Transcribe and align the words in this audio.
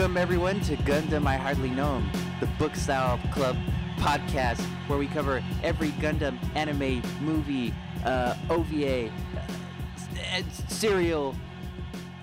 Welcome 0.00 0.16
everyone 0.16 0.60
to 0.60 0.76
Gundam 0.76 1.26
I 1.26 1.36
Hardly 1.36 1.68
Know 1.68 1.96
'Em, 1.96 2.10
the 2.40 2.46
book 2.58 2.74
style 2.74 3.20
club 3.32 3.54
podcast 3.98 4.58
where 4.88 4.98
we 4.98 5.06
cover 5.06 5.44
every 5.62 5.90
Gundam 5.90 6.38
anime, 6.56 7.02
movie, 7.20 7.74
uh, 8.06 8.34
OVA, 8.48 9.10
uh, 9.36 10.42
serial, 10.68 11.36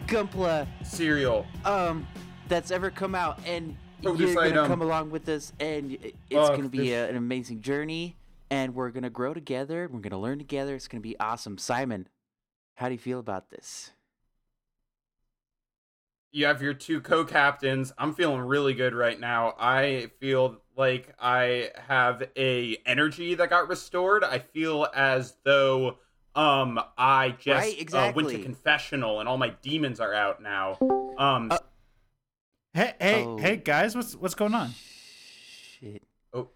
Gunpla, 0.08 0.66
Serial. 0.84 1.46
um, 1.66 2.08
that's 2.48 2.72
ever 2.72 2.90
come 2.90 3.14
out, 3.14 3.40
and 3.46 3.78
Produce 4.02 4.34
you're 4.34 4.50
gonna 4.50 4.68
come 4.68 4.82
along 4.82 5.12
with 5.12 5.30
us, 5.30 5.54
and 5.60 5.92
it's 5.92 6.16
Fuck 6.32 6.56
gonna 6.56 6.70
be 6.70 6.94
a, 6.94 7.08
an 7.08 7.16
amazing 7.16 7.62
journey, 7.62 8.16
and 8.50 8.74
we're 8.74 8.90
gonna 8.90 9.12
grow 9.12 9.36
together. 9.36 9.88
We're 9.88 10.00
gonna 10.00 10.20
learn 10.20 10.40
together. 10.40 10.74
It's 10.74 10.88
gonna 10.88 11.02
be 11.02 11.16
awesome. 11.20 11.60
Simon, 11.60 12.08
how 12.78 12.88
do 12.88 12.94
you 12.96 13.00
feel 13.00 13.20
about 13.20 13.52
this? 13.52 13.92
You 16.38 16.46
have 16.46 16.62
your 16.62 16.76
two 16.76 17.02
co-captains. 17.02 17.92
I'm 17.98 18.14
feeling 18.14 18.42
really 18.42 18.76
good 18.76 18.94
right 18.94 19.20
now. 19.20 19.56
I 19.60 20.12
feel 20.20 20.58
like 20.76 21.16
I 21.20 21.72
have 21.88 22.30
a 22.38 22.78
energy 22.86 23.34
that 23.34 23.50
got 23.50 23.68
restored. 23.68 24.24
I 24.24 24.38
feel 24.38 24.88
as 24.94 25.36
though 25.44 25.98
um 26.36 26.80
I 26.96 27.30
just 27.40 27.80
Right, 27.80 27.92
uh, 27.92 28.12
went 28.16 28.30
to 28.30 28.44
confessional 28.44 29.20
and 29.20 29.28
all 29.28 29.40
my 29.40 29.50
demons 29.64 30.00
are 30.00 30.14
out 30.14 30.40
now. 30.40 30.78
Um 31.18 31.52
Uh, 31.52 31.58
Hey, 32.76 32.94
hey, 33.00 33.24
Oh. 33.26 33.38
hey, 33.40 33.56
guys, 33.58 33.96
what's 33.96 34.14
what's 34.16 34.36
going 34.36 34.54
on? 34.54 34.70
Shit. 35.80 36.04
Oh. 36.34 36.50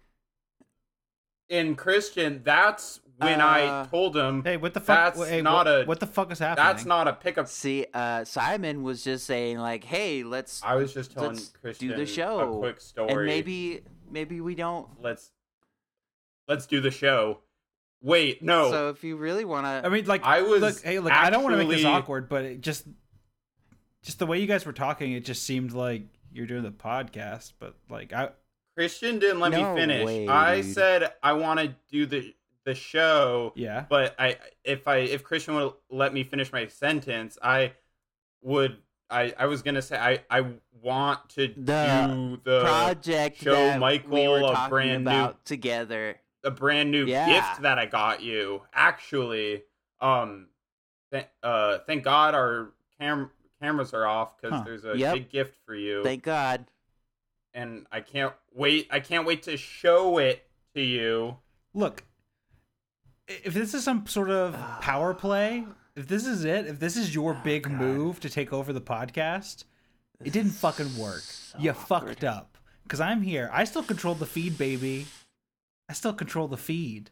In 1.48 1.74
Christian, 1.74 2.42
that's 2.44 3.00
when 3.18 3.40
Uh, 3.40 3.46
I 3.46 3.86
told 3.90 4.16
him 4.16 4.42
Hey, 4.42 4.56
what 4.56 4.74
the 4.74 4.80
fuck? 4.80 5.14
That's 5.14 5.28
hey, 5.28 5.42
not 5.42 5.66
what, 5.66 5.82
a- 5.82 5.84
what 5.84 6.00
the 6.00 6.06
fuck 6.06 6.32
is 6.32 6.38
happening? 6.38 6.66
that's 6.66 6.84
not 6.84 7.08
a 7.08 7.12
pickup. 7.12 7.46
See, 7.48 7.86
uh, 7.94 8.24
Simon 8.24 8.82
was 8.82 9.04
just 9.04 9.26
saying 9.26 9.58
like, 9.58 9.84
"Hey, 9.84 10.22
let's 10.22 10.62
I 10.62 10.74
was 10.76 10.92
just 10.94 11.12
telling 11.12 11.38
Let's 11.62 11.78
do 11.78 11.94
the 11.94 12.06
show, 12.06 12.56
a 12.56 12.58
quick 12.58 12.80
story. 12.80 13.12
and 13.12 13.26
maybe 13.26 13.82
maybe 14.10 14.40
we 14.40 14.54
don't." 14.54 14.88
let's 15.00 15.30
let's 16.48 16.66
do 16.66 16.80
the 16.80 16.90
show. 16.90 17.38
Wait, 18.00 18.42
no. 18.42 18.70
So 18.70 18.88
if 18.88 19.04
you 19.04 19.14
really 19.16 19.44
want 19.44 19.64
to, 19.64 19.86
I 19.86 19.88
mean, 19.88 20.06
like, 20.06 20.24
I 20.24 20.42
was 20.42 20.60
look, 20.60 20.82
hey, 20.82 20.98
look, 20.98 21.12
I 21.12 21.30
don't 21.30 21.44
want 21.44 21.54
to 21.54 21.58
make 21.58 21.68
this 21.68 21.84
awkward, 21.84 22.28
but 22.28 22.44
it 22.44 22.60
just, 22.60 22.84
just 24.02 24.18
the 24.18 24.26
way 24.26 24.40
you 24.40 24.48
guys 24.48 24.66
were 24.66 24.72
talking, 24.72 25.12
it 25.12 25.24
just 25.24 25.44
seemed 25.44 25.70
like 25.72 26.02
you're 26.32 26.46
doing 26.48 26.64
the 26.64 26.72
podcast. 26.72 27.52
But 27.60 27.76
like, 27.88 28.12
I, 28.12 28.30
Christian 28.76 29.20
didn't 29.20 29.38
let 29.38 29.52
No 29.52 29.72
me 29.74 29.80
finish. 29.80 30.04
way, 30.04 30.26
I 30.26 30.62
dude. 30.62 30.74
said 30.74 31.12
I 31.22 31.34
want 31.34 31.60
to 31.60 31.76
do 31.92 32.06
the 32.06 32.34
the 32.64 32.74
show, 32.74 33.52
yeah, 33.56 33.84
but 33.88 34.14
I 34.18 34.36
if 34.64 34.86
I 34.88 34.96
if 34.98 35.22
Christian 35.24 35.54
would 35.54 35.72
let 35.90 36.12
me 36.14 36.22
finish 36.22 36.52
my 36.52 36.66
sentence, 36.68 37.38
I 37.42 37.72
would 38.42 38.78
I 39.10 39.34
I 39.38 39.46
was 39.46 39.62
gonna 39.62 39.82
say 39.82 39.96
I 39.98 40.20
I 40.30 40.46
want 40.80 41.28
to 41.30 41.48
The 41.48 41.54
do 42.34 42.40
the 42.44 42.60
project 42.60 43.38
show 43.42 43.52
that 43.54 43.74
we 43.76 43.80
Michael 43.80 44.30
were 44.32 44.38
a 44.38 44.42
talking 44.54 44.70
brand 44.70 45.04
new- 45.04 45.34
together. 45.44 46.16
a 46.44 46.50
brand 46.50 46.90
new 46.90 47.06
Yeah. 47.06 47.26
gift 47.28 47.62
that 47.62 47.78
I 47.78 47.86
got 47.86 48.20
you. 48.22 48.62
Actually, 48.72 49.62
um, 50.00 50.48
th- 51.12 51.26
uh, 51.42 51.78
thank 51.86 52.02
God 52.04 52.34
our 52.34 52.72
cam 52.98 53.30
cameras 53.60 53.94
are 53.94 54.06
off 54.06 54.36
because 54.40 54.58
Huh. 54.58 54.64
there's 54.64 54.84
a 54.84 54.96
Yep. 54.98 55.14
big 55.14 55.30
gift 55.30 55.56
for 55.64 55.74
you, 55.76 56.02
Thank 56.02 56.24
God. 56.24 56.66
and 57.54 57.86
I 57.92 58.00
can't 58.00 58.34
wait. 58.52 58.88
I 58.90 58.98
can't 58.98 59.24
wait 59.24 59.44
to 59.44 59.56
show 59.56 60.18
it 60.18 60.48
to 60.74 60.80
you. 60.82 61.38
look, 61.74 62.02
i- 62.02 62.04
if 63.28 63.54
this 63.54 63.74
is 63.74 63.84
some 63.84 64.06
sort 64.06 64.30
of 64.30 64.54
power 64.80 65.10
ah. 65.10 65.20
play, 65.20 65.64
if 65.96 66.08
this 66.08 66.26
is 66.26 66.44
it, 66.44 66.66
if 66.66 66.78
this 66.78 66.96
is 66.96 67.14
your 67.14 67.34
oh, 67.34 67.44
big 67.44 67.66
Oh, 67.66 67.70
God. 67.70 67.78
move 67.80 68.20
to 68.20 68.30
take 68.30 68.52
over 68.52 68.72
the 68.72 68.80
podcast, 68.80 69.64
it 70.24 70.32
didn't 70.32 70.52
fucking 70.52 70.96
work. 70.96 71.20
So 71.20 71.58
you 71.58 71.70
awkward. 71.70 71.86
fucked 71.86 72.24
up. 72.24 72.58
Cause 72.88 73.00
I'm 73.00 73.22
here. 73.22 73.48
I 73.52 73.64
still 73.64 73.82
control 73.82 74.14
the 74.14 74.26
feed, 74.26 74.58
baby. 74.58 75.06
I 75.88 75.94
still 75.94 76.12
control 76.12 76.48
the 76.48 76.56
feed. 76.56 77.10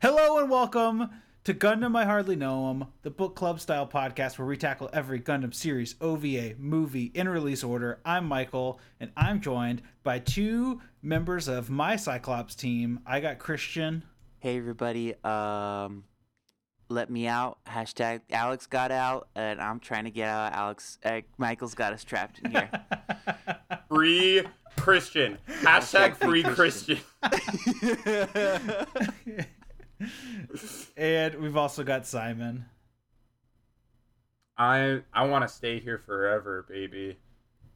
Hello 0.00 0.38
and 0.38 0.50
welcome 0.50 1.10
to 1.44 1.54
Gundam 1.54 1.96
I 1.96 2.04
Hardly 2.04 2.36
Know 2.36 2.70
'Em, 2.70 2.86
the 3.02 3.10
book 3.10 3.34
club 3.34 3.60
style 3.60 3.86
podcast 3.86 4.38
where 4.38 4.46
we 4.46 4.56
tackle 4.56 4.90
every 4.92 5.20
Gundam 5.20 5.54
series, 5.54 5.94
OVA, 6.00 6.54
movie, 6.58 7.06
in 7.14 7.28
release 7.28 7.64
order. 7.64 8.00
I'm 8.04 8.26
Michael, 8.26 8.78
and 9.00 9.10
I'm 9.16 9.40
joined 9.40 9.82
by 10.02 10.18
two 10.18 10.80
members 11.02 11.48
of 11.48 11.68
my 11.70 11.96
Cyclops 11.96 12.54
team. 12.54 13.00
I 13.06 13.20
got 13.20 13.38
Christian. 13.38 14.04
Hey 14.42 14.58
everybody, 14.58 15.14
um, 15.22 16.02
let 16.88 17.08
me 17.08 17.28
out. 17.28 17.58
Hashtag 17.64 18.22
Alex 18.32 18.66
got 18.66 18.90
out, 18.90 19.28
and 19.36 19.60
I'm 19.60 19.78
trying 19.78 20.02
to 20.02 20.10
get 20.10 20.28
out. 20.28 20.52
Alex, 20.52 20.98
uh, 21.04 21.20
Michael's 21.38 21.76
got 21.76 21.92
us 21.92 22.02
trapped 22.02 22.40
in 22.40 22.50
here. 22.50 22.68
Free 23.88 24.42
Christian. 24.76 25.38
Hashtag 25.48 26.16
free 26.16 26.42
Christian. 26.42 26.98
and 30.96 31.34
we've 31.36 31.56
also 31.56 31.84
got 31.84 32.04
Simon. 32.04 32.64
I 34.58 35.02
I 35.12 35.26
want 35.26 35.46
to 35.46 35.54
stay 35.54 35.78
here 35.78 35.98
forever, 35.98 36.66
baby. 36.68 37.20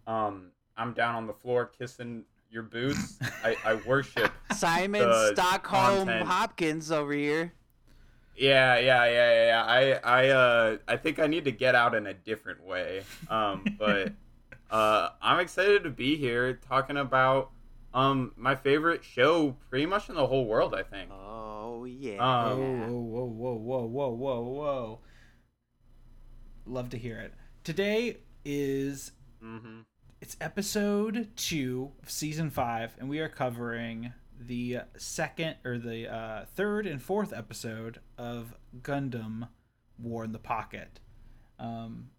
Um, 0.09 0.51
I'm 0.77 0.95
down 0.95 1.15
on 1.15 1.29
the 1.29 1.35
floor 1.35 1.67
kissing 1.67 2.25
your 2.51 2.63
boots. 2.63 3.19
I 3.45 3.57
I 3.65 3.75
worship. 3.75 4.33
Simon 4.53 5.13
Stockholm 5.33 6.07
content. 6.07 6.27
Hopkins 6.27 6.91
over 6.91 7.13
here. 7.13 7.53
Yeah, 8.37 8.79
yeah, 8.79 9.05
yeah, 9.07 9.33
yeah, 9.33 9.47
yeah. 9.47 9.65
I 9.65 10.25
I 10.25 10.29
uh 10.29 10.77
I 10.87 10.97
think 10.97 11.19
I 11.19 11.27
need 11.27 11.45
to 11.45 11.53
get 11.53 11.75
out 11.75 11.95
in 11.95 12.07
a 12.07 12.15
different 12.15 12.65
way. 12.65 13.03
Um, 13.31 13.65
but 13.79 14.13
uh, 14.71 15.11
I'm 15.23 15.41
excited 15.41 15.85
to 15.85 15.91
be 15.91 16.17
here 16.17 16.55
talking 16.69 16.97
about 16.97 17.51
um 17.95 18.33
my 18.37 18.55
favorite 18.55 19.05
show, 19.05 19.57
pretty 19.71 19.87
much 19.87 20.09
in 20.09 20.15
the 20.15 20.27
whole 20.27 20.47
world. 20.47 20.75
I 20.75 20.83
think. 20.83 21.11
Oh 21.11 21.85
yeah. 21.85 22.19
Um, 22.19 22.59
Whoa, 22.59 23.01
whoa, 23.01 23.25
whoa, 23.25 23.55
whoa, 23.55 23.87
whoa, 23.87 24.11
whoa, 24.11 24.41
whoa. 24.43 24.99
Love 26.67 26.91
to 26.91 26.99
hear 26.99 27.19
it. 27.19 27.33
Today 27.65 28.19
is 28.45 29.13
hmm 29.41 29.81
it's 30.21 30.37
episode 30.41 31.29
two 31.37 31.93
of 32.03 32.11
season 32.11 32.51
five, 32.51 32.95
and 32.99 33.09
we 33.09 33.19
are 33.21 33.29
covering 33.29 34.13
the 34.39 34.79
second 34.97 35.57
or 35.65 35.79
the 35.79 36.13
uh, 36.13 36.45
third 36.55 36.87
and 36.87 37.01
fourth 37.03 37.33
episode 37.33 38.01
of 38.19 38.55
Gundam 38.83 39.49
War 39.99 40.25
in 40.25 40.33
the 40.33 40.39
Pocket. 40.39 41.01
Um, 41.59 42.11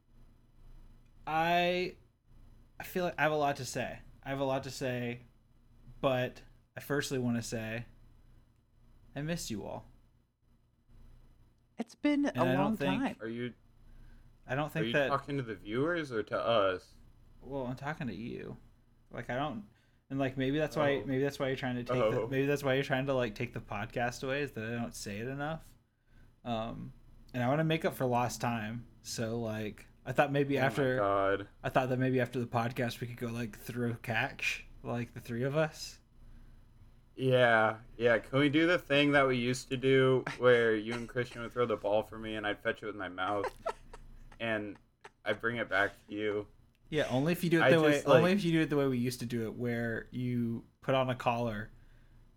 I 1.25 1.95
I 2.79 2.83
feel 2.83 3.03
like 3.05 3.15
I 3.17 3.23
have 3.23 3.31
a 3.31 3.35
lot 3.37 3.55
to 3.57 3.65
say. 3.65 3.99
I 4.23 4.29
have 4.29 4.39
a 4.39 4.43
lot 4.45 4.63
to 4.63 4.71
say, 4.71 5.21
but 6.01 6.41
I 6.75 6.81
firstly 6.81 7.17
want 7.19 7.37
to 7.37 7.43
say 7.43 7.85
I 9.15 9.21
miss 9.21 9.49
you 9.49 9.63
all. 9.65 9.85
It's 11.79 11.95
been 11.95 12.25
a 12.25 12.29
I 12.29 12.45
don't 12.45 12.55
long 12.55 12.77
think- 12.77 13.01
time. 13.01 13.15
Are 13.21 13.27
you 13.27 13.53
I 14.49 14.55
don't 14.55 14.67
are 14.67 14.69
think 14.69 14.87
you 14.87 14.93
that. 14.93 15.09
talking 15.09 15.37
to 15.37 15.43
the 15.43 15.55
viewers 15.55 16.11
or 16.11 16.23
to 16.23 16.39
us? 16.39 16.83
Well, 17.47 17.65
I'm 17.67 17.75
talking 17.75 18.07
to 18.07 18.13
you. 18.15 18.57
Like 19.11 19.29
I 19.29 19.35
don't, 19.35 19.63
and 20.09 20.19
like 20.19 20.37
maybe 20.37 20.57
that's 20.57 20.75
why 20.75 20.97
Oh. 20.97 21.03
maybe 21.05 21.23
that's 21.23 21.39
why 21.39 21.47
you're 21.47 21.55
trying 21.55 21.75
to 21.75 21.83
take 21.83 21.97
the, 21.97 22.21
Oh. 22.21 22.27
maybe 22.29 22.45
that's 22.45 22.63
why 22.63 22.73
you're 22.73 22.83
trying 22.83 23.05
to 23.05 23.13
like 23.13 23.35
take 23.35 23.53
the 23.53 23.59
podcast 23.59 24.23
away 24.23 24.41
is 24.41 24.51
that 24.51 24.65
I 24.65 24.71
don't 24.71 24.95
say 24.95 25.17
it 25.19 25.27
enough. 25.27 25.61
Um, 26.43 26.91
and 27.33 27.43
I 27.43 27.47
want 27.47 27.59
to 27.59 27.63
make 27.65 27.85
up 27.85 27.93
for 27.95 28.05
lost 28.05 28.41
time. 28.41 28.85
So 29.03 29.39
like 29.39 29.85
I 30.05 30.11
thought 30.11 30.31
maybe 30.31 30.57
Oh 30.59 30.63
after 30.63 30.97
God. 30.97 31.47
I 31.63 31.69
thought 31.69 31.89
that 31.89 31.99
maybe 31.99 32.19
after 32.19 32.39
the 32.39 32.45
podcast 32.45 32.99
we 32.99 33.07
could 33.07 33.17
go 33.17 33.27
like 33.27 33.57
through 33.59 33.95
catch 34.03 34.65
like 34.83 35.13
the 35.13 35.19
three 35.21 35.43
of 35.43 35.55
us. 35.55 35.99
Yeah, 37.15 37.75
yeah. 37.97 38.19
Can 38.19 38.39
we 38.39 38.49
do 38.49 38.67
the 38.67 38.77
thing 38.77 39.11
that 39.13 39.27
we 39.27 39.37
used 39.37 39.69
to 39.69 39.77
do 39.77 40.23
where 40.37 40.75
you 40.75 40.93
and 40.93 41.07
Christian 41.09 41.41
would 41.41 41.51
throw 41.51 41.65
the 41.65 41.75
ball 41.75 42.03
for 42.03 42.17
me 42.19 42.35
and 42.35 42.45
I'd 42.45 42.59
fetch 42.59 42.83
it 42.83 42.85
with 42.85 42.95
my 42.95 43.09
mouth 43.09 43.49
and 44.39 44.75
I'd 45.25 45.41
bring 45.41 45.55
it 45.57 45.67
back 45.69 45.91
to 46.07 46.13
you? 46.13 46.45
Yeah, 46.89 47.05
only 47.09 47.31
if 47.33 47.43
you 47.43 47.49
do 47.49 47.59
it 47.59 47.63
I 47.65 47.71
the 47.71 47.81
way 47.81 47.91
just, 47.93 48.07
like- 48.07 48.17
only 48.17 48.31
if 48.31 48.43
you 48.43 48.51
do 48.53 48.61
it 48.61 48.69
the 48.69 48.77
way 48.77 48.87
we 48.87 48.97
used 48.97 49.19
to 49.19 49.25
do 49.25 49.45
it, 49.45 49.53
where 49.55 50.07
you 50.11 50.63
put 50.81 50.95
on 50.95 51.09
a 51.09 51.15
collar 51.15 51.69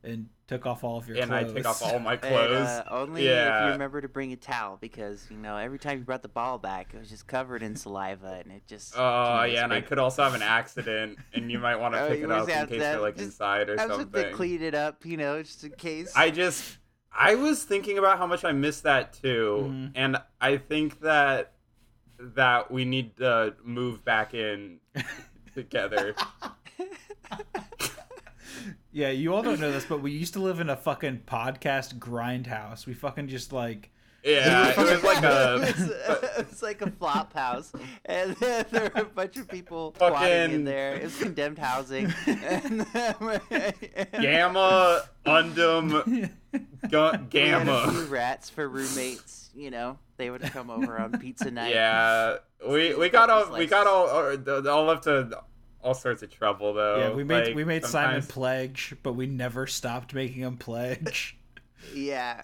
and 0.02 0.28
took 0.48 0.66
off 0.66 0.82
all 0.82 0.96
of 0.98 1.06
your 1.06 1.18
and 1.18 1.32
I 1.32 1.42
clothes. 1.44 1.54
take 1.54 1.66
off 1.66 1.82
all 1.82 1.98
my 2.00 2.12
And, 2.14 2.20
clothes. 2.22 2.66
uh, 2.66 2.84
only 2.90 3.26
if 3.28 3.62
you 3.64 3.68
remember 3.70 4.00
to 4.00 4.08
bring 4.08 4.32
a 4.32 4.36
towel, 4.36 4.78
because 4.80 5.26
you 5.30 5.36
know 5.36 5.56
every 5.56 5.78
time 5.78 5.98
you 5.98 6.04
brought 6.04 6.22
the 6.22 6.28
ball 6.28 6.58
back, 6.58 6.92
it 6.94 6.98
was 6.98 7.08
just 7.10 7.26
covered 7.26 7.62
in 7.62 7.76
saliva, 7.76 8.40
and 8.42 8.50
it 8.50 8.62
just. 8.66 8.94
Oh 8.96 9.00
you 9.44 9.52
know, 9.52 9.58
yeah, 9.58 9.64
and 9.64 9.72
I 9.72 9.82
could 9.82 9.98
also 9.98 10.22
have 10.24 10.34
an 10.34 10.42
accident, 10.42 11.18
and 11.34 11.52
you 11.52 11.58
might 11.58 11.76
want 11.76 11.94
to 11.94 12.00
Oh, 12.04 12.08
pick 12.08 12.22
it 12.22 12.30
up 12.30 12.40
in 12.40 12.46
case 12.46 12.68
that. 12.70 12.78
they're 12.78 13.00
like 13.00 13.14
Just- 13.16 13.26
inside 13.26 13.68
or 13.68 13.78
I 13.78 13.86
was 13.86 13.98
just 13.98 14.12
to 14.12 14.18
something. 14.20 14.34
clean 14.34 14.62
it 14.62 14.74
up, 14.74 15.04
you 15.04 15.16
know, 15.18 15.42
just 15.42 15.62
in 15.62 15.70
case. 15.72 16.12
I 16.16 16.30
just, 16.30 16.78
I 17.12 17.34
was 17.36 17.62
thinking 17.62 17.98
about 17.98 18.16
how 18.18 18.26
much 18.26 18.44
I 18.44 18.52
miss 18.52 18.80
that 18.80 19.12
too, 19.12 19.66
Mhm. 19.70 19.92
and 19.94 20.16
I 20.40 20.56
think 20.56 21.00
that 21.02 21.52
that 22.34 22.70
we 22.70 22.84
need 22.84 23.16
to 23.18 23.54
move 23.64 24.04
back 24.04 24.34
in 24.34 24.78
together. 25.54 26.14
Yeah, 28.92 29.10
you 29.10 29.32
all 29.34 29.42
don't 29.42 29.60
know 29.60 29.70
this, 29.70 29.84
but 29.84 30.02
we 30.02 30.10
used 30.10 30.32
to 30.34 30.40
live 30.40 30.58
in 30.60 30.68
a 30.68 30.76
fucking 30.76 31.22
podcast 31.26 31.98
grindhouse. 31.98 32.86
We 32.86 32.94
fucking 32.94 33.28
just 33.28 33.52
like 33.52 33.90
Yeah, 34.24 34.70
it 34.70 34.76
was 34.76 35.04
like 35.04 35.18
it, 35.18 35.24
a 35.24 35.58
was, 35.60 35.90
it 36.38 36.48
was 36.50 36.62
like 36.62 36.82
a 36.82 36.90
flop 36.90 37.32
house, 37.32 37.72
and 38.04 38.34
there 38.40 38.66
were 38.72 38.90
a 39.02 39.04
bunch 39.04 39.36
of 39.36 39.48
people 39.48 39.94
squatting 39.94 40.52
in 40.52 40.64
there. 40.64 40.96
It 40.96 41.04
was 41.04 41.16
condemned 41.18 41.58
housing. 41.58 42.12
And 42.26 42.80
then- 42.80 43.74
Gamma 44.20 45.02
Undum 45.24 45.90
Gu- 45.90 46.28
We 46.52 46.58
had 46.90 46.98
a 46.98 47.18
few 47.18 47.28
Gamma. 47.28 48.06
rats 48.08 48.50
for 48.50 48.68
roommates. 48.68 49.50
You 49.54 49.70
know, 49.70 49.98
they 50.20 50.30
would 50.30 50.42
come 50.42 50.70
over 50.70 50.98
on 50.98 51.18
pizza 51.18 51.50
night. 51.50 51.74
Yeah, 51.74 52.36
we 52.68 52.94
we 52.94 53.08
got 53.08 53.30
all 53.30 53.52
we 53.56 53.66
got 53.66 53.86
all 53.86 54.06
all 54.08 54.68
all 54.68 54.90
up 54.90 55.02
to 55.02 55.40
all 55.82 55.94
sorts 55.94 56.22
of 56.22 56.30
trouble 56.30 56.74
though. 56.74 56.98
yeah, 56.98 57.10
we 57.14 57.24
made 57.24 57.46
Like, 57.48 57.56
we 57.56 57.64
made 57.64 57.84
Simon 57.86 58.22
pledge, 58.22 58.94
but 59.02 59.14
we 59.14 59.26
never 59.26 59.66
stopped 59.66 60.14
making 60.14 60.42
him 60.42 60.56
pledge. 60.56 61.36
Yeah. 61.94 62.42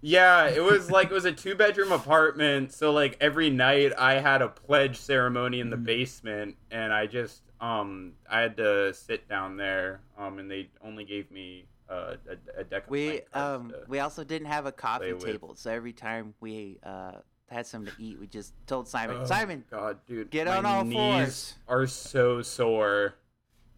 Yeah, 0.00 0.46
it 0.48 0.62
was 0.62 0.88
like 0.88 1.10
it 1.10 1.12
was 1.12 1.24
a 1.24 1.32
two 1.32 1.56
bedroom 1.56 1.90
apartment, 1.90 2.72
so 2.72 2.92
like 2.92 3.16
every 3.20 3.50
night 3.50 3.92
I 3.98 4.20
had 4.20 4.40
a 4.40 4.48
pledge 4.48 4.96
ceremony 4.96 5.58
in 5.58 5.70
the 5.70 5.76
Mhm. 5.76 5.84
basement 5.84 6.56
and 6.70 6.92
I 6.92 7.06
just 7.06 7.42
um 7.60 8.12
I 8.30 8.40
had 8.40 8.56
to 8.58 8.92
sit 8.94 9.28
down 9.28 9.56
there 9.56 10.00
um 10.16 10.38
and 10.38 10.50
they 10.50 10.70
only 10.84 11.04
gave 11.04 11.30
me 11.30 11.66
uh, 11.90 12.16
a, 12.28 12.60
a 12.60 12.64
deck 12.64 12.84
of 12.84 12.90
We 12.90 13.22
um 13.32 13.74
we 13.88 13.98
also 14.00 14.22
didn't 14.24 14.48
have 14.48 14.66
a 14.66 14.72
coffee 14.72 15.12
with. 15.12 15.24
table, 15.24 15.54
so 15.54 15.70
every 15.70 15.92
time 15.92 16.34
we 16.40 16.78
uh 16.82 17.12
had 17.50 17.66
something 17.66 17.94
to 17.94 18.02
eat, 18.02 18.20
we 18.20 18.26
just 18.26 18.52
told 18.66 18.86
Simon, 18.86 19.16
Oh, 19.22 19.24
Simon, 19.24 19.64
God, 19.70 19.98
dude, 20.06 20.30
get 20.30 20.46
my 20.46 20.58
on 20.58 20.66
all 20.66 20.84
knees 20.84 20.94
fours. 20.94 21.54
Are 21.66 21.86
so 21.86 22.42
sore. 22.42 23.14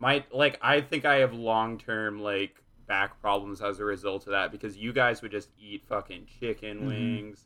My 0.01 0.25
like, 0.33 0.59
I 0.61 0.81
think 0.81 1.05
I 1.05 1.17
have 1.17 1.33
long 1.35 1.79
term 1.79 2.21
like 2.21 2.57
back 2.89 3.21
problems 3.21 3.61
as 3.63 3.79
a 3.79 3.85
result 3.85 4.27
of 4.27 4.33
that 4.33 4.51
because 4.51 4.77
you 4.77 4.93
guys 4.93 5.23
would 5.23 5.31
just 5.31 5.51
eat 5.57 5.85
fucking 5.89 6.27
chicken 6.41 6.81
Mhm. 6.81 6.87
wings 6.87 7.45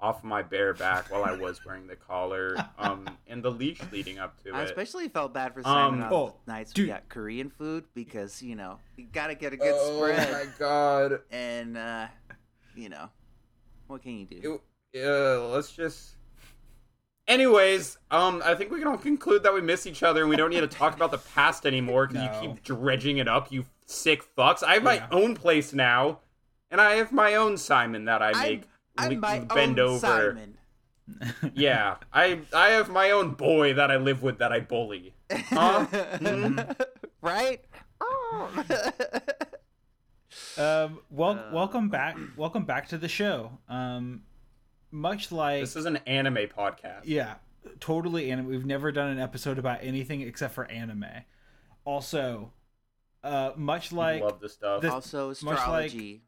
off 0.00 0.22
my 0.22 0.42
bare 0.42 0.74
back 0.74 1.10
while 1.10 1.24
I 1.24 1.32
was 1.32 1.64
wearing 1.64 1.86
the 1.86 1.96
collar, 1.96 2.54
um, 2.78 3.08
and 3.26 3.42
the 3.42 3.50
leash 3.50 3.80
leading 3.90 4.18
up 4.18 4.42
to 4.44 4.50
I 4.52 4.58
it. 4.58 4.60
I 4.60 4.64
especially 4.64 5.08
felt 5.08 5.32
bad 5.32 5.54
for 5.54 5.62
Simon 5.62 6.00
Um, 6.02 6.06
on 6.06 6.12
oh, 6.12 6.34
the 6.44 6.52
nights 6.52 6.72
dude. 6.72 6.84
we 6.86 6.92
got 6.92 7.08
Korean 7.08 7.48
food 7.50 7.84
because 7.94 8.42
you 8.42 8.54
know 8.56 8.78
you 8.96 9.06
gotta 9.12 9.34
get 9.34 9.52
a 9.52 9.56
good 9.56 9.74
oh 9.74 9.96
spread, 9.98 10.28
Oh, 10.28 10.32
my 10.32 10.46
god! 10.58 11.20
and 11.30 11.76
uh, 11.78 12.06
you 12.74 12.88
know 12.90 13.08
what 13.86 14.02
can 14.02 14.18
you 14.18 14.26
do? 14.26 14.60
It, 14.92 15.06
uh, 15.06 15.48
let's 15.48 15.72
just. 15.72 16.12
Anyways, 17.28 17.98
um, 18.12 18.40
I 18.44 18.54
think 18.54 18.70
we 18.70 18.78
can 18.78 18.86
all 18.86 18.96
conclude 18.98 19.42
that 19.42 19.52
we 19.52 19.60
miss 19.60 19.84
each 19.86 20.04
other 20.04 20.20
and 20.20 20.30
we 20.30 20.36
don't 20.36 20.50
need 20.50 20.60
to 20.60 20.68
talk 20.68 20.94
about 20.94 21.10
the 21.10 21.18
past 21.18 21.66
anymore 21.66 22.06
because 22.06 22.24
No. 22.24 22.42
you 22.42 22.48
keep 22.54 22.62
dredging 22.62 23.18
it 23.18 23.26
up, 23.26 23.50
you 23.50 23.64
sick 23.86 24.22
fucks. 24.36 24.62
I 24.62 24.74
have 24.74 24.84
my 24.84 24.94
Yeah. 24.96 25.08
own 25.10 25.34
place 25.34 25.72
now, 25.72 26.20
and 26.70 26.80
I 26.80 26.94
have 26.96 27.10
my 27.10 27.34
own 27.34 27.56
Simon 27.56 28.04
that 28.04 28.22
I 28.22 28.28
I'm- 28.30 28.42
make 28.42 28.62
I'm 28.98 29.10
le- 29.12 29.16
my 29.18 29.38
bend 29.40 29.78
own 29.80 29.88
over. 29.88 29.98
Simon. 29.98 30.58
Yeah, 31.54 31.96
I 32.12 32.40
I 32.52 32.68
have 32.70 32.88
my 32.90 33.10
own 33.12 33.34
boy 33.34 33.74
that 33.74 33.90
I 33.92 33.96
live 33.96 34.22
with 34.22 34.38
that 34.38 34.52
I 34.52 34.60
bully. 34.60 35.14
Huh? 35.30 35.86
Right? 37.22 37.64
Oh. 38.00 38.64
um, 40.58 41.00
wel- 41.10 41.38
Uh, 41.38 41.50
welcome 41.52 41.88
back, 41.88 42.16
welcome 42.36 42.64
back 42.64 42.88
to 42.88 42.98
the 42.98 43.08
show. 43.08 43.58
Um, 43.68 44.22
much 44.90 45.32
like 45.32 45.60
This 45.62 45.76
is 45.76 45.86
an 45.86 45.96
anime 46.06 46.48
podcast. 46.56 47.02
Yeah, 47.04 47.34
totally 47.80 48.30
anime. 48.30 48.46
We've 48.46 48.66
never 48.66 48.92
done 48.92 49.08
an 49.10 49.18
episode 49.18 49.58
about 49.58 49.78
anything 49.82 50.20
except 50.22 50.54
for 50.54 50.64
anime. 50.70 51.06
Also, 51.84 52.52
uh, 53.24 53.52
much 53.56 53.92
like 53.92 54.22
love 54.22 54.40
the 54.40 54.48
stuff. 54.48 54.82
this- 54.82 54.92
also, 54.92 55.28
much 55.28 55.42
like- 55.42 55.56
astrology. 55.86 56.22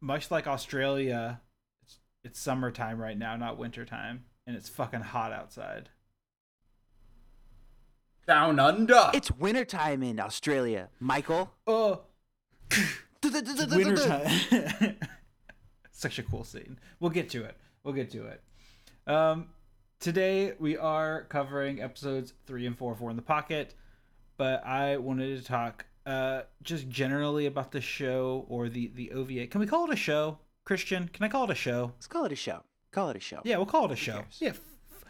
Much 0.00 0.30
like 0.30 0.46
Australia, 0.46 1.40
it's, 1.82 1.98
it's 2.24 2.40
summertime 2.40 3.00
right 3.00 3.16
now, 3.16 3.36
not 3.36 3.58
wintertime, 3.58 4.24
and 4.46 4.56
it's 4.56 4.68
fucking 4.68 5.00
hot 5.00 5.32
outside. 5.32 5.88
Down 8.26 8.60
under. 8.60 9.10
It's 9.14 9.30
wintertime 9.30 10.02
in 10.02 10.20
Australia, 10.20 10.90
Michael. 11.00 11.50
Oh, 11.66 12.02
wintertime. 13.22 14.96
Such 15.90 16.18
a 16.18 16.22
cool 16.22 16.44
scene. 16.44 16.78
We'll 17.00 17.10
get 17.10 17.30
to 17.30 17.44
it. 17.44 17.56
We'll 17.82 17.94
get 17.94 18.10
to 18.12 18.26
it. 18.26 18.42
Um, 19.06 19.46
today 19.98 20.52
we 20.58 20.76
are 20.76 21.24
covering 21.24 21.80
episodes 21.80 22.34
three 22.46 22.66
and 22.66 22.76
four, 22.76 22.94
four 22.94 23.10
in 23.10 23.16
the 23.16 23.22
pocket. 23.22 23.74
But 24.36 24.64
I 24.64 24.98
wanted 24.98 25.36
to 25.38 25.44
talk 25.44 25.86
uh, 26.08 26.42
just 26.62 26.88
generally 26.88 27.46
about 27.46 27.72
the 27.72 27.80
show 27.80 28.44
or 28.48 28.68
the 28.68 28.90
the 28.94 29.12
OVA. 29.12 29.46
Can 29.46 29.60
we 29.60 29.66
call 29.66 29.90
it 29.90 29.92
a 29.92 29.96
show, 29.96 30.38
Christian? 30.64 31.08
Can 31.12 31.24
I 31.24 31.28
call 31.28 31.44
it 31.44 31.50
a 31.50 31.54
show? 31.54 31.92
Let's 31.96 32.06
call 32.06 32.24
it 32.24 32.32
a 32.32 32.36
show. 32.36 32.62
Call 32.92 33.10
it 33.10 33.16
a 33.16 33.20
show. 33.20 33.40
Yeah, 33.44 33.56
we'll 33.58 33.66
call 33.66 33.84
it 33.86 33.92
a 33.92 33.96
show. 33.96 34.20
cares? 34.22 34.36
Yeah. 34.40 34.48
F- 34.50 34.60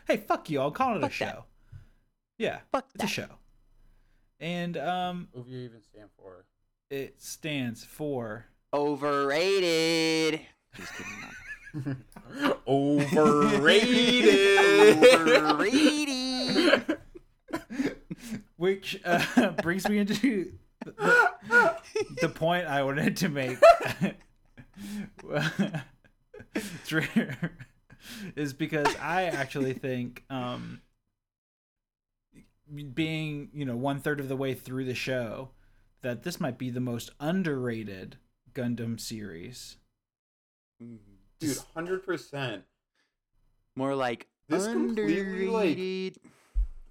hey, 0.08 0.16
fuck 0.16 0.50
you. 0.50 0.60
I'll 0.60 0.70
call 0.72 0.96
it 0.96 1.04
a 1.04 1.10
show. 1.10 1.24
that. 1.24 1.44
Yeah, 2.38 2.58
Fuck 2.72 2.86
it's 2.94 3.04
a 3.04 3.06
show. 3.06 3.28
And 4.40 4.76
um, 4.76 5.28
What 5.32 5.46
do 5.46 5.52
you 5.52 5.60
even 5.64 5.80
stand 5.92 6.08
for? 6.16 6.44
it 6.90 7.20
stands 7.22 7.84
for 7.84 8.46
Overrated. 8.72 10.40
Just 10.76 10.92
kidding. 10.94 11.14
Overrated. 12.66 14.24
Overrated. 15.14 16.98
which 18.56 19.00
uh, 19.04 19.50
brings 19.62 19.88
me 19.88 19.98
into 19.98 20.52
the, 20.96 21.76
the 22.23 22.29
point 22.29 22.67
I 22.67 22.82
wanted 22.82 23.17
to 23.19 23.29
make. 23.29 23.58
Is 28.37 28.52
because 28.52 28.94
I 28.96 29.25
actually 29.25 29.75
think 29.75 30.25
um, 30.31 30.81
being 32.94 33.49
you 33.52 33.64
know 33.64 33.76
one 33.76 34.00
third 34.00 34.20
of 34.20 34.29
the 34.29 34.37
way 34.37 34.55
through 34.55 34.85
the 34.85 34.94
show 34.94 35.50
that 36.02 36.23
this 36.23 36.40
might 36.40 36.58
be 36.58 36.70
the 36.70 36.81
most 36.81 37.11
underrated 37.20 38.17
Gundam 38.54 38.99
series. 39.00 39.76
Dude, 41.40 41.59
hundred 41.75 42.04
percent. 42.04 42.64
More 43.76 43.95
like 43.95 44.26
This 44.49 44.66
completely, 44.66 45.47
like- 45.49 46.16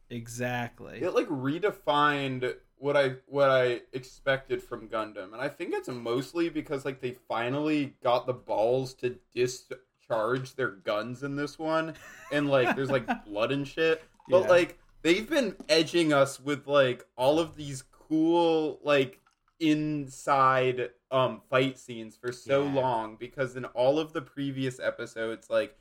Exactly. 0.10 1.00
It 1.02 1.14
like 1.14 1.28
redefined 1.28 2.54
what 2.80 2.96
I 2.98 3.16
what 3.26 3.50
I 3.50 3.82
expected 3.94 4.62
from 4.62 4.88
Gundam, 4.88 5.34
and 5.34 5.42
I 5.42 5.50
think 5.50 5.74
it's 5.74 5.90
mostly 5.90 6.50
because 6.50 6.86
like 6.86 7.02
they 7.02 7.12
finally 7.28 7.96
got 8.04 8.28
the 8.28 8.34
balls 8.34 8.94
to 8.96 9.18
discharge 9.34 10.56
their 10.56 10.72
guns 10.72 11.24
in 11.24 11.36
this 11.36 11.58
one, 11.58 11.94
and 12.32 12.50
like 12.50 12.76
there's 12.76 12.92
like 12.92 13.08
blood 13.26 13.52
and 13.52 13.68
shit. 13.68 14.04
But 14.30 14.44
Yeah. 14.44 14.48
like 14.50 14.80
they've 15.02 15.30
been 15.30 15.56
edging 15.70 16.14
us 16.14 16.40
with 16.40 16.68
like 16.68 17.06
all 17.18 17.40
of 17.40 17.56
these 17.56 17.84
cool 17.92 18.80
like 18.84 19.22
inside 19.60 20.92
um 21.12 21.42
fight 21.50 21.78
scenes 21.80 22.16
for 22.16 22.32
so 22.32 22.64
Yeah. 22.64 22.74
long 22.74 23.16
because 23.16 23.56
in 23.56 23.66
all 23.66 24.00
of 24.00 24.14
the 24.14 24.22
previous 24.22 24.80
episodes 24.80 25.50
like 25.50 25.76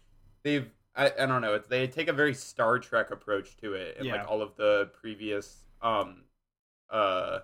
they've 0.45 0.71
I, 0.95 1.13
I 1.21 1.27
don't 1.27 1.43
know 1.43 1.55
it's, 1.55 1.69
they 1.69 1.87
take 1.87 2.09
a 2.09 2.13
very 2.13 2.33
Star 2.35 2.79
Trek 2.79 3.11
approach 3.11 3.57
to 3.59 3.75
it 3.75 3.97
and 3.99 4.07
Yeah. 4.07 4.13
like 4.21 4.29
all 4.31 4.41
of 4.43 4.57
the 4.57 4.91
previous 4.99 5.67
um 5.83 6.23
uh 6.91 7.39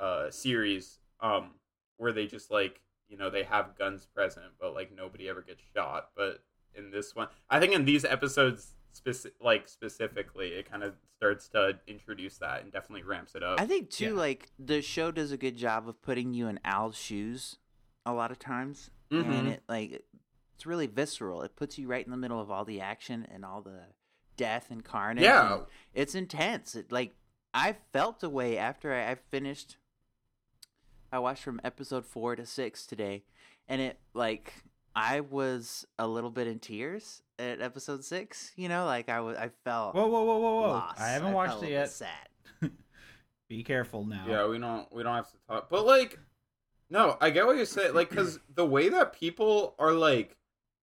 uh 0.00 0.30
series 0.30 0.98
um 1.20 1.50
where 1.96 2.12
they 2.12 2.26
just 2.26 2.50
like 2.50 2.80
you 3.08 3.16
know 3.16 3.30
they 3.30 3.42
have 3.44 3.76
guns 3.78 4.06
present 4.14 4.46
but 4.60 4.74
like 4.74 4.90
nobody 4.94 5.28
ever 5.28 5.42
gets 5.42 5.62
shot 5.74 6.10
but 6.16 6.42
in 6.74 6.90
this 6.90 7.14
one 7.14 7.28
I 7.50 7.60
think 7.60 7.72
in 7.72 7.84
these 7.84 8.04
episodes 8.04 8.74
speci- 8.94 9.30
like 9.40 9.68
specifically 9.68 10.48
it 10.48 10.68
kind 10.70 10.82
of 10.82 10.94
starts 11.16 11.48
to 11.50 11.78
introduce 11.86 12.38
that 12.38 12.62
and 12.62 12.72
definitely 12.72 13.04
ramps 13.04 13.34
it 13.34 13.42
up 13.42 13.60
I 13.60 13.66
think 13.66 13.90
too, 13.90 14.06
Yeah. 14.14 14.20
like 14.20 14.50
the 14.58 14.82
show 14.82 15.10
does 15.12 15.30
a 15.32 15.36
good 15.36 15.56
job 15.56 15.88
of 15.88 16.00
putting 16.02 16.34
you 16.34 16.48
in 16.48 16.58
Al's 16.64 16.96
shoes 16.96 17.56
a 18.06 18.12
lot 18.12 18.30
of 18.30 18.38
times, 18.38 18.90
and 19.10 19.24
Mhm. 19.26 19.46
it 19.52 19.62
like 19.68 20.04
it's 20.54 20.66
really 20.66 20.86
visceral. 20.86 21.42
It 21.42 21.56
puts 21.56 21.78
you 21.78 21.86
right 21.88 22.04
in 22.04 22.10
the 22.10 22.16
middle 22.18 22.40
of 22.40 22.50
all 22.50 22.64
the 22.64 22.80
action 22.80 23.26
and 23.30 23.44
all 23.44 23.62
the 23.62 23.80
death 24.36 24.70
and 24.70 24.84
carnage. 24.84 25.22
yeah 25.24 25.54
and 25.54 25.62
it's 25.94 26.14
intense. 26.14 26.74
It 26.74 26.90
like 26.92 27.14
I 27.54 27.76
felt 27.92 28.24
a 28.24 28.28
way 28.28 28.58
after 28.58 28.92
I, 28.92 29.12
I 29.12 29.14
finished. 29.14 29.76
I 31.12 31.20
watched 31.20 31.44
from 31.44 31.60
episode 31.62 32.04
four 32.04 32.34
to 32.34 32.44
six 32.44 32.84
today, 32.84 33.22
and 33.68 33.80
it 33.80 33.98
like 34.12 34.52
I 34.96 35.20
was 35.20 35.86
a 35.96 36.08
little 36.08 36.30
bit 36.30 36.48
in 36.48 36.58
tears 36.58 37.22
at 37.38 37.62
episode 37.62 38.04
six. 38.04 38.50
You 38.56 38.68
know, 38.68 38.84
like 38.84 39.08
I 39.08 39.20
was, 39.20 39.36
I 39.36 39.50
felt 39.62 39.94
Whoa, 39.94 40.08
whoa, 40.08 40.24
whoa, 40.24 40.38
whoa, 40.38 40.54
whoa! 40.56 40.68
lost. 40.68 41.00
I 41.00 41.10
haven't 41.10 41.28
felt 41.28 41.34
watched 41.36 41.52
a 41.52 41.56
it 41.56 41.60
little 41.60 41.70
yet. 41.70 41.90
Sad. 41.90 42.28
Be 43.48 43.62
careful 43.62 44.04
now. 44.04 44.24
Yeah, 44.28 44.48
we 44.48 44.58
don't 44.58 44.92
we 44.92 45.04
don't 45.04 45.14
have 45.14 45.30
to 45.30 45.38
talk. 45.48 45.70
But 45.70 45.86
like 45.86 46.18
no, 46.90 47.16
I 47.20 47.30
get 47.30 47.46
what 47.46 47.56
you're 47.56 47.66
saying. 47.66 47.94
Like 47.94 48.10
cuz 48.10 48.40
the 48.52 48.66
way 48.66 48.88
that 48.88 49.12
people 49.12 49.76
are 49.78 49.92
like 49.92 50.36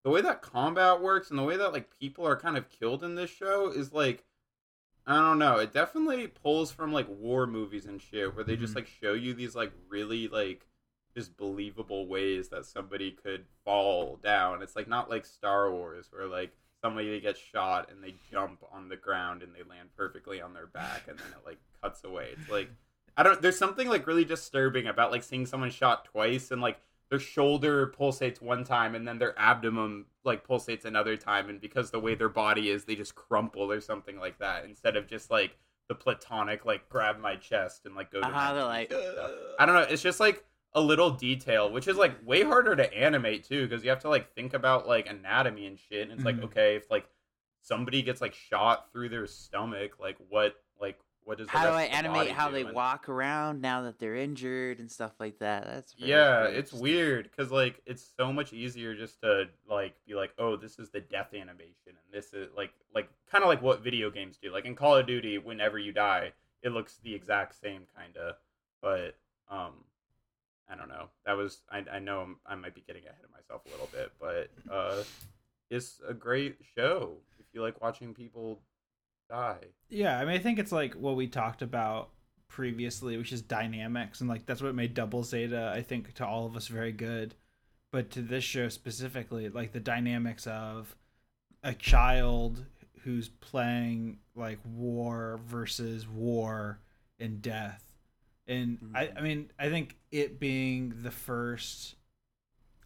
the 0.06 0.10
way 0.10 0.22
that 0.22 0.42
combat 0.42 1.02
works 1.02 1.30
and 1.30 1.38
the 1.38 1.44
way 1.44 1.58
that 1.58 1.74
like 1.74 1.92
people 2.00 2.26
are 2.26 2.38
kind 2.38 2.58
of 2.58 2.70
killed 2.70 3.04
in 3.04 3.16
this 3.16 3.30
show 3.30 3.68
is 3.70 3.92
like 3.92 4.24
I 5.08 5.16
don't 5.16 5.40
know. 5.40 5.58
It 5.58 5.74
definitely 5.74 6.28
pulls 6.28 6.72
from 6.72 6.94
like 6.94 7.08
war 7.10 7.48
movies 7.48 7.86
and 7.86 8.02
shit 8.02 8.36
where 8.36 8.44
they 8.44 8.56
just 8.56 8.74
Mhm. 8.74 8.78
like 8.78 8.88
show 8.88 9.14
you 9.14 9.34
these 9.34 9.56
like 9.56 9.72
really 9.90 10.28
like 10.28 10.68
just 11.16 11.36
believable 11.36 12.08
ways 12.08 12.50
that 12.50 12.66
somebody 12.66 13.12
could 13.12 13.46
fall 13.66 14.18
down. 14.18 14.62
It's 14.62 14.76
like 14.76 14.88
not 14.88 15.10
like 15.10 15.26
Star 15.26 15.72
Wars 15.72 16.08
where 16.12 16.28
like 16.28 16.56
somebody 16.82 17.20
gets 17.20 17.40
shot 17.40 17.92
and 17.92 18.04
they 18.04 18.16
jump 18.32 18.64
on 18.72 18.90
the 18.90 18.96
ground 18.96 19.44
and 19.44 19.54
they 19.54 19.64
land 19.64 19.90
perfectly 19.98 20.42
on 20.42 20.54
their 20.54 20.68
back 20.68 21.08
and 21.08 21.18
then 21.20 21.28
it 21.32 21.46
like 21.46 21.60
cuts 21.82 22.04
away. 22.04 22.30
It's 22.40 22.50
like 22.50 22.70
I 23.18 23.24
don't 23.24 23.42
there's 23.42 23.58
something 23.58 23.90
like 23.90 24.08
really 24.08 24.24
disturbing 24.26 24.88
about 24.88 25.12
like 25.12 25.24
seeing 25.24 25.46
someone 25.46 25.72
shot 25.72 26.06
twice 26.06 26.52
and 26.52 26.62
like 26.62 26.80
their 27.12 27.20
shoulder 27.20 27.88
pulsates 27.88 28.42
one 28.42 28.64
time 28.64 28.96
and 28.96 29.06
then 29.06 29.20
their 29.20 29.38
abdomen 29.38 30.06
like 30.24 30.48
pulsates 30.48 30.86
another 30.86 31.18
time 31.18 31.50
and 31.50 31.60
because 31.60 31.92
the 31.92 32.00
way 32.00 32.16
their 32.16 32.30
body 32.30 32.70
is 32.70 32.86
they 32.86 32.96
just 32.96 33.14
crumple 33.16 33.70
or 33.70 33.82
something 33.82 34.18
like 34.18 34.40
that 34.40 34.64
instead 34.64 34.96
of 34.96 35.06
just 35.08 35.30
like 35.30 35.58
the 35.90 35.94
platonic 35.94 36.64
like 36.66 36.88
grab 36.88 37.20
my 37.20 37.36
chest 37.36 37.86
and 37.86 37.96
like 37.96 38.10
go 38.12 38.22
to 38.22 38.28
Uh-huh, 38.28 38.54
they're 38.54 38.64
like, 38.64 38.90
stuff. 38.90 39.32
I 39.60 39.66
don't 39.66 39.76
know 39.76 39.82
it's 39.82 40.02
just 40.02 40.22
like 40.22 40.46
a 40.74 40.80
little 40.80 41.12
detail 41.12 41.70
which 41.70 41.90
is 41.90 41.98
like 41.98 42.14
way 42.26 42.44
harder 42.44 42.78
to 42.78 42.94
animate 42.98 43.44
too 43.44 43.68
because 43.68 43.84
you 43.84 43.90
have 43.90 44.00
to 44.00 44.10
like 44.10 44.34
think 44.34 44.54
about 44.54 44.88
like 44.88 45.10
anatomy 45.10 45.66
and 45.66 45.78
shit 45.78 46.04
and 46.04 46.14
it's 46.14 46.22
Mhm. 46.22 46.26
like 46.26 46.44
okay 46.44 46.76
if 46.78 46.90
like 46.90 47.06
somebody 47.62 48.02
gets 48.02 48.22
like 48.22 48.34
shot 48.34 48.90
through 48.94 49.10
their 49.10 49.28
stomach 49.28 50.00
like 50.00 50.16
what 50.30 50.56
what 51.24 51.38
does 51.38 51.48
How 51.50 51.66
do 51.66 51.72
I 51.72 51.84
animate 51.84 52.32
how 52.32 52.48
do? 52.48 52.56
they 52.56 52.62
And- 52.62 52.74
walk 52.74 53.08
around 53.08 53.62
now 53.62 53.84
that 53.84 54.00
they're 54.00 54.16
injured 54.16 54.80
and 54.80 54.92
stuff 54.92 55.14
like 55.20 55.40
that? 55.40 55.66
That's 55.66 55.94
yeah 55.98 56.46
it's 56.46 56.74
weird 56.74 57.30
because 57.30 57.52
like 57.52 57.82
it's 57.86 58.04
so 58.18 58.34
much 58.34 58.54
easier 58.54 58.96
just 58.96 59.22
to 59.22 59.46
like 59.70 59.94
be 60.08 60.16
like 60.16 60.34
oh 60.40 60.56
this 60.56 60.80
is 60.80 60.90
the 60.90 61.00
death 61.00 61.34
animation 61.34 61.88
and 61.88 61.98
this 62.12 62.34
is 62.34 62.50
like 62.58 62.72
like 62.96 63.10
kind 63.32 63.44
of 63.44 63.50
like 63.50 63.62
what 63.62 63.84
video 63.84 64.10
games 64.10 64.38
do 64.42 64.52
like 64.52 64.66
in 64.66 64.76
call 64.76 64.96
of 64.98 65.06
duty 65.06 65.38
whenever 65.38 65.78
you 65.78 65.92
die 65.92 66.32
it 66.64 66.72
looks 66.72 66.98
the 67.04 67.14
exact 67.14 67.60
same 67.60 67.84
kind 67.96 68.18
of 68.18 68.36
but 68.82 69.16
um 69.50 69.74
i 70.70 70.76
don't 70.76 70.90
know 70.90 71.06
that 71.26 71.34
was 71.34 71.62
i, 71.72 71.84
I 71.92 72.00
know 72.00 72.22
I'm, 72.22 72.38
i 72.46 72.56
might 72.56 72.76
be 72.76 72.82
getting 72.82 73.04
ahead 73.04 73.24
of 73.24 73.32
myself 73.32 73.62
a 73.68 73.70
little 73.72 73.90
bit 73.92 74.12
but 74.20 74.50
uh 74.74 75.04
it's 75.70 76.02
a 76.08 76.14
great 76.14 76.58
show 76.76 77.14
if 77.40 77.46
you 77.54 77.62
like 77.62 77.82
watching 77.82 78.14
people 78.14 78.60
die 79.32 79.58
Yeah, 79.90 80.20
I 80.20 80.26
mean, 80.26 80.36
I 80.36 80.40
think 80.40 80.60
it's 80.60 80.72
like 80.72 80.94
what 80.94 81.16
we 81.16 81.28
talked 81.28 81.62
about 81.62 82.10
previously, 82.48 83.18
which 83.18 83.32
is 83.32 83.42
dynamics, 83.42 84.20
and 84.20 84.30
like 84.30 84.46
that's 84.46 84.62
what 84.62 84.76
made 84.76 84.94
Double 84.94 85.24
Zeta, 85.24 85.72
I 85.74 85.82
think, 85.82 86.14
to 86.16 86.26
all 86.26 86.46
of 86.46 86.56
us 86.56 86.68
very 86.68 86.92
good. 86.92 87.34
But 87.92 88.12
to 88.12 88.22
this 88.22 88.44
show 88.44 88.70
specifically, 88.70 89.50
like 89.50 89.72
the 89.72 89.80
dynamics 89.80 90.48
of 90.48 90.96
a 91.64 91.74
child 91.74 92.66
who's 93.04 93.30
playing 93.30 94.18
like 94.36 94.60
war 94.66 95.40
versus 95.46 96.08
war 96.08 96.80
and 97.20 97.42
death. 97.42 97.84
And 98.48 98.92
I, 98.96 99.06
mm-hmm. 99.06 99.18
I 99.18 99.22
mean, 99.22 99.52
I 99.60 99.70
think 99.70 99.98
it 100.12 100.40
being 100.40 100.94
the 101.04 101.12
first 101.12 101.96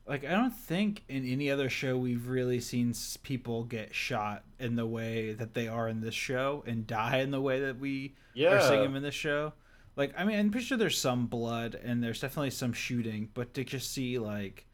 like 0.07 0.23
I 0.23 0.31
don't 0.31 0.51
think 0.55 1.03
in 1.09 1.25
any 1.25 1.49
other 1.49 1.69
show 1.69 1.97
we've 1.97 2.27
really 2.27 2.59
seen 2.59 2.93
people 3.23 3.63
get 3.63 3.95
shot 3.95 4.43
in 4.59 4.75
the 4.75 4.85
way 4.85 5.33
that 5.33 5.53
they 5.53 5.67
are 5.67 5.87
in 5.89 6.01
this 6.01 6.13
show 6.15 6.63
and 6.67 6.85
die 6.85 7.17
in 7.19 7.31
the 7.31 7.41
way 7.41 7.59
that 7.61 7.79
we 7.79 8.15
yeah 8.33 8.49
are 8.49 8.59
seeing 8.59 8.83
them 8.83 8.95
in 8.95 9.03
this 9.03 9.15
show. 9.15 9.53
Like 9.95 10.13
I 10.17 10.23
mean, 10.25 10.37
I'm 10.39 10.51
pretty 10.51 10.65
sure 10.65 10.77
there's 10.77 10.97
some 10.99 11.27
blood 11.27 11.75
and 11.83 12.03
there's 12.03 12.19
definitely 12.21 12.51
some 12.51 12.73
shooting, 12.73 13.29
but 13.33 13.53
to 13.55 13.63
just 13.63 13.91
see 13.93 14.19
like 14.19 14.65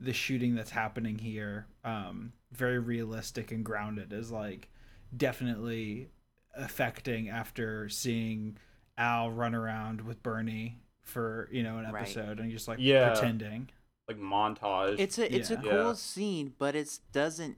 the 0.00 0.12
shooting 0.12 0.54
that's 0.54 0.70
happening 0.70 1.18
here, 1.18 1.66
um, 1.84 2.32
very 2.52 2.78
realistic 2.78 3.52
and 3.52 3.64
grounded 3.64 4.12
is 4.12 4.30
like 4.32 4.68
definitely 5.16 6.10
affecting 6.56 7.28
after 7.28 7.88
seeing 7.88 8.58
Al 8.98 9.30
run 9.30 9.54
around 9.54 10.00
with 10.02 10.22
Bernie 10.22 10.78
for 11.02 11.48
you 11.52 11.62
know 11.62 11.78
an 11.78 11.86
Right. 11.86 11.94
episode 12.02 12.40
and 12.40 12.50
just 12.50 12.68
like 12.68 12.80
Yeah. 12.80 13.00
pretending. 13.00 13.70
Like 14.08 14.18
montage 14.18 14.98
It's 14.98 15.18
a 15.18 15.34
it's 15.34 15.50
Yeah. 15.50 15.58
a 15.58 15.62
cool 15.62 15.70
Yeah. 15.88 15.92
scene, 15.94 16.54
but 16.58 16.74
it 16.74 16.98
doesn't 17.12 17.56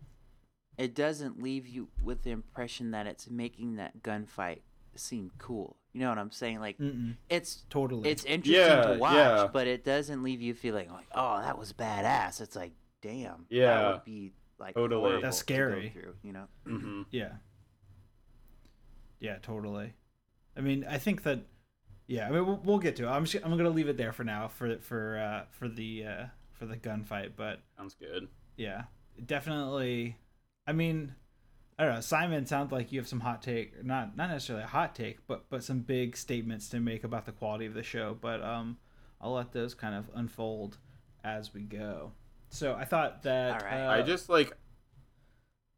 it 0.78 0.94
doesn't 0.94 1.42
leave 1.42 1.66
you 1.66 1.88
with 2.02 2.22
the 2.22 2.30
impression 2.30 2.90
that 2.90 3.06
it's 3.06 3.30
making 3.30 3.76
that 3.76 4.02
gunfight 4.02 4.60
seem 4.94 5.30
cool. 5.38 5.76
You 5.92 6.00
know 6.00 6.10
what 6.10 6.18
I'm 6.18 6.30
saying? 6.30 6.60
Like 6.60 6.78
Mm-mm, 6.78 7.16
it's 7.30 7.64
totally. 7.70 8.08
it's 8.10 8.24
interesting 8.24 8.54
Yeah, 8.54 8.82
to 8.94 8.98
watch, 8.98 9.14
yeah. 9.14 9.48
but 9.52 9.66
it 9.66 9.84
doesn't 9.84 10.22
leave 10.22 10.40
you 10.42 10.54
feeling 10.54 10.90
like, 10.90 11.06
oh, 11.14 11.40
that 11.40 11.58
was 11.58 11.72
badass. 11.72 12.40
It's 12.40 12.54
like, 12.56 12.72
damn, 13.00 13.46
that 13.48 13.56
Yeah. 13.56 13.92
would 13.92 14.04
be 14.04 14.32
like 14.58 14.74
Totally. 14.74 15.00
horrible 15.00 15.22
That's 15.22 15.38
to 15.38 15.44
go 15.44 15.54
scary. 15.54 15.90
through, 15.90 16.14
you 16.22 16.32
know? 16.32 16.46
hmm 16.64 17.02
Yeah. 17.10 17.32
Yeah, 19.20 19.38
totally. 19.38 19.94
I 20.56 20.60
mean, 20.60 20.84
I 20.88 20.98
think 20.98 21.22
that. 21.24 21.40
Yeah, 22.06 22.28
I 22.28 22.30
mean, 22.30 22.46
we'll, 22.46 22.60
we'll 22.64 22.78
get 22.78 22.94
to 22.96 23.04
it. 23.04 23.08
I'm 23.08 23.24
just, 23.24 23.44
I'm 23.44 23.56
gonna 23.56 23.68
leave 23.70 23.88
it 23.88 23.96
there 23.96 24.12
for 24.12 24.22
now 24.22 24.46
for 24.46 24.78
for 24.78 25.18
uh, 25.18 25.44
for 25.50 25.68
the 25.68 26.04
uh, 26.06 26.24
for 26.58 26.66
the 26.66 26.76
gunfight. 26.76 27.32
But 27.36 27.60
sounds 27.76 27.94
good 27.94 28.28
yeah, 28.56 28.84
definitely. 29.24 30.16
I 30.66 30.72
mean, 30.72 31.14
I 31.78 31.84
don't 31.84 31.94
know. 31.94 32.00
Simon 32.00 32.46
sounds 32.46 32.72
like 32.72 32.90
you 32.90 32.98
have 32.98 33.08
some 33.08 33.20
hot 33.20 33.42
take, 33.42 33.84
not 33.84 34.16
not 34.16 34.30
necessarily 34.30 34.64
a 34.64 34.68
hot 34.68 34.94
take, 34.94 35.26
but 35.26 35.48
but 35.50 35.62
some 35.62 35.80
big 35.80 36.16
statements 36.16 36.68
to 36.70 36.80
make 36.80 37.04
about 37.04 37.26
the 37.26 37.32
quality 37.32 37.66
of 37.66 37.74
the 37.74 37.82
show. 37.82 38.16
But 38.20 38.42
um, 38.42 38.78
I'll 39.20 39.34
let 39.34 39.52
those 39.52 39.74
kind 39.74 39.94
of 39.94 40.10
unfold 40.14 40.78
as 41.22 41.52
we 41.52 41.62
go. 41.62 42.12
So 42.48 42.74
I 42.74 42.84
thought 42.84 43.22
that. 43.24 43.62
All 43.62 43.68
right. 43.68 43.86
uh, 43.86 43.90
I 43.90 44.02
just 44.02 44.28
like. 44.28 44.52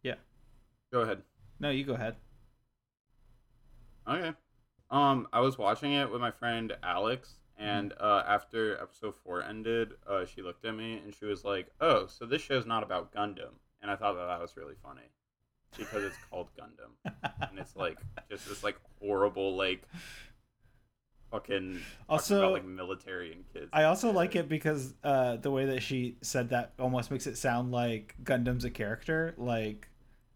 yeah. 0.03 0.15
Go 0.93 1.01
ahead. 1.01 1.23
no, 1.59 1.71
you 1.71 1.85
go 1.85 1.95
ahead. 1.95 2.17
Okay. 4.09 4.33
Um, 4.91 5.29
I 5.35 5.41
was 5.41 5.59
watching 5.59 5.93
it 5.93 6.11
with 6.11 6.23
my 6.23 6.31
friend 6.31 6.73
Alex, 6.83 7.35
and 7.59 7.93
uh, 8.01 8.23
after 8.27 8.81
episode 8.81 9.15
four 9.25 9.43
ended, 9.43 9.93
uh, 10.09 10.25
she 10.25 10.43
looked 10.43 10.65
at 10.65 10.75
me 10.75 11.01
and 11.05 11.15
she 11.15 11.25
was 11.25 11.45
like, 11.45 11.67
"Oh, 11.81 12.07
so 12.07 12.25
this 12.25 12.41
show's 12.43 12.67
not 12.67 12.83
about 12.83 13.13
Gundam," 13.13 13.55
and 13.83 13.91
I 13.91 13.97
thought 13.97 14.15
that 14.15 14.27
that 14.27 14.41
was 14.41 14.57
really 14.57 14.75
funny 14.83 15.03
because 15.77 16.03
it's 16.05 16.17
called 16.31 16.49
Gundam, 16.59 17.13
and 17.51 17.59
it's 17.59 17.77
like 17.77 17.99
just 18.31 18.49
this 18.49 18.63
like 18.65 18.77
horrible 19.01 19.57
like 19.57 19.83
fucking 21.31 21.81
Also- 22.09 22.39
about, 22.39 22.53
like 22.53 22.65
military 22.65 23.33
and 23.33 23.45
kids. 23.53 23.69
I 23.73 23.85
also 23.85 24.13
like 24.13 24.35
it 24.37 24.49
because 24.49 24.95
uh, 25.05 25.37
the 25.37 25.51
way 25.51 25.67
that 25.67 25.83
she 25.83 26.17
said 26.23 26.51
that 26.51 26.73
almost 26.79 27.11
makes 27.11 27.27
it 27.27 27.37
sound 27.37 27.71
like 27.73 28.15
Gundam's 28.23 28.65
a 28.65 28.71
character. 28.71 29.35
Like 29.37 29.89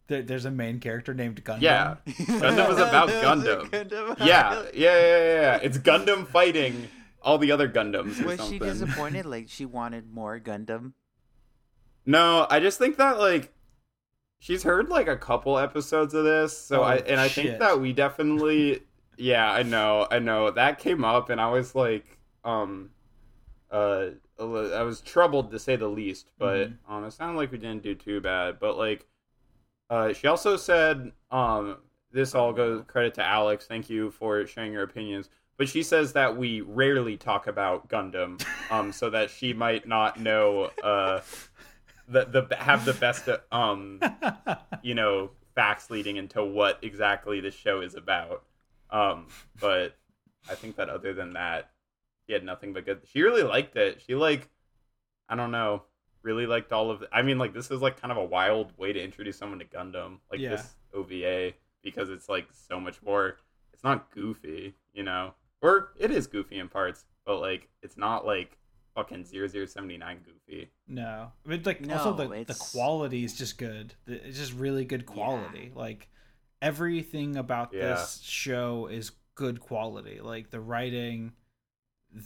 there's 0.09 0.45
a 0.45 0.51
main 0.51 0.79
character 0.81 1.15
named 1.15 1.43
Gundam. 1.43 1.63
Yeah. 1.63 1.97
Gundam 2.07 2.71
is 2.71 2.79
about 2.79 3.09
Gundam. 3.25 3.71
Gundam. 3.71 4.19
Yeah, 4.19 4.27
yeah, 4.27 4.65
yeah, 4.75 5.01
yeah, 5.01 5.41
yeah. 5.41 5.57
It's 5.63 5.79
Gundam 5.79 6.27
fighting 6.27 6.89
all 7.25 7.39
the 7.39 7.53
other 7.53 7.69
Gundams. 7.69 8.21
Or 8.21 8.25
Was 8.25 8.41
she 8.43 8.59
disappointed? 8.59 9.27
Like 9.27 9.49
she 9.49 9.65
wanted 9.67 10.11
more 10.11 10.41
Gundam? 10.41 10.95
No, 12.05 12.47
I 12.51 12.61
just 12.61 12.79
think 12.79 12.97
that 12.97 13.19
like 13.19 13.53
she's 14.41 14.65
heard 14.65 14.89
like 14.89 15.09
a 15.09 15.17
couple 15.17 15.59
episodes 15.59 16.15
of 16.15 16.25
this, 16.25 16.57
so 16.57 16.83
Oh, 16.83 16.85
I 16.85 16.97
and 16.99 17.21
I 17.21 17.29
shit. 17.29 17.35
think 17.35 17.59
that 17.59 17.81
we 17.81 17.93
definitely 17.93 18.83
yeah, 19.19 19.53
I 19.53 19.63
know, 19.63 20.09
I 20.11 20.19
know. 20.21 20.51
That 20.51 20.79
came 20.79 21.05
up 21.05 21.31
and 21.31 21.41
I 21.41 21.51
was 21.51 21.75
like 21.75 22.19
um 22.45 22.91
uh 23.71 24.11
I 24.41 24.83
was 24.83 25.01
troubled 25.03 25.51
to 25.53 25.59
say 25.61 25.77
the 25.77 25.89
least, 25.89 26.29
but 26.39 26.73
Mhm. 26.73 26.79
um 26.89 27.05
it 27.05 27.13
sounded 27.13 27.39
like 27.39 27.53
we 27.53 27.59
didn't 27.59 27.83
do 27.85 27.95
too 27.95 28.21
bad, 28.21 28.59
but 28.61 28.79
like 28.79 29.07
uh 29.91 30.13
she 30.13 30.27
also 30.27 30.57
said 30.57 31.13
um 31.31 31.79
this 32.13 32.35
all 32.35 32.53
goes 32.53 32.85
credit 32.87 33.15
to 33.15 33.25
Alex. 33.25 33.67
Thank 33.67 33.91
you 33.91 34.11
for 34.11 34.47
sharing 34.47 34.73
your 34.73 34.83
opinions. 34.85 35.31
But 35.63 35.69
she 35.69 35.85
says 35.85 36.15
that 36.15 36.37
we 36.37 36.61
rarely 36.61 37.17
talk 37.17 37.47
about 37.47 37.89
Gundam, 37.89 38.45
um, 38.69 38.91
so 38.91 39.09
that 39.11 39.31
she 39.31 39.53
might 39.53 39.87
not 39.87 40.19
know 40.19 40.71
uh, 40.83 41.21
the 42.09 42.25
the 42.49 42.57
have 42.57 42.85
the 42.85 42.95
best 42.95 43.29
um 43.53 44.01
you 44.83 44.97
know 44.97 45.31
facts 45.55 45.89
leading 45.89 46.17
into 46.17 46.45
what 46.45 46.81
exactly 46.83 47.39
the 47.39 47.53
show 47.53 47.81
is 47.81 47.95
about. 47.95 48.43
Um, 48.91 49.29
but 49.61 49.95
I 50.51 50.57
think 50.57 50.75
that 50.79 50.89
other 50.91 51.15
than 51.15 51.35
that, 51.35 51.71
she 52.27 52.33
had 52.33 52.43
nothing 52.45 52.73
but 52.73 52.85
good. 52.85 53.03
She 53.13 53.23
really 53.23 53.45
liked 53.45 53.77
it. 53.77 54.03
She 54.05 54.17
like, 54.17 54.51
I 55.29 55.37
don't 55.37 55.53
know, 55.53 55.85
really 56.23 56.47
liked 56.47 56.73
all 56.73 56.91
of. 56.91 57.03
it. 57.03 57.09
I 57.13 57.23
mean, 57.23 57.39
like 57.39 57.55
this 57.55 57.71
is 57.71 57.81
like 57.81 58.01
kind 58.01 58.11
of 58.11 58.19
a 58.19 58.25
wild 58.25 58.77
way 58.77 58.93
to 58.93 59.01
introduce 59.01 59.37
someone 59.39 59.61
to 59.61 59.65
Gundam, 59.65 60.17
like 60.29 60.41
Yeah. 60.41 60.57
this 60.57 60.75
OVA, 60.93 61.53
because 61.85 62.11
it's 62.11 62.29
like 62.29 62.49
so 62.51 62.81
much 62.81 63.01
more. 63.01 63.37
It's 63.73 63.85
not 63.85 64.11
goofy, 64.11 64.75
you 64.93 65.05
know, 65.05 65.35
or 65.63 65.93
it 65.99 66.11
is 66.11 66.27
goofy 66.27 66.59
in 66.59 66.69
parts, 66.69 67.05
but 67.25 67.41
like 67.41 67.69
it's 67.83 67.97
not 67.97 68.27
like 68.27 68.59
fucking 68.95 69.25
0079 69.25 70.19
goofy. 70.25 70.71
no, 70.87 71.33
I 71.47 71.49
mean, 71.49 71.63
like 71.65 71.81
also 71.91 72.11
No, 72.11 72.17
the 72.17 72.29
the 72.29 72.41
it's- 72.41 72.73
quality 72.73 73.25
is 73.25 73.37
just 73.39 73.57
good. 73.57 73.95
It's 74.07 74.37
just 74.39 74.53
really 74.53 74.85
good 74.85 75.07
quality. 75.07 75.73
Like 75.75 76.09
everything 76.61 77.37
about 77.37 77.73
Yeah. 77.73 77.95
this 77.95 78.21
show 78.23 78.87
is 78.89 79.11
good 79.35 79.61
quality. 79.61 80.21
Like 80.21 80.51
the 80.51 80.61
writing, 80.61 81.33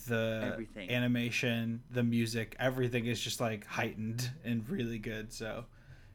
the 0.08 0.50
Everything. 0.52 0.90
animation, 0.90 1.84
the 1.90 2.02
music, 2.02 2.56
everything 2.58 3.06
is 3.06 3.20
just 3.20 3.40
like 3.40 3.64
heightened 3.66 4.30
and 4.44 4.68
really 4.68 4.98
good. 4.98 5.32
So 5.32 5.66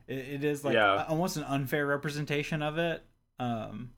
it, 0.08 0.18
it 0.18 0.44
is 0.44 0.66
like 0.66 0.74
Yeah. 0.74 1.06
almost 1.08 1.38
an 1.38 1.44
unfair 1.44 1.86
representation 1.88 2.62
of 2.62 2.78
it. 2.78 3.04
Um, 3.40 3.92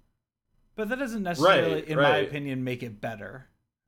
but 0.75 0.89
that 0.89 0.99
doesn't 0.99 1.23
necessarily, 1.23 1.75
Right, 1.75 1.87
in 1.87 1.97
my 1.97 2.17
opinion, 2.17 2.63
make 2.63 2.83
it 2.83 2.99
better. 3.01 3.47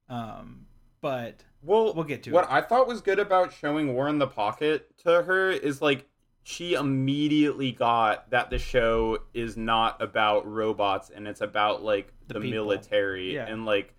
Um, 0.09 0.67
but 1.01 1.43
Well, 1.61 1.93
We'll 1.93 2.03
get 2.03 2.23
to 2.23 2.29
it. 2.29 2.33
what 2.33 2.45
it. 2.45 2.51
I 2.51 2.61
thought 2.61 2.87
was 2.87 3.01
good 3.01 3.19
about 3.19 3.53
showing 3.53 3.93
War 3.93 4.07
in 4.07 4.19
the 4.19 4.27
Pocket 4.27 4.97
to 4.99 5.23
her 5.23 5.49
is 5.51 5.81
like 5.81 6.07
she 6.43 6.73
immediately 6.75 7.71
got 7.71 8.29
that 8.29 8.49
the 8.51 8.59
show 8.59 9.19
is 9.33 9.57
not 9.57 9.99
about 10.01 10.45
robots 10.47 11.09
and 11.09 11.27
it's 11.27 11.41
about 11.41 11.83
like 11.83 12.13
The 12.27 12.35
the, 12.35 12.51
military 12.51 13.33
Yeah. 13.33 13.47
and 13.47 13.65
like 13.65 13.93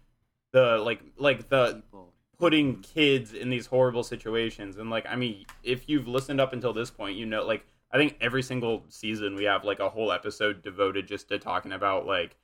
the 0.52 0.78
like 0.78 1.00
like 1.18 1.48
the 1.48 1.82
People. 1.82 2.12
putting 2.38 2.80
kids 2.82 3.32
in 3.32 3.50
these 3.50 3.66
horrible 3.66 4.04
situations 4.04 4.76
and 4.76 4.90
like 4.90 5.04
i 5.08 5.16
mean 5.16 5.44
if 5.64 5.88
you've 5.88 6.06
listened 6.06 6.40
up 6.40 6.52
until 6.52 6.72
this 6.72 6.88
point 6.90 7.16
you 7.16 7.26
know 7.26 7.44
like 7.44 7.66
i 7.90 7.96
think 7.98 8.16
every 8.20 8.42
single 8.44 8.84
season 8.88 9.34
we 9.34 9.42
have 9.44 9.64
like 9.64 9.80
a 9.80 9.88
whole 9.88 10.12
episode 10.12 10.62
devoted 10.62 11.08
just 11.08 11.28
to 11.28 11.38
talking 11.40 11.72
about 11.72 12.06
like 12.06 12.36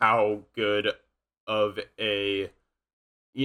how 0.00 0.40
good 0.54 0.92
of 1.46 1.78
a 1.98 2.50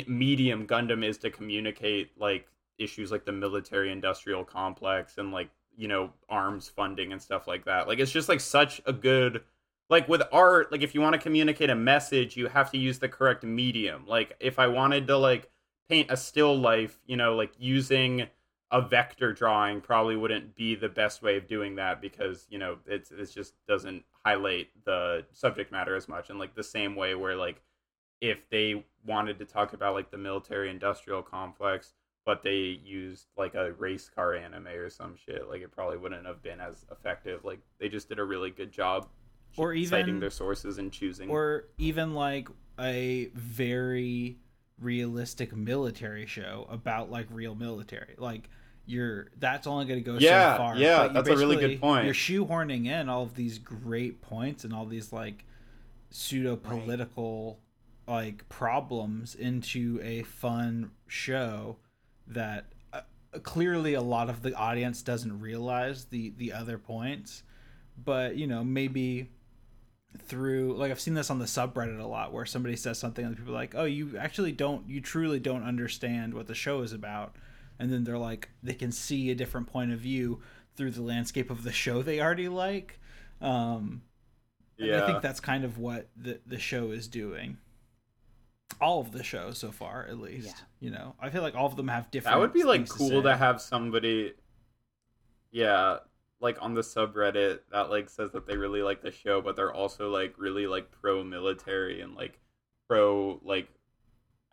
medium 0.07 0.65
gundam 0.65 1.03
is 1.03 1.17
to 1.19 1.29
communicate 1.29 2.12
like 2.19 2.47
issues 2.77 3.12
like 3.12 3.25
the 3.25 3.31
military 3.31 3.91
industrial 3.91 4.43
complex 4.43 5.17
and 5.17 5.31
like 5.31 5.50
you 5.77 5.88
know 5.88 6.12
arms 6.29 6.69
funding 6.69 7.12
and 7.12 7.21
stuff 7.21 7.47
like 7.47 7.65
that. 7.65 7.88
Like 7.88 8.00
it's 8.00 8.12
just 8.12 8.29
like 8.29 8.39
such 8.39 8.81
a 8.85 8.93
good 8.93 9.41
like 9.89 10.07
with 10.07 10.21
art 10.31 10.71
like 10.71 10.81
if 10.81 10.95
you 10.95 11.01
want 11.01 11.13
to 11.13 11.19
communicate 11.19 11.69
a 11.69 11.75
message 11.75 12.35
you 12.35 12.47
have 12.47 12.71
to 12.71 12.77
use 12.77 13.00
the 13.00 13.09
correct 13.09 13.43
medium. 13.43 14.05
Like 14.07 14.35
if 14.39 14.59
i 14.59 14.67
wanted 14.67 15.07
to 15.07 15.17
like 15.17 15.50
paint 15.89 16.09
a 16.09 16.17
still 16.17 16.57
life 16.57 17.00
you 17.05 17.15
know 17.15 17.35
like 17.35 17.51
using 17.59 18.27
a 18.71 18.81
vector 18.81 19.31
drawing 19.31 19.81
probably 19.81 20.15
wouldn't 20.15 20.55
be 20.55 20.75
the 20.75 20.89
best 20.89 21.21
way 21.21 21.38
of 21.38 21.47
doing 21.47 21.75
that 21.75 22.01
because 22.01 22.47
you 22.50 22.57
know 22.57 22.77
it's 22.88 23.12
it 23.12 23.31
just 23.31 23.53
doesn't 23.67 24.03
highlight 24.25 24.67
the 24.86 25.24
subject 25.32 25.72
matter 25.72 25.96
as 25.96 26.08
much 26.08 26.29
and 26.29 26.39
like 26.39 26.55
the 26.55 26.63
same 26.63 26.96
way 26.96 27.13
where 27.13 27.36
like 27.36 27.62
if 28.22 28.50
they 28.50 28.84
wanted 29.05 29.38
to 29.38 29.46
talk 29.46 29.74
about 29.74 29.94
like 29.94 30.10
the 30.10 30.17
military 30.17 30.70
industrial 30.70 31.22
complex 31.22 31.94
but 32.25 32.41
they 32.41 32.79
used 32.84 33.27
like 33.38 33.53
a 33.53 33.74
race 33.74 34.10
car 34.10 34.34
anime 34.34 34.65
or 34.67 34.89
some 34.89 35.15
shit 35.15 35.48
like 35.48 35.62
it 35.62 35.72
probably 35.72 35.98
wouldn't 35.98 36.25
have 36.25 36.41
been 36.41 36.60
as 36.60 36.84
effective. 36.91 37.46
Like 37.46 37.60
they 37.79 37.88
just 37.88 38.10
did 38.10 38.17
a 38.17 38.24
really 38.24 38.50
good 38.50 38.72
job 38.72 39.08
Or 39.58 39.74
even- 39.74 39.89
citing 39.91 40.20
their 40.20 40.32
sources 40.32 40.79
and 40.79 40.91
choosing 40.91 41.29
or 41.29 41.65
even 41.77 42.15
like 42.15 42.48
a 42.79 43.29
very 43.36 44.38
realistic 44.82 45.55
military 45.55 46.25
show 46.25 46.65
about 46.70 47.12
like 47.12 47.27
real 47.29 47.53
military. 47.53 48.15
Like 48.17 48.50
you're 48.85 49.27
that's 49.39 49.67
only 49.67 49.85
going 49.85 50.03
to 50.03 50.05
go 50.11 50.17
Yeah, 50.17 50.53
so 50.53 50.57
far 50.57 50.77
yeah, 50.77 51.07
that's 51.07 51.29
a 51.29 51.35
really 51.35 51.55
good 51.55 51.81
point. 51.81 52.05
you're 52.05 52.13
shoehorning 52.13 52.85
in 52.87 53.09
all 53.09 53.23
of 53.23 53.35
these 53.35 53.57
great 53.59 54.21
points 54.21 54.63
and 54.63 54.73
all 54.73 54.85
these 54.85 55.11
like 55.11 55.43
pseudo 56.09 56.55
political 56.55 57.59
like 58.07 58.47
problems 58.49 59.35
into 59.35 59.99
a 60.03 60.23
fun 60.23 60.91
show 61.07 61.77
that 62.27 62.65
uh, 62.93 63.01
clearly 63.43 63.95
a 63.95 64.01
lot 64.01 64.29
of 64.29 64.41
the 64.43 64.53
audience 64.53 65.01
doesn't 65.01 65.39
realize 65.39 66.05
the 66.05 66.31
the 66.37 66.53
other 66.53 66.77
points 66.77 67.43
but 67.97 68.35
you 68.35 68.45
know 68.45 68.63
maybe 68.63 69.29
through 70.17 70.75
like 70.77 70.91
I've 70.91 70.99
seen 70.99 71.13
this 71.13 71.29
on 71.29 71.39
the 71.39 71.45
subreddit 71.45 71.99
a 71.99 72.05
lot 72.05 72.31
where 72.33 72.45
somebody 72.45 72.75
says 72.75 72.97
something 72.97 73.25
and 73.25 73.35
people 73.35 73.51
are 73.51 73.55
like, 73.57 73.75
"Oh, 73.75 73.83
you 73.85 74.17
actually 74.17 74.51
don't 74.51 74.87
you 74.89 75.01
truly 75.01 75.39
don't 75.39 75.63
understand 75.63 76.33
what 76.33 76.47
the 76.47 76.55
show 76.55 76.81
is 76.81 76.93
about." 76.93 77.35
And 77.79 77.91
then 77.91 78.03
they're 78.03 78.17
like 78.17 78.50
they 78.63 78.74
can 78.74 78.91
see 78.91 79.32
a 79.32 79.36
different 79.36 79.67
point 79.67 79.91
of 79.91 80.00
view 80.00 80.42
through 80.75 80.92
the 80.92 81.01
landscape 81.01 81.50
of 81.50 81.64
the 81.64 81.72
show 81.72 82.01
they 82.01 82.22
already 82.22 82.50
like. 82.50 83.00
Um 83.42 84.03
and 84.77 84.88
yeah 84.88 85.03
I 85.03 85.07
think 85.07 85.22
that's 85.22 85.40
kind 85.40 85.64
of 85.64 85.77
what 85.77 86.09
the 86.16 86.40
the 86.46 86.59
show 86.59 86.92
is 86.92 87.07
doing. 87.07 87.57
All 88.81 89.00
of 89.00 89.11
the 89.11 89.24
shows 89.24 89.57
so 89.57 89.72
far, 89.72 90.05
at 90.09 90.20
least. 90.20 90.48
Yeah. 90.48 90.53
You 90.79 90.92
know, 90.92 91.16
I 91.20 91.29
feel 91.29 91.42
like 91.42 91.55
all 91.55 91.68
of 91.68 91.75
them 91.75 91.88
have 91.88 92.11
different. 92.11 92.35
That 92.35 92.40
would 92.42 92.53
be 92.53 92.64
like 92.64 92.90
cool 92.90 93.22
to, 93.22 93.24
say. 93.24 93.38
have 93.38 93.61
somebody, 93.61 94.33
yeah, 95.51 96.00
like 96.42 96.57
on 96.61 96.74
the 96.74 96.81
subreddit 96.81 97.59
that 97.72 97.90
like 97.90 98.09
says 98.09 98.31
that 98.33 98.46
they 98.46 98.57
really 98.57 98.81
like 98.81 99.01
the 99.01 99.11
show, 99.11 99.42
but 99.42 99.55
they're 99.55 99.74
also 99.74 100.09
like 100.09 100.33
really 100.38 100.68
like 100.68 100.92
pro 100.92 101.24
military 101.24 102.01
and 102.01 102.16
like 102.16 102.40
pro 102.88 103.40
like 103.44 103.70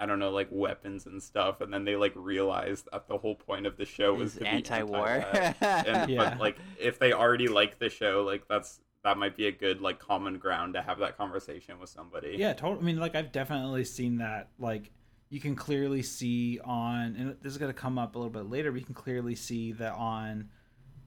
I 0.02 0.06
don't 0.06 0.18
know 0.18 0.30
like 0.30 0.48
weapons 0.50 1.06
and 1.06 1.22
stuff, 1.22 1.60
and 1.60 1.72
then 1.72 1.84
they 1.84 1.94
like 1.94 2.12
realize 2.16 2.82
that 2.90 3.06
the 3.06 3.16
whole 3.16 3.36
point 3.36 3.66
of 3.66 3.76
the 3.76 3.84
show 3.84 4.14
was 4.14 4.32
Is 4.32 4.38
to 4.38 4.40
be 4.40 4.46
anti-war. 4.48 5.06
anti-that. 5.08 5.86
and 5.86 6.10
Yeah. 6.10 6.30
but 6.30 6.40
like 6.40 6.56
if 6.80 6.98
they 6.98 7.12
already 7.12 7.46
like 7.46 7.78
the 7.78 7.88
show, 7.88 8.24
like 8.26 8.48
that's 8.48 8.80
that 9.04 9.16
might 9.16 9.36
be 9.36 9.46
a 9.46 9.52
good 9.52 9.80
like 9.80 10.00
common 10.00 10.38
ground 10.38 10.74
to 10.74 10.82
have 10.82 10.98
that 10.98 11.16
conversation 11.16 11.78
with 11.78 11.88
somebody. 11.88 12.34
Yeah, 12.36 12.52
totally. 12.52 12.80
I 12.80 12.84
mean, 12.84 12.96
like 12.98 13.14
I've 13.14 13.30
definitely 13.30 13.84
seen 13.84 14.18
that. 14.18 14.48
Like 14.58 14.90
you 15.30 15.38
can 15.40 15.54
clearly 15.54 16.02
see 16.02 16.58
on, 16.64 17.14
and 17.16 17.36
this 17.40 17.52
is 17.52 17.58
gonna 17.58 17.72
come 17.72 17.96
up 17.96 18.16
a 18.16 18.18
little 18.18 18.32
bit 18.32 18.50
later. 18.50 18.72
But 18.72 18.80
you 18.80 18.84
can 18.86 18.94
clearly 18.96 19.36
see 19.36 19.70
that 19.72 19.92
on 19.94 20.48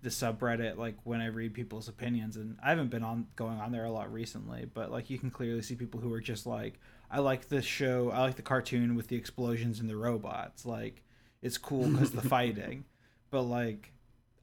the 0.04 0.10
subreddit. 0.10 0.78
Like 0.78 0.96
when 1.04 1.20
I 1.20 1.28
read 1.28 1.54
people's 1.54 1.90
opinions, 1.90 2.38
and 2.38 2.58
I 2.64 2.70
haven't 2.70 2.92
been 2.92 3.04
on 3.04 3.28
going 3.36 3.60
on 3.60 3.72
there 3.74 3.84
a 3.86 3.92
lot 3.92 4.12
recently, 4.14 4.66
but 4.74 4.90
like 4.90 5.10
you 5.10 5.20
can 5.20 5.32
clearly 5.32 5.62
see 5.62 5.76
people 5.76 6.00
who 6.00 6.14
are 6.14 6.22
just 6.22 6.46
like, 6.46 6.80
I 7.10 7.20
like 7.20 7.50
this 7.50 7.66
show. 7.66 8.10
I 8.12 8.22
like 8.22 8.36
the 8.36 8.42
cartoon 8.42 8.96
with 8.96 9.08
the 9.08 9.16
explosions 9.16 9.80
and 9.80 9.90
the 9.90 9.96
robots. 9.98 10.66
Like 10.66 11.04
it's 11.42 11.58
cool 11.58 11.88
because 11.88 12.12
the 12.12 12.22
fighting, 12.30 12.86
but 13.32 13.42
like. 13.44 13.92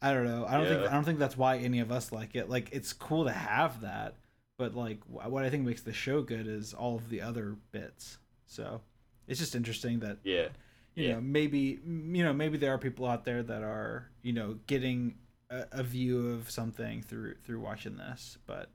I 0.05 0.13
don't 0.13 0.25
know. 0.25 0.45
I 0.49 0.57
don't 0.57 0.67
think 0.67 0.81
I 0.91 0.95
don't 0.95 1.05
think 1.05 1.21
that's 1.21 1.37
why 1.37 1.59
any 1.59 1.79
of 1.79 1.93
us 1.93 2.11
like 2.11 2.35
it. 2.35 2.49
Like 2.51 2.71
it's 2.73 2.93
cool 2.93 3.27
to 3.27 3.31
have 3.31 3.83
that, 3.83 4.17
but 4.59 4.75
like 4.75 4.99
what 5.07 5.45
I 5.45 5.49
think 5.49 5.65
makes 5.65 5.83
the 5.83 5.93
show 5.93 6.23
good 6.23 6.49
is 6.49 6.75
all 6.75 6.97
of 6.97 7.09
the 7.09 7.21
other 7.21 7.55
bits. 7.71 8.19
So 8.47 8.81
it's 9.29 9.39
just 9.39 9.55
interesting 9.55 10.01
that 10.01 10.19
yeah, 10.25 10.49
you 10.97 11.07
Yeah. 11.07 11.15
know 11.15 11.21
maybe 11.21 11.79
you 11.87 12.25
know 12.25 12.33
maybe 12.33 12.59
there 12.59 12.75
are 12.75 12.79
people 12.79 13.07
out 13.07 13.25
there 13.25 13.45
that 13.45 13.63
are 13.63 14.11
you 14.23 14.33
know 14.33 14.59
getting 14.67 15.19
a, 15.51 15.67
a 15.71 15.83
view 15.85 16.31
of 16.31 16.51
something 16.51 17.03
through 17.03 17.37
through 17.45 17.61
watching 17.61 17.97
this, 17.97 18.39
but 18.45 18.71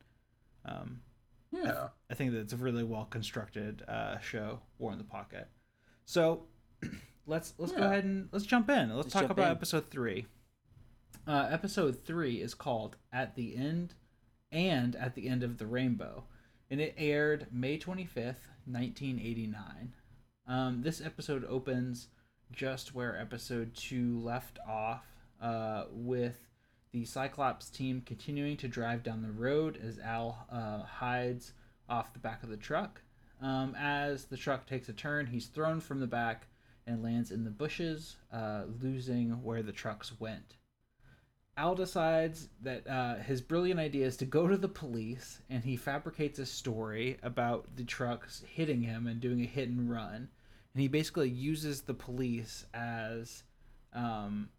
um, 0.63 1.02
yeah. 1.52 1.88
I 2.10 2.14
think 2.14 2.32
that 2.32 2.40
it's 2.40 2.54
a 2.54 2.58
really 2.58 2.84
well 2.84 3.06
constructed 3.06 3.84
uh, 3.88 4.20
show, 4.20 4.60
War 4.80 4.92
in 4.92 4.98
the 4.98 5.04
Pocket. 5.04 5.48
So 6.06 6.44
let's 7.26 7.54
let's 7.58 7.72
go 7.72 7.84
ahead 7.84 8.04
and 8.04 8.30
let's 8.32 8.46
jump 8.46 8.70
in. 8.70 8.90
Let's, 8.96 9.06
Let's 9.08 9.14
talk 9.14 9.30
about 9.30 9.48
in. 9.48 9.52
episode 9.52 9.90
three. 9.92 10.26
Uh, 11.28 11.48
episode 11.52 12.06
three 12.06 12.36
is 12.42 12.54
called 12.54 12.96
"At 13.12 13.36
the 13.36 13.56
End" 13.56 13.94
and 14.52 14.96
"At 14.96 15.16
the 15.16 15.28
End 15.28 15.44
of 15.44 15.58
the 15.58 15.68
Rainbow," 15.68 16.24
and 16.70 16.80
it 16.80 16.96
aired 16.98 17.48
May 17.52 17.78
twenty 17.78 18.06
fifth, 18.06 18.48
nineteen 18.66 19.20
eighty 19.20 19.48
nine. 19.48 19.94
Um, 20.48 20.82
this 20.82 21.02
episode 21.02 21.44
opens 21.46 22.08
just 22.54 22.96
where 22.96 23.20
episode 23.20 23.74
two 23.76 24.20
left 24.22 24.60
off, 24.66 25.04
uh, 25.42 25.84
with 25.92 26.47
the 26.91 27.06
Cyclops 27.06 27.69
team 27.69 28.02
continuing 28.06 28.58
to 28.58 28.67
drive 28.67 29.04
down 29.04 29.21
the 29.21 29.32
road 29.32 29.80
as 29.84 30.00
Al 30.00 30.45
uh, 30.52 30.84
hides 30.84 31.54
off 31.89 32.13
the 32.13 32.19
back 32.19 32.43
of 32.43 32.50
the 32.50 32.58
truck. 32.58 33.02
Um, 33.41 33.76
as 33.78 34.26
the 34.26 34.38
truck 34.38 34.65
takes 34.65 34.89
a 34.89 34.93
turn, 34.93 35.28
he's 35.28 35.47
thrown 35.47 35.80
from 35.80 36.00
the 36.00 36.08
back 36.08 36.47
and 36.88 37.04
lands 37.04 37.32
in 37.32 37.43
the 37.43 37.52
bushes, 37.52 38.15
uh, 38.32 38.63
losing 38.82 39.43
where 39.43 39.62
the 39.62 39.71
trucks 39.71 40.19
went. 40.19 40.56
Al 41.58 41.73
decides 41.76 42.50
that 42.62 42.88
uh, 42.88 43.15
his 43.15 43.41
brilliant 43.41 43.80
idea 43.80 44.06
is 44.06 44.17
to 44.17 44.26
go 44.26 44.47
to 44.47 44.58
the 44.58 44.67
police, 44.67 45.41
and 45.50 45.63
he 45.63 45.76
fabricates 45.76 46.39
a 46.39 46.45
story 46.45 47.17
about 47.23 47.76
the 47.76 47.84
trucks 47.84 48.43
hitting 48.47 48.82
him 48.84 49.08
and 49.08 49.19
doing 49.19 49.41
a 49.41 49.45
hit 49.45 49.67
and 49.67 49.89
run. 49.89 50.30
And 50.73 50.82
he 50.82 50.88
basically 50.88 51.30
uses 51.30 51.82
the 51.82 51.95
police 51.95 52.65
as 52.76 53.43
um, 53.93 54.50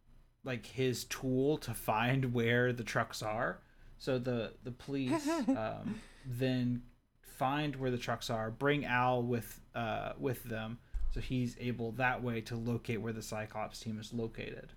like 0.49 0.65
his 0.65 1.05
tool 1.05 1.59
to 1.59 1.75
find 1.75 2.33
where 2.39 2.73
the 2.73 2.83
trucks 2.83 3.23
are. 3.23 3.61
So 3.99 4.19
the 4.19 4.55
the 4.65 4.73
police 4.73 5.29
um, 5.49 6.01
then 6.27 6.83
find 7.21 7.77
where 7.77 7.91
the 7.91 7.99
trucks 7.99 8.31
are, 8.31 8.51
bring 8.51 8.85
Al 8.85 9.23
with 9.23 9.61
uh, 9.75 10.13
with 10.19 10.43
them, 10.45 10.79
so 11.13 11.21
he's 11.21 11.57
able 11.61 11.93
that 11.93 12.23
way 12.23 12.41
to 12.43 12.57
locate 12.57 13.01
where 13.01 13.13
the 13.13 13.23
Cyclops 13.23 13.79
team 13.79 13.99
is 14.01 14.13
located. 14.13 14.73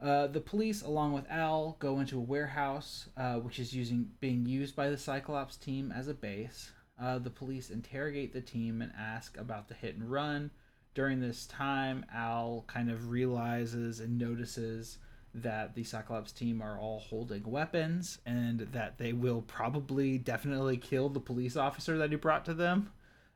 Uh, 0.00 0.26
the 0.26 0.40
police, 0.40 0.82
along 0.82 1.12
with 1.12 1.24
Al, 1.30 1.76
go 1.78 2.00
into 2.00 2.18
a 2.18 2.20
warehouse, 2.20 3.08
uh, 3.16 3.36
which 3.36 3.58
is 3.58 3.72
using 3.72 4.10
being 4.20 4.44
used 4.46 4.76
by 4.76 4.90
the 4.90 4.98
Cyclops 4.98 5.56
team 5.56 5.92
as 5.92 6.08
a 6.08 6.14
base. 6.14 6.70
Uh, 7.00 7.18
the 7.18 7.30
police 7.30 7.70
interrogate 7.70 8.32
the 8.32 8.40
team 8.40 8.80
and 8.80 8.92
ask 8.98 9.36
about 9.36 9.68
the 9.68 9.74
hit 9.74 9.96
and 9.96 10.10
run. 10.10 10.50
During 10.96 11.20
this 11.20 11.44
time, 11.46 12.06
Al 12.10 12.64
kind 12.68 12.90
of 12.90 13.10
realizes 13.10 14.00
and 14.00 14.16
notices 14.16 14.96
that 15.34 15.74
the 15.74 15.84
Cyclops 15.84 16.32
team 16.32 16.62
are 16.62 16.78
all 16.80 17.00
holding 17.00 17.42
weapons 17.42 18.16
and 18.24 18.60
that 18.72 18.96
they 18.96 19.12
will 19.12 19.42
probably 19.42 20.16
definitely 20.16 20.78
kill 20.78 21.10
the 21.10 21.20
police 21.20 21.54
officer 21.54 21.98
that 21.98 22.08
he 22.08 22.16
brought 22.16 22.46
to 22.46 22.54
them. 22.54 22.88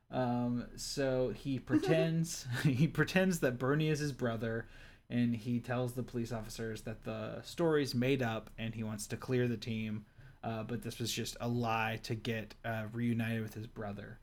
Um, 0.09 0.65
so 0.75 1.33
he 1.35 1.59
pretends 1.69 2.47
he 2.63 2.87
pretends 2.87 3.41
that 3.41 3.59
Bernie 3.59 3.89
is 3.89 3.99
his 3.99 4.11
brother, 4.11 4.65
and 5.07 5.35
he 5.35 5.59
tells 5.59 5.93
the 5.93 6.01
police 6.01 6.31
officers 6.31 6.81
that 6.81 7.03
the 7.03 7.43
story's 7.43 7.93
made 7.93 8.23
up 8.23 8.49
and 8.57 8.73
he 8.73 8.81
wants 8.81 9.05
to 9.05 9.17
clear 9.17 9.47
the 9.47 9.55
team. 9.55 10.05
Uh, 10.43 10.63
but 10.63 10.81
this 10.81 10.97
was 10.97 11.13
just 11.13 11.37
a 11.39 11.47
lie 11.47 11.99
to 12.01 12.15
get 12.15 12.55
uh, 12.65 12.85
reunited 12.91 13.43
with 13.43 13.53
his 13.53 13.67
brother. 13.67 14.17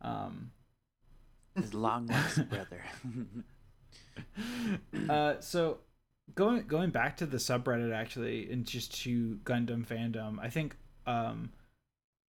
Um, 0.00 0.52
His 1.60 1.74
long 1.74 2.06
lost 2.06 2.48
brother. 2.50 2.84
uh, 5.08 5.40
so 5.40 5.78
going 6.34 6.66
going 6.66 6.90
back 6.90 7.16
to 7.18 7.26
the 7.26 7.38
subreddit 7.38 7.94
actually, 7.94 8.50
and 8.50 8.64
just 8.64 9.00
to 9.02 9.38
Gundam 9.44 9.86
fandom, 9.86 10.38
I 10.40 10.50
think 10.50 10.76
um, 11.06 11.50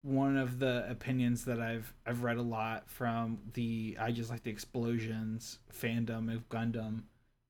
one 0.02 0.36
of 0.36 0.58
the 0.58 0.86
opinions 0.88 1.44
that 1.46 1.60
I've 1.60 1.92
I've 2.06 2.22
read 2.22 2.36
a 2.36 2.42
lot 2.42 2.88
from 2.88 3.38
the 3.54 3.96
I 4.00 4.12
just 4.12 4.30
like 4.30 4.42
the 4.42 4.50
explosions 4.50 5.58
fandom 5.72 6.32
of 6.32 6.48
Gundam 6.48 7.02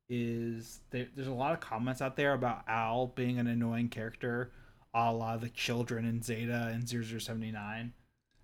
is 0.08 0.80
there, 0.90 1.08
there's 1.14 1.28
a 1.28 1.32
lot 1.32 1.52
of 1.52 1.60
comments 1.60 2.00
out 2.00 2.16
there 2.16 2.32
about 2.32 2.62
Al 2.68 3.08
being 3.08 3.38
an 3.38 3.46
annoying 3.46 3.88
character, 3.88 4.52
a 4.94 5.12
la 5.12 5.36
the 5.36 5.48
children 5.50 6.04
in 6.06 6.22
Zeta 6.22 6.70
and 6.72 6.88
0079. 6.88 7.92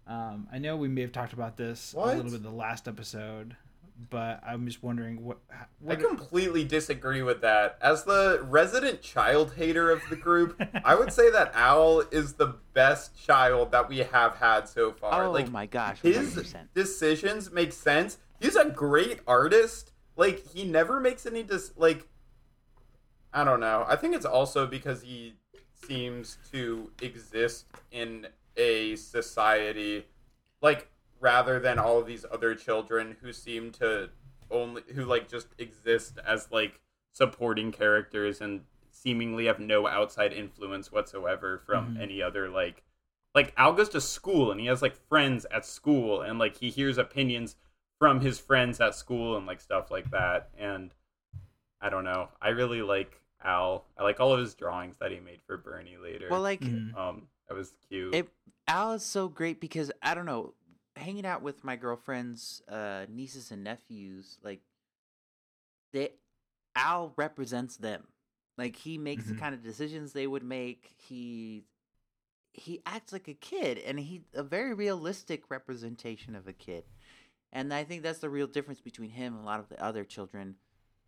Um, 0.07 0.49
I 0.53 0.59
know 0.59 0.77
we 0.77 0.89
may 0.89 1.03
have 1.03 1.13
talked 1.13 1.33
about 1.33 1.57
this 1.57 1.95
What? 1.95 2.15
a 2.15 2.17
little 2.17 2.31
bit 2.33 2.39
in 2.39 2.43
the 2.43 2.51
last 2.51 2.89
episode, 2.89 3.57
but 4.11 4.43
I'm 4.45 4.67
just 4.67 4.83
wondering 4.83 5.25
what. 5.25 5.39
I 5.51 5.65
what 5.81 6.01
completely 6.01 6.65
disagree 6.65 7.23
with 7.23 7.41
that. 7.43 7.79
As 7.81 8.03
the 8.05 8.41
resident 8.43 9.01
child 9.03 9.53
hater 9.57 9.91
of 9.91 10.03
the 10.11 10.17
group, 10.17 10.61
I 10.85 10.95
would 10.97 11.13
say 11.13 11.31
that 11.31 11.53
Al 11.55 12.01
is 12.01 12.35
the 12.35 12.57
best 12.75 13.17
child 13.25 13.71
that 13.73 13.89
we 13.89 13.99
have 13.99 14.35
had 14.37 14.69
so 14.69 14.93
far. 14.93 15.25
oh 15.27 15.31
like 15.33 15.51
my 15.51 15.67
gosh, 15.67 16.01
his 16.01 16.35
100%. 16.35 16.69
decisions 16.75 17.53
make 17.53 17.73
sense. 17.73 18.19
He's 18.41 18.57
a 18.57 18.65
great 18.71 19.21
artist. 19.27 19.93
Like 20.17 20.45
he 20.49 20.65
never 20.65 20.99
makes 21.01 21.25
any 21.27 21.43
dis 21.45 21.73
like 21.77 22.07
I 23.33 23.45
don't 23.45 23.61
know. 23.61 23.87
I 23.89 23.97
think 23.97 24.15
it's 24.17 24.27
also 24.27 24.67
because 24.67 25.03
he 25.03 25.35
seems 25.87 26.39
to 26.53 26.91
exist 27.01 27.67
in 27.91 28.27
a 28.57 28.97
society 28.97 30.07
like 30.61 30.89
rather 31.21 31.59
than 31.59 31.79
all 31.79 31.99
of 31.99 32.07
these 32.07 32.25
other 32.31 32.55
children 32.55 33.17
who 33.23 33.33
seem 33.33 33.71
to 33.71 34.11
only 34.51 34.83
who 34.95 35.05
like 35.05 35.29
just 35.29 35.49
exist 35.59 36.19
as 36.27 36.49
like 36.51 36.81
supporting 37.13 37.73
characters 37.73 38.41
and 38.41 38.63
seemingly 38.91 39.47
have 39.47 39.59
no 39.59 39.87
outside 39.87 40.33
influence 40.33 40.93
whatsoever 40.93 41.59
from 41.65 41.95
Mhm. 41.97 42.01
any 42.01 42.23
other 42.23 42.49
like 42.49 42.83
like 43.35 43.53
Al 43.57 43.73
goes 43.73 43.89
to 43.91 44.01
school 44.01 44.51
and 44.51 44.61
he 44.61 44.67
has 44.67 44.83
like 44.83 44.95
friends 45.09 45.47
at 45.51 45.65
school 45.65 46.21
and 46.21 46.39
like 46.39 46.57
he 46.59 46.71
hears 46.71 46.99
opinions 46.99 47.57
from 47.99 48.21
his 48.21 48.39
friends 48.39 48.81
at 48.81 48.95
school 48.95 49.37
and 49.37 49.47
like 49.47 49.61
stuff 49.61 49.91
like 49.91 50.11
that 50.11 50.51
and 50.59 50.93
I 51.81 51.89
don't 51.91 52.05
know. 52.05 52.29
I 52.41 52.51
really 52.51 52.83
like 52.83 53.21
Al. 53.43 53.87
I 53.99 54.05
like 54.05 54.21
all 54.21 54.33
of 54.33 54.39
his 54.39 54.55
drawings 54.55 54.97
that 54.99 55.11
he 55.11 55.19
made 55.19 55.41
for 55.47 55.57
Bernie 55.57 55.97
later. 55.97 56.29
Well, 56.31 56.41
like 56.43 56.61
Mhm. 56.61 56.95
um 56.97 57.29
that 57.49 57.55
was 57.55 57.73
cute. 57.89 58.15
it, 58.15 58.29
Al 58.69 58.93
is 58.93 59.05
so 59.05 59.29
great 59.29 59.61
because 59.61 59.91
I 60.03 60.15
don't 60.15 60.27
know, 60.27 60.55
hanging 60.97 61.27
out 61.27 61.43
with 61.43 61.65
my 61.65 61.77
girlfriend's 61.77 62.63
uh, 62.69 63.07
nieces 63.09 63.51
and 63.51 63.65
nephews, 63.65 64.39
like 64.43 64.61
they, 65.93 66.11
Al 66.77 67.13
represents 67.17 67.77
them. 67.77 68.05
Like 68.59 68.77
he 68.77 68.99
makes 68.99 69.25
Mhm. 69.25 69.29
the 69.29 69.35
kind 69.37 69.55
of 69.55 69.63
decisions 69.63 70.13
they 70.13 70.27
would 70.27 70.45
make. 70.45 70.95
He 70.97 71.65
he 72.55 72.83
acts 72.85 73.13
like 73.15 73.29
a 73.29 73.35
kid, 73.35 73.79
and 73.79 73.99
he 73.99 74.25
a 74.35 74.43
very 74.43 74.75
realistic 74.75 75.51
representation 75.51 76.35
of 76.37 76.47
a 76.47 76.53
kid. 76.53 76.85
And 77.51 77.73
I 77.73 77.85
think 77.85 78.03
that's 78.03 78.19
the 78.19 78.29
real 78.31 78.47
difference 78.47 78.81
between 78.81 79.11
him 79.11 79.35
and 79.35 79.43
a 79.43 79.47
lot 79.47 79.61
of 79.61 79.69
the 79.71 79.83
other 79.83 80.05
children 80.05 80.57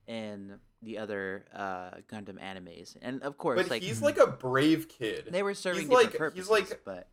in 0.07 0.59
the 0.83 0.99
other 0.99 1.47
uh, 1.55 1.91
Gundam 2.11 2.39
animes. 2.41 2.97
And 3.01 3.23
of 3.23 3.37
course, 3.39 3.61
but 3.61 3.71
like 3.71 3.83
he's 3.83 4.01
like 4.03 4.17
a 4.19 4.27
brave 4.27 4.89
kid. 4.89 5.29
they 5.31 5.43
were 5.43 5.55
serving 5.55 5.83
he's 5.83 5.89
different 5.91 6.11
like- 6.13 6.19
purposes, 6.19 6.49
he's 6.49 6.51
like- 6.71 6.85
but 6.85 7.09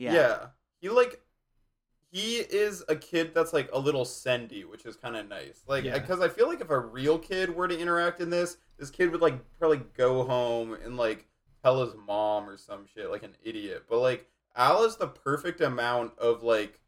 yeah. 0.00 0.12
yeah. 0.12 0.46
He 0.80 0.88
like 0.88 1.20
he 2.12 2.36
is 2.38 2.82
a 2.88 2.96
kid 2.96 3.32
that's 3.34 3.52
like 3.52 3.70
a 3.72 3.78
little 3.78 4.04
sendy, 4.04 4.64
which 4.68 4.84
is 4.84 4.96
kind 4.96 5.16
of 5.16 5.28
nice. 5.28 5.62
Like 5.68 5.84
Yeah. 5.84 5.98
because 5.98 6.20
I 6.20 6.28
feel 6.28 6.48
like 6.48 6.60
if 6.60 6.70
a 6.70 6.78
real 6.78 7.18
kid 7.18 7.54
were 7.54 7.68
to 7.68 7.78
interact 7.78 8.20
in 8.20 8.30
this, 8.30 8.56
this 8.78 8.90
kid 8.90 9.10
would 9.12 9.20
like 9.20 9.38
probably 9.58 9.82
go 9.96 10.24
home 10.24 10.74
and 10.84 10.96
like 10.96 11.26
tell 11.62 11.84
his 11.84 11.94
mom 12.06 12.48
or 12.48 12.56
some 12.56 12.86
shit 12.92 13.10
like 13.10 13.22
an 13.22 13.36
idiot. 13.44 13.84
But 13.88 13.98
like 14.00 14.26
Al 14.56 14.82
is 14.84 14.96
the 14.96 15.06
perfect 15.06 15.60
amount 15.60 16.18
of 16.18 16.42
like 16.42 16.80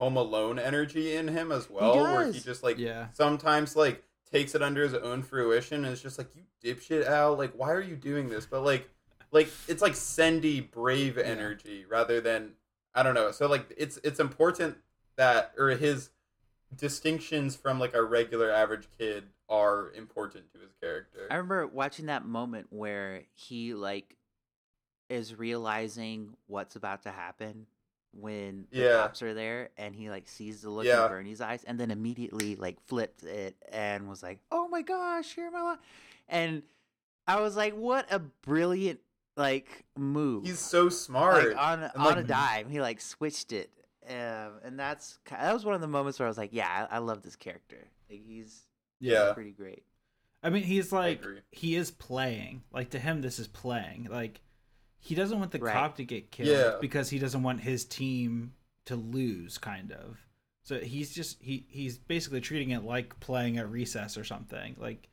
home 0.00 0.16
alone 0.16 0.58
energy 0.58 1.14
in 1.14 1.28
him 1.28 1.52
as 1.52 1.70
well 1.70 1.94
where 2.02 2.32
he 2.32 2.40
just 2.40 2.64
like 2.64 2.78
Yeah. 2.78 3.06
sometimes 3.12 3.76
like 3.76 4.02
takes 4.32 4.56
it 4.56 4.62
under 4.62 4.82
his 4.82 4.94
own 4.94 5.22
fruition 5.22 5.84
and 5.84 5.92
it's 5.92 6.02
just 6.02 6.18
like 6.18 6.30
you 6.34 6.42
dipshit 6.64 7.06
Al, 7.06 7.36
like 7.36 7.52
why 7.54 7.70
are 7.70 7.80
you 7.80 7.94
doing 7.94 8.28
this? 8.28 8.44
But 8.46 8.64
like 8.64 8.90
like 9.34 9.48
it's 9.68 9.82
like 9.82 9.92
sendy 9.92 10.70
brave 10.70 11.18
energy 11.18 11.84
rather 11.86 12.20
than 12.20 12.52
I 12.94 13.02
don't 13.02 13.14
know. 13.14 13.32
So 13.32 13.46
like 13.48 13.74
it's 13.76 13.98
it's 14.04 14.20
important 14.20 14.76
that 15.16 15.52
or 15.58 15.70
his 15.70 16.10
distinctions 16.74 17.56
from 17.56 17.78
like 17.78 17.94
a 17.94 18.02
regular 18.02 18.50
average 18.50 18.88
kid 18.96 19.24
are 19.48 19.92
important 19.92 20.52
to 20.52 20.58
his 20.60 20.72
character. 20.80 21.28
I 21.30 21.34
remember 21.34 21.66
watching 21.66 22.06
that 22.06 22.24
moment 22.24 22.68
where 22.70 23.22
he 23.34 23.74
like 23.74 24.16
is 25.10 25.34
realizing 25.34 26.34
what's 26.46 26.76
about 26.76 27.02
to 27.02 27.10
happen 27.10 27.66
when 28.12 28.66
the 28.72 28.82
Yeah. 28.82 28.96
cops 29.02 29.22
are 29.22 29.34
there 29.34 29.70
and 29.76 29.94
he 29.94 30.08
like 30.08 30.28
sees 30.28 30.62
the 30.62 30.70
look 30.70 30.86
Yeah. 30.86 31.02
in 31.02 31.08
Bernie's 31.08 31.40
eyes 31.40 31.64
and 31.64 31.78
then 31.78 31.90
immediately 31.90 32.56
like 32.56 32.80
flipped 32.86 33.24
it 33.24 33.56
and 33.70 34.08
was 34.08 34.22
like, 34.22 34.38
"Oh 34.50 34.68
my 34.68 34.82
gosh, 34.82 35.36
you're 35.36 35.50
my 35.50 35.62
life." 35.62 35.78
And 36.28 36.62
I 37.26 37.40
was 37.40 37.56
like, 37.56 37.74
"What 37.74 38.06
a 38.12 38.18
brilliant 38.20 39.00
like 39.36 39.84
move." 39.96 40.44
He's 40.46 40.58
so 40.58 40.88
smart. 40.88 41.48
like 41.48 41.56
on 41.56 41.84
on 41.84 41.90
like- 41.96 42.16
a 42.18 42.22
dime, 42.22 42.68
he 42.70 42.80
like 42.80 43.00
switched 43.00 43.52
it. 43.52 43.70
Um, 44.08 44.60
and 44.62 44.78
that's 44.78 45.18
that 45.30 45.52
was 45.54 45.64
one 45.64 45.74
of 45.74 45.80
the 45.80 45.88
moments 45.88 46.18
where 46.18 46.26
I 46.26 46.30
was 46.30 46.36
like, 46.38 46.50
"Yeah, 46.52 46.86
I, 46.90 46.96
I 46.96 46.98
love 46.98 47.22
this 47.22 47.36
character. 47.36 47.88
Like 48.10 48.20
he's 48.26 48.62
yeah. 49.00 49.32
pretty 49.32 49.52
great." 49.52 49.82
I 50.42 50.50
mean, 50.50 50.62
he's 50.62 50.92
like 50.92 51.24
he 51.52 51.74
is 51.74 51.90
playing. 51.90 52.62
Like 52.70 52.90
to 52.90 52.98
him, 52.98 53.22
this 53.22 53.38
is 53.38 53.48
playing. 53.48 54.08
Like 54.10 54.42
he 54.98 55.14
doesn't 55.14 55.38
want 55.38 55.52
the 55.52 55.58
Right. 55.58 55.72
cop 55.72 55.96
to 55.96 56.04
get 56.04 56.30
killed 56.30 56.48
Yeah. 56.50 56.76
because 56.80 57.08
he 57.10 57.18
doesn't 57.18 57.42
want 57.42 57.60
his 57.62 57.84
team 57.86 58.52
to 58.84 58.94
lose. 58.96 59.56
Kind 59.56 59.90
of. 59.92 60.18
So 60.64 60.78
he's 60.80 61.14
just 61.14 61.42
he 61.42 61.64
he's 61.70 61.96
basically 61.96 62.42
treating 62.42 62.70
it 62.70 62.84
like 62.84 63.18
playing 63.20 63.56
at 63.56 63.70
recess 63.70 64.18
or 64.18 64.24
something. 64.24 64.76
Like, 64.78 65.08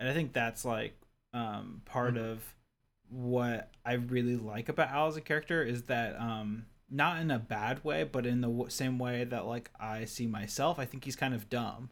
and 0.00 0.08
I 0.08 0.12
think 0.12 0.32
that's 0.32 0.64
like 0.64 1.00
um 1.32 1.82
part 1.84 2.14
Mhm. 2.14 2.32
of 2.32 2.54
what 3.08 3.70
I 3.84 3.94
really 3.94 4.36
like 4.36 4.68
about 4.68 4.88
Al 4.90 5.08
as 5.08 5.16
a 5.16 5.20
character 5.20 5.62
is 5.62 5.84
that 5.84 6.18
um 6.20 6.66
not 6.90 7.20
in 7.20 7.30
a 7.30 7.38
bad 7.38 7.82
way, 7.84 8.04
but 8.04 8.26
in 8.26 8.40
the 8.40 8.48
w- 8.48 8.70
same 8.70 8.98
way 8.98 9.24
that 9.24 9.46
like 9.46 9.70
I 9.80 10.04
see 10.04 10.26
myself. 10.26 10.78
I 10.78 10.84
think 10.84 11.04
he's 11.04 11.16
kind 11.16 11.34
of 11.34 11.48
dumb 11.48 11.90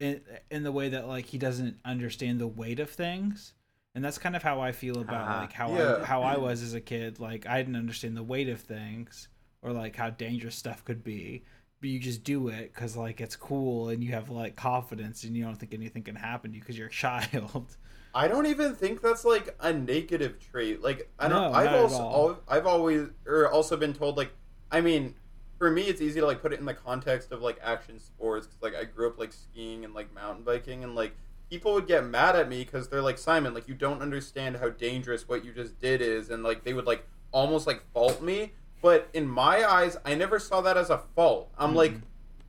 in 0.00 0.20
in 0.50 0.62
the 0.62 0.72
way 0.72 0.88
that 0.88 1.06
like 1.08 1.26
he 1.26 1.38
doesn't 1.38 1.78
understand 1.84 2.40
the 2.40 2.46
weight 2.48 2.80
of 2.80 2.90
things 2.90 3.54
and 3.94 4.04
that's 4.04 4.18
kind 4.18 4.34
of 4.34 4.42
how 4.42 4.60
i 4.60 4.72
feel 4.72 4.98
about 5.00 5.28
Ah. 5.28 5.40
like 5.42 5.52
how 5.52 5.72
Yeah. 5.72 5.98
I, 6.02 6.04
how 6.04 6.22
i 6.22 6.36
was 6.36 6.62
as 6.62 6.74
a 6.74 6.80
kid 6.80 7.20
like 7.20 7.46
i 7.46 7.58
didn't 7.58 7.76
understand 7.76 8.16
the 8.16 8.22
weight 8.24 8.48
of 8.48 8.60
things 8.60 9.28
or 9.62 9.72
like 9.72 9.94
how 9.94 10.10
dangerous 10.10 10.56
stuff 10.56 10.84
could 10.84 11.04
be 11.04 11.44
but 11.80 11.90
you 11.90 12.00
just 12.00 12.24
do 12.24 12.48
it 12.48 12.74
because 12.74 12.96
like 12.96 13.20
it's 13.20 13.36
cool 13.36 13.88
and 13.88 14.02
you 14.02 14.10
have 14.10 14.30
like 14.30 14.56
confidence 14.56 15.22
and 15.22 15.36
you 15.36 15.44
don't 15.44 15.54
think 15.60 15.72
anything 15.72 16.02
can 16.02 16.16
happen 16.16 16.50
to 16.50 16.56
you 16.56 16.60
because 16.60 16.76
you're 16.76 16.88
a 16.88 16.90
child 17.06 17.76
I 18.14 18.28
don't 18.28 18.46
even 18.46 18.74
think 18.74 19.02
that's 19.02 19.24
like 19.24 19.56
a 19.60 19.72
negative 19.72 20.38
trait. 20.38 20.82
Like 20.82 21.10
I 21.18 21.28
don't. 21.28 21.52
No, 21.52 21.58
I've 21.58 21.74
also 21.74 21.98
al- 21.98 22.40
I've 22.48 22.66
always 22.66 23.08
or 23.26 23.50
also 23.50 23.76
been 23.76 23.92
told 23.92 24.16
like 24.16 24.30
I 24.70 24.80
mean 24.80 25.14
for 25.58 25.70
me 25.70 25.82
it's 25.82 26.00
easy 26.00 26.20
to 26.20 26.26
like 26.26 26.40
put 26.40 26.52
it 26.52 26.60
in 26.60 26.64
the 26.64 26.74
context 26.74 27.32
of 27.32 27.42
like 27.42 27.58
action 27.62 27.98
sports 27.98 28.46
because 28.46 28.62
like 28.62 28.74
I 28.74 28.84
grew 28.84 29.08
up 29.08 29.18
like 29.18 29.32
skiing 29.32 29.84
and 29.84 29.94
like 29.94 30.14
mountain 30.14 30.44
biking 30.44 30.84
and 30.84 30.94
like 30.94 31.14
people 31.50 31.74
would 31.74 31.86
get 31.86 32.04
mad 32.04 32.36
at 32.36 32.48
me 32.48 32.64
because 32.64 32.88
they're 32.88 33.02
like 33.02 33.18
Simon 33.18 33.52
like 33.52 33.68
you 33.68 33.74
don't 33.74 34.00
understand 34.00 34.56
how 34.56 34.68
dangerous 34.70 35.28
what 35.28 35.44
you 35.44 35.52
just 35.52 35.78
did 35.80 36.00
is 36.00 36.30
and 36.30 36.42
like 36.42 36.64
they 36.64 36.72
would 36.72 36.86
like 36.86 37.06
almost 37.34 37.66
like 37.66 37.82
fault 37.92 38.22
me. 38.22 38.52
But 38.80 39.08
in 39.12 39.26
my 39.26 39.64
eyes, 39.64 39.96
I 40.04 40.14
never 40.14 40.38
saw 40.38 40.60
that 40.60 40.76
as 40.76 40.90
a 40.90 40.98
fault. 41.16 41.50
I'm 41.58 41.74
like, 41.74 41.94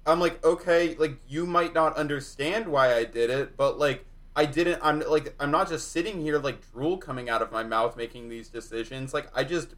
I'm 0.06 0.19
like, 0.19 0.43
okay, 0.45 0.95
like 0.95 1.17
you 1.28 1.45
might 1.45 1.73
not 1.73 1.95
understand 1.95 2.67
why 2.67 2.93
I 2.93 3.06
did 3.06 3.30
it, 3.30 3.56
but 3.58 3.80
like 3.80 4.06
I 4.36 4.45
didn't. 4.45 4.80
I'm 4.84 5.00
like, 5.00 5.34
I'm 5.39 5.52
not 5.52 5.69
just 5.69 5.91
sitting 5.91 6.21
here 6.21 6.38
like 6.39 6.71
drool 6.71 6.98
coming 6.98 7.30
out 7.30 7.41
of 7.41 7.52
my 7.52 7.63
mouth 7.63 7.95
making 7.95 8.30
these 8.30 8.50
decisions. 8.50 9.13
Like 9.13 9.30
I 9.34 9.43
just 9.43 9.76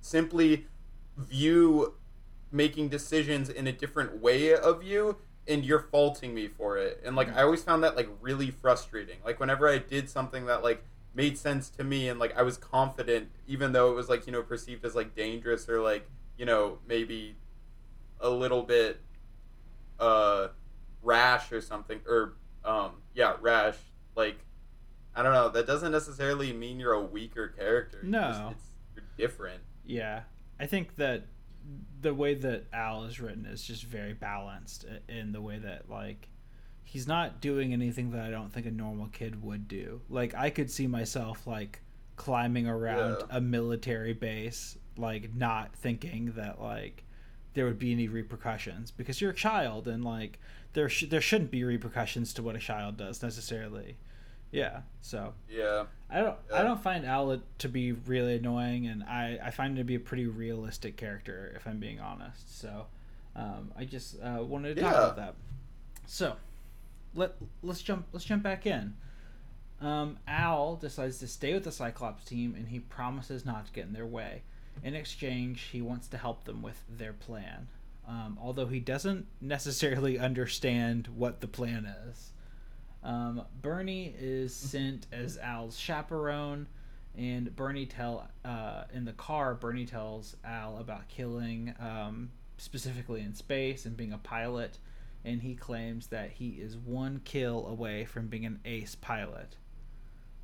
simply 0.00 0.66
view 1.16 1.94
making 2.50 2.88
decisions 2.88 3.48
in 3.48 3.66
a 3.66 3.72
different 3.72 4.20
way 4.20 4.54
of 4.54 4.82
you 4.82 5.16
and 5.48 5.64
you're 5.64 5.80
faulting 5.80 6.34
me 6.34 6.46
for 6.46 6.76
it 6.76 7.00
and 7.04 7.16
like 7.16 7.34
i 7.36 7.42
always 7.42 7.62
found 7.62 7.82
that 7.82 7.96
like 7.96 8.08
really 8.20 8.50
frustrating 8.50 9.16
like 9.24 9.40
whenever 9.40 9.68
i 9.68 9.78
did 9.78 10.08
something 10.08 10.46
that 10.46 10.62
like 10.62 10.84
made 11.14 11.36
sense 11.36 11.68
to 11.68 11.82
me 11.82 12.08
and 12.08 12.20
like 12.20 12.36
i 12.36 12.42
was 12.42 12.56
confident 12.56 13.28
even 13.46 13.72
though 13.72 13.90
it 13.90 13.94
was 13.94 14.08
like 14.08 14.26
you 14.26 14.32
know 14.32 14.42
perceived 14.42 14.84
as 14.84 14.94
like 14.94 15.14
dangerous 15.14 15.68
or 15.68 15.80
like 15.80 16.08
you 16.38 16.44
know 16.44 16.78
maybe 16.86 17.36
a 18.20 18.30
little 18.30 18.62
bit 18.62 19.00
uh 19.98 20.48
rash 21.02 21.50
or 21.50 21.60
something 21.60 22.00
or 22.06 22.34
um, 22.64 22.92
yeah, 23.14 23.34
Rash. 23.40 23.76
Like, 24.14 24.36
I 25.14 25.22
don't 25.22 25.32
know. 25.32 25.48
That 25.48 25.66
doesn't 25.66 25.92
necessarily 25.92 26.52
mean 26.52 26.78
you're 26.78 26.92
a 26.92 27.02
weaker 27.02 27.48
character. 27.48 28.00
No, 28.02 28.50
it's, 28.50 28.58
it's, 28.58 28.64
you're 28.96 29.28
different. 29.28 29.60
Yeah, 29.84 30.22
I 30.60 30.66
think 30.66 30.96
that 30.96 31.26
the 32.00 32.14
way 32.14 32.34
that 32.34 32.64
Al 32.72 33.04
is 33.04 33.20
written 33.20 33.46
is 33.46 33.62
just 33.62 33.84
very 33.84 34.14
balanced 34.14 34.84
in 35.08 35.32
the 35.32 35.40
way 35.40 35.58
that 35.58 35.88
like 35.88 36.28
he's 36.84 37.06
not 37.06 37.40
doing 37.40 37.72
anything 37.72 38.10
that 38.10 38.20
I 38.20 38.30
don't 38.30 38.52
think 38.52 38.66
a 38.66 38.70
normal 38.70 39.06
kid 39.08 39.42
would 39.42 39.68
do. 39.68 40.00
Like 40.08 40.34
I 40.34 40.50
could 40.50 40.70
see 40.70 40.86
myself 40.86 41.46
like 41.46 41.80
climbing 42.16 42.66
around 42.66 43.16
yeah. 43.20 43.36
a 43.36 43.40
military 43.40 44.12
base, 44.12 44.76
like 44.96 45.34
not 45.34 45.74
thinking 45.74 46.32
that 46.36 46.60
like 46.60 47.04
there 47.54 47.64
would 47.66 47.78
be 47.78 47.92
any 47.92 48.08
repercussions 48.08 48.90
because 48.90 49.20
you're 49.20 49.30
a 49.30 49.34
child 49.34 49.88
and 49.88 50.04
like 50.04 50.38
there 50.74 50.88
sh- 50.88 51.06
there 51.08 51.20
shouldn't 51.20 51.50
be 51.50 51.64
repercussions 51.64 52.32
to 52.34 52.42
what 52.42 52.56
a 52.56 52.58
child 52.58 52.96
does 52.96 53.22
necessarily. 53.22 53.96
Yeah. 54.50 54.82
So. 55.00 55.32
Yeah. 55.48 55.84
I 56.10 56.20
don't 56.20 56.36
yeah. 56.50 56.60
I 56.60 56.62
don't 56.62 56.82
find 56.82 57.06
Al 57.06 57.42
to 57.58 57.68
be 57.68 57.92
really 57.92 58.36
annoying, 58.36 58.86
and 58.86 59.02
I 59.04 59.38
I 59.42 59.50
find 59.50 59.72
him 59.72 59.76
to 59.78 59.84
be 59.84 59.94
a 59.94 60.00
pretty 60.00 60.26
realistic 60.26 60.96
character 60.96 61.52
if 61.56 61.66
I'm 61.66 61.78
being 61.78 62.00
honest. 62.00 62.60
So, 62.60 62.86
um, 63.34 63.72
I 63.76 63.84
just 63.84 64.16
uh, 64.22 64.42
wanted 64.42 64.76
to 64.76 64.82
yeah. 64.82 64.90
talk 64.92 64.96
about 64.96 65.16
that. 65.16 65.34
So, 66.06 66.36
let 67.14 67.34
let's 67.62 67.82
jump 67.82 68.06
let's 68.12 68.26
jump 68.26 68.42
back 68.42 68.66
in. 68.66 68.94
Um, 69.80 70.18
Al 70.28 70.76
decides 70.76 71.18
to 71.18 71.26
stay 71.26 71.54
with 71.54 71.64
the 71.64 71.72
Cyclops 71.72 72.24
team, 72.24 72.54
and 72.54 72.68
he 72.68 72.78
promises 72.78 73.44
not 73.44 73.66
to 73.66 73.72
get 73.72 73.86
in 73.86 73.94
their 73.94 74.06
way. 74.06 74.42
In 74.84 74.94
exchange, 74.94 75.62
he 75.72 75.82
wants 75.82 76.08
to 76.08 76.18
help 76.18 76.44
them 76.44 76.62
with 76.62 76.82
their 76.88 77.12
plan 77.12 77.68
um, 78.12 78.38
although 78.40 78.66
he 78.66 78.78
doesn't 78.78 79.26
necessarily 79.40 80.18
understand 80.28 81.08
what 81.08 81.40
the 81.40 81.48
plan 81.48 81.86
is. 82.08 82.32
Um, 83.02 83.42
Bernie 83.60 84.14
is 84.18 84.52
mm-hmm. 84.52 84.66
sent 84.66 85.06
as 85.10 85.38
Al's 85.38 85.78
chaperone, 85.78 86.66
and 87.16 87.54
Bernie 87.56 87.86
tell 87.86 88.28
uh, 88.44 88.84
in 88.92 89.06
the 89.06 89.12
car. 89.12 89.54
Bernie 89.54 89.86
tells 89.86 90.36
Al 90.44 90.76
about 90.78 91.08
killing, 91.08 91.74
um, 91.80 92.30
specifically 92.58 93.22
in 93.22 93.34
space, 93.34 93.86
and 93.86 93.96
being 93.96 94.12
a 94.12 94.18
pilot, 94.18 94.78
and 95.24 95.40
he 95.40 95.54
claims 95.54 96.08
that 96.08 96.32
he 96.32 96.50
is 96.50 96.76
one 96.76 97.22
kill 97.24 97.66
away 97.66 98.04
from 98.04 98.28
being 98.28 98.44
an 98.44 98.60
ace 98.64 98.94
pilot. 98.94 99.56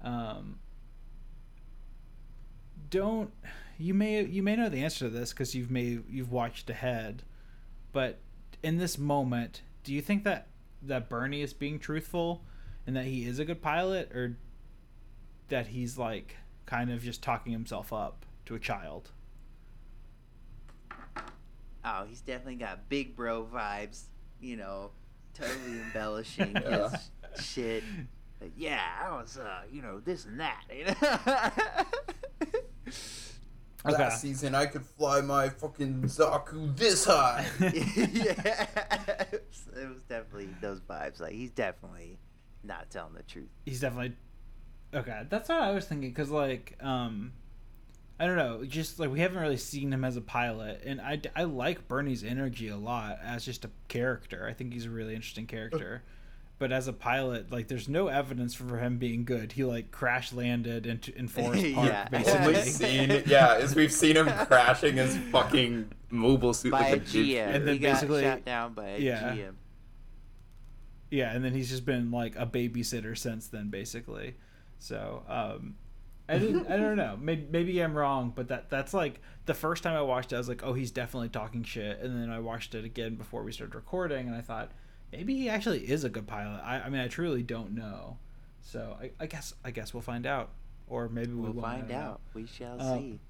Um, 0.02 0.58
don't 2.90 3.30
you 3.78 3.92
may 3.92 4.24
you 4.24 4.42
may 4.42 4.56
know 4.56 4.68
the 4.68 4.82
answer 4.82 5.06
to 5.06 5.10
this 5.10 5.30
because 5.32 5.54
you've 5.54 5.70
may 5.70 5.98
you've 6.08 6.32
watched 6.32 6.70
ahead, 6.70 7.22
but 7.98 8.20
in 8.62 8.78
this 8.78 8.96
moment, 8.96 9.62
do 9.82 9.92
you 9.92 10.00
think 10.00 10.22
that 10.22 10.46
that 10.82 11.08
Bernie 11.08 11.42
is 11.42 11.52
being 11.52 11.80
truthful 11.80 12.44
and 12.86 12.94
that 12.94 13.06
he 13.06 13.26
is 13.26 13.40
a 13.40 13.44
good 13.44 13.60
pilot, 13.60 14.12
or 14.14 14.36
that 15.48 15.66
he's 15.66 15.98
like 15.98 16.36
kind 16.64 16.92
of 16.92 17.02
just 17.02 17.24
talking 17.24 17.50
himself 17.50 17.92
up 17.92 18.24
to 18.46 18.54
a 18.54 18.60
child? 18.60 19.10
Oh, 21.84 22.04
he's 22.08 22.20
definitely 22.20 22.54
got 22.54 22.88
big 22.88 23.16
bro 23.16 23.44
vibes. 23.52 24.04
You 24.40 24.58
know, 24.58 24.92
totally 25.34 25.80
embellishing 25.80 26.54
his 26.54 26.92
shit. 27.44 27.82
But 28.38 28.50
yeah, 28.56 28.80
I 29.04 29.10
was, 29.10 29.38
uh, 29.38 29.62
you 29.72 29.82
know, 29.82 29.98
this 29.98 30.24
and 30.24 30.38
that. 30.38 30.62
You 30.72 30.84
know? 30.84 30.92
okay. 33.86 34.02
last 34.02 34.20
season. 34.20 34.54
I 34.54 34.66
could 34.66 34.84
fly 34.84 35.20
my 35.20 35.48
fucking 35.48 36.02
Zaku 36.02 36.76
this 36.76 37.04
high. 37.04 37.46
yeah, 37.60 38.66
it 39.30 39.88
was 39.88 40.02
definitely 40.08 40.48
those 40.60 40.80
vibes. 40.80 41.20
Like 41.20 41.32
he's 41.32 41.50
definitely 41.50 42.18
not 42.64 42.90
telling 42.90 43.14
the 43.14 43.22
truth. 43.22 43.48
He's 43.64 43.80
definitely 43.80 44.16
okay. 44.94 45.22
That's 45.28 45.48
what 45.48 45.60
I 45.60 45.72
was 45.72 45.86
thinking 45.86 46.10
because 46.10 46.30
like 46.30 46.76
um. 46.80 47.32
I 48.20 48.26
don't 48.26 48.36
know, 48.36 48.64
just 48.64 48.98
like 48.98 49.12
we 49.12 49.20
haven't 49.20 49.38
really 49.38 49.56
seen 49.56 49.92
him 49.92 50.04
as 50.04 50.16
a 50.16 50.20
pilot, 50.20 50.82
and 50.84 51.00
I, 51.00 51.20
I 51.36 51.44
like 51.44 51.86
Bernie's 51.86 52.24
energy 52.24 52.66
a 52.66 52.76
lot 52.76 53.20
as 53.22 53.44
just 53.44 53.64
a 53.64 53.70
character. 53.86 54.44
I 54.44 54.54
think 54.54 54.72
he's 54.72 54.86
a 54.86 54.90
really 54.90 55.14
interesting 55.14 55.46
character. 55.46 56.02
but 56.58 56.72
as 56.72 56.88
a 56.88 56.92
pilot, 56.92 57.52
like 57.52 57.68
there's 57.68 57.88
no 57.88 58.08
evidence 58.08 58.54
for 58.54 58.78
him 58.78 58.98
being 58.98 59.24
good. 59.24 59.52
He 59.52 59.64
like 59.64 59.90
crash 59.90 60.32
landed 60.32 60.86
in, 60.86 61.00
in 61.16 61.28
Forest 61.28 61.74
Park. 61.74 61.88
yeah. 61.88 62.08
basically. 62.08 62.62
seen, 62.62 63.22
yeah, 63.26 63.56
is 63.56 63.74
we've 63.74 63.92
seen 63.92 64.16
him 64.16 64.28
crashing 64.46 64.96
his 64.96 65.16
fucking 65.30 65.92
mobile 66.10 66.52
suit 66.52 66.72
by 66.72 66.92
like 66.92 67.02
a 67.02 67.04
GM. 67.04 67.54
And 67.54 67.66
then 67.66 67.74
he 67.74 67.80
basically, 67.80 68.22
got 68.22 68.38
shot 68.38 68.44
down 68.44 68.74
by 68.74 68.88
a 68.88 68.98
yeah. 68.98 69.34
GM. 69.34 69.54
Yeah, 71.10 71.32
and 71.32 71.44
then 71.44 71.54
he's 71.54 71.70
just 71.70 71.86
been 71.86 72.10
like 72.10 72.36
a 72.36 72.46
babysitter 72.46 73.16
since 73.16 73.48
then, 73.48 73.70
basically. 73.70 74.34
So, 74.78 75.22
um, 75.28 75.76
I 76.28 76.38
didn't, 76.38 76.70
I 76.70 76.76
don't 76.76 76.96
know. 76.96 77.16
Maybe, 77.20 77.46
maybe 77.50 77.80
I'm 77.80 77.96
wrong, 77.96 78.32
but 78.36 78.48
that 78.48 78.68
that's 78.68 78.92
like 78.92 79.22
the 79.46 79.54
first 79.54 79.82
time 79.82 79.96
I 79.96 80.02
watched 80.02 80.32
it, 80.32 80.34
I 80.34 80.38
was 80.38 80.48
like, 80.48 80.62
oh, 80.62 80.74
he's 80.74 80.90
definitely 80.90 81.30
talking 81.30 81.62
shit. 81.64 82.00
And 82.00 82.20
then 82.20 82.30
I 82.30 82.40
watched 82.40 82.74
it 82.74 82.84
again 82.84 83.14
before 83.14 83.42
we 83.42 83.52
started 83.52 83.74
recording, 83.74 84.26
and 84.26 84.36
I 84.36 84.42
thought 84.42 84.72
maybe 85.12 85.36
he 85.36 85.48
actually 85.48 85.80
is 85.90 86.04
a 86.04 86.08
good 86.08 86.26
pilot. 86.26 86.60
I, 86.64 86.80
I 86.80 86.88
mean, 86.88 87.00
I 87.00 87.08
truly 87.08 87.42
don't 87.42 87.74
know. 87.74 88.18
So 88.62 88.96
I, 89.00 89.10
I 89.20 89.26
guess 89.26 89.54
I 89.64 89.70
guess 89.70 89.94
we'll 89.94 90.02
find 90.02 90.26
out, 90.26 90.50
or 90.88 91.08
maybe 91.08 91.32
we'll, 91.32 91.52
we'll 91.52 91.62
find 91.62 91.90
out. 91.90 92.20
We 92.34 92.46
shall 92.46 92.80
uh, 92.80 92.98
see. 92.98 93.20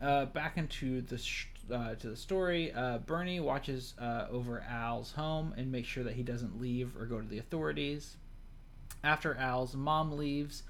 Uh, 0.00 0.26
back 0.26 0.58
into 0.58 1.00
the 1.02 1.18
sh- 1.18 1.48
uh, 1.72 1.94
to 1.94 2.10
the 2.10 2.16
story. 2.16 2.72
Uh, 2.72 2.98
Bernie 2.98 3.40
watches 3.40 3.94
uh, 3.98 4.26
over 4.30 4.64
Al's 4.68 5.12
home 5.12 5.54
and 5.56 5.70
makes 5.70 5.88
sure 5.88 6.04
that 6.04 6.14
he 6.14 6.22
doesn't 6.22 6.60
leave 6.60 6.96
or 6.96 7.06
go 7.06 7.20
to 7.20 7.26
the 7.26 7.38
authorities. 7.38 8.16
After 9.02 9.34
Al's 9.36 9.74
mom 9.74 10.12
leaves, 10.12 10.64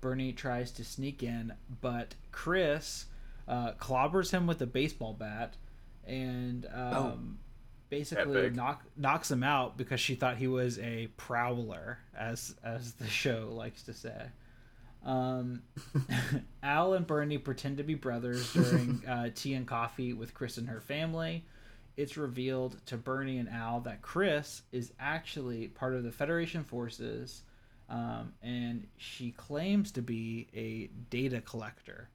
Bernie 0.00 0.32
tries 0.32 0.70
to 0.72 0.84
sneak 0.84 1.22
in, 1.22 1.52
but 1.80 2.14
Chris 2.32 3.06
uh, 3.46 3.72
clobbers 3.72 4.30
him 4.30 4.46
with 4.46 4.62
a 4.62 4.66
baseball 4.66 5.12
bat, 5.12 5.56
and 6.06 6.66
oh. 6.74 6.80
um, 6.80 7.38
oh 7.38 7.49
basically 7.90 8.38
Epic. 8.38 8.54
knock, 8.54 8.82
knocks 8.96 9.30
him 9.30 9.42
out 9.42 9.76
because 9.76 10.00
she 10.00 10.14
thought 10.14 10.38
he 10.38 10.46
was 10.46 10.78
a 10.78 11.08
prowler, 11.16 11.98
as 12.16 12.54
as 12.64 12.94
the 12.94 13.06
show 13.06 13.50
likes 13.52 13.82
to 13.82 13.92
say. 13.92 14.28
Um, 15.04 15.62
Al 16.62 16.94
and 16.94 17.06
Bernie 17.06 17.38
pretend 17.38 17.78
to 17.78 17.82
be 17.82 17.94
brothers 17.94 18.52
during 18.52 19.02
uh, 19.08 19.30
tea 19.34 19.54
and 19.54 19.66
coffee 19.66 20.12
with 20.12 20.32
Chris 20.32 20.56
and 20.56 20.68
her 20.68 20.80
family. 20.80 21.44
It's 21.96 22.16
revealed 22.16 22.76
to 22.86 22.96
Bernie 22.96 23.38
and 23.38 23.48
Al 23.48 23.80
that 23.80 24.00
Chris 24.00 24.62
is 24.72 24.92
actually 24.98 25.68
part 25.68 25.94
of 25.94 26.04
the 26.04 26.12
Federation 26.12 26.64
forces, 26.64 27.42
um, 27.88 28.32
and 28.42 28.86
she 28.96 29.32
claims 29.32 29.90
to 29.92 30.02
be 30.02 30.48
a 30.54 30.88
data 31.10 31.40
collector. 31.40 32.08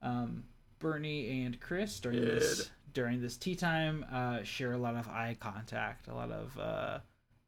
Um, 0.00 0.44
Bernie 0.78 1.44
and 1.44 1.60
Chris 1.60 2.00
during 2.00 2.24
this 2.24 2.70
during 2.92 3.20
this 3.20 3.36
tea 3.36 3.54
time 3.54 4.04
uh, 4.12 4.42
share 4.42 4.72
a 4.72 4.78
lot 4.78 4.96
of 4.96 5.08
eye 5.08 5.36
contact, 5.40 6.08
a 6.08 6.14
lot 6.14 6.30
of 6.30 6.58
uh, 6.58 6.98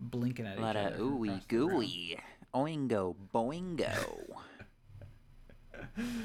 blinking 0.00 0.46
at 0.46 0.52
a 0.52 0.56
each 0.56 0.62
lot 0.62 0.76
of 0.76 0.92
ooey 0.94 1.46
gooey, 1.48 2.18
oingo 2.54 3.14
boingo. 3.34 3.94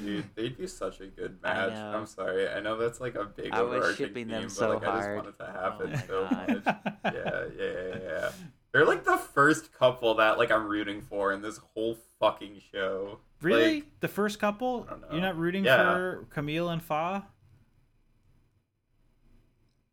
Dude, 0.02 0.24
they'd 0.34 0.56
be 0.56 0.66
such 0.66 1.00
a 1.00 1.06
good 1.06 1.42
match. 1.42 1.72
I'm 1.72 2.06
sorry. 2.06 2.48
I 2.48 2.60
know 2.60 2.76
that's 2.76 3.00
like 3.00 3.14
a 3.14 3.24
big 3.24 3.52
I 3.52 3.62
was 3.62 3.96
shipping 3.96 4.28
theme, 4.28 4.42
them 4.42 4.48
so 4.48 4.68
but, 4.68 4.82
like, 4.82 4.84
hard. 4.84 5.18
I 5.18 5.22
just 5.22 5.38
wanted 5.38 5.38
to 5.38 5.60
happen 5.60 5.92
oh 5.94 6.06
so 6.06 6.28
God. 6.30 6.64
much. 6.64 7.14
yeah, 7.14 7.44
yeah, 7.58 7.98
yeah. 8.02 8.30
They're 8.72 8.86
like 8.86 9.04
the 9.04 9.16
first 9.16 9.72
couple 9.72 10.14
that 10.14 10.38
like 10.38 10.50
I'm 10.50 10.66
rooting 10.66 11.02
for 11.02 11.32
in 11.32 11.42
this 11.42 11.58
whole 11.74 11.98
fucking 12.20 12.60
show. 12.72 13.18
Really? 13.42 13.74
Like, 13.76 14.00
the 14.00 14.08
first 14.08 14.38
couple? 14.38 14.86
You're 15.10 15.20
not 15.20 15.36
rooting 15.36 15.64
yeah. 15.64 15.76
for 15.76 16.26
Camille 16.30 16.68
and 16.68 16.82
Fa? 16.82 17.26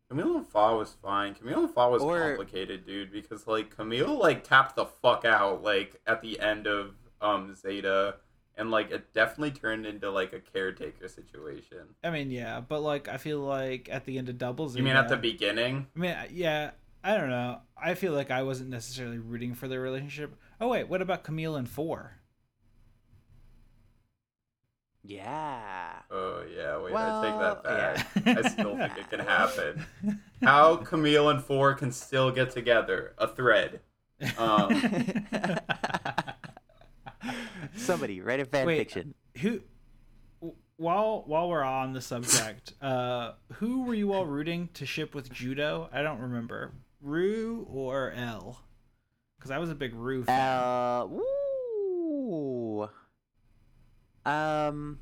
Camille 0.08 0.38
and 0.38 0.46
Fa 0.46 0.74
was 0.74 0.94
fine. 1.02 1.34
Camille 1.34 1.64
and 1.64 1.74
Fa 1.74 1.88
was 1.88 2.02
or, 2.02 2.18
complicated, 2.20 2.86
dude, 2.86 3.12
because 3.12 3.46
like 3.46 3.74
Camille 3.74 4.18
like 4.18 4.42
tapped 4.42 4.76
the 4.76 4.86
fuck 4.86 5.24
out 5.24 5.62
like 5.62 6.00
at 6.06 6.22
the 6.22 6.40
end 6.40 6.66
of 6.66 6.94
um 7.20 7.54
Zeta 7.54 8.16
and 8.58 8.70
like 8.70 8.90
it 8.90 9.12
definitely 9.14 9.52
turned 9.52 9.86
into 9.86 10.10
like 10.10 10.32
a 10.32 10.40
caretaker 10.40 11.08
situation. 11.08 11.94
I 12.02 12.10
mean, 12.10 12.30
yeah, 12.30 12.60
but 12.60 12.80
like 12.80 13.08
I 13.08 13.16
feel 13.16 13.40
like 13.40 13.88
at 13.90 14.04
the 14.04 14.18
end 14.18 14.28
of 14.28 14.36
doubles 14.36 14.76
You 14.76 14.82
mean 14.82 14.96
at 14.96 15.08
the 15.08 15.16
beginning? 15.16 15.86
I 15.96 15.98
mean, 15.98 16.10
uh, 16.10 16.26
yeah, 16.30 16.70
I 17.04 17.16
don't 17.16 17.30
know. 17.30 17.60
I 17.80 17.94
feel 17.94 18.12
like 18.12 18.30
I 18.30 18.42
wasn't 18.42 18.70
necessarily 18.70 19.18
rooting 19.18 19.54
for 19.54 19.68
their 19.68 19.80
relationship. 19.80 20.34
Oh 20.60 20.68
wait, 20.68 20.88
what 20.88 21.00
about 21.00 21.22
Camille 21.22 21.56
and 21.56 21.68
Four? 21.68 22.17
Yeah. 25.04 25.92
Oh 26.10 26.42
yeah. 26.54 26.78
Wait, 26.80 26.92
well, 26.92 27.20
I 27.20 27.30
take 27.30 27.40
that 27.40 27.62
back. 27.64 28.06
Yeah. 28.26 28.42
I 28.44 28.48
still 28.48 28.76
think 28.76 28.92
it 28.98 29.10
can 29.10 29.20
happen. 29.26 29.86
How 30.42 30.76
Camille 30.76 31.30
and 31.30 31.42
Four 31.42 31.74
can 31.74 31.92
still 31.92 32.30
get 32.30 32.50
together? 32.50 33.14
A 33.18 33.28
thread. 33.28 33.80
Um, 34.36 34.68
Somebody 37.76 38.20
write 38.20 38.40
a 38.40 38.44
fan 38.44 38.66
Wait, 38.66 38.78
fiction. 38.78 39.14
Who? 39.38 39.60
While 40.76 41.24
while 41.26 41.48
we're 41.48 41.62
on 41.62 41.92
the 41.92 42.00
subject, 42.00 42.72
uh, 42.82 43.32
who 43.54 43.84
were 43.84 43.94
you 43.94 44.12
all 44.12 44.26
rooting 44.26 44.68
to 44.74 44.86
ship 44.86 45.14
with 45.14 45.30
Judau? 45.30 45.88
I 45.92 46.02
don't 46.02 46.20
remember. 46.20 46.72
Roux 47.00 47.66
or 47.70 48.12
Elle? 48.12 48.60
Because 49.38 49.50
I 49.50 49.58
was 49.58 49.70
a 49.70 49.74
big 49.74 49.94
Roux 49.94 50.24
fan. 50.24 50.58
Uh, 50.58 51.06
um, 54.28 54.98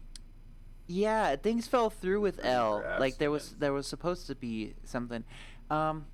yeah, 0.87 1.37
things 1.37 1.67
fell 1.67 1.91
through 1.91 2.21
with 2.21 2.45
Elle. 2.45 2.85
Like 2.99 3.19
there 3.19 3.31
was 3.31 3.55
there 3.59 3.73
was 3.73 3.87
supposed 3.87 4.27
to 4.29 4.35
be 4.35 4.75
something. 4.85 5.25
Um, 5.71 6.07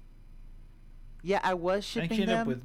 yeah, 1.22 1.40
I 1.42 1.55
was 1.55 1.85
shipping 1.85 2.07
I 2.07 2.09
think 2.09 2.16
she 2.16 2.22
ended 2.22 2.37
them. 2.37 2.40
up 2.40 2.46
with 2.48 2.62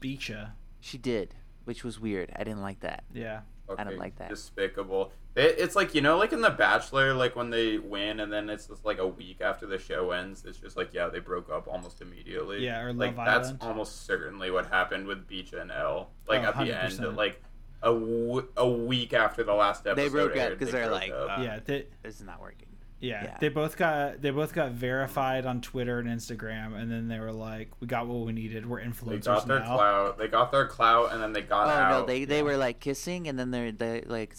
Beecha. 0.00 0.50
She 0.80 0.98
did, 0.98 1.34
which 1.64 1.84
was 1.84 2.00
weird. 2.00 2.32
I 2.34 2.44
didn't 2.44 2.62
like 2.62 2.80
that. 2.80 3.04
Yeah. 3.14 3.40
Okay, 3.70 3.80
I 3.80 3.84
don't 3.84 3.98
like 3.98 4.16
that. 4.16 4.28
Despicable. 4.28 5.12
It, 5.36 5.54
it's 5.58 5.76
like 5.76 5.94
you 5.94 6.00
know, 6.00 6.18
like 6.18 6.32
in 6.32 6.40
The 6.40 6.50
Bachelor, 6.50 7.14
like 7.14 7.36
when 7.36 7.50
they 7.50 7.78
win, 7.78 8.18
and 8.20 8.32
then 8.32 8.50
it's 8.50 8.66
just 8.66 8.84
like 8.84 8.98
a 8.98 9.06
week 9.06 9.40
after 9.40 9.66
the 9.66 9.78
show 9.78 10.10
ends. 10.10 10.44
It's 10.44 10.58
just 10.58 10.76
like 10.76 10.92
yeah, 10.92 11.08
they 11.08 11.20
broke 11.20 11.48
up 11.50 11.68
almost 11.68 12.02
immediately. 12.02 12.64
Yeah, 12.64 12.80
or 12.80 12.88
Love 12.88 13.16
like 13.16 13.18
Island. 13.18 13.44
that's 13.44 13.64
almost 13.64 14.04
certainly 14.04 14.50
what 14.50 14.66
happened 14.66 15.06
with 15.06 15.28
Beecha 15.28 15.60
and 15.62 15.70
Elle. 15.70 16.10
Like 16.28 16.42
oh, 16.42 16.46
at 16.46 16.58
the 16.58 16.72
100%. 16.72 17.06
end, 17.06 17.16
like 17.16 17.40
a, 17.82 17.92
w- 17.92 18.48
a 18.56 18.68
week 18.68 19.12
after 19.12 19.42
the 19.44 19.54
last 19.54 19.86
episode, 19.86 19.96
They 20.04 20.08
broke 20.08 20.36
up 20.36 20.50
because 20.50 20.72
they 20.72 20.78
they're 20.78 20.90
like, 20.90 21.10
up. 21.10 21.38
Uh, 21.38 21.42
yeah. 21.42 21.60
They, 21.64 21.86
This 22.02 22.16
is 22.20 22.22
not 22.26 22.40
working. 22.40 22.68
yeah. 23.00 23.24
yeah. 23.24 23.36
They 23.40 23.48
both 23.48 23.76
got 23.76 24.22
they 24.22 24.30
both 24.30 24.52
got 24.54 24.70
verified 24.72 25.44
on 25.46 25.60
Twitter 25.60 25.98
and 25.98 26.08
Instagram, 26.08 26.74
and 26.80 26.90
then 26.90 27.08
they 27.08 27.18
were 27.18 27.32
like, 27.32 27.68
"We 27.80 27.86
got 27.88 28.06
what 28.06 28.24
we 28.26 28.32
needed. 28.32 28.64
We're 28.66 28.80
influencers." 28.80 29.08
they 29.08 29.16
influencers 29.18 29.24
got 29.24 29.46
their 29.48 29.58
now." 29.60 29.76
clout. 29.76 30.18
They 30.18 30.28
got 30.28 30.52
their 30.52 30.66
clout, 30.66 31.12
and 31.12 31.20
then 31.22 31.32
they 31.32 31.42
got 31.42 31.66
Oh 31.66 31.70
out. 31.70 31.90
no, 32.02 32.06
they 32.06 32.24
they 32.24 32.36
yeah. 32.36 32.42
were 32.42 32.56
like 32.56 32.78
kissing, 32.80 33.26
and 33.28 33.38
then 33.38 33.50
they're 33.50 33.72
they 33.72 34.02
like 34.06 34.34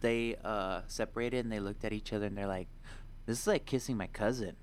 they 0.00 0.36
uh 0.44 0.80
separated, 0.88 1.44
and 1.44 1.52
they 1.52 1.60
looked 1.60 1.84
at 1.84 1.92
each 1.92 2.12
other, 2.12 2.26
and 2.26 2.36
they're 2.36 2.46
like, 2.48 2.68
"This 3.26 3.40
is 3.40 3.46
like 3.46 3.64
kissing 3.66 3.96
my 3.96 4.08
cousin." 4.08 4.56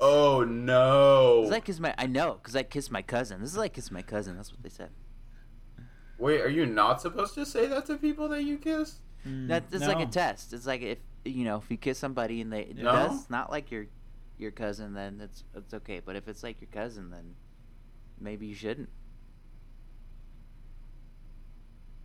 Oh 0.00 0.44
no! 0.44 1.40
It's 1.42 1.50
like 1.50 1.64
kiss 1.64 1.80
my 1.80 1.94
I 1.96 2.06
know, 2.06 2.34
cause 2.42 2.54
I 2.54 2.62
kissed 2.62 2.90
my 2.92 3.00
cousin. 3.02 3.40
This 3.40 3.50
is 3.50 3.56
like 3.56 3.72
kiss 3.72 3.90
my 3.90 4.02
cousin. 4.02 4.36
That's 4.36 4.52
what 4.52 4.62
they 4.62 4.68
said. 4.68 4.90
Wait, 6.18 6.40
are 6.40 6.48
you 6.48 6.64
not 6.66 7.00
supposed 7.00 7.34
to 7.34 7.44
say 7.44 7.66
that 7.66 7.86
to 7.86 7.96
people 7.96 8.28
that 8.28 8.42
you 8.42 8.56
kiss? 8.58 9.00
Mm, 9.26 9.48
That 9.48 9.64
it's 9.72 9.86
like 9.86 10.00
a 10.00 10.06
test. 10.10 10.52
It's 10.52 10.66
like 10.66 10.82
if 10.82 10.98
you 11.24 11.44
know 11.44 11.56
if 11.58 11.70
you 11.70 11.76
kiss 11.76 11.98
somebody 11.98 12.40
and 12.40 12.52
they 12.52 12.62
it 12.62 12.76
No? 12.76 12.92
does 12.92 13.28
not 13.28 13.50
like 13.50 13.70
your 13.70 13.86
your 14.38 14.50
cousin, 14.50 14.94
then 14.94 15.20
it's 15.20 15.44
it's 15.54 15.74
okay. 15.74 16.00
But 16.04 16.16
if 16.16 16.28
it's 16.28 16.42
like 16.42 16.60
your 16.60 16.70
cousin, 16.70 17.10
then 17.10 17.34
maybe 18.20 18.46
you 18.46 18.54
shouldn't. 18.54 18.88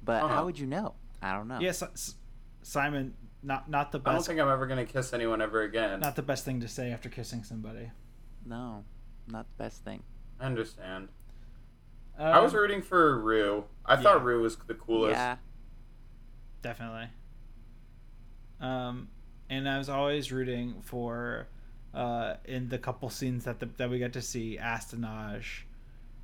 But 0.04 0.24
Uh-huh. 0.24 0.34
how 0.36 0.46
would 0.46 0.58
you 0.60 0.68
know? 0.68 0.96
I 1.22 1.34
don't 1.34 1.48
know. 1.48 1.60
Yes, 1.60 1.82
S- 1.84 2.16
Simon. 2.64 3.14
Not 3.44 3.70
not 3.70 3.92
the 3.92 3.98
best. 4.00 4.08
I 4.10 4.14
don't 4.14 4.26
think 4.26 4.40
I'm 4.40 4.50
ever 4.50 4.68
gonna 4.68 4.86
kiss 4.86 5.14
anyone 5.14 5.42
ever 5.42 5.62
again. 5.64 6.00
Not 6.00 6.16
the 6.16 6.22
best 6.22 6.46
thing 6.46 6.60
to 6.62 6.68
say 6.68 6.92
after 6.92 7.10
kissing 7.10 7.44
somebody. 7.44 7.90
No, 8.46 8.84
not 9.28 9.48
the 9.58 9.64
best 9.64 9.84
thing. 9.84 10.04
I 10.40 10.46
understand. 10.46 11.10
Um, 12.22 12.34
I 12.34 12.40
was 12.40 12.54
rooting 12.54 12.82
for 12.84 13.20
Roux. 13.20 13.64
I 13.86 13.96
thought 13.96 14.18
yeah. 14.20 14.24
Roux 14.24 14.42
was 14.42 14.56
the 14.68 14.76
coolest. 14.76 15.14
Yeah. 15.16 15.38
definitely. 16.62 17.08
Um, 18.60 19.08
and 19.50 19.68
I 19.68 19.78
was 19.80 19.90
always 19.90 20.32
rooting 20.32 20.82
for, 20.82 21.48
uh, 21.94 22.36
in 22.46 22.70
the 22.70 22.78
couple 22.78 23.10
scenes 23.10 23.46
that 23.46 23.60
the, 23.60 23.66
that 23.78 23.90
we 23.90 23.98
got 24.00 24.14
to 24.14 24.22
see 24.22 24.58
Astonaige, 24.62 25.64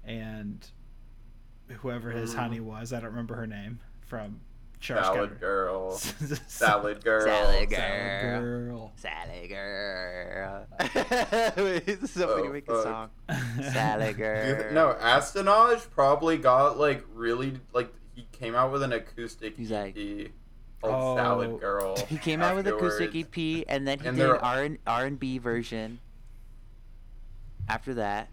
and 0.05 0.65
whoever 1.79 2.11
his 2.11 2.33
Mm. 2.33 2.37
honey 2.37 2.59
was. 2.59 2.93
I 2.93 2.99
don't 2.99 3.09
remember 3.09 3.35
her 3.35 3.47
name 3.47 3.79
from 4.05 4.39
Charles 4.79 5.05
Salad 5.07 5.39
girl. 5.39 5.91
Salad 5.97 7.03
girl. 7.03 7.21
Salad 7.21 7.69
girl. 7.69 7.69
Salad 7.69 7.69
Salad 7.69 7.69
girl. 7.69 8.41
girl. 8.41 8.91
Sally 8.95 9.47
girl. 9.47 10.67
Somebody 12.07 12.47
Oh, 12.47 12.51
make 12.53 12.69
a 12.69 12.73
fuck. 12.73 12.83
song. 12.83 13.09
Sally 13.73 14.07
Dude, 14.07 14.17
girl. 14.17 14.73
no, 14.73 14.95
Astonaige 15.01 15.89
probably 15.91 16.37
got 16.37 16.77
like 16.77 17.03
really 17.13 17.59
like 17.73 17.91
he 18.13 18.27
came 18.31 18.55
out 18.55 18.71
with 18.71 18.83
an 18.83 18.93
acoustic 18.93 19.57
He's 19.57 19.71
like- 19.71 19.97
EP 19.97 20.31
called 20.81 20.93
Oh. 20.95 21.15
Salad 21.17 21.59
Girl. 21.59 21.97
He 22.07 22.17
came 22.17 22.41
out 22.43 22.55
with 22.55 22.67
acoustic. 22.67 23.15
EP, 23.15 23.65
and 23.67 23.87
then 23.87 23.99
he 23.99 24.07
And 24.07 24.15
did 24.17 24.23
they're- 24.27 24.35
R 24.35 24.61
and 24.63 24.77
R 24.85 25.05
and 25.05 25.19
B 25.19 25.39
version. 25.39 25.99
After 27.67 27.95
that, 27.95 28.29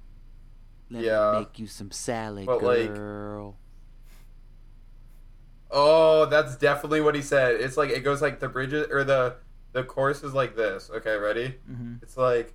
let 0.91 1.03
Yeah. 1.05 1.33
me 1.33 1.39
make 1.41 1.59
you 1.59 1.67
some 1.67 1.91
salad, 1.91 2.47
But, 2.47 2.63
like- 2.63 2.95
girl. 2.95 3.57
Oh, 5.77 6.27
that's 6.27 6.57
definitely 6.57 7.01
what 7.01 7.15
he 7.17 7.23
said. 7.23 7.61
It's 7.61 7.77
like 7.77 7.91
it 7.91 8.01
goes 8.01 8.23
like 8.23 8.39
the 8.41 8.49
bridges 8.49 8.87
or 8.91 9.05
the 9.05 9.37
the 9.73 9.83
chorus 9.85 10.23
is 10.23 10.33
like 10.33 10.55
this. 10.57 10.89
Okay, 10.95 11.17
ready? 11.17 11.57
hmm 11.67 11.97
It's 12.01 12.17
like 12.17 12.55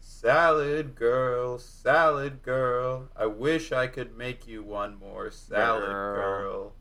Salad 0.00 0.94
girl, 0.94 1.58
salad 1.58 2.42
girl. 2.42 3.08
I 3.16 3.26
wish 3.26 3.72
I 3.72 3.86
could 3.88 4.16
make 4.16 4.46
you 4.46 4.62
one 4.62 4.96
more 4.98 5.30
salad 5.30 5.82
Girl. 5.82 6.14
girl. 6.14 6.72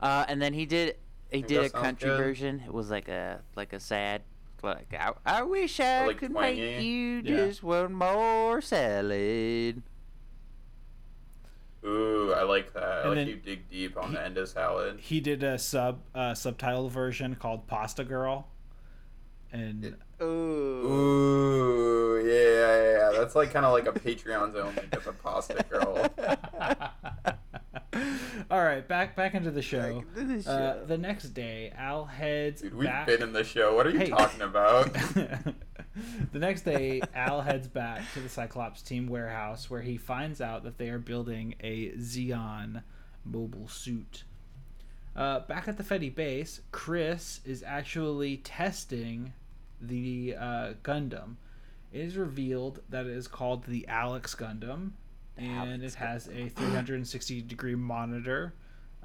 Uh, 0.00 0.24
and 0.28 0.40
then 0.40 0.54
he 0.54 0.64
did 0.66 0.96
he 1.30 1.42
did 1.42 1.62
a 1.64 1.68
country 1.70 2.08
good? 2.10 2.16
version. 2.16 2.62
It 2.66 2.72
was 2.72 2.90
like 2.90 3.08
a 3.08 3.40
like 3.56 3.72
a 3.74 3.80
sad 3.80 4.22
like 4.62 4.94
I, 4.98 5.12
I 5.26 5.42
wish 5.42 5.80
I 5.80 6.06
like 6.06 6.18
could 6.18 6.30
twangy? 6.32 6.60
make 6.60 6.84
you 6.84 7.22
Yeah. 7.24 7.36
just 7.46 7.62
one 7.62 7.92
more 7.94 8.60
salad. 8.60 9.82
Ooh, 11.84 12.32
I 12.36 12.42
like 12.42 12.72
that. 12.74 12.82
I 12.82 13.00
And 13.02 13.08
like 13.10 13.16
then 13.18 13.28
you 13.28 13.36
dig 13.36 13.70
deep 13.70 13.96
on 13.96 14.10
he- 14.10 14.16
the 14.16 14.22
end 14.24 14.36
of 14.38 14.48
salad. 14.48 14.98
He 15.00 15.20
did 15.20 15.42
a 15.42 15.58
sub 15.58 16.00
uh, 16.14 16.34
subtitle 16.34 16.88
version 16.88 17.34
called 17.36 17.66
Pasta 17.66 18.04
Girl, 18.04 18.48
and 19.52 19.96
Ooh. 20.20 20.24
Ooh, 20.24 22.26
yeah, 22.26 22.32
yeah, 22.32 23.12
yeah. 23.12 23.18
That's 23.18 23.34
like 23.36 23.52
kind 23.52 23.64
of 23.64 23.72
like 23.72 23.86
a 23.86 23.92
Patreon's 23.92 24.56
only 24.56 24.74
type 24.74 25.06
of 25.06 25.22
pasta 25.22 25.64
girl. 25.70 26.08
All 28.50 28.62
right, 28.64 28.86
back 28.86 29.14
back 29.16 29.34
into 29.34 29.50
the 29.50 29.62
show. 29.62 30.02
Back 30.14 30.22
into 30.22 30.42
the 30.42 30.50
Uh, 30.50 30.84
the 30.86 30.98
next 30.98 31.30
day, 31.30 31.72
Al 31.76 32.04
heads 32.06 32.62
Dude, 32.62 32.74
we've 32.74 32.88
back. 32.88 33.06
been 33.06 33.22
in 33.22 33.32
the 33.32 33.44
show. 33.44 33.74
What 33.76 33.86
are 33.86 33.90
you 33.90 33.98
Hey. 34.00 34.08
talking 34.10 34.42
about? 34.42 34.94
the 36.32 36.38
next 36.38 36.62
day, 36.62 37.00
Al 37.14 37.40
heads 37.40 37.68
back 37.68 38.02
to 38.14 38.20
the 38.20 38.28
Cyclops 38.28 38.82
team 38.82 39.06
warehouse 39.06 39.70
where 39.70 39.82
he 39.82 39.96
finds 39.96 40.40
out 40.40 40.64
that 40.64 40.78
they 40.78 40.88
are 40.90 40.98
building 40.98 41.54
a 41.60 41.90
Zeon 41.92 42.82
mobile 43.24 43.68
suit. 43.68 44.24
Uh, 45.14 45.40
back 45.40 45.66
at 45.68 45.76
the 45.76 45.82
Feddie 45.82 46.14
base, 46.14 46.60
Chris 46.70 47.40
is 47.44 47.62
actually 47.66 48.38
testing 48.38 49.32
the 49.80 50.34
uh, 50.38 50.72
Gundam. 50.82 51.36
It 51.92 52.00
is 52.02 52.16
revealed 52.16 52.80
that 52.88 53.06
it 53.06 53.16
is 53.16 53.26
called 53.26 53.64
the 53.64 53.86
Alex 53.88 54.34
Gundam, 54.34 54.92
and 55.36 55.82
Alex 55.82 55.94
it 55.94 55.98
has 55.98 56.28
a 56.28 56.48
360 56.50 57.42
degree 57.42 57.74
monitor, 57.74 58.54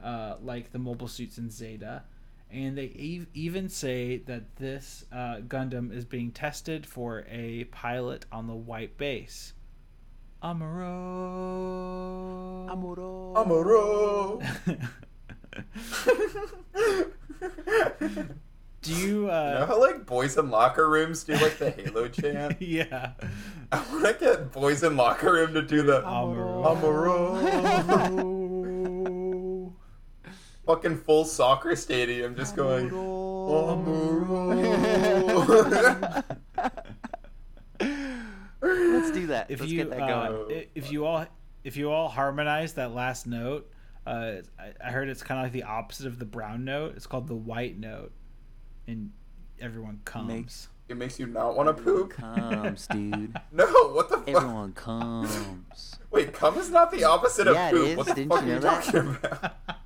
uh, 0.03 0.35
like 0.41 0.71
the 0.71 0.79
mobile 0.79 1.07
suits 1.07 1.37
in 1.37 1.49
Zeta. 1.49 2.03
And 2.53 2.77
they 2.77 3.17
ev- 3.19 3.27
even 3.33 3.67
say 3.67 4.17
that 4.17 4.57
this 4.57 5.05
uh, 5.11 5.37
Gundam 5.47 5.91
is 5.91 6.05
being 6.05 6.29
tested 6.31 6.85
for 6.85 7.25
a 7.27 7.63
pilot 7.65 8.25
on 8.31 8.45
the 8.45 8.53
White 8.53 8.95
Base. 8.97 9.53
Amuro. 10.43 10.83
Amuro. 12.69 13.33
Amuro. 13.35 14.41
Do 18.81 18.93
you? 18.93 19.21
You 19.21 19.21
know 19.21 19.29
Uh, 19.29 19.65
how 19.65 19.79
like 19.79 20.05
boys 20.05 20.37
in 20.37 20.49
locker 20.49 20.89
rooms 20.89 21.23
do 21.23 21.33
like 21.33 21.57
the 21.57 21.71
Halo 21.71 22.07
chant? 22.09 22.61
yeah. 22.61 23.11
I 23.71 23.77
want 23.91 24.05
to 24.05 24.13
get 24.25 24.51
boys 24.51 24.83
in 24.83 24.97
locker 24.97 25.31
room 25.31 25.53
to 25.53 25.61
do 25.61 25.81
the 25.83 26.01
Amuro. 26.01 26.65
Amaro. 26.65 28.39
fucking 30.65 30.97
full 30.97 31.25
soccer 31.25 31.75
stadium 31.75 32.35
just 32.35 32.55
going 32.55 32.89
Amuro. 32.89 34.53
Let's 38.61 39.11
do 39.11 39.27
that. 39.27 39.47
if 39.51 39.59
Let's 39.59 39.71
you 39.71 39.77
get 39.77 39.89
that 39.89 40.01
uh, 40.01 40.29
going. 40.31 40.57
i- 40.57 40.67
if 40.75 40.91
you 40.91 41.05
all 41.05 41.25
if 41.63 41.75
you 41.77 41.91
all 41.91 42.07
harmonize 42.07 42.73
that 42.73 42.93
last 42.93 43.27
note 43.27 43.69
uh, 44.05 44.35
I, 44.59 44.73
I 44.83 44.91
heard 44.91 45.07
it's 45.09 45.23
kind 45.23 45.39
of 45.39 45.45
like 45.45 45.53
the 45.53 45.63
opposite 45.63 46.07
of 46.07 46.19
the 46.19 46.25
brown 46.25 46.63
note 46.65 46.93
it's 46.95 47.07
called 47.07 47.27
the 47.27 47.35
white 47.35 47.77
note 47.77 48.11
and 48.87 49.11
everyone 49.59 49.99
comes 50.05 50.27
Makes- 50.29 50.67
it 50.89 50.97
makes 50.97 51.17
you 51.19 51.25
not 51.27 51.55
want 51.55 51.75
to 51.75 51.81
poop. 51.81 52.09
comes, 52.11 52.87
dude. 52.87 53.37
No, 53.53 53.65
what 53.93 54.09
the 54.09 54.17
fuck? 54.17 54.27
Everyone 54.27 54.73
comes. 54.73 55.97
Wait, 56.11 56.33
cum 56.33 56.57
is 56.57 56.69
not 56.69 56.91
the 56.91 57.05
opposite 57.05 57.47
of 57.47 57.55
Yeah, 57.55 57.69
it 57.69 57.71
poop. 57.71 57.87
is. 57.87 57.95
What 57.97 58.07
the 58.07 58.13
Didn't 58.15 58.29
fuck 58.31 58.43
you 58.45 58.51
are 58.51 58.55
you 58.55 58.59
that? 58.59 58.83
talking 58.83 59.15
about? 59.23 59.55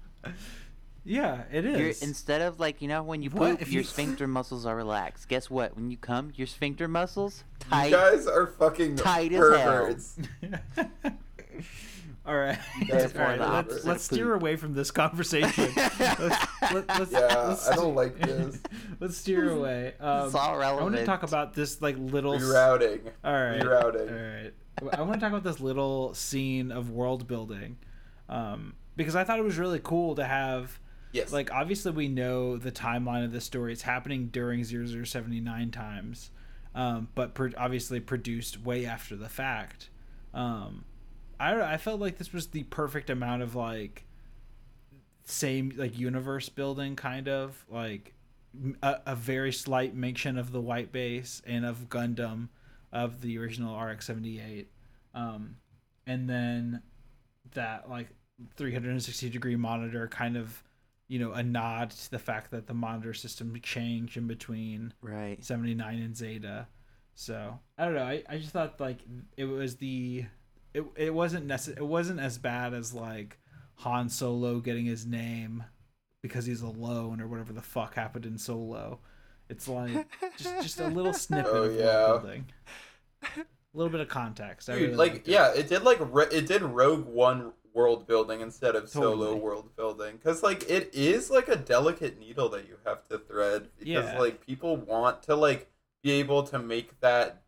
yeah 1.07 1.43
it 1.51 1.65
is. 1.65 1.79
You're, 1.79 2.07
instead 2.09 2.41
of 2.41 2.59
like 2.59 2.81
you 2.81 2.87
know 2.87 3.01
when 3.03 3.21
you 3.23 3.29
What? 3.29 3.51
poop, 3.51 3.61
If 3.61 3.71
your 3.71 3.81
you- 3.81 3.87
sphincter 3.87 4.27
muscles 4.37 4.65
are 4.65 4.75
relaxed. 4.75 5.27
Guess 5.29 5.49
what? 5.49 5.75
When 5.75 5.89
you 5.89 5.97
come, 5.97 6.31
your 6.35 6.47
sphincter 6.47 6.87
muscles 6.87 7.43
tight. 7.59 7.85
You 7.91 7.95
guys 7.95 8.27
are 8.27 8.47
fucking 8.47 8.97
Tight 8.97 9.31
as 9.33 9.39
hell. 9.39 9.49
perverts. 9.85 10.17
All 12.25 12.35
right. 12.35 12.59
All 12.91 13.21
right. 13.21 13.39
let's, 13.39 13.85
let's 13.85 14.03
steer 14.03 14.33
away 14.33 14.57
from 14.57 14.73
this 14.73 14.91
conversation 14.91 15.69
let's, 15.77 15.99
let, 16.73 16.87
let's, 16.99 17.11
Yeah, 17.13 17.45
let's 17.47 17.69
I 17.69 17.75
don't 17.75 17.95
like 17.95 18.19
this. 18.19 18.59
let's 18.99 19.15
steer 19.17 19.49
away 19.51 19.93
um, 20.01 20.25
It's 20.25 20.35
all 20.35 20.57
relevant. 20.57 20.81
I 20.81 20.83
want 20.83 20.95
to 20.97 21.05
talk 21.05 21.23
about 21.23 21.53
this 21.53 21.81
like 21.81 21.95
little 21.97 22.33
s- 22.35 22.41
Rerouting. 22.41 22.99
All 23.23 23.31
right. 23.31 23.61
Rerouting. 23.61 24.11
All 24.11 24.43
right. 24.89 24.93
I 24.97 25.01
want 25.03 25.13
to 25.13 25.19
talk 25.21 25.29
about 25.29 25.45
this 25.45 25.61
little 25.61 26.13
scene 26.15 26.71
of 26.73 26.89
world 26.91 27.27
building, 27.27 27.77
um, 28.27 28.73
because 28.97 29.15
I 29.15 29.23
thought 29.23 29.39
it 29.39 29.45
was 29.45 29.57
really 29.57 29.79
cool 29.81 30.15
to 30.15 30.25
have. 30.25 30.79
Yes. 31.17 31.33
like 31.33 31.51
obviously 31.51 31.91
we 31.91 32.07
know 32.07 32.57
the 32.57 32.71
timeline 32.71 33.25
of 33.25 33.31
the 33.31 33.41
story. 33.41 33.73
It's 33.73 33.81
happening 33.81 34.27
during 34.27 34.63
0079 34.63 35.71
times, 35.71 36.31
um, 36.75 37.09
but 37.15 37.33
pro- 37.33 37.51
obviously 37.57 37.99
produced 37.99 38.63
way 38.63 38.85
after 38.85 39.15
the 39.15 39.29
fact. 39.29 39.89
Um, 40.33 40.85
I 41.39 41.59
I 41.61 41.77
felt 41.77 41.99
like 41.99 42.17
this 42.17 42.33
was 42.33 42.47
the 42.47 42.63
perfect 42.63 43.09
amount 43.09 43.41
of 43.41 43.55
like 43.55 44.05
same 45.23 45.73
like 45.75 45.97
universe 45.97 46.49
building 46.49 46.95
kind 46.95 47.27
of 47.27 47.65
like 47.69 48.13
a 48.81 49.15
very 49.15 49.51
slight 49.51 49.93
mention 49.93 50.37
of 50.37 50.51
the 50.51 50.61
white 50.61 50.91
base 50.91 51.41
and 51.45 51.65
of 51.65 51.89
Gundam 51.89 52.47
of 52.91 53.21
the 53.21 53.37
original 53.37 53.77
RX-78 53.79 54.65
um, 55.13 55.57
and 56.07 56.29
then 56.29 56.81
that 57.53 57.89
like 57.89 58.07
360 58.55 59.29
degree 59.29 59.55
monitor 59.55 60.07
kind 60.07 60.37
of 60.37 60.63
you 61.07 61.19
know 61.19 61.31
a 61.31 61.43
nod 61.43 61.91
to 61.91 62.11
the 62.11 62.19
fact 62.19 62.51
that 62.51 62.67
the 62.67 62.73
monitor 62.73 63.13
system 63.13 63.57
changed 63.61 64.17
in 64.17 64.27
between 64.27 64.93
Right. 65.01 65.43
79 65.43 65.99
and 65.99 66.15
Zeta. 66.17 66.67
So 67.15 67.59
I 67.77 67.85
don't 67.85 67.95
know. 67.95 68.03
I, 68.03 68.23
I 68.29 68.37
just 68.37 68.51
thought 68.51 68.79
like 68.79 68.99
it 69.37 69.45
was 69.45 69.77
the 69.77 70.25
it, 70.73 70.83
it 70.95 71.13
wasn't 71.13 71.47
necess- 71.47 71.77
it 71.77 71.85
wasn't 71.87 72.19
as 72.19 72.37
bad 72.37 72.73
as 72.73 72.93
like 72.93 73.37
Han 73.77 74.09
Solo 74.09 74.59
getting 74.59 74.85
his 74.85 75.05
name 75.05 75.63
because 76.21 76.45
he's 76.45 76.61
alone 76.61 77.21
or 77.21 77.27
whatever 77.27 77.53
the 77.53 77.61
fuck 77.61 77.95
happened 77.95 78.25
in 78.25 78.37
Solo. 78.37 78.99
It's 79.49 79.67
like 79.67 80.07
just 80.37 80.61
just 80.61 80.79
a 80.79 80.87
little 80.87 81.09
oh, 81.09 81.13
snippet 81.13 81.51
Oh, 81.53 81.63
of 81.63 81.75
yeah. 81.75 82.07
world 82.09 82.21
building. 82.23 82.45
A 83.23 83.77
little 83.77 83.91
bit 83.91 84.01
of 84.01 84.07
context. 84.09 84.69
I 84.69 84.73
Dude, 84.73 84.81
really 84.81 84.95
like 84.95 85.15
it. 85.15 85.27
yeah, 85.27 85.53
it 85.53 85.69
did 85.69 85.83
like 85.83 85.99
it 86.31 86.47
did 86.47 86.61
Rogue 86.63 87.05
One 87.05 87.53
world 87.77 88.01
building 88.07 88.39
instead 88.41 88.75
of 88.75 88.89
solo 88.89 89.35
world 89.47 89.67
building 89.75 90.13
because 90.17 90.39
like 90.49 90.61
it 90.77 90.85
is 90.93 91.29
like 91.37 91.47
a 91.47 91.55
delicate 91.75 92.15
needle 92.19 92.49
that 92.49 92.67
you 92.69 92.75
have 92.85 93.01
to 93.09 93.15
thread 93.29 93.61
because 93.77 94.09
Yeah. 94.13 94.19
like 94.23 94.35
people 94.45 94.73
want 94.93 95.21
to 95.29 95.35
like 95.47 95.61
be 96.03 96.11
able 96.23 96.41
to 96.51 96.57
make 96.73 96.99
that 97.01 97.43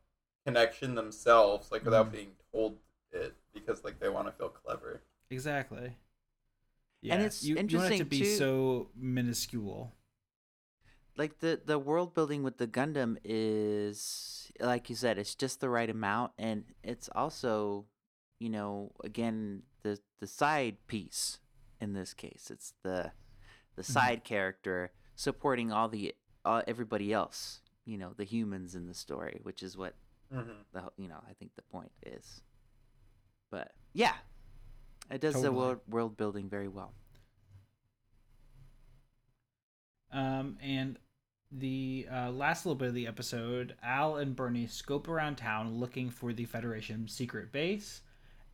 connection 0.45 0.89
themselves 0.95 1.71
like 1.71 1.83
without 1.83 2.07
Mhm. 2.09 2.11
being 2.17 2.31
told 2.51 2.77
it 3.11 3.33
because 3.55 3.83
like 3.83 3.97
they 3.99 4.09
want 4.09 4.27
to 4.27 4.31
feel 4.39 4.49
clever. 4.49 5.01
Exactly. 5.31 5.95
Yeah, 7.01 7.13
and 7.15 7.23
it's 7.23 7.43
you, 7.43 7.55
you 7.67 7.77
want 7.77 7.93
it 7.93 7.97
to 7.99 8.05
be 8.05 8.19
too- 8.19 8.37
so 8.43 8.89
minuscule. 8.95 9.93
like 11.17 11.39
the 11.39 11.59
the 11.65 11.79
world 11.79 12.13
building 12.13 12.43
with 12.43 12.57
the 12.57 12.67
Gundam 12.67 13.17
is 13.23 14.51
like 14.59 14.89
you 14.89 14.95
said, 14.95 15.17
it's 15.17 15.35
just 15.35 15.59
the 15.59 15.69
right 15.69 15.89
amount, 15.89 16.31
and 16.37 16.65
it's 16.83 17.09
also, 17.15 17.85
you 18.39 18.49
know, 18.49 18.91
again 19.03 19.63
the 19.83 19.99
the 20.19 20.27
side 20.27 20.77
piece 20.87 21.39
in 21.79 21.93
this 21.93 22.13
case. 22.13 22.49
It's 22.51 22.73
the 22.83 23.11
the 23.75 23.81
Mhm. 23.83 23.85
side 23.91 24.23
character 24.23 24.91
supporting 25.15 25.71
all 25.71 25.87
the 25.89 26.15
uh, 26.45 26.63
everybody 26.67 27.11
else. 27.13 27.61
You 27.85 27.97
know, 27.97 28.13
the 28.15 28.23
humans 28.25 28.75
in 28.75 28.87
the 28.87 28.93
story, 28.93 29.39
which 29.43 29.63
is 29.63 29.77
what 29.77 29.95
Mm-hmm. 30.33 30.61
the 30.73 30.91
you 30.97 31.07
know 31.07 31.21
I 31.27 31.33
think 31.33 31.55
the 31.55 31.63
point 31.63 31.91
is. 32.05 32.41
But 33.49 33.73
yeah, 33.93 34.15
it 35.09 35.21
does 35.21 35.33
the 35.35 35.41
Totally. 35.41 35.57
world 35.57 35.79
world 35.87 36.17
building 36.17 36.49
very 36.49 36.67
well. 36.67 36.93
Um, 40.11 40.57
and 40.61 40.97
the 41.51 42.07
uh, 42.11 42.31
last 42.31 42.65
little 42.65 42.75
bit 42.77 42.89
of 42.89 42.93
the 42.93 43.07
episode, 43.07 43.75
Al 43.83 44.17
and 44.17 44.35
Bernie 44.35 44.67
scope 44.67 45.07
around 45.07 45.37
town 45.37 45.75
looking 45.79 46.09
for 46.09 46.33
the 46.33 46.45
Federation 46.45 47.07
secret 47.07 47.51
base. 47.51 48.01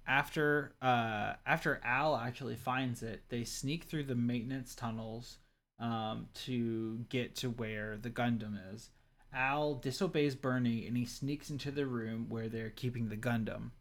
After 0.07 0.75
uh, 0.81 1.33
after 1.45 1.81
Al 1.83 2.15
actually 2.15 2.55
finds 2.55 3.01
it, 3.01 3.23
they 3.29 3.43
sneak 3.43 3.85
through 3.85 4.03
the 4.03 4.15
maintenance 4.15 4.75
tunnels 4.75 5.39
um, 5.79 6.27
to 6.45 7.05
get 7.09 7.35
to 7.37 7.49
where 7.49 7.97
the 7.97 8.09
Gundam 8.09 8.57
is. 8.73 8.91
Al 9.33 9.75
disobeys 9.75 10.35
Bernie 10.35 10.87
and 10.87 10.95
he 10.95 11.05
sneaks 11.05 11.49
into 11.49 11.71
the 11.71 11.85
room 11.85 12.27
where 12.29 12.47
they're 12.47 12.69
keeping 12.69 13.09
the 13.09 13.17
Gundam. 13.17 13.71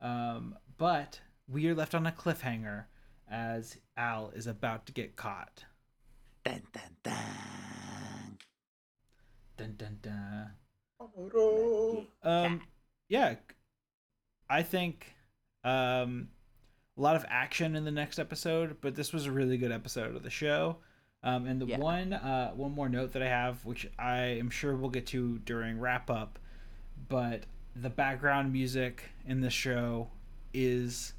Um, 0.00 0.56
but 0.76 1.20
we 1.48 1.68
are 1.68 1.74
left 1.74 1.94
on 1.94 2.06
a 2.06 2.12
cliffhanger 2.12 2.84
as 3.30 3.78
Al 3.96 4.30
is 4.34 4.46
about 4.46 4.86
to 4.86 4.92
get 4.92 5.16
caught. 5.16 5.64
Dun 6.44 6.62
dun 6.72 6.96
dun. 7.02 8.38
Dun 9.56 9.74
dun 9.78 9.98
dun. 10.02 10.50
Um, 12.22 12.62
yeah, 13.08 13.36
I 14.50 14.62
think 14.62 15.14
um, 15.64 16.28
a 16.96 17.00
lot 17.00 17.16
of 17.16 17.24
action 17.28 17.74
in 17.76 17.84
the 17.84 17.90
next 17.90 18.18
episode, 18.18 18.76
but 18.80 18.94
this 18.94 19.12
was 19.12 19.26
a 19.26 19.32
really 19.32 19.56
good 19.56 19.72
episode 19.72 20.14
of 20.14 20.22
the 20.22 20.30
show. 20.30 20.76
Um, 21.24 21.46
and 21.46 21.60
the 21.60 21.66
Yeah. 21.66 21.78
one 21.78 22.12
uh, 22.12 22.50
one 22.50 22.72
more 22.72 22.88
note 22.88 23.12
that 23.12 23.22
I 23.22 23.28
have, 23.28 23.64
which 23.64 23.88
I 23.98 24.18
am 24.38 24.50
sure 24.50 24.74
we'll 24.74 24.90
get 24.90 25.06
to 25.08 25.38
during 25.40 25.78
wrap 25.78 26.10
up, 26.10 26.38
but 27.08 27.44
the 27.76 27.88
background 27.90 28.52
music 28.52 29.04
in 29.26 29.40
the 29.40 29.48
show 29.50 30.10
is, 30.52 31.14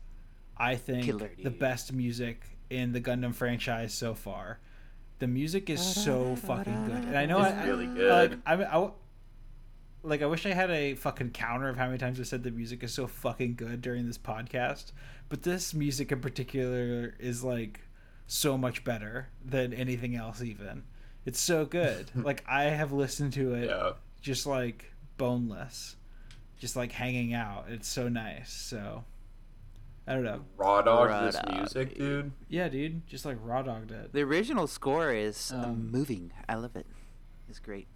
I 0.57 0.75
think, 0.75 1.05
Killer, 1.05 1.31
the 1.41 1.49
best 1.49 1.93
music 1.93 2.41
in 2.69 2.91
the 2.91 2.99
Gundam 3.01 3.33
franchise 3.33 3.93
so 3.93 4.13
far. 4.13 4.59
The 5.19 5.27
music 5.27 5.69
is 5.69 5.81
so 5.81 6.35
fucking 6.35 6.85
good, 6.85 7.03
and 7.05 7.17
I 7.17 7.25
know 7.25 7.41
It's 7.41 7.53
I, 7.53 7.65
really 7.65 7.87
I- 7.87 7.93
good. 7.93 8.31
Like, 8.31 8.39
I, 8.45 8.53
I 8.53 8.71
w- 8.73 8.93
like 10.03 10.21
I 10.21 10.25
wish 10.25 10.45
I 10.45 10.53
had 10.53 10.69
a 10.69 10.95
fucking 10.95 11.31
counter 11.31 11.69
of 11.69 11.77
how 11.77 11.85
many 11.85 11.97
times 11.97 12.19
I 12.19 12.23
said 12.23 12.43
the 12.43 12.51
music 12.51 12.83
is 12.83 12.93
so 12.93 13.07
fucking 13.07 13.55
good 13.55 13.81
during 13.81 14.05
this 14.05 14.17
podcast, 14.17 14.91
but 15.29 15.43
this 15.43 15.73
music 15.73 16.11
in 16.11 16.19
particular 16.19 17.15
is 17.19 17.43
like 17.43 17.81
so 18.27 18.57
much 18.57 18.83
better 18.83 19.29
than 19.43 19.73
anything 19.73 20.15
else. 20.15 20.41
Even 20.41 20.83
it's 21.25 21.39
so 21.39 21.65
good. 21.65 22.11
like 22.15 22.43
I 22.47 22.63
have 22.65 22.91
listened 22.91 23.33
to 23.33 23.53
it 23.53 23.69
yeah. 23.69 23.91
just 24.21 24.45
like 24.45 24.91
boneless, 25.17 25.95
just 26.59 26.75
like 26.75 26.91
hanging 26.91 27.33
out. 27.33 27.65
It's 27.69 27.87
so 27.87 28.09
nice. 28.09 28.51
So 28.51 29.05
I 30.05 30.13
don't 30.13 30.23
know. 30.25 30.41
Raw 30.57 30.81
dog 30.81 31.09
Raw 31.09 31.25
this 31.25 31.35
dog, 31.35 31.53
music, 31.55 31.89
dude. 31.97 31.97
dude. 31.97 32.31
Yeah, 32.49 32.67
dude, 32.67 33.07
just 33.07 33.23
like 33.25 33.37
raw 33.41 33.61
dogged 33.61 33.91
it. 33.91 34.11
The 34.11 34.21
original 34.21 34.67
score 34.67 35.13
is 35.13 35.51
Um, 35.55 35.89
moving. 35.91 36.33
I 36.49 36.55
love 36.55 36.75
it. 36.75 36.85
It's 37.47 37.59
great. 37.59 37.87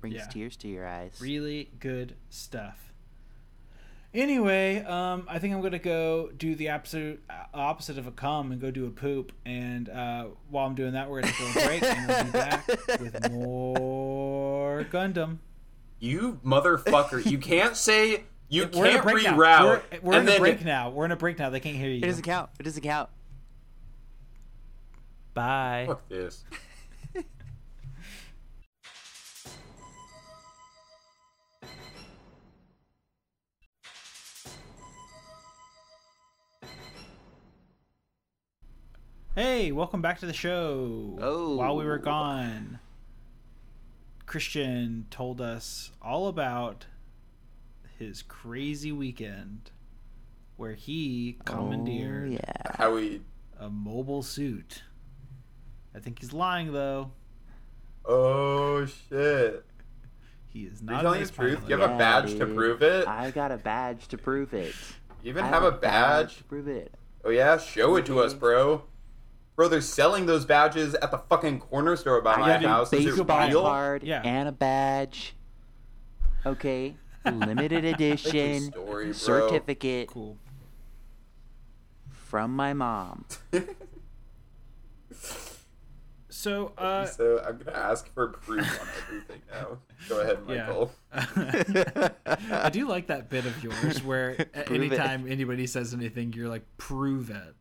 Brings 0.00 0.16
Yeah. 0.16 0.26
tears 0.26 0.56
to 0.58 0.68
your 0.68 0.86
eyes. 0.86 1.18
Really 1.20 1.70
good 1.80 2.14
stuff. 2.30 2.92
Anyway, 4.14 4.82
um, 4.84 5.26
I 5.28 5.38
think 5.38 5.54
I'm 5.54 5.60
gonna 5.60 5.78
go 5.78 6.30
do 6.36 6.54
the 6.54 6.68
absolute 6.68 7.22
uh, 7.28 7.44
opposite 7.52 7.98
of 7.98 8.06
a 8.06 8.10
cum 8.10 8.52
and 8.52 8.60
go 8.60 8.70
do 8.70 8.86
a 8.86 8.90
poop. 8.90 9.32
And 9.44 9.88
uh, 9.88 10.28
while 10.48 10.66
I'm 10.66 10.74
doing 10.74 10.92
that, 10.94 11.10
we're 11.10 11.20
gonna 11.20 11.32
take 11.34 11.56
a 11.56 11.66
break 11.66 11.82
and 11.82 12.08
we'll 12.08 12.24
be 12.24 12.30
back 12.30 12.66
with 13.00 13.30
more 13.32 14.84
Gundam. 14.90 15.38
You 15.98 16.40
motherfucker! 16.44 17.28
you 17.30 17.38
can't 17.38 17.76
say 17.76 18.24
you 18.48 18.62
We're 18.72 18.86
in 18.86 18.90
a 18.90 18.90
can't 18.92 19.02
break 19.02 19.24
now. 19.24 19.36
reroute. 19.36 19.82
We're, 19.92 20.00
we're 20.00 20.12
in 20.14 20.18
and 20.20 20.28
a 20.28 20.32
then 20.32 20.40
break 20.40 20.64
now. 20.64 20.88
We're 20.90 21.04
in 21.04 21.12
a 21.12 21.16
break 21.16 21.38
now. 21.38 21.50
They 21.50 21.60
can't 21.60 21.76
hear 21.76 21.90
you. 21.90 21.98
It 21.98 22.06
doesn't 22.06 22.22
count. 22.22 22.48
It 22.58 22.62
doesn't 22.62 22.82
count. 22.82 23.10
Bye. 25.34 25.84
fuck 25.86 26.08
this. 26.08 26.44
Hey, 39.38 39.70
welcome 39.70 40.02
back 40.02 40.18
to 40.18 40.26
the 40.26 40.32
show. 40.32 41.16
Oh. 41.22 41.54
While 41.54 41.76
we 41.76 41.84
were 41.84 42.00
oh. 42.00 42.02
gone, 42.02 42.80
Christian 44.26 45.06
told 45.10 45.40
us 45.40 45.92
all 46.02 46.26
about 46.26 46.86
his 48.00 48.22
crazy 48.22 48.90
weekend 48.90 49.70
where 50.56 50.74
he 50.74 51.36
commandeered 51.44 52.30
Oh, 52.30 52.32
yeah. 52.32 52.72
How 52.78 52.94
we? 52.96 53.20
a 53.60 53.70
mobile 53.70 54.24
suit. 54.24 54.82
I 55.94 56.00
think 56.00 56.18
he's 56.18 56.32
lying 56.32 56.72
though. 56.72 57.12
Oh 58.04 58.86
shit! 58.86 59.64
He 60.48 60.62
is 60.64 60.80
Are 60.80 60.84
not 60.84 60.96
you 60.96 61.02
telling 61.02 61.22
the 61.22 61.30
truth? 61.30 61.54
pilot. 61.60 61.70
You 61.70 61.78
have 61.78 61.90
a 61.90 61.92
Yeah, 61.92 61.98
badge 61.98 62.38
to 62.38 62.46
prove 62.46 62.82
it. 62.82 63.06
I 63.06 63.30
got 63.30 63.52
a 63.52 63.56
badge 63.56 64.08
to 64.08 64.18
prove 64.18 64.52
it. 64.52 64.74
You 65.22 65.30
even 65.30 65.44
I 65.44 65.46
have 65.46 65.62
a 65.62 65.70
badge. 65.70 66.38
to 66.38 66.42
prove 66.42 66.66
it. 66.66 66.92
Oh 67.24 67.30
yeah, 67.30 67.56
show 67.56 67.94
it 67.94 68.04
to 68.06 68.18
us, 68.18 68.34
bro. 68.34 68.82
Bro, 69.58 69.70
they're 69.70 69.80
selling 69.80 70.26
those 70.26 70.44
badges 70.44 70.94
at 70.94 71.10
the 71.10 71.18
fucking 71.18 71.58
corner 71.58 71.96
store 71.96 72.20
by 72.22 72.34
I 72.34 72.38
my 72.38 72.46
got 72.46 72.64
a 72.64 72.68
house. 72.68 72.92
Is 72.92 73.04
it 73.04 73.16
baseball 73.16 73.48
real? 73.48 73.62
card 73.62 74.04
Yeah. 74.04 74.22
and 74.22 74.48
a 74.48 74.52
badge. 74.52 75.34
Okay. 76.46 76.94
Limited 77.24 77.84
edition 77.92 78.70
story, 78.70 79.12
certificate 79.12 80.06
Cool. 80.10 80.38
from 82.12 82.54
my 82.54 82.72
mom. 82.72 83.24
So, 86.30 86.72
uh, 86.78 87.04
so 87.04 87.42
I'm 87.44 87.58
gonna 87.58 87.76
ask 87.76 88.12
for 88.14 88.28
proof 88.28 88.60
on 88.80 88.86
everything 89.08 89.42
now. 89.50 89.78
Go 90.08 90.20
ahead, 90.20 90.46
Michael. 90.46 90.92
I 92.62 92.70
do 92.70 92.86
like 92.86 93.08
that 93.08 93.28
bit 93.28 93.44
of 93.44 93.64
yours 93.64 94.04
where 94.04 94.30
a- 94.54 94.62
Prove 94.62 94.82
it. 94.82 94.92
anytime 94.92 95.26
anybody 95.28 95.66
says 95.66 95.92
anything, 95.92 96.32
you're 96.34 96.48
like, 96.48 96.62
prove 96.76 97.30
it. 97.30 97.56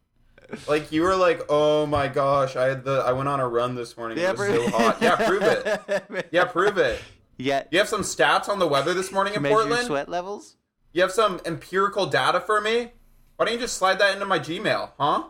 Like 0.68 0.92
you 0.92 1.02
were 1.02 1.16
like, 1.16 1.42
oh 1.50 1.86
my 1.86 2.08
gosh, 2.08 2.56
I 2.56 2.66
had 2.66 2.84
the 2.84 3.04
I 3.06 3.12
went 3.12 3.28
on 3.30 3.40
a 3.40 3.48
run 3.48 3.76
this 3.76 3.98
morning. 3.98 4.18
it 4.18 4.38
was 4.38 4.48
so 4.48 4.70
hot. 4.70 5.02
Yeah, 5.02 5.16
prove 5.16 5.42
it. 5.44 6.28
Yeah, 6.32 6.46
prove 6.46 6.78
it. 6.78 7.02
Yeah. 7.38 7.64
You 7.70 7.80
have 7.80 7.90
some 7.90 8.02
stats 8.02 8.48
on 8.50 8.60
the 8.60 8.68
weather 8.68 8.94
this 8.94 9.12
morning 9.12 9.34
in 9.36 9.42
Measure 9.42 9.56
Portland. 9.56 9.86
sweat 9.88 10.10
levels. 10.10 10.56
You 10.94 11.02
have 11.02 11.12
some 11.12 11.40
empirical 11.46 12.06
data 12.08 12.40
for 12.40 12.62
me. 12.62 12.92
Why 13.36 13.46
don't 13.46 13.54
you 13.54 13.60
just 13.60 13.78
slide 13.78 14.00
that 14.00 14.14
into 14.14 14.26
my 14.26 14.40
Gmail, 14.40 14.92
huh? 14.98 15.24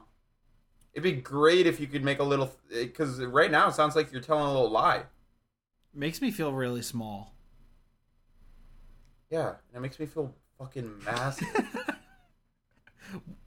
It'd 0.94 1.04
be 1.04 1.12
great 1.12 1.68
if 1.68 1.80
you 1.80 1.88
could 1.88 2.04
make 2.04 2.20
a 2.20 2.24
little, 2.24 2.52
eh, 2.74 2.84
because 2.86 3.20
right 3.20 3.52
now 3.52 3.68
it 3.68 3.74
sounds 3.76 3.96
like 3.96 4.12
you're 4.12 4.22
telling 4.22 4.46
a 4.46 4.52
little 4.54 4.70
lie. 4.72 5.04
Makes 5.94 6.22
me 6.22 6.32
feel 6.32 6.54
really 6.54 6.82
small. 6.82 7.34
Yeah, 9.30 9.48
and 9.50 9.78
it 9.78 9.80
makes 9.82 10.00
me 10.00 10.06
feel 10.06 10.34
fucking 10.58 11.04
massive. 11.06 11.48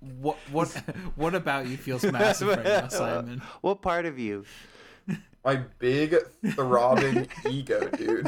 What 0.00 0.36
what 0.50 0.68
what 1.16 1.34
about 1.34 1.66
you 1.66 1.76
feels 1.76 2.02
massive 2.12 2.48
right 2.48 2.64
now, 2.64 2.88
Simon? 2.88 3.42
What 3.60 3.82
part 3.82 4.06
of 4.06 4.18
you? 4.18 4.44
my 5.44 5.56
big 5.78 6.14
throbbing 6.54 7.28
ego, 7.48 7.88
dude. 7.90 8.26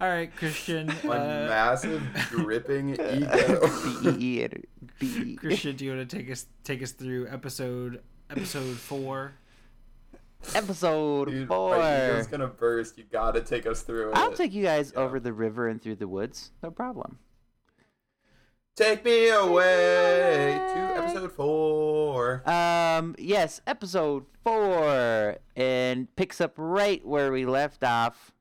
All 0.00 0.08
right, 0.08 0.34
Christian. 0.36 0.86
My 1.04 1.16
Uh, 1.16 1.46
massive 1.48 2.02
dripping 2.30 2.90
ego. 2.90 3.60
B 4.02 4.08
E 4.08 4.38
E 4.38 4.42
and 4.44 4.66
B 4.98 5.06
E. 5.32 5.36
Christian, 5.36 5.74
do 5.76 5.84
you 5.84 5.96
want 5.96 6.08
to 6.08 6.16
take 6.16 6.30
us 6.30 6.46
take 6.64 6.82
us 6.82 6.92
through 6.92 7.26
episode 7.28 8.00
episode 8.30 8.76
four? 8.76 9.32
Episode 10.54 11.28
Dude, 11.30 11.48
four. 11.48 11.76
my 11.78 12.04
ego's 12.10 12.26
gonna 12.26 12.46
burst. 12.48 12.98
You 12.98 13.04
gotta 13.10 13.40
take 13.40 13.66
us 13.66 13.82
through 13.82 14.10
it. 14.10 14.16
I'll 14.16 14.32
take 14.32 14.52
you 14.52 14.62
guys 14.64 14.92
Yeah. 14.94 15.00
over 15.02 15.20
the 15.20 15.32
river 15.32 15.68
and 15.68 15.80
through 15.80 15.96
the 15.96 16.08
woods. 16.08 16.50
No 16.62 16.70
problem. 16.70 17.18
Take 18.74 19.04
me 19.04 19.28
away 19.28 20.58
to 20.72 20.78
episode 20.96 21.32
four. 21.32 22.48
Um, 22.48 23.14
yes, 23.18 23.60
episode 23.66 24.24
four, 24.42 25.36
and 25.54 26.16
picks 26.16 26.40
up 26.40 26.54
right 26.56 27.04
where 27.06 27.30
we 27.30 27.44
left 27.44 27.84
off. 27.84 28.32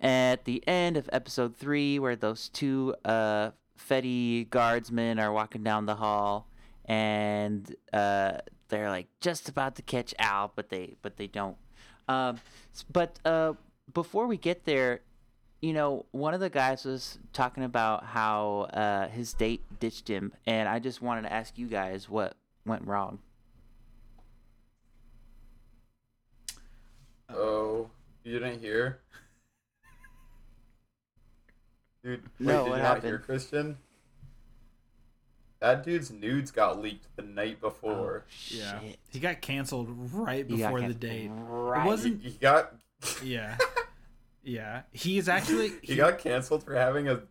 At 0.00 0.44
the 0.44 0.62
end 0.68 0.96
of 0.96 1.10
episode 1.12 1.56
three, 1.56 1.98
where 1.98 2.14
those 2.14 2.48
two 2.48 2.94
uh 3.04 3.50
Feddie 3.76 4.48
guardsmen 4.48 5.18
are 5.18 5.32
walking 5.32 5.64
down 5.64 5.86
the 5.86 5.96
hall, 5.96 6.46
and 6.84 7.74
uh 7.92 8.38
they're 8.68 8.88
like 8.88 9.08
just 9.20 9.48
about 9.48 9.74
to 9.76 9.82
catch 9.82 10.14
Al, 10.20 10.52
but 10.54 10.68
they 10.68 10.94
but 11.02 11.16
they 11.16 11.26
don't. 11.26 11.56
Um, 12.08 12.38
but 12.92 13.18
uh, 13.24 13.54
before 13.92 14.28
we 14.28 14.36
get 14.36 14.64
there, 14.64 15.00
you 15.60 15.72
know, 15.72 16.06
one 16.12 16.32
of 16.34 16.40
the 16.40 16.50
guys 16.50 16.84
was 16.84 17.18
talking 17.32 17.64
about 17.64 18.04
how 18.04 18.68
uh, 18.72 19.08
his 19.08 19.32
date 19.34 19.62
ditched 19.78 20.08
him, 20.08 20.32
and 20.46 20.68
I 20.68 20.78
just 20.78 21.02
wanted 21.02 21.22
to 21.22 21.32
ask 21.32 21.58
you 21.58 21.66
guys 21.66 22.08
what 22.08 22.34
went 22.64 22.86
wrong. 22.86 23.18
Oh, 27.32 27.90
you 28.24 28.38
didn't 28.38 28.60
hear? 28.60 29.00
Dude, 32.02 32.22
wait, 32.22 32.46
No, 32.46 32.64
did 32.64 32.70
what 32.70 32.76
you 32.76 32.82
not 32.82 33.02
hear, 33.02 33.10
happened? 33.12 33.22
Christian? 33.24 33.76
That 35.60 35.84
dude's 35.84 36.10
nudes 36.10 36.50
got 36.50 36.80
leaked 36.80 37.04
the 37.16 37.22
night 37.22 37.60
before. 37.60 38.24
Yeah, 38.48 38.80
Shit. 38.80 38.96
he 39.10 39.20
got 39.20 39.42
canceled 39.42 39.88
right 40.14 40.46
He 40.48 40.56
got 40.56 40.72
before 40.72 40.88
the 40.88 40.94
date. 40.94 41.30
Right. 41.30 41.84
It 41.84 41.86
wasn't. 41.86 42.22
He 42.22 42.30
got 42.30 42.72
Yeah, 43.22 43.58
yeah. 44.42 44.82
He 44.92 45.18
is 45.18 45.28
actually. 45.28 45.72
he 45.82 45.96
got 45.96 46.18
canceled 46.18 46.62
for 46.64 46.74
having 46.74 47.08
a 47.08 47.22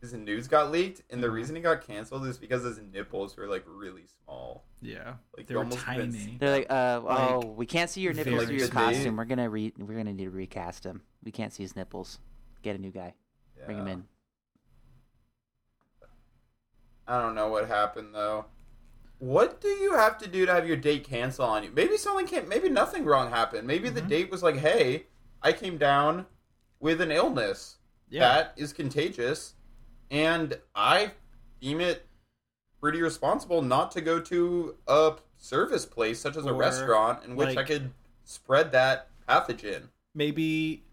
his 0.00 0.12
news 0.14 0.46
got 0.46 0.70
leaked, 0.70 1.00
and 1.10 1.18
Mm-hmm. 1.18 1.20
the 1.22 1.30
reason 1.30 1.56
he 1.56 1.62
got 1.62 1.84
canceled 1.84 2.24
is 2.26 2.38
because 2.38 2.62
his 2.62 2.78
nipples 2.92 3.36
were 3.36 3.48
like 3.48 3.64
really 3.66 4.04
small. 4.24 4.64
Yeah, 4.80 5.14
Like 5.36 5.48
they 5.48 5.54
you 5.54 5.58
were 5.58 5.64
almost 5.64 5.80
tiny. 5.84 6.12
see- 6.12 6.36
They're 6.38 6.52
like, 6.52 6.70
uh, 6.70 7.00
Like, 7.02 7.30
oh, 7.32 7.46
we 7.56 7.66
can't 7.66 7.90
see 7.90 8.00
your 8.02 8.12
nipples 8.12 8.44
through 8.44 8.56
your 8.58 8.68
small. 8.68 8.84
costume. 8.92 9.16
We're 9.16 9.24
gonna 9.24 9.50
re, 9.50 9.72
we're 9.76 9.96
gonna 9.96 10.12
need 10.12 10.22
to 10.26 10.30
recast 10.30 10.84
him. 10.86 11.02
We 11.24 11.32
can't 11.32 11.52
see 11.52 11.64
his 11.64 11.74
nipples. 11.74 12.20
Get 12.62 12.76
a 12.76 12.78
new 12.78 12.92
guy. 12.92 13.14
Bring 13.66 13.78
him 13.78 13.88
in. 13.88 14.04
I 17.08 17.20
don't 17.20 17.34
know 17.34 17.48
what 17.48 17.66
happened 17.66 18.14
though. 18.14 18.44
What 19.18 19.60
do 19.60 19.68
you 19.68 19.94
have 19.94 20.16
to 20.18 20.28
do 20.28 20.46
to 20.46 20.52
have 20.52 20.66
your 20.66 20.76
date 20.76 21.04
cancel 21.04 21.44
on 21.44 21.64
you? 21.64 21.70
Maybe 21.70 21.96
something 21.96 22.26
came. 22.26 22.48
Maybe 22.48 22.68
nothing 22.68 23.04
wrong 23.04 23.30
happened. 23.30 23.66
Maybe 23.66 23.88
the 23.88 24.00
Mhm. 24.02 24.08
date 24.08 24.30
was 24.30 24.42
like, 24.42 24.56
"Hey, 24.56 25.06
I 25.42 25.52
came 25.52 25.76
down 25.76 26.26
with 26.80 27.00
an 27.00 27.10
illness 27.10 27.78
Yeah, 28.08 28.20
that 28.20 28.54
is 28.56 28.72
contagious, 28.72 29.54
and 30.10 30.60
I 30.74 31.12
deem 31.60 31.80
it 31.80 32.06
pretty 32.80 33.02
responsible 33.02 33.60
not 33.60 33.90
to 33.92 34.00
go 34.00 34.20
to 34.20 34.76
a 34.86 35.16
service 35.36 35.84
place 35.84 36.20
such 36.20 36.36
as 36.36 36.46
a 36.46 36.52
restaurant 36.52 37.24
in 37.24 37.34
which 37.34 37.56
I 37.56 37.64
could 37.64 37.92
spread 38.24 38.72
that 38.72 39.08
pathogen." 39.28 39.90
maybe, 40.14 40.84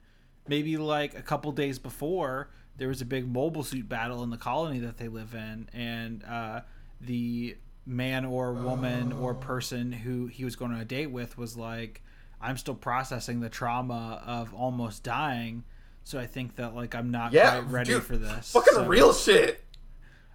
maybe 0.48 0.78
like 0.78 1.18
a 1.18 1.22
couple 1.22 1.52
days 1.52 1.80
before 1.80 2.50
there 2.78 2.88
was 2.88 3.02
a 3.02 3.06
big 3.06 3.28
mobile 3.28 3.64
suit 3.64 3.88
battle 3.88 4.22
in 4.24 4.30
the 4.30 4.38
colony 4.38 4.80
that 4.80 4.98
they 4.98 5.08
live 5.08 5.34
in, 5.34 5.70
and 5.74 6.24
uh, 6.24 6.62
the 7.00 7.58
man 7.86 8.26
or 8.26 8.54
woman 8.54 9.14
or 9.14 9.32
oh. 9.32 9.36
person 9.36 9.92
who 9.92 10.28
he 10.28 10.44
was 10.46 10.56
going 10.56 10.72
on 10.72 10.80
a 10.80 10.86
date 10.86 11.08
with 11.12 11.38
was 11.38 11.56
like, 11.58 12.02
"I'm 12.42 12.58
still 12.58 12.76
processing 12.76 13.40
the 13.42 13.50
trauma 13.50 14.22
of 14.26 14.54
almost 14.54 15.04
dying." 15.04 15.64
So 16.04 16.20
I 16.20 16.28
think 16.28 16.56
that 16.58 16.76
like 16.76 16.94
I'm 16.96 17.10
not 17.12 17.34
Yeah, 17.34 17.60
quite 17.62 17.72
ready 17.72 17.90
dude, 17.94 18.04
for 18.04 18.18
this. 18.18 18.52
Fucking 18.52 18.74
So 18.74 18.86
real 18.86 19.14
shit. 19.14 19.62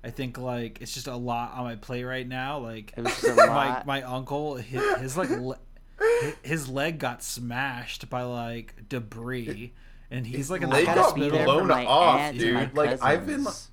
I 0.02 0.10
think 0.10 0.38
like 0.38 0.80
it's 0.80 0.94
just 0.94 1.06
a 1.06 1.14
lot 1.16 1.52
on 1.54 1.64
my 1.64 1.76
plate 1.76 2.04
right 2.04 2.26
now. 2.26 2.58
Like 2.58 2.92
It 2.96 3.04
was 3.04 3.12
just 3.20 3.24
a 3.28 3.34
my 3.46 3.46
lot. 3.46 3.86
my 3.86 4.02
uncle 4.02 4.56
his, 4.56 4.82
his 4.98 5.16
like 5.16 5.30
le- 5.30 5.58
his, 6.22 6.34
his 6.42 6.68
leg 6.68 6.98
got 6.98 7.22
smashed 7.22 8.08
by 8.10 8.22
like 8.22 8.88
debris, 8.88 9.72
and 10.10 10.26
he's 10.26 10.36
His 10.38 10.50
like 10.50 10.62
in 10.62 10.70
leg 10.70 10.86
the 10.86 10.90
I 10.92 10.94
got 10.94 11.02
gotta 11.10 11.14
be 11.14 11.20
there 11.28 11.44
hospital. 11.44 11.66
blown 11.66 11.70
off, 11.86 12.20
aunts 12.20 12.42
and 12.42 12.54
my 12.54 12.64
dude. 12.64 12.76
Like, 12.76 13.02
I've 13.02 13.26
been- 13.26 13.44
cousins, 13.44 13.69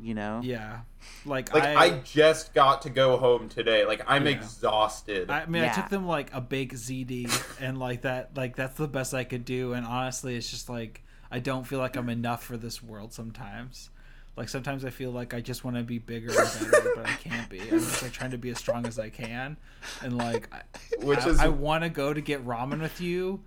you 0.00 0.14
know. 0.14 0.40
Yeah, 0.42 0.80
like, 1.24 1.52
Like 1.52 1.64
I, 1.64 1.74
I, 1.86 1.90
just 2.00 2.54
got 2.54 2.82
to 2.82 2.90
go 2.90 3.16
home 3.16 3.48
today. 3.48 3.84
Like 3.84 4.02
I'm 4.06 4.26
Yeah. 4.26 4.32
exhausted. 4.32 5.30
I 5.30 5.46
mean, 5.46 5.64
I 5.64 5.68
took 5.72 5.88
them 5.88 6.06
like 6.06 6.32
a 6.32 6.40
big 6.40 6.72
ZD, 6.74 7.60
and 7.60 7.78
like 7.78 8.02
that, 8.02 8.36
like 8.36 8.56
that's 8.56 8.76
the 8.76 8.88
best 8.88 9.14
I 9.14 9.24
could 9.24 9.44
do. 9.44 9.72
And 9.72 9.84
honestly, 9.86 10.36
it's 10.36 10.50
just 10.50 10.68
like 10.68 11.02
I 11.30 11.40
don't 11.40 11.66
feel 11.66 11.78
like 11.78 11.96
I'm 11.96 12.08
enough 12.08 12.42
for 12.44 12.56
this 12.56 12.82
world 12.82 13.12
sometimes. 13.12 13.90
Like 14.36 14.48
sometimes 14.48 14.84
I 14.84 14.90
feel 14.90 15.10
like 15.10 15.34
I 15.34 15.40
just 15.40 15.64
want 15.64 15.76
to 15.78 15.82
be 15.82 15.98
bigger 15.98 16.28
and 16.30 16.70
better, 16.70 16.92
but 16.94 17.06
I 17.06 17.12
can't 17.14 17.48
be. 17.48 17.60
I'm 17.60 17.70
just 17.80 18.02
like 18.02 18.12
trying 18.12 18.30
to 18.30 18.38
be 18.38 18.50
as 18.50 18.58
strong 18.58 18.86
as 18.86 18.96
I 18.98 19.10
can, 19.10 19.56
and 20.00 20.16
like 20.16 20.48
I, 20.54 20.62
Which 21.04 21.18
I, 21.20 21.28
is 21.30 21.40
I 21.40 21.48
want 21.48 21.82
to 21.82 21.90
go 21.90 22.14
to 22.14 22.20
get 22.20 22.46
ramen 22.46 22.80
with 22.80 23.00
you. 23.00 23.40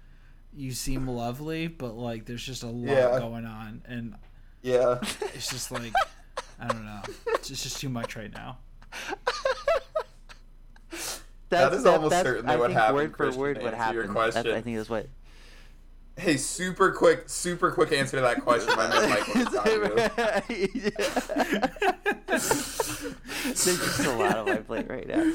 You 0.53 0.71
seem 0.73 1.07
lovely, 1.07 1.67
but 1.67 1.95
like 1.95 2.25
there's 2.25 2.43
just 2.45 2.63
a 2.63 2.67
lot 2.67 2.91
Yeah. 2.93 3.19
going 3.19 3.45
on, 3.45 3.83
and 3.87 4.15
yeah. 4.61 4.99
it's 5.33 5.49
just 5.49 5.71
like 5.71 5.93
I 6.61 6.67
don't 6.67 6.85
know. 6.85 7.01
It's 7.27 7.47
just, 7.47 7.79
too 7.81 7.89
much 7.89 8.15
right 8.15 8.31
now. 8.31 8.59
That's, 11.49 11.75
is 11.75 11.85
almost 11.85 12.11
that's, 12.11 12.25
certainly 12.25 12.53
I 12.53 12.55
what 12.55 12.67
think 12.67 12.79
happened, 12.79 12.95
Word 12.95 13.11
for 13.11 13.17
Christian, 13.17 13.41
word, 13.41 13.57
what 13.61 13.73
answer 13.73 13.93
your 13.93 14.03
happened. 14.03 14.15
That's, 14.15 14.35
I 14.37 14.41
question. 14.41 14.63
think 14.63 14.77
that's 14.77 14.89
what. 14.89 15.07
Hey, 16.15 16.37
super 16.37 16.91
quick, 16.93 17.27
super 17.27 17.71
quick 17.71 17.91
answer 17.91 18.15
to 18.17 18.21
that 18.21 18.39
question. 18.41 18.73
My 18.77 18.87
man 18.87 19.09
Mike 19.09 19.35
was 19.35 19.47
talking. 19.47 19.81
There's 22.27 23.65
just 23.65 23.99
a 24.05 24.11
lot 24.13 24.37
on 24.37 24.45
my 24.45 24.57
plate 24.57 24.87
right 24.89 25.07
now. 25.07 25.33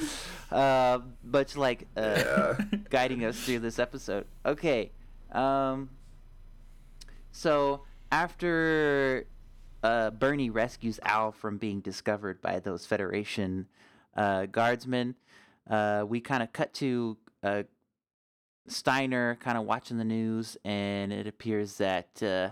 Um, 0.97 1.13
much 1.23 1.55
like 1.57 1.87
uh, 1.99 2.01
Yeah. 2.01 2.57
guiding 2.89 3.23
us 3.25 3.39
through 3.39 3.59
this 3.59 3.79
episode. 3.79 4.25
Okay. 4.47 4.93
Um, 5.33 5.91
so 7.33 7.83
after 8.11 9.27
uh, 9.83 10.11
Bernie 10.11 10.51
rescues 10.51 10.99
Al 11.03 11.33
from 11.33 11.59
being 11.59 11.81
discovered 11.81 12.41
by 12.41 12.61
those 12.61 12.87
Federation 12.87 13.69
uh, 14.17 14.47
guardsmen, 14.47 15.15
uh, 15.69 16.05
we 16.07 16.21
kind 16.21 16.43
of 16.43 16.53
cut 16.53 16.73
to 16.75 17.17
uh, 17.43 17.63
Steiner 18.69 19.37
kind 19.37 19.59
of 19.59 19.65
watching 19.65 19.99
the 19.99 20.05
news, 20.05 20.57
and 20.65 21.13
it 21.13 21.27
appears 21.27 21.77
that 21.79 22.23
uh, 22.23 22.51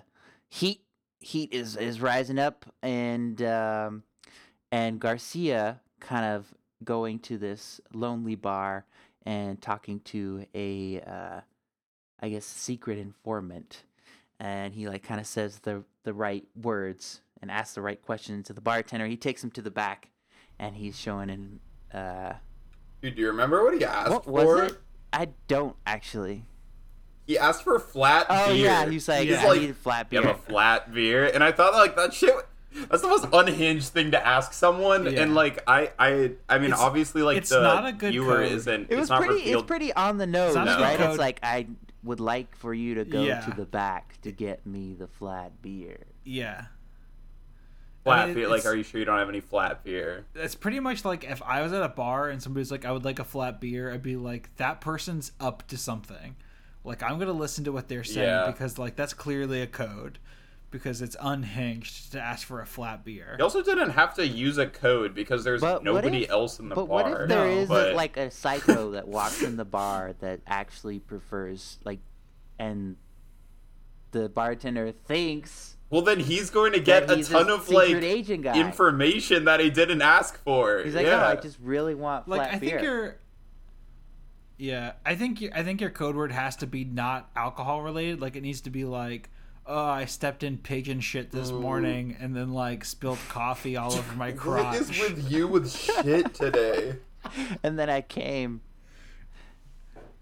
heat 0.48 0.80
heat 1.20 1.52
is 1.52 1.76
is 1.76 2.00
rising 2.00 2.38
up, 2.38 2.66
and 2.82 3.42
um, 3.42 4.02
and 4.70 5.00
Garcia 5.00 5.80
kind 6.00 6.26
of 6.26 6.54
going 6.84 7.18
to 7.18 7.38
this 7.38 7.80
lonely 7.92 8.34
bar 8.34 8.84
and 9.24 9.60
talking 9.60 10.00
to 10.00 10.46
a 10.54 11.00
I 12.20 12.28
guess 12.28 12.46
secret 12.46 12.98
informant, 12.98 13.82
and 14.44 14.74
he 14.74 14.86
like 14.88 15.02
kind 15.02 15.18
of 15.20 15.26
says 15.26 15.60
the 15.60 15.82
the 16.02 16.12
right 16.12 16.44
words 16.60 17.22
and 17.40 17.50
asks 17.50 17.74
the 17.74 17.80
right 17.80 18.00
questions 18.00 18.46
to 18.48 18.52
the 18.52 18.60
bartender. 18.60 19.06
He 19.06 19.16
takes 19.16 19.42
him 19.42 19.50
to 19.52 19.62
the 19.62 19.70
back, 19.70 20.10
and 20.58 20.76
he's 20.76 20.98
showing 20.98 21.30
an 21.30 21.60
uh, 21.98 22.34
Dude, 23.00 23.14
do 23.16 23.22
you 23.22 23.28
remember 23.28 23.64
what 23.64 23.74
he 23.78 23.84
asked 23.84 24.10
what 24.10 24.24
for? 24.24 24.32
was 24.32 24.72
it? 24.72 24.78
I 25.14 25.28
don't 25.48 25.76
actually. 25.86 26.44
He 27.26 27.38
asked 27.38 27.62
for 27.64 27.78
flat 27.78 28.28
beer. 28.28 28.38
Oh 28.38 28.46
beer. 28.52 28.64
yeah, 28.64 28.86
he's 28.90 29.08
like, 29.08 29.26
He's 29.28 29.38
I 29.38 29.48
like, 29.48 29.60
need 29.62 29.76
flat 29.76 30.08
You 30.10 30.20
beer. 30.20 30.28
have 30.28 30.36
a 30.38 30.42
flat 30.42 30.92
beer, 30.92 31.24
and 31.32 31.42
I 31.42 31.52
thought 31.52 31.72
like 31.72 31.96
that 31.96 32.12
shit. 32.12 32.34
That's 32.90 33.02
the 33.02 33.08
most 33.08 33.26
unhinged 33.32 33.88
thing 33.90 34.10
to 34.10 34.26
ask 34.26 34.52
someone, 34.52 35.04
Yeah. 35.06 35.22
and 35.22 35.34
like 35.34 35.62
I, 35.66 35.92
I, 35.98 36.32
I 36.48 36.58
mean, 36.58 36.66
It's- 36.66 36.80
obviously, 36.80 37.22
like 37.22 37.36
it's 37.38 37.48
the 37.50 37.62
not 37.62 37.86
a 37.86 37.92
good 37.92 38.10
viewer 38.10 38.38
code. 38.42 38.52
isn't. 38.52 38.90
It 38.90 38.96
was 38.96 39.02
it's 39.04 39.10
not 39.10 39.20
pretty. 39.22 39.36
revealed. 39.36 39.62
It's 39.62 39.68
pretty 39.68 39.92
on 39.94 40.18
the 40.18 40.26
nose, 40.26 40.54
not 40.56 40.66
right? 40.80 40.98
code. 40.98 41.10
It's 41.10 41.18
like 41.18 41.38
I 41.42 41.66
would 42.04 42.20
like 42.20 42.54
for 42.56 42.72
you 42.74 42.94
to 42.96 43.04
go 43.04 43.22
Yeah. 43.24 43.40
to 43.40 43.50
the 43.52 43.64
back 43.64 44.20
to 44.22 44.30
get 44.30 44.66
me 44.66 44.94
the 44.94 45.06
flat 45.06 45.60
beer. 45.62 45.98
Yeah. 46.24 46.66
flat 48.02 48.24
I 48.24 48.26
mean, 48.26 48.34
beer. 48.34 48.48
Like, 48.48 48.66
are 48.66 48.74
you 48.76 48.82
sure 48.82 48.98
you 49.00 49.06
don't 49.06 49.18
have 49.18 49.28
any 49.30 49.40
flat 49.40 49.82
beer? 49.82 50.26
It's 50.34 50.54
pretty 50.54 50.78
much 50.80 51.04
like 51.06 51.24
if 51.24 51.40
I 51.42 51.62
was 51.62 51.72
at 51.72 51.82
a 51.82 51.88
bar 51.88 52.28
and 52.28 52.42
somebody's 52.42 52.70
like, 52.70 52.84
I 52.84 52.92
would 52.92 53.04
like 53.04 53.18
a 53.18 53.24
flat 53.24 53.60
beer, 53.62 53.90
I'd 53.92 54.02
be 54.02 54.16
like, 54.16 54.54
that 54.56 54.80
person's 54.82 55.32
up 55.40 55.66
to 55.68 55.78
something. 55.78 56.36
Like, 56.84 57.02
I'm 57.02 57.14
going 57.16 57.28
to 57.28 57.32
listen 57.32 57.64
to 57.64 57.72
what 57.72 57.88
they're 57.88 58.04
saying 58.04 58.28
Yeah. 58.28 58.46
because, 58.50 58.78
like, 58.78 58.94
that's 58.94 59.14
clearly 59.14 59.62
a 59.62 59.66
code 59.66 60.18
because 60.74 61.00
it's 61.00 61.16
unhinged 61.20 62.10
to 62.10 62.20
ask 62.20 62.44
for 62.44 62.60
a 62.60 62.66
flat 62.66 63.04
beer. 63.04 63.36
You 63.38 63.44
also 63.44 63.62
didn't 63.62 63.90
have 63.90 64.12
to 64.14 64.26
use 64.26 64.58
a 64.58 64.66
code 64.66 65.14
because 65.14 65.44
there's 65.44 65.60
But 65.60 65.84
nobody 65.84 66.24
if- 66.24 66.30
else 66.30 66.58
in 66.58 66.68
the 66.68 66.74
But 66.74 66.86
bar. 66.88 67.02
what 67.10 67.22
if 67.22 67.28
there 67.28 67.44
No, 67.46 67.50
is 67.50 67.68
but- 67.68 67.94
like 67.94 68.16
a 68.16 68.28
psycho 68.32 68.90
that 68.90 69.06
walks 69.06 69.40
in 69.40 69.56
the 69.56 69.64
bar 69.64 70.14
that 70.18 70.40
actually 70.48 70.98
prefers 70.98 71.78
like, 71.84 72.00
and 72.58 72.96
the 74.10 74.28
bartender 74.28 74.90
thinks 74.90 75.76
Well, 75.90 76.02
then 76.02 76.18
he's 76.18 76.50
going 76.50 76.72
to 76.72 76.80
get 76.80 77.08
a 77.08 77.14
he's 77.14 77.28
ton 77.28 77.48
of 77.50 77.68
like 77.68 77.94
agent 77.94 78.42
guy. 78.42 78.58
information 78.58 79.44
that 79.44 79.60
he 79.60 79.70
didn't 79.70 80.02
ask 80.02 80.36
for. 80.42 80.82
He's 80.82 80.96
like, 80.96 81.06
yeah. 81.06 81.18
no, 81.18 81.24
I 81.24 81.36
just 81.36 81.58
really 81.60 81.94
want 81.94 82.26
like, 82.26 82.40
flat 82.40 82.54
I 82.54 82.58
beer. 82.58 82.70
think 82.70 82.82
your. 82.82 83.16
Yeah, 84.56 84.92
I 85.06 85.14
think 85.14 85.40
you, 85.40 85.50
I 85.54 85.62
think 85.62 85.80
your 85.80 85.90
code 85.90 86.16
word 86.16 86.32
has 86.32 86.56
to 86.56 86.66
be 86.66 86.84
not 86.84 87.30
alcohol 87.36 87.82
related. 87.82 88.20
Like 88.20 88.34
it 88.34 88.42
needs 88.42 88.60
to 88.62 88.70
be 88.70 88.84
like, 88.84 89.30
oh, 89.66 89.84
I 89.86 90.04
stepped 90.04 90.42
in 90.42 90.58
pigeon 90.58 91.00
shit 91.00 91.30
this 91.30 91.50
morning 91.50 92.16
and 92.20 92.34
then 92.36 92.52
like 92.52 92.84
spilled 92.84 93.18
coffee 93.28 93.76
all 93.76 93.92
over 93.92 94.14
my 94.16 94.32
crotch. 94.36 94.74
What 94.74 94.80
is 94.80 94.88
with 95.00 95.30
you 95.30 95.46
with 95.48 95.70
shit 95.70 96.34
today? 96.34 96.96
and 97.62 97.78
then 97.78 97.88
I 97.90 98.00
came. 98.02 98.60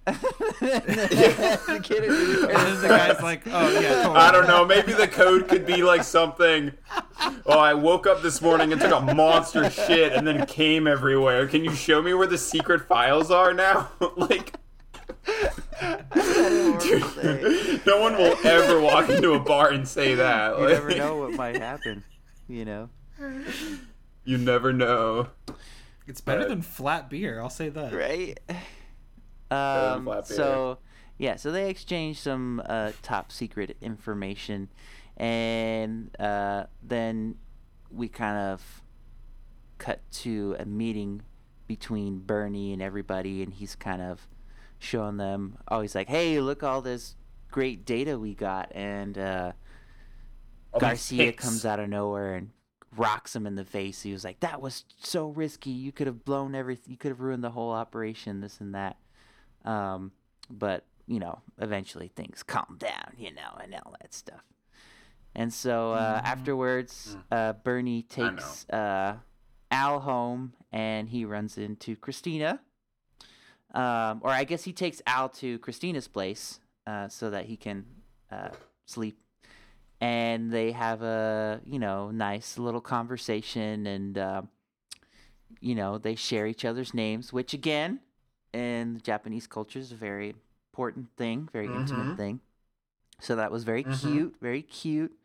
the 0.05 1.81
kid 1.83 2.03
is- 2.05 2.43
and 2.43 2.51
then 2.51 2.81
the 2.83 2.89
guy's 2.89 3.23
like, 3.23 3.43
oh 3.47 3.69
yeah, 3.81 3.95
totally. 4.03 4.17
I 4.17 4.33
don't 4.33 4.49
know. 4.49 4.65
Maybe 4.65 4.93
the 4.93 5.07
code 5.07 5.49
could 5.49 5.65
be 5.65 5.83
like 5.85 6.03
something. 6.03 6.73
Oh, 7.47 7.59
I 7.59 7.75
woke 7.75 8.07
up 8.09 8.21
this 8.23 8.43
morning 8.43 8.73
and 8.73 8.81
took 8.81 8.93
a 8.93 9.15
monster 9.15 9.71
shit 9.71 10.13
and 10.13 10.27
then 10.27 10.45
came 10.47 10.87
everywhere. 10.89 11.47
Can 11.47 11.63
you 11.65 11.73
show 11.75 12.03
me 12.03 12.15
where 12.15 12.27
the 12.27 12.39
secret 12.39 12.83
files 12.89 13.31
are 13.31 13.53
now? 13.55 13.91
like, 14.17 14.55
dude, 14.57 14.59
no 17.87 18.01
one 18.01 18.17
will 18.17 18.37
ever 18.45 18.81
walk 18.81 19.09
into 19.09 19.33
a 19.33 19.41
bar 19.41 19.71
and 19.71 19.87
say 19.87 20.15
that. 20.15 20.57
you 20.59 20.65
Like, 20.65 20.73
never 20.75 20.95
know 20.97 21.17
what 21.17 21.33
might 21.33 21.57
happen. 21.57 22.05
You 22.49 22.65
know. 22.65 22.89
You 24.25 24.39
never 24.39 24.73
know. 24.73 25.29
It's 26.07 26.21
better 26.21 26.41
Right. 26.41 26.49
than 26.49 26.63
flat 26.63 27.09
beer. 27.09 27.41
I'll 27.41 27.51
say 27.51 27.69
that. 27.69 27.93
right? 27.93 28.39
Um, 29.51 30.11
so, 30.25 30.79
yeah, 31.19 31.37
so 31.37 31.53
they 31.53 31.69
exchange 31.71 32.19
some 32.21 32.63
uh, 32.67 32.93
top 33.03 33.31
secret 33.31 33.77
information, 33.81 34.69
and 35.17 36.11
uh, 36.19 36.65
then 36.83 37.37
we 37.91 38.09
kind 38.09 38.39
of 38.39 38.83
cut 39.79 40.01
to 40.11 40.57
a 40.59 40.65
meeting 40.65 41.23
between 41.67 42.19
Bernie 42.21 42.73
and 42.73 42.81
everybody, 42.81 43.43
and 43.43 43.53
he's 43.53 43.75
kind 43.75 44.01
of 44.03 44.27
showing 44.83 45.17
them. 45.17 45.59
Oh, 45.69 45.81
he's 45.81 45.95
like, 45.95 46.09
"Hey, 46.09 46.41
look 46.41 46.63
all 46.63 46.83
this 46.83 47.17
great 47.51 47.85
data 47.85 48.19
we 48.19 48.35
got," 48.35 48.75
and 48.75 49.17
uh, 49.17 49.53
Garcia 50.79 51.27
pics. 51.27 51.45
comes 51.45 51.65
out 51.65 51.81
of 51.81 51.89
nowhere 51.89 52.35
and 52.35 52.51
rocks 52.97 53.35
him 53.35 53.47
in 53.47 53.55
the 53.55 53.65
face. 53.65 54.03
He 54.03 54.13
was 54.13 54.25
like, 54.25 54.41
"That 54.41 54.61
was 54.61 54.85
so 54.99 55.29
risky. 55.29 55.71
You 55.71 55.93
could 55.93 56.07
have 56.07 56.25
blown 56.25 56.55
everything. 56.55 56.91
You 56.93 56.99
could 56.99 57.11
have 57.11 57.21
ruined 57.21 57.45
the 57.45 57.51
whole 57.51 57.71
operation. 57.71 58.41
This 58.41 58.61
and 58.61 58.75
that." 58.75 58.97
Um, 59.65 60.13
but 60.51 60.85
you 61.07 61.21
know, 61.21 61.41
eventually 61.59 62.09
things 62.09 62.43
calm 62.43 62.77
down. 62.79 63.15
You 63.17 63.33
know, 63.33 63.59
and 63.63 63.75
all 63.75 63.95
that 64.01 64.13
stuff. 64.13 64.43
And 65.35 65.53
so 65.53 65.93
uh, 65.93 66.21
afterwards, 66.23 67.17
uh, 67.31 67.55
Bernie 67.55 68.03
takes 68.03 68.69
uh, 68.69 69.17
Al 69.71 70.01
home, 70.01 70.53
and 70.71 71.09
he 71.09 71.25
runs 71.25 71.57
into 71.57 71.97
Christina. 71.97 72.61
Um, 73.75 74.21
or 74.23 74.31
I 74.31 74.45
guess 74.45 74.65
he 74.65 74.73
takes 74.73 75.01
Al 75.07 75.29
to 75.31 75.59
Christina's 75.61 76.09
place 76.09 76.61
uh, 76.87 77.09
so 77.09 77.31
that 77.31 77.47
he 77.47 77.57
can 77.57 77.87
uh, 78.31 78.51
sleep 78.87 79.19
and 80.01 80.51
they 80.53 80.73
have 80.73 81.01
a 81.03 81.61
you 81.65 81.79
know 81.79 82.11
nice 82.11 82.59
little 82.59 82.81
conversation 82.81 83.87
and 83.87 84.19
uh, 84.19 84.43
you 85.61 85.75
know 85.75 85.97
they 85.99 86.15
share 86.15 86.47
each 86.47 86.65
other's 86.65 86.93
names 86.93 87.33
which 87.33 87.55
again 87.55 88.01
in 88.53 88.95
the 88.95 89.01
japanese 89.01 89.47
culture 89.47 89.79
is 89.79 89.93
a 89.93 89.97
very 89.97 90.35
important 90.73 91.09
thing 91.17 91.49
very 91.53 91.73
intimate 91.73 92.09
Mhm. 92.09 92.17
thing 92.17 92.41
so 93.21 93.37
that 93.37 93.51
was 93.53 93.65
very 93.65 93.85
Mhm. 93.85 94.01
cute 94.01 94.37
very 94.41 94.63
cute 94.63 95.17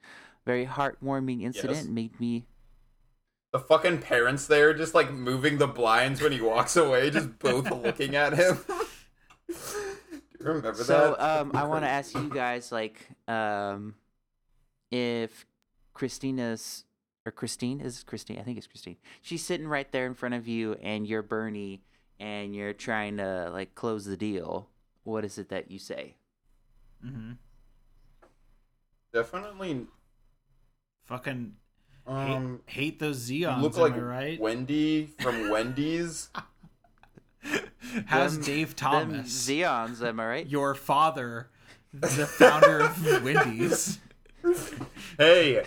very 0.45 0.65
heartwarming 0.65 1.41
incident 1.41 1.87
Yes. 1.87 1.87
made 1.87 2.19
me 2.19 2.45
The 3.57 3.63
fucking 3.63 4.01
parents 4.01 4.45
there 4.45 4.71
just 4.75 4.93
like 4.93 5.11
moving 5.11 5.57
the 5.57 5.65
blinds 5.65 6.21
when 6.21 6.31
he 6.31 6.41
walks 6.41 6.75
away, 6.77 7.09
just 7.09 7.39
both 7.39 7.71
looking 7.71 8.15
at 8.15 8.33
him. 8.33 8.59
Do 9.47 9.55
you 10.39 10.45
remember 10.45 10.75
so 10.75 11.15
that? 11.17 11.19
So 11.19 11.41
um 11.41 11.51
i 11.55 11.63
want 11.63 11.83
to 11.83 11.89
ask 11.89 12.13
you 12.13 12.29
guys 12.29 12.71
like 12.71 13.07
um 13.27 13.95
if 14.91 15.47
christina's 15.95 16.85
or 17.25 17.31
christine 17.31 17.81
is 17.81 18.03
christine 18.03 18.37
i 18.37 18.43
think 18.43 18.57
it's 18.57 18.67
christine 18.67 18.97
she's 19.21 19.43
sitting 19.43 19.67
right 19.67 19.91
there 19.91 20.05
in 20.05 20.13
front 20.13 20.35
of 20.35 20.47
you 20.47 20.75
and 20.83 21.07
you're 21.07 21.23
bernie 21.23 21.81
and 22.19 22.55
you're 22.55 22.73
trying 22.73 23.17
to 23.17 23.49
like 23.51 23.73
close 23.73 24.05
the 24.05 24.15
deal 24.15 24.67
what 25.03 25.25
is 25.25 25.39
it 25.39 25.49
that 25.49 25.71
you 25.71 25.79
say 25.79 26.13
Mm-hmm. 27.05 27.33
Definitely. 29.13 29.85
Fucking 31.05 31.53
Um, 32.07 32.61
hate, 32.65 32.73
hate 32.75 32.99
those 32.99 33.29
Zeons. 33.29 33.61
Look 33.61 33.77
like 33.77 33.95
right? 33.97 34.39
Wendy 34.39 35.07
from 35.19 35.49
Wendy's. 35.49 36.29
How's 38.05 38.35
Them- 38.35 38.43
Dave 38.45 38.75
Thomas, 38.75 39.27
Zeons, 39.47 40.01
am 40.05 40.19
I 40.19 40.25
right? 40.27 40.47
your 40.47 40.75
father, 40.75 41.49
the 41.93 42.25
founder 42.25 42.81
of 42.81 43.23
Wendy's? 43.23 43.99
hey, 45.17 45.63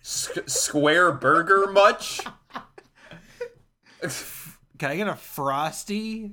S- 0.00 0.38
Square 0.46 1.12
Burger 1.12 1.66
much? 1.72 2.20
Can 4.78 4.90
I 4.90 4.96
get 4.96 5.08
a 5.08 5.14
frosty? 5.14 6.32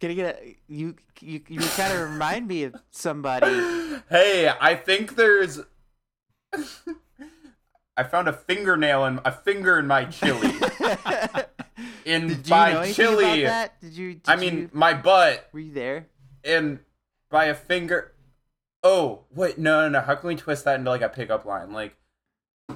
Can 0.00 0.10
I 0.10 0.14
get 0.14 0.40
a 0.42 0.56
you? 0.68 0.94
You, 1.20 1.40
you 1.48 1.60
kind 1.60 1.92
of 1.92 2.10
remind 2.10 2.46
me 2.46 2.64
of 2.64 2.76
somebody. 2.90 3.46
hey, 4.10 4.50
I 4.60 4.74
think 4.74 5.16
there's. 5.16 5.60
I 7.96 8.02
found 8.04 8.28
a 8.28 8.32
fingernail 8.32 9.04
and 9.04 9.20
a 9.24 9.32
finger 9.32 9.78
in 9.78 9.86
my 9.86 10.04
chili. 10.04 10.52
In 12.04 12.28
Did 12.28 12.46
you 12.46 12.50
by 12.50 12.72
know 12.72 12.92
chili? 12.92 13.42
Did 13.80 13.92
you? 13.92 14.14
Did 14.14 14.22
I 14.28 14.36
mean 14.36 14.58
you- 14.58 14.70
my 14.72 14.94
butt, 14.94 15.48
were 15.52 15.58
you 15.60 15.72
there? 15.72 16.06
and 16.44 16.78
by 17.30 17.46
a 17.46 17.54
finger. 17.54 18.12
Oh 18.84 19.24
wait, 19.34 19.58
no, 19.58 19.82
no, 19.82 19.88
no. 19.88 20.00
How 20.00 20.14
can 20.14 20.28
we 20.28 20.36
twist 20.36 20.64
that 20.64 20.78
into 20.78 20.90
like 20.90 21.02
a 21.02 21.08
pickup 21.08 21.44
line? 21.44 21.72
Like, 21.72 21.96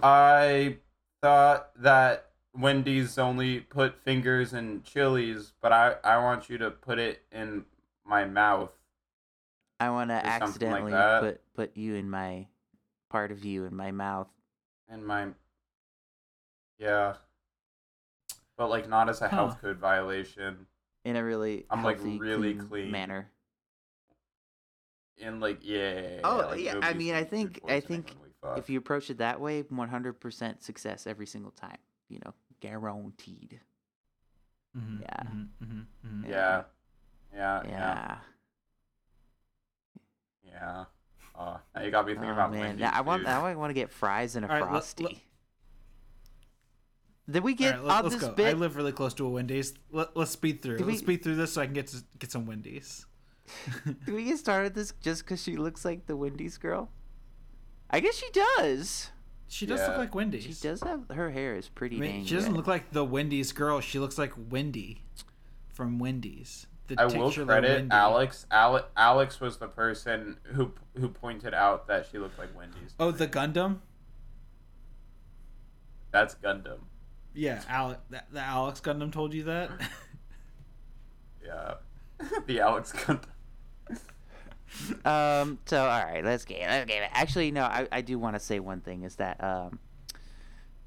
I 0.03 0.79
thought 1.23 1.71
that 1.81 2.27
Wendy's 2.57 3.19
only 3.19 3.61
put 3.61 4.03
fingers 4.03 4.53
in 4.53 4.83
chilies, 4.83 5.53
but 5.63 5.73
I 5.73 5.95
I 6.03 6.17
want 6.19 6.51
you 6.51 6.59
to 6.59 6.71
put 6.71 6.99
it 6.99 7.23
in 7.31 7.67
my 8.05 8.25
mouth. 8.25 8.73
I 9.79 9.91
want 9.91 10.11
to 10.11 10.17
something 10.17 10.71
like 10.71 10.93
accidentally 10.93 11.21
put 11.21 11.41
put 11.55 11.77
you 11.77 11.95
in 11.95 12.11
my 12.11 12.49
part 13.11 13.31
of 13.31 13.45
you 13.45 13.65
in 13.65 13.77
my 13.77 13.93
mouth. 13.93 14.27
In 14.93 15.05
my. 15.05 15.29
Yeah. 16.79 17.15
But 18.57 18.69
like 18.71 18.89
not 18.89 19.09
as 19.09 19.21
a 19.23 19.29
Huh. 19.29 19.37
health 19.37 19.61
code 19.61 19.79
violation. 19.79 20.67
in 21.05 21.17
a 21.17 21.25
really 21.25 21.65
I'm, 21.71 21.83
like, 21.83 21.97
healthy, 21.97 22.19
really 22.19 22.55
clean, 22.55 22.69
clean. 22.69 22.91
manner. 22.91 23.31
In 25.17 25.41
like 25.41 25.59
yeah. 25.63 26.21
Oh, 26.25 26.47
like, 26.51 26.61
yeah, 26.61 26.73
I 26.73 26.75
nobody's 26.75 26.97
mean, 26.97 27.15
I 27.15 27.21
food 27.23 27.31
think- 27.31 27.57
I 27.59 27.61
poisoning 27.81 28.03
think 28.03 28.09
when 28.09 28.23
we 28.23 28.29
fuck. 28.43 28.59
If 28.59 28.69
you 28.71 28.79
approach 28.79 29.09
it 29.11 29.19
that 29.19 29.41
way, 29.41 29.63
100% 29.63 30.63
success 30.63 31.07
every 31.07 31.27
single 31.27 31.53
time. 31.53 31.79
You 32.09 32.19
know, 32.25 32.35
guaranteed. 32.61 33.61
Mhm, 34.77 35.01
Yeah. 35.01 35.23
mhm, 35.23 35.49
mhm, 35.63 35.87
mhm. 36.05 36.29
Yeah. 36.29 36.65
Yeah. 37.33 37.63
Yeah. 37.65 37.69
Yeah. 37.69 38.19
Yeah. 40.43 40.85
Uh, 41.35 41.57
now 41.75 41.83
you 41.83 41.91
got 41.91 42.07
me 42.07 42.13
Oh 42.13 42.15
thinking 42.17 42.31
about 42.33 42.51
man, 42.53 42.61
Wendy's, 42.61 42.81
now 42.81 42.91
I 42.93 43.01
want 43.01 43.21
dude. 43.21 43.27
now 43.29 43.47
I 43.47 43.55
want 43.55 43.71
to 43.71 43.75
get 43.75 43.91
fries 43.91 44.37
and 44.37 44.45
a 44.45 44.49
All 44.49 44.55
right, 44.55 44.63
let- 44.63 44.71
frosty. 44.71 45.05
let- 45.05 45.15
Did 47.31 47.45
we 47.45 47.55
get 47.55 47.77
right, 47.77 47.85
let, 47.85 47.99
on 48.05 48.07
us 48.07 48.13
this 48.17 48.23
go. 48.29 48.45
I 48.45 48.53
live 48.53 48.77
really 48.77 48.93
close 48.93 49.15
to 49.15 49.27
a 49.27 49.31
Wendy's. 49.31 49.73
Let, 49.93 50.17
let's 50.17 50.33
speed 50.33 50.63
through. 50.63 50.79
Did 50.79 50.87
Let's 50.87 51.01
we- 51.01 51.05
speed 51.05 51.23
through 51.23 51.37
this 51.37 51.53
so 51.53 51.63
I 51.63 51.67
can 51.67 51.75
get 51.75 51.87
to, 51.89 52.03
get 52.19 52.31
some 52.33 52.45
Wendy's. 52.47 53.07
Did 53.85 54.15
we 54.15 54.25
get 54.25 54.39
started 54.39 54.75
this 54.75 54.93
just 55.01 55.25
because 55.25 55.43
she 55.43 55.57
looks 55.57 55.85
like 55.85 56.07
the 56.07 56.17
Wendy's 56.17 56.59
girl? 56.59 56.91
I 57.91 58.01
guess 58.01 58.17
she 58.17 58.29
does. 58.33 59.11
She 59.49 59.67
does 59.67 59.81
Yeah. 59.81 59.89
look 59.89 59.97
like 59.99 60.15
Wendy. 60.15 60.41
She 60.41 60.55
does 60.55 60.81
have 60.83 61.09
her 61.11 61.31
hair 61.31 61.57
is 61.57 61.69
pretty. 61.69 61.97
I 61.97 62.01
mean, 62.01 62.11
dang 62.13 62.25
she 62.27 62.35
doesn't 62.37 62.53
red. 62.53 62.57
look 62.57 62.67
like 62.69 62.93
the 62.93 63.05
Wendy's 63.05 63.51
girl. 63.53 63.81
She 63.81 63.99
looks 63.99 64.17
like 64.19 64.33
Wendy 64.37 65.03
from 65.73 65.99
Wendy's. 65.99 66.67
The 66.91 67.01
I 67.01 67.07
will 67.07 67.31
credit 67.31 67.71
Wendy. 67.71 67.93
Alex. 67.93 68.47
Ale- 68.53 68.85
Alex 68.97 69.41
was 69.41 69.59
the 69.59 69.69
person 69.69 70.39
who 70.43 70.73
who 70.99 71.09
pointed 71.09 71.55
out 71.55 71.87
that 71.87 72.07
she 72.11 72.19
looked 72.19 72.37
like 72.37 72.49
Wendy's. 72.57 72.95
Oh, 72.99 73.13
the 73.13 73.29
Gundam. 73.29 73.79
That's 76.11 76.35
Gundam. 76.35 76.81
Yeah, 77.33 77.63
Alex. 77.69 78.01
The, 78.11 78.25
the 78.33 78.41
Alex 78.41 78.81
Gundam 78.81 79.13
told 79.13 79.33
you 79.35 79.45
that. 79.45 79.71
Yeah, 81.43 81.75
the 82.47 82.61
Alex 82.61 82.93
Gundam. 82.93 83.23
Um. 85.05 85.59
So 85.67 85.81
all 85.81 86.05
right, 86.05 86.25
let's 86.25 86.45
get 86.45 86.61
let's 86.61 86.87
get 86.87 87.03
it. 87.03 87.11
Actually, 87.13 87.51
no. 87.51 87.63
I, 87.63 87.89
I 87.91 88.01
do 88.03 88.19
want 88.21 88.37
to 88.37 88.41
say 88.41 88.61
one 88.61 88.81
thing 88.81 89.03
is 89.03 89.17
that 89.17 89.43
um, 89.43 89.81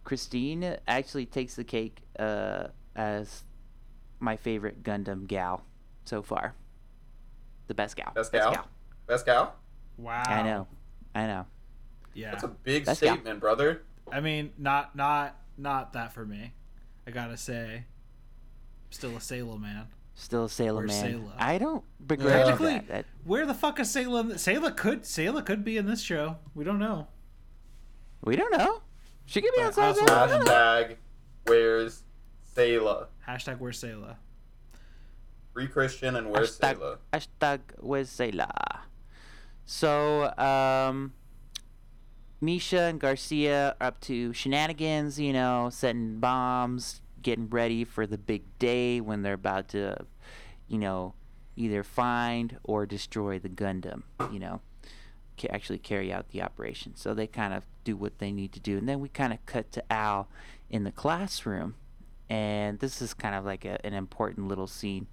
Christine 0.05 0.77
actually 0.87 1.25
takes 1.25 1.55
the 1.55 1.65
cake 1.65 1.99
uh 2.17 2.67
as 2.95 3.43
my 4.21 4.37
favorite 4.37 4.83
Gundam 4.83 5.27
gal 5.27 5.65
so 6.05 6.21
far. 6.21 6.55
The 7.67 7.73
best 7.73 7.95
gal. 7.95 8.11
Best 8.15 8.31
gal. 8.31 8.67
Best 9.07 9.25
gal. 9.25 9.55
wow. 9.97 10.23
I 10.25 10.41
know. 10.43 10.67
I 11.15 11.27
know. 11.27 11.45
Yeah. 12.13 12.31
That's 12.31 12.43
a 12.43 12.47
big 12.47 12.85
Best 12.85 13.01
gal. 13.01 13.13
statement, 13.15 13.39
brother. 13.39 13.83
I 14.11 14.19
mean, 14.19 14.51
not 14.57 14.95
not 14.95 15.39
not 15.57 15.93
that 15.93 16.13
for 16.13 16.25
me. 16.25 16.53
I 17.07 17.11
gotta 17.11 17.37
say, 17.37 17.85
still 18.89 19.11
a 19.11 19.19
Sayla 19.19 19.59
man. 19.59 19.87
Still 20.15 20.45
a 20.45 20.47
Sayla 20.47 20.75
Where's 20.75 21.01
Man. 21.01 21.21
Sayla? 21.23 21.31
I 21.39 21.57
don't 21.57 21.83
begrudge 22.05 22.33
Technically, 22.45 22.73
that. 22.73 22.87
that. 22.89 23.05
where 23.23 23.45
the 23.47 23.53
fuck 23.55 23.79
is 23.79 23.87
Sayla? 23.89 24.33
Sayla 24.33 24.75
could 24.77 25.01
Sayla 25.03 25.43
could 25.45 25.63
be 25.65 25.77
in 25.77 25.87
this 25.87 26.01
show. 26.01 26.37
We 26.53 26.63
don't 26.63 26.79
know. 26.79 27.07
We 28.23 28.35
don't 28.35 28.51
know. 28.55 28.81
She 29.25 29.41
could 29.41 29.51
be 29.55 29.61
But 29.61 29.67
outside. 29.77 29.87
also- 29.87 30.05
there. 30.05 30.25
We 30.27 30.31
don't. 30.33 30.47
Hashtag 30.47 30.95
where's 31.45 32.03
Sayla? 32.55 33.07
Hashtag 33.27 33.59
where's 33.59 33.81
Sayla? 33.81 34.15
Free 35.53 35.67
Christian 35.67 36.15
and 36.15 36.31
where's 36.31 36.57
Hashtag, 36.57 36.97
hashtag 37.13 37.59
where's 37.79 38.09
Sayla? 38.09 38.79
So, 39.65 40.35
um, 40.37 41.13
Misha 42.41 42.81
and 42.81 42.99
Garcia 42.99 43.75
are 43.79 43.87
up 43.87 44.01
to 44.01 44.33
shenanigans, 44.33 45.19
you 45.19 45.31
know, 45.31 45.69
setting 45.71 46.19
bombs, 46.19 47.01
getting 47.21 47.49
ready 47.49 47.85
for 47.85 48.05
the 48.05 48.17
big 48.17 48.43
day 48.59 48.99
when 48.99 49.21
they're 49.21 49.33
about 49.33 49.69
to, 49.69 49.95
you 50.67 50.77
know, 50.77 51.13
either 51.55 51.83
find 51.83 52.57
or 52.63 52.85
destroy 52.85 53.39
the 53.39 53.47
Gundam, 53.47 54.03
you 54.31 54.39
know, 54.39 54.59
ca- 55.39 55.49
actually 55.51 55.77
carry 55.77 56.11
out 56.11 56.29
the 56.29 56.41
operation. 56.41 56.95
So 56.95 57.13
they 57.13 57.27
kind 57.27 57.53
of 57.53 57.63
do 57.83 57.95
what 57.95 58.19
they 58.19 58.31
need 58.31 58.51
to 58.53 58.59
do. 58.59 58.77
And 58.77 58.89
then 58.89 58.99
we 58.99 59.07
kind 59.07 59.31
of 59.31 59.45
cut 59.45 59.71
to 59.73 59.93
Al 59.93 60.27
in 60.69 60.83
the 60.83 60.91
classroom. 60.91 61.75
And 62.29 62.79
this 62.79 63.01
is 63.01 63.13
kind 63.13 63.35
of 63.35 63.45
like 63.45 63.63
a, 63.63 63.85
an 63.85 63.93
important 63.93 64.47
little 64.47 64.67
scene 64.67 65.07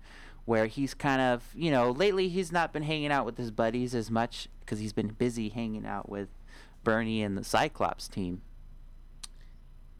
where 0.44 0.66
he's 0.66 0.94
kind 0.94 1.20
of, 1.20 1.44
you 1.54 1.70
know, 1.70 1.90
lately 1.90 2.28
he's 2.28 2.50
not 2.52 2.72
been 2.72 2.82
hanging 2.82 3.12
out 3.12 3.24
with 3.26 3.36
his 3.36 3.50
buddies 3.50 3.94
as 3.94 4.10
much 4.10 4.48
because 4.60 4.78
he's 4.78 4.92
been 4.92 5.08
busy 5.08 5.48
hanging 5.48 5.86
out 5.86 6.08
with 6.08 6.28
Bernie 6.84 7.22
and 7.22 7.36
the 7.36 7.44
Cyclops 7.44 8.08
team. 8.08 8.42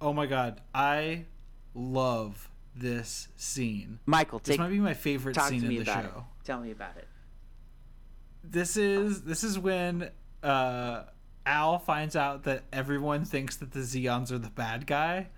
Oh 0.01 0.13
my 0.13 0.27
god, 0.27 0.61
I 0.75 1.27
love 1.75 2.51
this 2.75 3.29
scene. 3.37 3.99
Michael, 4.07 4.39
This 4.39 4.55
take 4.55 4.61
might 4.61 4.71
be 4.71 4.79
my 4.79 4.95
favorite 4.95 5.35
talk 5.35 5.49
scene 5.51 5.61
to 5.61 5.67
me 5.69 5.79
in 5.79 5.85
the 5.85 5.91
about 5.91 6.05
show. 6.05 6.11
it. 6.19 6.45
Tell 6.45 6.61
me 6.61 6.71
about 6.71 6.97
it. 6.97 7.07
This 8.43 8.77
is 8.77 9.23
this 9.23 9.45
is 9.45 9.59
when 9.59 10.11
uh, 10.43 11.03
Al 11.45 11.79
finds 11.79 12.17
out 12.17 12.45
that 12.45 12.65
everyone 12.73 13.25
thinks 13.25 13.57
that 13.57 13.73
the 13.73 13.81
Zeons 13.81 14.33
are 14.33 14.39
the 14.39 14.49
bad 14.51 14.87
guy, 14.87 15.29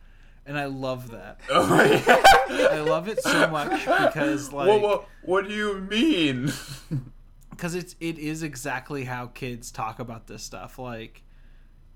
and 0.47 0.59
I 0.59 0.67
love 0.67 1.11
that. 1.11 1.41
Oh 1.51 1.69
God. 1.69 2.09
I 2.73 2.81
love 2.81 3.09
it 3.09 3.23
so 3.23 3.49
much 3.49 3.85
because 3.87 4.53
like 4.53 4.69
Whoa, 4.69 4.79
whoa, 4.79 5.05
what 5.23 5.49
do 5.49 5.55
you 5.55 5.81
mean? 5.81 6.53
because 7.51 7.75
it's 7.75 7.95
it 8.01 8.19
is 8.19 8.43
exactly 8.43 9.05
how 9.05 9.27
kids 9.27 9.71
talk 9.71 9.99
about 9.99 10.27
this 10.27 10.43
stuff 10.43 10.79
like 10.79 11.23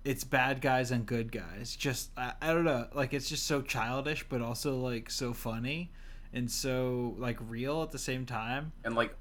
it's 0.05 0.23
bad 0.23 0.61
guys 0.61 0.91
and 0.93 1.05
good 1.05 1.33
guys 1.33 1.75
just 1.75 2.11
I, 2.17 2.33
I 2.41 2.53
don't 2.53 2.65
know 2.65 2.87
like 2.95 3.13
it's 3.13 3.29
just 3.29 3.47
so 3.47 3.63
childish 3.63 4.25
but 4.29 4.41
also 4.41 4.77
like 4.77 5.11
so 5.11 5.33
funny 5.33 5.91
and 6.33 6.51
so 6.51 7.15
like 7.19 7.39
real 7.49 7.83
at 7.83 7.91
the 7.91 7.99
same 7.99 8.27
time 8.27 8.73
and 8.85 8.95
like, 8.95 9.17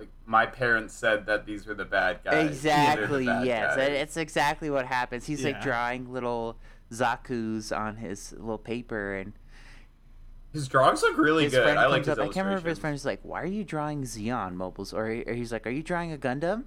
like 0.00 0.08
my 0.26 0.46
parents 0.46 0.94
said 0.94 1.26
that 1.26 1.46
these 1.46 1.66
were 1.66 1.74
the 1.74 1.84
bad 1.84 2.20
guys. 2.24 2.62
These 2.62 2.72
are 2.72 2.96
the 2.96 3.04
Exactly. 3.06 3.26
bad 3.26 3.46
Yes, 3.46 3.76
guys. 3.76 3.88
It's 3.90 4.16
exactly 4.16 4.70
what 4.70 4.86
happens. 4.86 5.26
He's 5.26 5.44
like 5.44 5.60
drawing 5.60 6.12
little 6.12 6.56
Zaku's 6.90 7.70
on 7.70 7.96
his 7.96 8.32
little 8.32 8.58
paper, 8.58 9.14
and 9.14 9.32
His 10.52 10.66
drawings 10.66 11.02
look 11.02 11.16
really 11.18 11.44
his 11.44 11.52
good. 11.52 11.62
friend 11.62 11.78
I 11.78 11.86
like 11.86 12.00
his 12.00 12.08
up. 12.08 12.18
I 12.18 12.24
can't 12.24 12.36
remember 12.38 12.56
if 12.58 12.64
his 12.64 12.78
illustrations. 12.78 12.80
friend's 12.80 13.04
like, 13.04 13.20
"Why 13.22 13.42
are 13.42 13.46
you 13.46 13.62
drawing 13.62 14.02
Zeon 14.02 14.54
mobiles?" 14.54 14.92
Or, 14.92 15.04
or 15.06 15.32
he's 15.34 15.52
like, 15.52 15.66
"Are 15.66 15.70
you 15.70 15.82
drawing 15.84 16.12
a 16.12 16.16
Gundam?" 16.18 16.64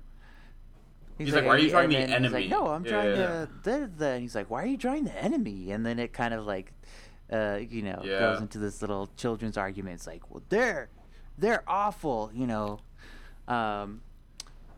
He's 1.17 1.33
like, 1.33 1.45
"Why 1.45 1.55
are 1.55 1.57
you 1.57 1.69
drawing 1.69 1.89
the 1.89 1.97
and 1.97 2.11
then 2.11 2.23
he's 2.23 2.31
like, 2.33 2.43
enemy?" 2.45 2.47
no, 2.65 2.67
I'm 2.67 2.85
Yeah, 2.85 2.91
drawing 2.91 3.09
yeah, 3.09 3.45
the, 3.63 3.71
the 3.79 3.91
the. 3.97 4.07
And 4.07 4.21
he's 4.21 4.35
like, 4.35 4.49
"Why 4.49 4.63
are 4.63 4.67
you 4.67 4.77
drawing 4.77 5.03
the 5.03 5.15
enemy?" 5.23 5.71
And 5.71 5.85
then 5.85 5.99
it 5.99 6.13
kind 6.13 6.33
of 6.33 6.45
like, 6.45 6.71
uh, 7.31 7.59
you 7.69 7.81
know, 7.81 8.01
Yeah. 8.03 8.19
goes 8.19 8.41
into 8.41 8.57
this 8.59 8.81
little 8.81 9.09
children's 9.17 9.57
argument. 9.57 9.95
It's 9.95 10.07
like, 10.07 10.29
well, 10.31 10.43
they're 10.49 10.89
they're 11.37 11.63
awful, 11.67 12.31
you 12.33 12.47
know, 12.47 12.79
um, 13.47 14.01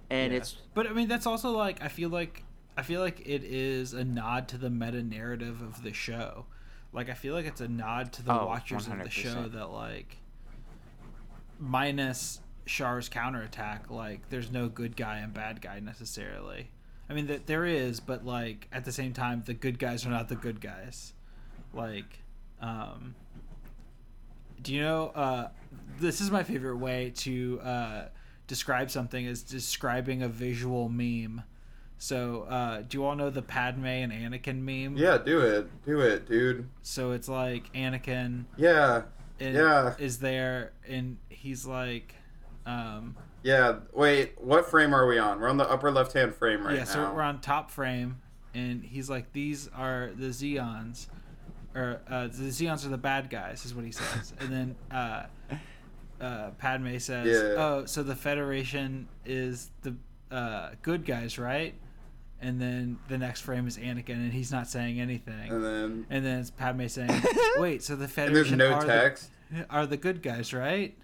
and 0.10 0.32
Yeah. 0.32 0.38
it's 0.40 0.56
but 0.74 0.88
i 0.88 0.94
mean 0.94 1.08
that's 1.08 1.26
also 1.26 1.52
like 1.52 1.82
i 1.82 1.88
feel 1.88 2.10
like 2.10 2.44
i 2.78 2.82
feel 2.84 3.02
like 3.02 3.22
it 3.28 3.44
is 3.44 3.94
a 3.94 4.04
nod 4.04 4.48
to 4.50 4.58
the 4.58 4.70
meta 4.70 5.02
narrative 5.02 5.62
of 5.62 5.82
the 5.84 5.94
show 5.94 6.46
like 6.94 7.10
i 7.10 7.14
feel 7.14 7.34
like 7.34 7.46
it's 7.46 7.62
a 7.62 7.68
nod 7.68 8.14
to 8.14 8.24
the 8.24 8.32
Oh, 8.32 8.46
watchers 8.46 8.88
of 8.88 9.00
the 9.02 9.10
show 9.10 9.48
that 9.48 9.68
like 9.72 10.18
minus 11.60 12.40
Char's 12.66 13.10
counterattack, 13.10 13.90
like 13.92 14.30
there's 14.30 14.52
no 14.52 14.68
good 14.68 14.96
guy 14.96 15.18
and 15.20 15.32
bad 15.34 15.62
guy 15.62 15.80
necessarily. 15.80 16.70
I 17.10 17.14
mean, 17.14 17.28
that 17.28 17.46
there 17.46 17.66
is, 17.66 18.00
but 18.00 18.26
like 18.26 18.68
at 18.72 18.86
the 18.86 18.92
same 18.92 19.14
time, 19.14 19.44
the 19.46 19.54
good 19.54 19.78
guys 19.78 20.06
are 20.06 20.10
not 20.10 20.30
the 20.30 20.36
good 20.36 20.60
guys. 20.60 21.14
Like, 21.74 22.20
um, 22.60 23.14
do 24.62 24.74
you 24.74 24.82
know? 24.82 25.10
Uh, 25.14 25.50
this 26.00 26.22
is 26.22 26.32
my 26.32 26.42
favorite 26.44 26.78
way 26.78 27.12
to 27.18 27.60
uh, 27.62 28.06
describe 28.48 28.92
something 28.92 29.26
is 29.26 29.42
describing 29.44 30.22
a 30.22 30.28
visual 30.28 30.90
meme. 30.90 31.44
So, 31.98 32.44
uh, 32.50 32.82
do 32.88 32.98
you 32.98 33.06
all 33.06 33.16
know 33.16 33.30
the 33.30 33.42
Padme 33.42 33.86
and 33.86 34.12
Anakin 34.12 34.60
meme? 34.62 34.98
Yeah, 34.98 35.18
do 35.18 35.40
it, 35.42 35.68
do 35.86 36.02
it, 36.02 36.28
dude. 36.28 36.68
So 36.82 37.12
it's 37.12 37.30
like 37.30 37.72
Anakin 37.74 38.46
Yeah, 38.58 39.04
and 39.40 39.56
Yeah. 39.56 39.96
is 39.98 40.20
there 40.20 40.74
and 40.88 41.18
he's 41.30 41.66
like 41.66 42.16
um 42.66 43.16
yeah. 43.44 43.76
Wait, 43.94 44.34
what 44.42 44.66
frame 44.70 44.94
are 44.94 45.06
we 45.08 45.20
on? 45.20 45.40
We're 45.40 45.50
on 45.50 45.58
the 45.58 45.70
upper 45.70 45.92
left-hand 45.92 46.34
frame 46.36 46.66
right 46.66 46.74
yeah 46.74 46.80
now. 46.80 46.86
so 46.86 47.14
we're 47.14 47.22
on 47.22 47.40
top 47.42 47.70
frame 47.72 48.20
and 48.54 48.84
he's 48.84 49.10
like 49.10 49.32
these 49.34 49.70
are 49.76 50.10
the 50.16 50.28
Zeons 50.28 51.08
or 51.76 52.02
uh, 52.10 52.28
the 52.28 52.50
Zeons 52.50 52.86
are 52.86 52.90
the 52.90 52.98
bad 52.98 53.30
guys 53.30 53.66
is 53.66 53.74
what 53.76 53.86
he 53.86 53.92
says 53.92 54.34
and 54.40 54.52
then 54.52 54.76
uh 54.92 55.24
uh 56.22 56.52
Padme 56.52 56.98
says 56.98 57.28
Yeah. 57.28 57.62
oh 57.64 57.86
so 57.86 58.04
the 58.04 58.16
Federation 58.16 59.08
is 59.26 59.70
the 59.82 59.96
uh 60.32 60.72
good 60.82 61.06
guys 61.06 61.38
right 61.38 61.74
and 62.42 62.60
then 62.62 62.98
the 63.08 63.18
next 63.18 63.42
frame 63.42 63.68
is 63.68 63.78
Anakin 63.78 64.10
and 64.16 64.34
he's 64.34 64.52
not 64.52 64.68
saying 64.68 65.00
anything 65.00 65.52
and 65.52 65.64
then 65.64 66.06
and 66.10 66.26
then 66.26 66.40
it's 66.40 66.52
Padme 66.52 66.88
saying 66.88 67.10
wait 67.58 67.84
so 67.84 67.96
the 67.96 68.08
Federation 68.08 68.58
no 68.58 68.72
are 68.74 68.84
the 68.86 69.16
are 69.70 69.86
the 69.86 69.98
good 69.98 70.22
guys, 70.24 70.54
right? 70.54 70.98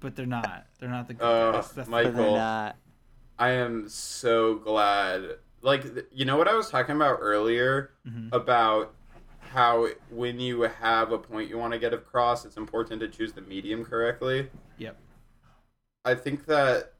But 0.00 0.16
they're 0.16 0.26
not. 0.26 0.66
They're 0.78 0.88
not 0.88 1.08
the 1.08 1.14
good 1.14 1.24
Uh, 1.24 1.52
guys. 1.52 1.72
That's 1.72 1.88
Mike- 1.88 2.04
but 2.06 2.14
they're 2.14 2.22
Michael. 2.22 2.36
not. 2.36 2.76
I 3.38 3.50
am 3.50 3.88
so 3.88 4.56
glad. 4.56 5.38
Like, 5.62 5.84
you 6.12 6.24
know 6.24 6.36
what 6.36 6.46
I 6.46 6.54
was 6.54 6.68
talking 6.70 6.94
about 6.94 7.18
earlier 7.20 7.90
Mhm. 8.06 8.32
about 8.32 8.94
how 9.54 9.86
when 10.10 10.40
you 10.40 10.62
have 10.62 11.12
a 11.12 11.18
point 11.18 11.48
you 11.48 11.56
want 11.56 11.72
to 11.72 11.78
get 11.78 11.94
across, 11.94 12.44
it's 12.44 12.56
important 12.56 13.00
to 13.00 13.08
choose 13.08 13.32
the 13.32 13.40
medium 13.40 13.84
correctly. 13.84 14.48
Yep. 14.78 14.96
I 16.04 16.16
think 16.16 16.46
that 16.46 16.94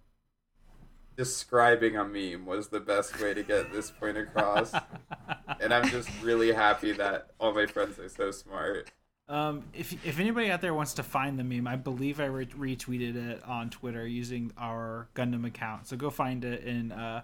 describing 1.16 1.96
a 1.96 2.04
meme 2.04 2.46
was 2.46 2.68
the 2.68 2.78
best 2.78 3.20
way 3.20 3.34
to 3.34 3.42
get 3.42 3.72
this 3.72 3.90
point 3.90 4.16
across. 4.16 4.72
and 5.60 5.74
I'm 5.74 5.88
just 5.88 6.08
really 6.22 6.52
happy 6.52 6.92
that 6.92 7.30
all 7.40 7.52
my 7.52 7.66
friends 7.66 7.98
are 7.98 8.08
so 8.08 8.30
smart. 8.30 8.90
Um, 9.26 9.64
if 9.72 9.92
if 10.06 10.20
anybody 10.20 10.50
out 10.50 10.60
there 10.60 10.74
wants 10.74 10.94
to 10.94 11.02
find 11.02 11.38
the 11.38 11.44
meme, 11.44 11.66
I 11.66 11.76
believe 11.76 12.20
I 12.20 12.26
re- 12.26 12.46
retweeted 12.46 13.16
it 13.16 13.42
on 13.44 13.70
Twitter 13.70 14.06
using 14.06 14.52
our 14.56 15.08
Gundam 15.14 15.46
account. 15.46 15.88
So 15.88 15.96
go 15.96 16.10
find 16.10 16.44
it 16.44 16.62
and 16.64 16.92
uh, 16.92 17.22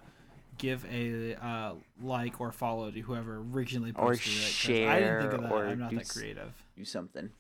give 0.61 0.85
a 0.91 1.35
uh, 1.35 1.75
like 2.03 2.41
or 2.41 2.53
follow 2.53 2.91
to 2.91 3.01
whoever 3.01 3.39
originally 3.39 3.91
Or 3.97 4.09
posted 4.13 4.33
it. 4.33 4.37
'cause 4.39 4.89
I 4.91 5.01
didn't 5.01 5.21
think 5.21 5.33
of 5.35 5.41
share, 5.41 5.49
that. 5.49 5.53
or 5.53 5.67
I'm 5.67 5.79
not 5.79 5.91
do 5.91 5.97
that 5.99 6.09
creative. 6.09 6.53
Do 6.77 6.85
something. 6.85 7.31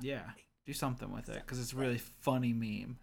Yeah, 0.00 0.22
do 0.66 0.72
something 0.72 1.12
with 1.12 1.28
it 1.28 1.36
because 1.36 1.60
it's 1.60 1.72
a 1.72 1.76
really 1.76 1.98
funny 1.98 2.52
meme. 2.52 2.98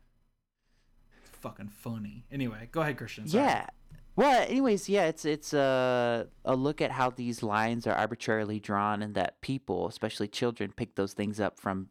fucking 1.42 1.68
funny. 1.68 2.26
Anyway, 2.32 2.70
go 2.72 2.82
ahead, 2.82 2.98
Christian. 2.98 3.28
Sorry. 3.28 3.44
Yeah. 3.44 3.68
Well, 4.16 4.46
anyways, 4.48 4.88
yeah, 4.88 5.06
it's 5.06 5.26
it's 5.26 5.54
a 5.54 6.28
a 6.46 6.56
look 6.56 6.82
at 6.82 6.92
how 6.92 7.10
these 7.10 7.44
lines 7.44 7.86
are 7.88 7.96
arbitrarily 7.96 8.60
drawn, 8.60 9.02
and 9.02 9.14
that 9.16 9.42
people, 9.42 9.88
especially 9.88 10.28
children, 10.28 10.72
pick 10.72 10.96
those 10.96 11.14
things 11.14 11.40
up 11.40 11.60
from 11.60 11.90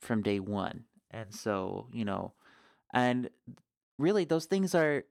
from 0.00 0.22
day 0.22 0.40
one, 0.40 0.84
and 1.10 1.32
so 1.34 1.86
you 1.92 2.04
know, 2.04 2.32
and 2.92 3.30
really 3.98 4.24
those 4.24 4.46
things 4.46 4.74
are, 4.74 5.04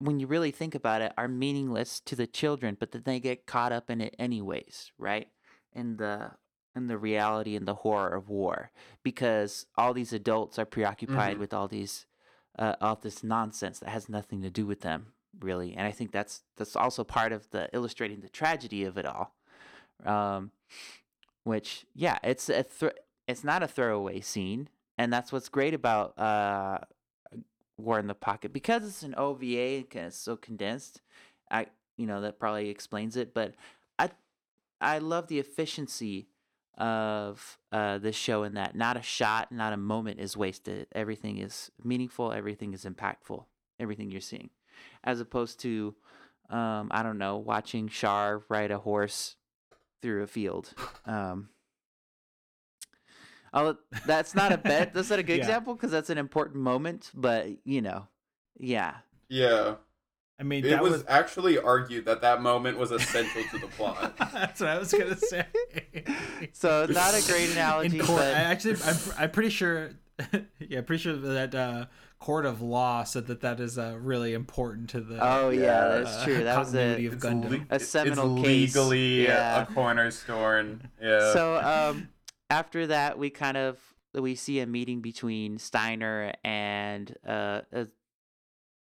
when 0.00 0.18
you 0.18 0.26
really 0.26 0.50
think 0.50 0.74
about 0.74 1.02
it, 1.02 1.12
are 1.16 1.28
meaningless 1.28 2.00
to 2.00 2.16
the 2.16 2.26
children, 2.26 2.76
but 2.80 2.90
then 2.92 3.02
they 3.04 3.20
get 3.20 3.46
caught 3.46 3.70
up 3.72 3.88
in 3.90 4.00
it 4.00 4.16
anyways, 4.18 4.90
right? 4.98 5.28
In 5.72 5.96
the 5.98 6.32
in 6.74 6.86
the 6.86 6.96
reality 6.98 7.56
and 7.56 7.66
the 7.68 7.74
horror 7.74 8.14
of 8.14 8.28
war, 8.28 8.70
because 9.02 9.66
all 9.76 9.92
these 9.92 10.12
adults 10.12 10.58
are 10.58 10.64
preoccupied 10.64 11.36
Mhm. 11.36 11.40
with 11.40 11.52
all 11.54 11.68
these 11.68 12.06
uh, 12.58 12.74
all 12.80 12.96
this 12.96 13.22
nonsense 13.22 13.78
that 13.78 13.90
has 13.90 14.08
nothing 14.08 14.42
to 14.42 14.50
do 14.50 14.66
with 14.66 14.80
them 14.80 15.12
really 15.40 15.72
and 15.76 15.86
i 15.86 15.92
think 15.92 16.10
that's 16.10 16.42
that's 16.56 16.74
also 16.74 17.04
part 17.04 17.32
of 17.32 17.48
the 17.50 17.68
illustrating 17.72 18.20
the 18.20 18.28
tragedy 18.28 18.82
of 18.84 18.98
it 18.98 19.06
all 19.06 19.36
um 20.04 20.50
which 21.44 21.86
yeah 21.94 22.18
it's 22.24 22.48
a 22.48 22.64
thr 22.64 22.88
it's 23.28 23.44
not 23.44 23.62
a 23.62 23.68
throwaway 23.68 24.20
scene 24.20 24.68
and 24.98 25.12
that's 25.12 25.32
what's 25.32 25.48
great 25.48 25.74
about 25.74 26.18
uh 26.18 26.78
war 27.82 27.98
in 27.98 28.06
the 28.06 28.14
pocket. 28.14 28.52
Because 28.52 28.84
it's 28.84 29.02
an 29.02 29.14
ova 29.16 29.44
and 29.44 29.86
it's 29.94 30.16
so 30.16 30.36
condensed 30.36 31.00
i 31.50 31.66
you 31.96 32.06
know 32.06 32.20
that 32.20 32.38
probably 32.38 32.68
explains 32.68 33.16
it 33.16 33.34
but 33.34 33.54
i 33.98 34.08
i 34.80 34.98
love 34.98 35.28
the 35.28 35.38
efficiency 35.38 36.28
of 36.78 37.58
uh 37.72 37.98
this 37.98 38.16
show 38.16 38.42
in 38.44 38.54
that 38.54 38.74
not 38.74 38.96
a 38.96 39.02
shot 39.02 39.52
not 39.52 39.72
a 39.72 39.76
moment 39.76 40.18
is 40.18 40.36
wasted. 40.36 40.86
Everything 40.92 41.38
is 41.38 41.70
meaningful 41.82 42.32
everything 42.32 42.72
is 42.72 42.84
impactful 42.84 43.44
everything 43.78 44.10
you're 44.10 44.20
seeing. 44.20 44.50
As 45.04 45.20
opposed 45.20 45.60
to 45.60 45.94
um 46.48 46.88
i 46.90 47.02
don't 47.02 47.18
know 47.18 47.36
watching 47.36 47.88
Char 47.88 48.42
ride 48.48 48.70
a 48.70 48.78
horse 48.78 49.36
through 50.00 50.22
a 50.22 50.26
field 50.26 50.72
um 51.06 51.50
oh 53.52 53.76
that's 54.06 54.34
not 54.34 54.52
a 54.52 54.58
bet 54.58 54.94
that's 54.94 55.10
not 55.10 55.18
a 55.18 55.22
good 55.22 55.34
Yeah. 55.38 55.40
example 55.44 55.74
because 55.74 55.90
that's 55.90 56.10
an 56.10 56.18
important 56.18 56.56
moment 56.56 57.10
but 57.14 57.48
you 57.64 57.82
know 57.82 58.06
yeah 58.58 58.96
Yeah. 59.28 59.74
I 60.38 60.42
mean, 60.42 60.64
It 60.64 60.70
that 60.70 60.82
was, 60.82 60.92
was. 60.92 61.04
actually 61.06 61.58
argued 61.58 62.06
that 62.06 62.22
that 62.22 62.40
moment 62.40 62.78
was 62.78 62.92
essential 62.92 63.42
to 63.50 63.58
the 63.58 63.66
plot. 63.66 64.16
That's 64.32 64.58
what 64.60 64.70
I 64.70 64.78
was 64.78 64.90
gonna 64.90 65.14
say. 65.18 65.44
so 66.54 66.86
not 66.88 67.12
a 67.14 67.22
great 67.30 67.50
analogy 67.52 67.98
In 67.98 68.06
court, 68.06 68.20
but 68.20 68.34
I 68.34 68.40
actually, 68.40 68.76
I'm, 68.82 68.96
I'm 69.18 69.30
pretty 69.32 69.50
sure. 69.50 69.90
yeah, 70.58 70.80
pretty 70.80 71.02
sure 71.02 71.14
that 71.16 71.54
uh, 71.54 71.86
court 72.18 72.46
of 72.46 72.62
law 72.62 73.04
said 73.04 73.26
that 73.26 73.42
that 73.42 73.60
is 73.60 73.78
uh, 73.78 73.98
really 74.00 74.32
important 74.32 74.88
to 74.90 75.00
the. 75.02 75.18
oh 75.20 75.50
yeah, 75.50 75.60
Yeah. 75.60 75.88
that's 75.98 76.16
uh, 76.16 76.24
true 76.24 76.44
that 76.44 76.58
was 76.58 76.74
a 76.74 77.06
of 77.06 77.12
It's 77.12 77.22
Gundam. 77.24 77.50
le- 77.50 77.76
A 77.76 77.78
seminal 77.78 78.36
it's 78.38 78.46
case. 78.46 78.74
legally 78.76 79.24
Yeah. 79.24 79.62
a 79.62 79.66
cornerstone. 79.66 80.88
Yeah. 81.02 81.32
so 81.34 81.56
um 81.58 82.08
after 82.50 82.86
that 82.88 83.18
we 83.18 83.30
kind 83.30 83.56
of 83.56 83.78
we 84.12 84.34
see 84.34 84.60
a 84.60 84.66
meeting 84.66 85.00
between 85.00 85.58
steiner 85.58 86.32
and 86.44 87.16
uh, 87.26 87.60
a 87.72 87.86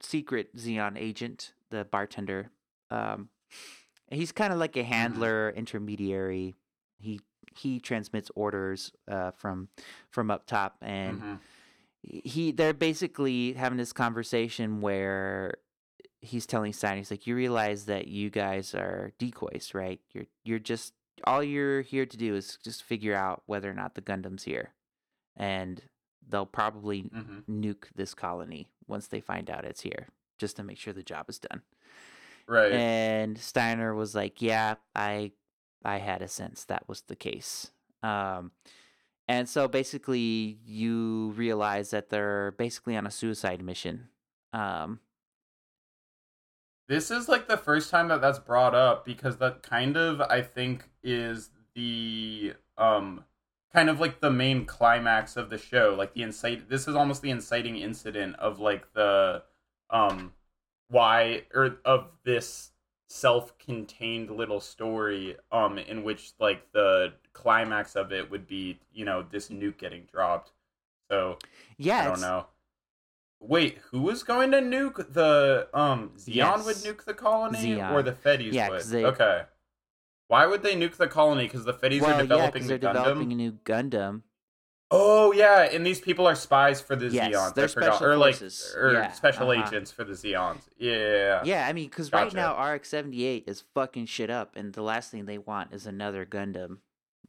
secret 0.01 0.55
zeon 0.57 0.97
agent 0.97 1.53
the 1.69 1.85
bartender 1.85 2.49
um 2.91 3.29
he's 4.11 4.31
kind 4.31 4.51
of 4.51 4.59
like 4.59 4.75
a 4.75 4.83
handler 4.83 5.49
intermediary 5.55 6.53
he 6.99 7.19
he 7.55 7.79
transmits 7.79 8.29
orders 8.35 8.91
uh 9.07 9.31
from 9.31 9.69
from 10.09 10.29
up 10.29 10.45
top 10.45 10.75
and 10.81 11.21
Mhm. 11.21 11.39
he 12.03 12.51
they're 12.51 12.73
basically 12.73 13.53
having 13.53 13.77
this 13.77 13.93
conversation 13.93 14.81
where 14.81 15.55
he's 16.19 16.45
telling 16.45 16.71
Stein, 16.73 16.97
he's 16.97 17.11
like, 17.11 17.27
You 17.27 17.35
realize 17.35 17.85
that 17.85 18.07
you 18.07 18.29
guys 18.29 18.73
are 18.73 19.11
decoys, 19.17 19.71
right? 19.73 19.99
You're 20.13 20.25
you're 20.43 20.59
just 20.59 20.93
all 21.25 21.43
you're 21.43 21.81
here 21.81 22.05
to 22.05 22.17
do 22.17 22.35
is 22.35 22.57
just 22.63 22.83
figure 22.83 23.15
out 23.15 23.43
whether 23.45 23.69
or 23.69 23.73
not 23.73 23.95
the 23.95 24.01
Gundam's 24.01 24.43
here. 24.43 24.73
And 25.35 25.81
they'll 26.27 26.45
probably 26.45 27.11
Mhm. 27.11 27.45
nuke 27.49 27.85
this 27.95 28.13
colony 28.13 28.69
once 28.87 29.07
they 29.07 29.21
find 29.21 29.49
out 29.49 29.65
it's 29.65 29.81
here, 29.81 30.09
just 30.37 30.57
to 30.57 30.63
make 30.63 30.77
sure 30.77 30.93
the 30.93 31.03
job 31.03 31.29
is 31.29 31.39
done. 31.39 31.63
Right. 32.47 32.71
And 32.71 33.37
Steiner 33.37 33.93
was 33.93 34.15
like, 34.15 34.41
"Yeah, 34.41 34.75
I 34.95 35.33
I 35.83 35.97
had 35.97 36.21
a 36.21 36.27
sense 36.27 36.65
that 36.65 36.87
was 36.87 37.01
the 37.03 37.15
case." 37.15 37.71
Um 38.01 38.51
and 39.27 39.49
so 39.49 39.67
basically 39.67 40.59
you 40.65 41.31
realize 41.37 41.91
that 41.91 42.09
they're 42.09 42.51
basically 42.53 42.97
on 42.97 43.07
a 43.07 43.11
suicide 43.11 43.63
mission. 43.63 44.09
Um 44.53 45.01
This 46.87 47.11
is 47.11 47.29
like 47.29 47.47
the 47.47 47.57
first 47.57 47.89
time 47.89 48.09
that 48.09 48.21
that's 48.21 48.39
brought 48.39 48.75
up 48.75 49.05
because 49.05 49.37
that 49.37 49.63
kind 49.63 49.95
of 49.95 50.19
I 50.21 50.41
think 50.41 50.89
is 51.03 51.49
the 51.75 52.53
um 52.77 53.23
kind 53.73 53.89
of 53.89 53.99
like 53.99 54.19
the 54.21 54.29
main 54.31 54.65
climax 54.65 55.35
of 55.37 55.49
the 55.49 55.57
show 55.57 55.95
like 55.97 56.13
the 56.13 56.21
incite 56.21 56.69
this 56.69 56.87
is 56.87 56.95
almost 56.95 57.21
the 57.21 57.29
inciting 57.29 57.77
incident 57.77 58.35
of 58.37 58.59
like 58.59 58.93
the 58.93 59.41
um 59.89 60.31
why 60.89 61.43
or 61.53 61.77
of 61.85 62.07
this 62.23 62.71
self-contained 63.09 64.29
little 64.29 64.59
story 64.59 65.35
um 65.51 65.77
in 65.77 66.03
which 66.03 66.33
like 66.39 66.71
the 66.71 67.13
climax 67.33 67.95
of 67.95 68.11
it 68.11 68.29
would 68.29 68.45
be 68.47 68.79
you 68.93 69.03
know 69.05 69.23
this 69.31 69.49
nuke 69.49 69.77
getting 69.77 70.03
dropped 70.11 70.51
so 71.11 71.37
yeah, 71.77 72.01
I 72.01 72.05
don't 72.05 72.21
know. 72.21 72.45
Wait, 73.39 73.77
who 73.91 73.99
was 74.01 74.23
going 74.23 74.51
to 74.51 74.59
nuke 74.61 75.13
the 75.13 75.67
um 75.73 76.11
Zeon 76.17 76.65
would 76.65 76.77
nuke 76.77 77.03
the 77.03 77.13
colony 77.13 77.75
Zeon. 77.75 77.91
or 77.91 78.01
the 78.01 78.13
Feddies 78.13 78.53
Yeah, 78.53 78.69
would? 78.69 78.81
they- 78.83 79.05
Okay. 79.05 79.43
Why 80.33 80.47
would 80.47 80.63
they 80.63 80.75
nuke 80.75 80.95
the 80.97 81.07
colony? 81.07 81.43
Because 81.43 81.63
the 81.63 81.73
Feddies 81.73 82.01
well, 82.01 82.09
are 82.09 82.13
yeah, 82.13 82.21
developing 82.23 82.53
because 82.53 82.67
the 82.67 82.77
they're 82.79 82.89
Gundam. 82.89 82.93
developing 83.03 83.31
a 83.33 83.35
new 83.35 83.51
Gundam. 83.51 84.21
Oh 84.89 85.31
yeah, 85.31 85.61
and 85.71 85.85
these 85.85 86.01
people 86.01 86.25
are 86.25 86.33
spies 86.33 86.81
for 86.81 86.95
the 86.95 87.09
Yes, 87.09 87.35
Zeons. 87.35 87.53
they're 87.53 87.65
I 87.65 87.67
forgot. 87.67 87.95
special 87.97 88.07
or 88.07 88.17
like 88.17 88.33
forces. 88.37 88.75
or 88.75 88.93
Yeah, 88.93 89.11
special 89.11 89.51
uh-huh. 89.51 89.63
agents 89.67 89.91
for 89.91 90.03
the 90.03 90.13
Zeons. 90.13 90.61
Yeah. 90.75 91.43
Yeah, 91.43 91.67
I 91.67 91.73
mean, 91.73 91.87
because 91.87 92.11
right 92.11 92.33
now 92.33 92.59
RX 92.59 92.89
seventy 92.89 93.25
eight 93.25 93.43
is 93.45 93.63
fucking 93.75 94.07
shit 94.07 94.31
up, 94.31 94.55
and 94.55 94.73
the 94.73 94.81
last 94.81 95.11
thing 95.11 95.25
they 95.25 95.37
want 95.37 95.71
is 95.71 95.85
another 95.85 96.25
Gundam 96.25 96.79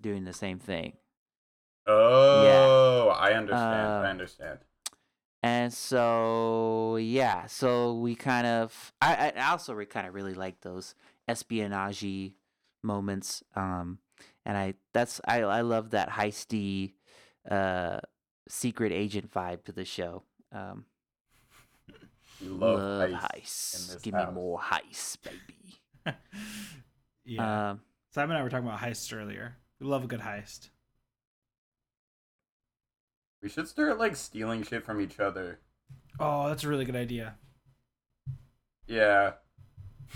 doing 0.00 0.24
the 0.24 0.32
same 0.32 0.58
thing. 0.58 0.94
Oh, 1.86 2.42
yeah. 2.42 3.12
I 3.12 3.32
understand. 3.34 3.86
Um, 3.86 4.02
I 4.06 4.08
understand. 4.08 4.58
And 5.42 5.74
so 5.74 6.96
yeah, 6.96 7.44
so 7.48 7.92
we 7.96 8.14
kind 8.14 8.46
of 8.46 8.94
I 9.02 9.30
I 9.36 9.50
also 9.50 9.74
re- 9.74 9.84
kind 9.84 10.06
of 10.06 10.14
really 10.14 10.32
like 10.32 10.62
those 10.62 10.94
espionage 11.28 12.32
moments. 12.84 13.42
Um, 13.56 13.98
and 14.44 14.56
I 14.56 14.74
that's 14.92 15.20
I 15.26 15.40
I 15.42 15.62
love 15.62 15.90
that 15.90 16.10
heisty, 16.10 16.94
uh, 17.50 18.00
secret 18.48 18.92
agent 18.92 19.32
vibe 19.32 19.64
to 19.64 19.72
the 19.72 19.84
show. 19.84 20.22
Um, 20.52 20.84
You 22.40 22.50
love, 22.54 22.78
love 22.78 23.10
heists 23.10 23.28
heists. 23.40 23.88
in 23.88 23.94
this 23.94 24.02
Give 24.02 24.14
house. 24.14 24.28
me 24.28 24.34
more 24.34 24.58
heist, 24.60 25.18
baby. 25.22 25.80
yeah. 27.24 27.70
Um, 27.70 27.80
Simon 28.10 28.32
and 28.36 28.38
I 28.40 28.42
were 28.44 28.50
talking 28.50 28.68
about 28.68 28.80
heists 28.80 29.12
earlier. 29.16 29.56
We 29.80 29.86
love 29.86 30.04
a 30.04 30.06
good 30.06 30.20
heist. 30.20 30.68
We 33.42 33.48
should 33.48 33.68
start 33.68 33.98
like 33.98 34.16
stealing 34.16 34.62
shit 34.62 34.84
from 34.84 35.00
each 35.00 35.20
other. 35.20 35.60
Oh, 36.18 36.48
that's 36.48 36.64
a 36.64 36.68
really 36.68 36.84
good 36.84 36.96
idea. 36.96 37.34
Yeah. 38.86 39.32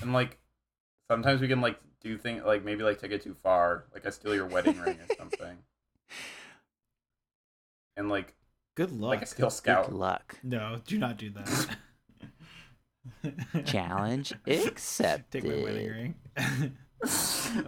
And 0.01 0.13
like 0.13 0.39
sometimes 1.11 1.41
we 1.41 1.49
can 1.49 1.61
like 1.61 1.79
do 2.01 2.17
things 2.19 2.43
like 2.45 2.65
maybe 2.65 2.83
like 2.83 3.01
take 3.01 3.11
it 3.13 3.23
too 3.23 3.35
far. 3.43 3.85
Like 3.93 4.07
I 4.07 4.11
steal 4.11 4.35
your 4.35 4.47
wedding 4.47 4.79
ring 4.81 4.99
or 5.09 5.15
something. 5.17 5.59
And 7.97 8.09
like 8.09 8.35
Good 8.77 8.93
luck. 8.93 9.11
like 9.11 9.23
I 9.23 9.25
steal 9.25 9.47
good 9.47 9.53
scout. 9.55 9.89
Oh, 9.91 9.97
luck. 9.97 10.37
no, 10.45 10.81
do 10.87 10.99
not 10.99 11.17
do 11.17 11.31
that. 11.31 11.77
Challenge 13.67 14.33
accepted. 14.47 15.43
Take 15.43 15.51
my 15.57 15.63
wedding 15.65 15.89
ring. 15.89 16.15
I'm, 16.37 16.77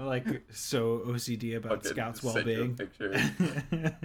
like 0.06 0.26
so 0.52 1.00
OCD 1.06 1.56
about 1.56 1.82
Fucking 1.84 1.90
Scout's 1.90 2.20
send 2.20 2.46
you 2.46 2.52
a 2.52 2.58
well-being. 2.58 2.76
picture. 2.76 3.96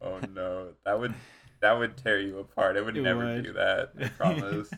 Oh 0.00 0.20
no. 0.32 0.68
That 0.84 0.98
would 1.00 1.14
that 1.60 1.72
would 1.78 1.96
tear 1.96 2.20
you 2.20 2.38
apart. 2.38 2.76
I 2.76 2.80
would 2.80 2.96
It 2.96 3.02
never 3.02 3.24
would. 3.24 3.44
do 3.44 3.52
that. 3.54 3.90
I 4.00 4.08
promise. 4.08 4.70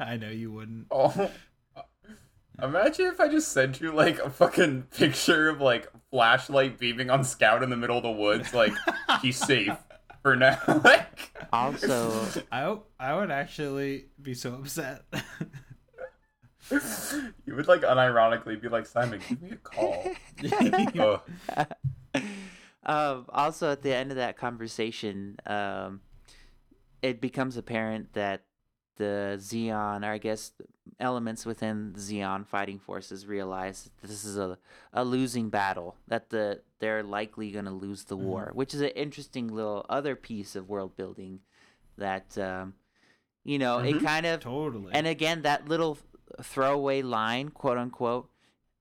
I 0.00 0.16
know 0.16 0.28
you 0.30 0.52
wouldn't. 0.52 0.86
Oh, 0.90 1.30
imagine 2.62 3.06
if 3.06 3.20
I 3.20 3.28
just 3.28 3.52
sent 3.52 3.80
you 3.80 3.92
like 3.92 4.18
a 4.18 4.30
fucking 4.30 4.82
picture 4.96 5.48
of 5.48 5.60
like 5.60 5.90
flashlight 6.10 6.78
beaming 6.78 7.10
on 7.10 7.24
Scout 7.24 7.62
in 7.62 7.70
the 7.70 7.76
middle 7.76 7.96
of 7.96 8.02
the 8.02 8.10
woods, 8.10 8.52
like 8.54 8.72
he's 9.22 9.36
safe 9.36 9.76
for 10.22 10.36
now. 10.36 10.58
like, 10.84 11.32
also, 11.52 12.12
I 12.50 12.60
w- 12.62 12.82
I 12.98 13.14
would 13.16 13.30
actually 13.30 14.06
be 14.20 14.34
so 14.34 14.54
upset. 14.54 15.02
you 16.70 17.54
would 17.54 17.68
like 17.68 17.82
unironically 17.82 18.60
be 18.60 18.68
like, 18.68 18.86
Simon, 18.86 19.20
give 19.28 19.42
me 19.42 19.52
a 19.52 19.56
call. 19.56 20.10
oh, 20.98 21.22
um, 22.84 23.26
also 23.28 23.72
at 23.72 23.82
the 23.82 23.94
end 23.94 24.10
of 24.10 24.16
that 24.16 24.36
conversation, 24.36 25.36
um, 25.46 26.00
it 27.02 27.20
becomes 27.20 27.56
apparent 27.56 28.12
that 28.12 28.42
the 28.96 29.36
Xeon, 29.38 30.06
or 30.06 30.12
I 30.12 30.18
guess 30.18 30.52
elements 31.00 31.44
within 31.46 31.92
the 31.94 31.98
Zeon 32.00 32.46
fighting 32.46 32.78
forces, 32.78 33.26
realize 33.26 33.90
that 34.00 34.08
this 34.08 34.24
is 34.24 34.36
a, 34.38 34.58
a 34.92 35.04
losing 35.04 35.48
battle. 35.50 35.96
That 36.08 36.30
the 36.30 36.60
they're 36.78 37.02
likely 37.02 37.50
going 37.50 37.64
to 37.64 37.70
lose 37.70 38.04
the 38.04 38.16
war, 38.16 38.50
which 38.54 38.74
is 38.74 38.80
an 38.80 38.90
interesting 38.90 39.48
little 39.48 39.84
other 39.88 40.14
piece 40.14 40.54
of 40.56 40.68
world 40.68 40.96
building. 40.96 41.40
That 41.96 42.36
um, 42.38 42.74
you 43.44 43.58
know, 43.58 43.78
it 43.78 43.96
Mhm. 43.96 44.02
kind 44.04 44.26
of 44.26 44.40
Totally. 44.40 44.92
and 44.92 45.06
again, 45.06 45.42
that 45.42 45.68
little 45.68 45.98
throwaway 46.42 47.02
line, 47.02 47.48
quote 47.48 47.78
unquote, 47.78 48.30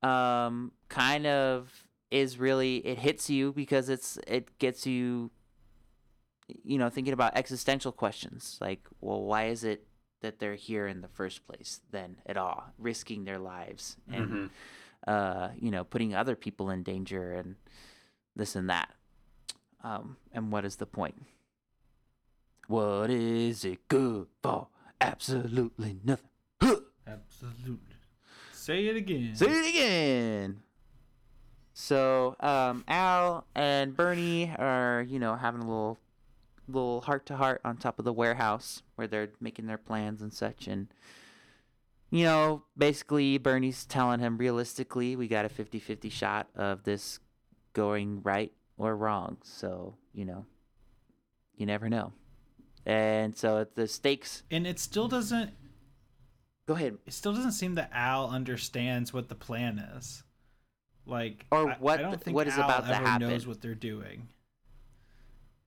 um, 0.04 0.72
kind 0.90 1.26
of 1.26 1.88
is 2.12 2.38
really 2.40 2.78
it 2.86 2.98
hits 3.00 3.30
you 3.30 3.52
because 3.54 3.88
it's 3.90 4.18
it 4.28 4.58
gets 4.60 4.86
you, 4.86 5.32
you 6.64 6.78
know, 6.78 6.90
thinking 6.90 7.14
about 7.14 7.36
existential 7.38 7.92
questions 7.92 8.58
like, 8.62 8.88
well, 9.02 9.22
why 9.24 9.46
is 9.46 9.64
it 9.64 9.86
that 10.22 10.40
they're 10.40 10.56
here 10.56 10.88
in 10.88 11.02
the 11.02 11.08
first 11.08 11.46
place 11.48 11.82
then 11.92 12.18
at 12.26 12.38
all, 12.38 12.66
risking 12.78 13.24
their 13.26 13.40
lives 13.40 13.98
and 14.12 14.30
Mhm. 14.32 14.50
uh, 15.08 15.50
you 15.60 15.72
know, 15.72 15.84
putting 15.86 16.14
other 16.14 16.36
people 16.36 16.70
in 16.70 16.84
danger 16.84 17.32
and 17.34 17.56
this 18.36 18.56
and 18.56 18.70
that. 18.70 18.94
Um, 19.84 20.18
and 20.34 20.52
what 20.52 20.66
is 20.66 20.76
the 20.76 20.86
point? 20.86 21.26
What 22.68 23.10
is 23.10 23.64
it 23.66 23.88
good 23.88 24.28
for? 24.44 24.68
Absolutely 25.02 26.00
nothing. 26.04 26.30
Huh! 26.62 26.82
Absolutely. 27.08 27.96
Say 28.52 28.88
it 28.88 28.98
again. 28.98 29.36
Say 29.36 29.46
it 29.48 29.70
again. 29.70 30.62
So, 31.74 32.36
um, 32.42 32.84
Al 32.88 33.46
and 33.56 33.96
Bernie 33.96 34.54
are, 34.60 35.02
you 35.08 35.18
know, 35.18 35.36
having 35.36 35.62
a 35.62 35.66
little, 35.66 35.98
little 36.72 37.02
heart 37.02 37.26
to 37.28 37.36
heart 37.36 37.62
on 37.66 37.78
top 37.78 38.00
of 38.00 38.06
the 38.06 38.14
warehouse 38.14 38.82
where 38.96 39.08
they're 39.08 39.30
making 39.40 39.68
their 39.68 39.78
plans 39.78 40.22
and 40.22 40.34
such. 40.34 40.68
And, 40.68 40.88
you 42.12 42.24
know, 42.24 42.64
basically, 42.78 43.38
Bernie's 43.38 43.86
telling 43.86 44.20
him 44.20 44.38
realistically, 44.38 45.16
we 45.16 45.28
got 45.28 45.46
a 45.46 45.50
50 45.50 45.80
50 45.80 46.10
shot 46.10 46.48
of 46.56 46.84
this 46.84 47.20
going 47.74 48.22
right 48.24 48.52
or 48.78 48.96
wrong. 48.96 49.38
So, 49.44 49.96
you 50.14 50.26
know, 50.26 50.46
you 51.56 51.66
never 51.66 51.90
know. 51.90 52.14
And 52.86 53.38
so 53.38 53.68
the 53.76 53.88
stakes. 53.88 54.44
and 54.50 54.66
it 54.66 54.80
still 54.80 55.08
doesn't 55.08 55.52
Go 56.66 56.76
ahead. 56.76 56.98
it 57.06 57.14
still 57.14 57.34
doesn't 57.34 57.52
seem 57.54 57.76
that 57.76 57.90
Al 57.94 58.30
understands 58.30 59.12
what 59.14 59.28
the 59.28 59.36
plan 59.36 59.80
is. 59.98 60.24
Like, 61.06 61.46
Or 61.52 61.72
what 61.80 62.00
I 62.00 62.04
don't 62.04 62.12
the- 62.12 62.18
think 62.20 62.36
what 62.36 62.48
is 62.48 62.54
Al 62.58 62.66
about 62.66 62.86
to 62.88 62.94
happen. 62.96 63.28
knows 63.28 63.46
what 63.48 63.62
they're 63.62 63.74
doing. 63.76 64.28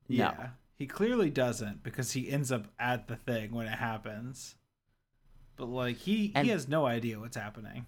No. 0.09 0.17
Yeah, 0.17 0.49
he 0.75 0.87
clearly 0.87 1.31
doesn't 1.31 1.83
because 1.83 2.13
he 2.13 2.31
ends 2.31 2.51
up 2.51 2.69
at 2.79 3.09
the 3.09 3.17
thing 3.17 3.53
when 3.53 3.67
it 3.67 3.79
happens. 3.79 4.57
But 5.57 5.67
like 5.67 5.99
he 5.99 6.33
And- 6.35 6.47
he 6.47 6.51
has 6.53 6.69
no 6.69 6.87
idea 6.87 7.21
what's 7.21 7.37
happening. 7.37 7.87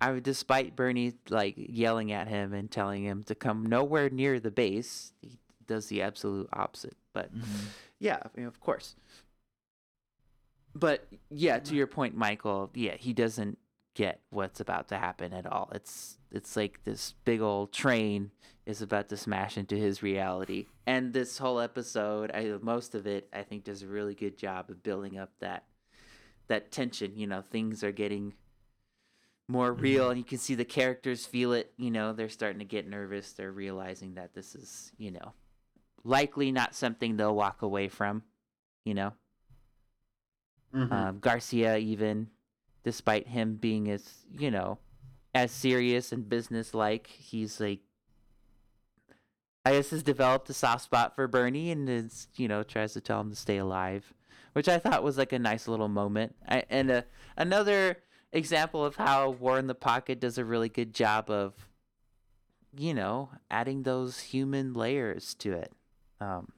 I 0.00 0.10
would, 0.10 0.24
despite 0.24 0.74
Bernie 0.74 1.14
like 1.30 1.54
yelling 1.56 2.10
at 2.10 2.26
him 2.26 2.52
and 2.52 2.68
telling 2.68 3.04
him 3.04 3.22
to 3.24 3.36
come 3.36 3.64
nowhere 3.64 4.10
near 4.10 4.40
the 4.40 4.50
base, 4.50 5.12
he 5.20 5.38
does 5.68 5.86
the 5.86 6.02
absolute 6.02 6.48
opposite. 6.52 6.96
But 7.12 7.32
mm-hmm. 7.32 7.66
yeah, 8.00 8.18
I 8.24 8.28
mean, 8.36 8.46
of 8.46 8.58
course. 8.58 8.96
But 10.74 11.06
yeah, 11.30 11.60
to 11.60 11.74
your 11.76 11.86
point, 11.86 12.16
Michael. 12.16 12.70
Yeah, 12.74 12.96
he 12.96 13.12
doesn't 13.12 13.58
get 13.94 14.20
what's 14.30 14.58
about 14.58 14.88
to 14.88 14.98
happen 14.98 15.32
at 15.32 15.46
all. 15.46 15.70
It's 15.72 16.18
it's 16.30 16.56
like 16.56 16.80
this 16.84 17.14
big 17.24 17.40
old 17.40 17.72
train 17.72 18.32
is 18.66 18.82
about 18.82 19.08
to 19.08 19.16
smash 19.16 19.56
into 19.58 19.76
his 19.76 20.02
reality, 20.02 20.66
and 20.86 21.12
this 21.12 21.38
whole 21.38 21.60
episode, 21.60 22.30
I 22.32 22.56
most 22.62 22.94
of 22.94 23.06
it, 23.06 23.28
I 23.32 23.42
think, 23.42 23.64
does 23.64 23.82
a 23.82 23.86
really 23.88 24.14
good 24.14 24.38
job 24.38 24.70
of 24.70 24.82
building 24.82 25.18
up 25.18 25.30
that 25.40 25.64
that 26.48 26.70
tension. 26.72 27.16
You 27.16 27.26
know, 27.26 27.42
things 27.42 27.82
are 27.82 27.92
getting 27.92 28.34
more 29.48 29.72
real 29.72 30.08
and 30.08 30.18
you 30.18 30.24
can 30.24 30.38
see 30.38 30.54
the 30.54 30.64
characters 30.64 31.26
feel 31.26 31.52
it 31.52 31.72
you 31.76 31.90
know 31.90 32.12
they're 32.12 32.28
starting 32.28 32.60
to 32.60 32.64
get 32.64 32.88
nervous 32.88 33.32
they're 33.32 33.52
realizing 33.52 34.14
that 34.14 34.32
this 34.32 34.54
is 34.54 34.92
you 34.96 35.10
know 35.10 35.34
likely 36.04 36.50
not 36.52 36.74
something 36.74 37.16
they'll 37.16 37.34
walk 37.34 37.60
away 37.60 37.88
from 37.88 38.22
you 38.84 38.94
know 38.94 39.12
Mhm. 40.72 40.90
um, 40.92 41.18
garcia 41.18 41.76
even 41.76 42.28
despite 42.82 43.26
him 43.26 43.56
being 43.56 43.90
as 43.90 44.24
you 44.30 44.50
know 44.50 44.78
as 45.34 45.50
serious 45.50 46.12
and 46.12 46.28
businesslike 46.28 47.08
he's 47.08 47.60
like 47.60 47.80
i 49.64 49.72
guess 49.72 49.90
has 49.90 50.02
developed 50.02 50.48
a 50.50 50.52
soft 50.52 50.82
spot 50.84 51.14
for 51.14 51.26
bernie 51.28 51.70
and 51.70 51.88
is 51.88 52.28
you 52.36 52.48
know 52.48 52.62
tries 52.62 52.92
to 52.92 53.00
tell 53.00 53.20
him 53.20 53.30
to 53.30 53.36
stay 53.36 53.58
alive 53.58 54.12
which 54.54 54.68
i 54.68 54.78
thought 54.78 55.02
was 55.02 55.16
like 55.18 55.32
a 55.32 55.38
nice 55.38 55.68
little 55.68 55.88
moment 55.88 56.34
I, 56.48 56.64
and 56.70 56.90
uh, 56.90 57.02
another 57.36 57.98
example 58.32 58.84
of 58.84 58.96
how 58.96 59.30
war 59.30 59.58
in 59.58 59.66
the 59.66 59.74
pocket 59.74 60.20
does 60.20 60.38
a 60.38 60.44
really 60.44 60.68
good 60.68 60.94
job 60.94 61.30
of 61.30 61.54
you 62.76 62.94
know 62.94 63.30
adding 63.50 63.82
those 63.82 64.18
human 64.20 64.72
layers 64.72 65.34
to 65.36 65.52
it 65.52 65.72
um 66.20 66.50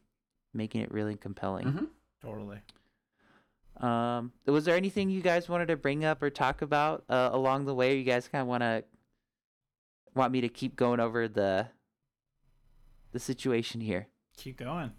making 0.53 0.81
it 0.83 0.91
really 0.93 1.17
compelling 1.17 1.67
Mhm. 1.73 1.87
Totally. 2.23 2.59
um, 3.81 4.33
was 4.47 4.65
there 4.65 4.77
anything 4.77 5.11
you 5.11 5.21
guys 5.21 5.49
wanted 5.49 5.67
to 5.67 5.77
bring 5.77 6.05
up 6.05 6.23
or 6.23 6.31
talk 6.31 6.63
about 6.63 7.05
uh, 7.11 7.29
along 7.33 7.67
the 7.67 7.75
way? 7.75 7.99
You 7.99 8.05
guys 8.05 8.29
kind 8.29 8.41
of 8.41 8.49
want 8.49 8.63
to 8.63 8.83
want 10.15 10.33
me 10.33 10.41
to 10.41 10.49
keep 10.49 10.75
going 10.77 11.01
over 11.01 11.29
the 11.29 11.67
the 13.15 13.21
situation 13.21 13.81
here? 13.81 14.09
Keep 14.37 14.59
going. 14.59 14.93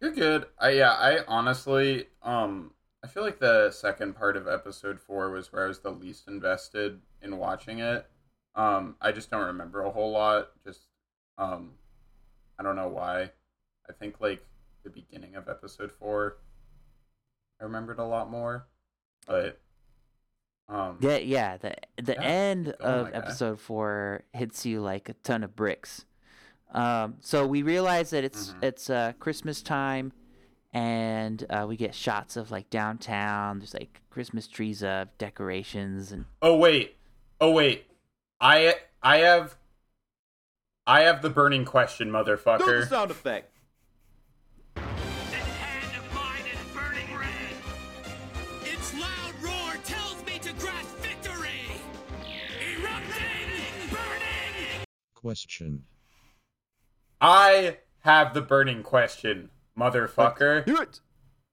You're 0.00 0.12
good. 0.12 0.46
I 0.58 0.70
yeah, 0.70 0.92
I 0.92 1.24
honestly 1.26 2.06
um 2.22 2.72
I 3.04 3.08
feel 3.08 3.22
like 3.22 3.38
the 3.40 3.70
second 3.70 4.14
part 4.14 4.36
of 4.36 4.46
episode 4.48 5.00
4 5.00 5.30
was 5.30 5.52
where 5.52 5.64
I 5.64 5.68
was 5.68 5.80
the 5.80 5.90
least 5.90 6.28
invested 6.28 7.00
in 7.20 7.38
watching 7.38 7.78
it. 7.78 8.06
Um 8.54 8.96
I 9.00 9.12
just 9.12 9.30
don't 9.30 9.46
remember 9.46 9.82
a 9.82 9.90
whole 9.90 10.10
lot. 10.10 10.50
Just 10.64 10.86
um 11.38 11.74
I 12.58 12.62
don't 12.62 12.76
know 12.76 12.88
why. 12.88 13.32
I 13.88 13.92
think 13.94 14.20
like 14.20 14.46
the 14.84 14.90
beginning 14.90 15.36
of 15.36 15.48
episode 15.48 15.92
4 15.92 16.38
I 17.60 17.64
remembered 17.64 17.98
a 17.98 18.04
lot 18.04 18.30
more. 18.30 18.66
But 19.26 19.60
um 20.68 20.98
Yeah, 20.98 21.16
yeah. 21.18 21.56
The 21.56 21.74
the 22.00 22.20
Yeah, 22.20 22.22
end 22.22 22.74
of 22.82 23.08
my 23.08 23.12
guy. 23.12 23.36
episode 23.36 23.60
four 23.60 24.24
hits 24.32 24.64
you 24.64 24.80
like 24.80 25.08
a 25.08 25.14
ton 25.14 25.42
of 25.42 25.56
bricks. 25.56 26.04
Um, 26.72 27.16
so 27.20 27.46
we 27.46 27.62
realize 27.62 28.10
that 28.10 28.24
it's 28.24 28.50
Mhm. 28.50 28.62
it's 28.64 28.90
uh, 28.90 29.12
Christmas 29.18 29.62
time, 29.62 30.12
and 30.72 31.44
uh, 31.50 31.66
we 31.68 31.76
get 31.76 31.94
shots 31.94 32.36
of 32.36 32.50
like 32.50 32.70
downtown. 32.70 33.58
There's 33.58 33.74
like 33.74 34.00
Christmas 34.10 34.48
trees 34.48 34.82
up, 34.82 35.16
decorations, 35.18 36.12
and 36.12 36.24
Oh 36.40 36.56
wait. 36.56 36.96
Oh 37.40 37.50
wait. 37.52 37.86
I 38.40 38.74
I 39.02 39.18
have 39.18 39.56
I 40.86 41.02
have 41.02 41.22
the 41.22 41.30
burning 41.30 41.64
question, 41.64 42.10
motherfucker. 42.10 42.88
sound 42.88 43.10
effect. 43.10 43.50
This 44.74 44.84
hand 44.84 45.96
of 45.96 46.14
mine 46.14 46.42
is 46.50 46.74
burning 46.74 47.16
red. 47.16 47.54
Its 48.64 48.94
loud 48.94 49.34
roar 49.42 49.74
tells 49.84 50.24
me 50.24 50.38
to 50.40 50.52
grasp 50.54 50.96
victory. 50.98 51.60
Erupting, 52.78 53.90
burning. 53.90 54.84
Question. 55.14 55.84
I 57.22 57.78
have 58.00 58.34
the 58.34 58.42
burning 58.42 58.82
question, 58.82 59.48
motherfucker. 59.78 60.66
Do 60.66 60.76
it. 60.82 61.00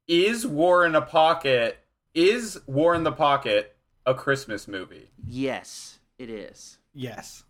Is 0.08 0.46
War 0.48 0.84
in 0.86 0.96
a 0.96 1.02
Pocket 1.02 1.78
is 2.16 2.60
War 2.66 2.96
in 2.96 3.04
the 3.04 3.12
Pocket 3.12 3.76
a 4.06 4.16
Christmas 4.16 4.68
movie? 4.68 5.12
Yes, 5.26 6.00
it 6.18 6.30
is. 6.30 6.80
Yes. 6.94 7.44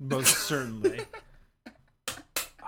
Most 0.00 0.38
certainly. 0.38 1.00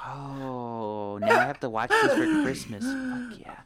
Oh, 0.04 1.18
now 1.18 1.38
I 1.38 1.44
have 1.44 1.60
to 1.60 1.68
watch 1.70 1.90
this 1.90 2.12
for 2.14 2.42
Christmas. 2.42 2.82
Fuck 2.84 3.38
yeah. 3.38 3.60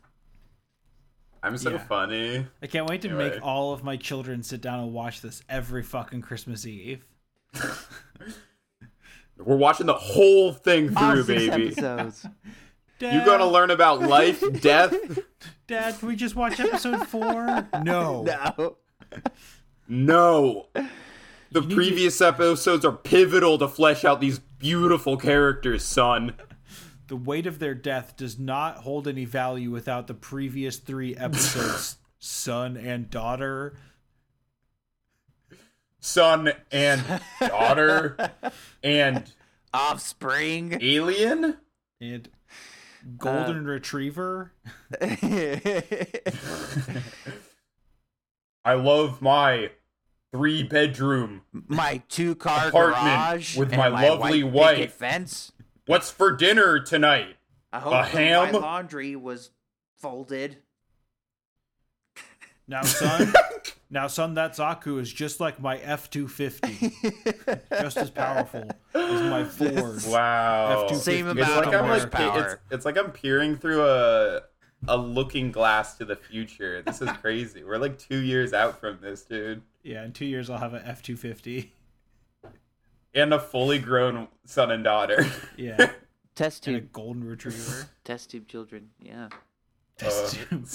I'm 1.42 1.56
so 1.56 1.70
Yeah. 1.70 1.78
funny. 1.78 2.46
I 2.62 2.66
can't 2.66 2.86
wait 2.86 3.00
to 3.02 3.08
Anyway. 3.08 3.30
make 3.30 3.42
all 3.42 3.72
of 3.72 3.82
my 3.82 3.96
children 3.96 4.42
sit 4.42 4.60
down 4.60 4.80
and 4.80 4.92
watch 4.92 5.22
this 5.22 5.42
every 5.48 5.82
fucking 5.82 6.20
Christmas 6.20 6.66
Eve. 6.66 7.06
We're 9.38 9.56
watching 9.56 9.86
the 9.86 9.94
whole 9.94 10.52
thing 10.52 10.96
All 10.96 11.12
through, 11.12 11.24
six 11.24 11.46
baby. 11.46 11.66
episodes. 11.68 12.26
Dad, 12.98 13.14
You're 13.14 13.24
gonna 13.26 13.46
learn 13.46 13.70
about 13.70 14.00
life, 14.08 14.42
death. 14.62 14.94
Dad, 15.66 15.98
can 15.98 16.08
we 16.08 16.16
just 16.16 16.34
watch 16.34 16.58
episode 16.60 17.06
four? 17.06 17.68
No. 17.82 18.24
No. 18.58 18.76
No. 19.88 20.66
The 20.74 21.60
You 21.60 21.60
need 21.60 21.68
to- 21.68 21.74
previous 21.76 22.20
episodes 22.20 22.84
are 22.84 22.92
pivotal 22.92 23.58
to 23.58 23.68
flesh 23.68 24.04
out 24.04 24.20
these 24.20 24.38
beautiful 24.38 25.16
characters, 25.16 25.84
son. 25.84 26.34
The 27.08 27.16
weight 27.16 27.46
of 27.46 27.60
their 27.60 27.74
death 27.74 28.16
does 28.16 28.38
not 28.38 28.78
hold 28.78 29.06
any 29.06 29.24
value 29.24 29.70
without 29.70 30.06
the 30.08 30.14
previous 30.14 30.78
three 30.78 31.14
episodes, 31.16 31.98
son 32.18 32.76
and 32.76 33.08
daughter. 33.10 33.76
Son 36.00 36.52
and 36.70 37.20
daughter 37.40 38.16
and 38.82 39.30
Offspring. 39.74 40.78
alien. 40.80 41.56
And 42.00 42.28
Golden 43.18 43.66
uh, 43.66 43.70
Retriever. 43.70 44.52
I 48.64 48.74
love 48.74 49.22
my 49.22 49.70
three 50.32 50.62
bedroom. 50.62 51.42
my 51.52 52.02
two 52.08 52.34
car 52.34 52.68
Apartment 52.68 53.04
garage 53.04 53.56
with 53.56 53.68
and 53.72 53.78
my 53.78 53.88
lovely 53.88 54.42
white 54.42 54.78
wife. 54.78 54.94
fence. 54.94 55.52
What's 55.86 56.10
for 56.10 56.32
dinner 56.32 56.80
tonight? 56.80 57.36
I 57.72 57.78
hope 57.80 57.92
A 57.92 57.96
my 58.02 58.06
ham? 58.08 58.54
laundry 58.54 59.14
was 59.16 59.50
folded. 59.98 60.58
Now, 62.66 62.82
son. 62.82 63.32
now, 63.90 64.06
son. 64.06 64.34
That 64.34 64.52
Zaku 64.52 65.00
is 65.00 65.12
just 65.12 65.40
like 65.40 65.60
my 65.60 65.78
F 65.78 66.10
two 66.10 66.28
fifty, 66.28 66.92
just 67.80 67.96
as 67.96 68.10
powerful 68.10 68.68
as 68.94 69.22
my 69.30 69.44
Ford. 69.44 70.02
Wow. 70.06 70.86
F250 70.90 70.96
Same 70.96 71.26
It's 71.28 71.32
amount 71.40 71.66
like 71.66 71.74
of 71.74 71.74
I'm 71.74 71.88
like 71.90 72.00
horsepower. 72.00 72.42
it's, 72.44 72.56
it's 72.70 72.84
like 72.84 72.96
I'm 72.98 73.10
peering 73.12 73.56
through 73.56 73.84
a 73.84 74.42
a 74.88 74.96
looking 74.96 75.50
glass 75.52 75.96
to 75.98 76.04
the 76.04 76.16
future. 76.16 76.82
This 76.82 77.00
is 77.00 77.10
crazy. 77.22 77.64
We're 77.64 77.78
like 77.78 77.98
two 77.98 78.18
years 78.18 78.52
out 78.52 78.78
from 78.80 78.98
this, 79.00 79.22
dude. 79.22 79.62
Yeah, 79.82 80.04
in 80.04 80.12
two 80.12 80.26
years 80.26 80.50
I'll 80.50 80.58
have 80.58 80.74
an 80.74 80.82
F 80.84 81.02
two 81.02 81.16
fifty. 81.16 81.72
And 83.14 83.32
a 83.32 83.40
fully 83.40 83.78
grown 83.78 84.28
son 84.44 84.70
and 84.70 84.84
daughter. 84.84 85.24
Yeah, 85.56 85.92
Test 86.34 86.66
and 86.66 86.76
a 86.76 86.80
tube, 86.80 86.92
golden 86.92 87.24
retriever. 87.24 87.88
test 88.04 88.30
tube 88.30 88.46
children. 88.46 88.90
Yeah. 89.00 89.28
Test 89.96 90.36
Uh, 90.36 90.44
tube. 90.50 90.66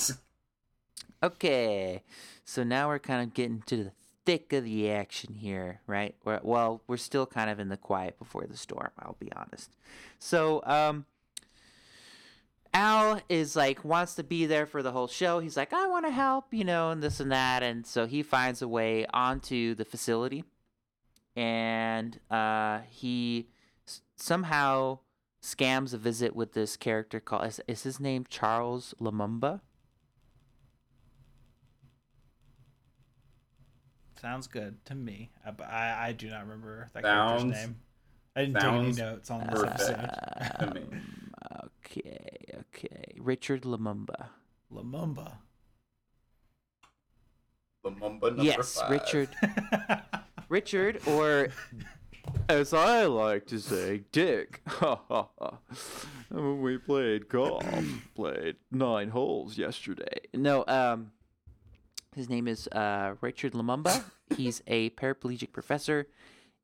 Okay, 1.23 2.01
so 2.43 2.63
now 2.63 2.87
we're 2.87 2.99
kind 2.99 3.21
of 3.21 3.33
getting 3.35 3.61
to 3.67 3.77
the 3.77 3.91
thick 4.25 4.53
of 4.53 4.63
the 4.63 4.89
action 4.89 5.35
here, 5.35 5.81
right? 5.85 6.15
We're, 6.25 6.39
well, 6.41 6.81
we're 6.87 6.97
still 6.97 7.27
kind 7.27 7.49
of 7.49 7.59
in 7.59 7.69
the 7.69 7.77
quiet 7.77 8.17
before 8.17 8.45
the 8.49 8.57
storm. 8.57 8.89
I'll 8.97 9.17
be 9.19 9.31
honest. 9.33 9.75
So, 10.17 10.63
um, 10.65 11.05
Al 12.73 13.21
is 13.29 13.55
like 13.55 13.83
wants 13.83 14.15
to 14.15 14.23
be 14.23 14.45
there 14.45 14.65
for 14.65 14.81
the 14.81 14.91
whole 14.93 15.07
show. 15.07 15.39
He's 15.39 15.57
like, 15.57 15.73
I 15.73 15.87
want 15.87 16.05
to 16.05 16.11
help, 16.11 16.53
you 16.53 16.63
know, 16.63 16.89
and 16.89 17.03
this 17.03 17.19
and 17.19 17.31
that, 17.31 17.61
and 17.63 17.85
so 17.85 18.07
he 18.07 18.23
finds 18.23 18.61
a 18.61 18.67
way 18.67 19.05
onto 19.13 19.75
the 19.75 19.85
facility, 19.85 20.43
and 21.35 22.19
uh, 22.31 22.79
he 22.89 23.47
s- 23.87 24.01
somehow 24.15 24.99
scams 25.43 25.93
a 25.93 25.97
visit 25.97 26.35
with 26.35 26.53
this 26.53 26.77
character 26.77 27.19
called 27.19 27.45
is, 27.45 27.61
is 27.67 27.83
his 27.83 27.99
name 27.99 28.25
Charles 28.29 28.95
Lumumba? 29.01 29.59
Sounds 34.21 34.45
good 34.45 34.85
to 34.85 34.93
me. 34.93 35.31
I, 35.43 35.63
I, 35.63 36.07
I 36.09 36.11
do 36.11 36.29
not 36.29 36.41
remember 36.41 36.89
that 36.93 37.03
Sounds- 37.03 37.41
character's 37.41 37.67
name. 37.67 37.75
I 38.35 38.45
didn't 38.45 38.61
sounds 38.61 38.95
take 38.97 39.03
any 39.03 39.11
notes 39.11 39.31
on 39.31 39.47
this 39.47 39.63
episode. 39.63 40.09
Um, 40.59 41.01
okay, 41.85 42.29
okay. 42.59 43.15
Richard 43.19 43.63
Lumumba. 43.63 44.27
Lumumba. 44.71 45.33
Lumumba 47.83 48.21
number 48.21 48.43
yes, 48.43 48.79
five. 48.79 48.91
Richard. 48.91 49.29
Richard, 50.49 51.01
or 51.07 51.49
as 52.47 52.73
I 52.73 53.05
like 53.07 53.47
to 53.47 53.59
say, 53.59 54.03
Dick. 54.11 54.61
When 56.29 56.61
we 56.61 56.77
played 56.77 57.27
golf, 57.27 57.65
played 58.15 58.57
nine 58.71 59.09
holes 59.09 59.57
yesterday. 59.57 60.19
No, 60.33 60.63
um, 60.67 61.11
his 62.15 62.29
name 62.29 62.47
is 62.47 62.67
uh, 62.67 63.15
Richard 63.21 63.53
Lumumba. 63.53 64.03
He's 64.37 64.61
a 64.67 64.89
paraplegic 64.91 65.51
professor, 65.53 66.07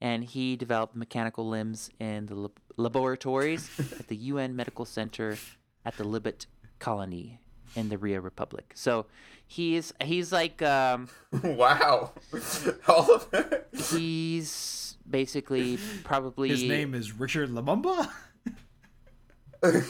and 0.01 0.23
he 0.23 0.55
developed 0.55 0.95
mechanical 0.95 1.47
limbs 1.47 1.89
in 1.99 2.25
the 2.27 2.35
lab- 2.35 2.59
laboratories 2.77 3.69
at 3.99 4.07
the 4.07 4.15
UN 4.31 4.55
Medical 4.55 4.85
Center 4.85 5.37
at 5.85 5.97
the 5.97 6.03
Libot 6.03 6.45
colony 6.79 7.39
in 7.75 7.89
the 7.89 7.97
Riah 7.97 8.21
Republic. 8.21 8.71
So 8.75 9.05
he's 9.45 9.93
he's 10.03 10.31
like 10.31 10.61
um, 10.61 11.09
wow. 11.43 12.11
All 12.87 13.13
of 13.13 13.27
it. 13.33 13.67
he's 13.91 14.97
basically 15.09 15.77
probably 16.03 16.49
His 16.49 16.63
name 16.63 16.93
is 16.93 17.13
Richard 17.13 17.49
Lumumba. 17.49 18.09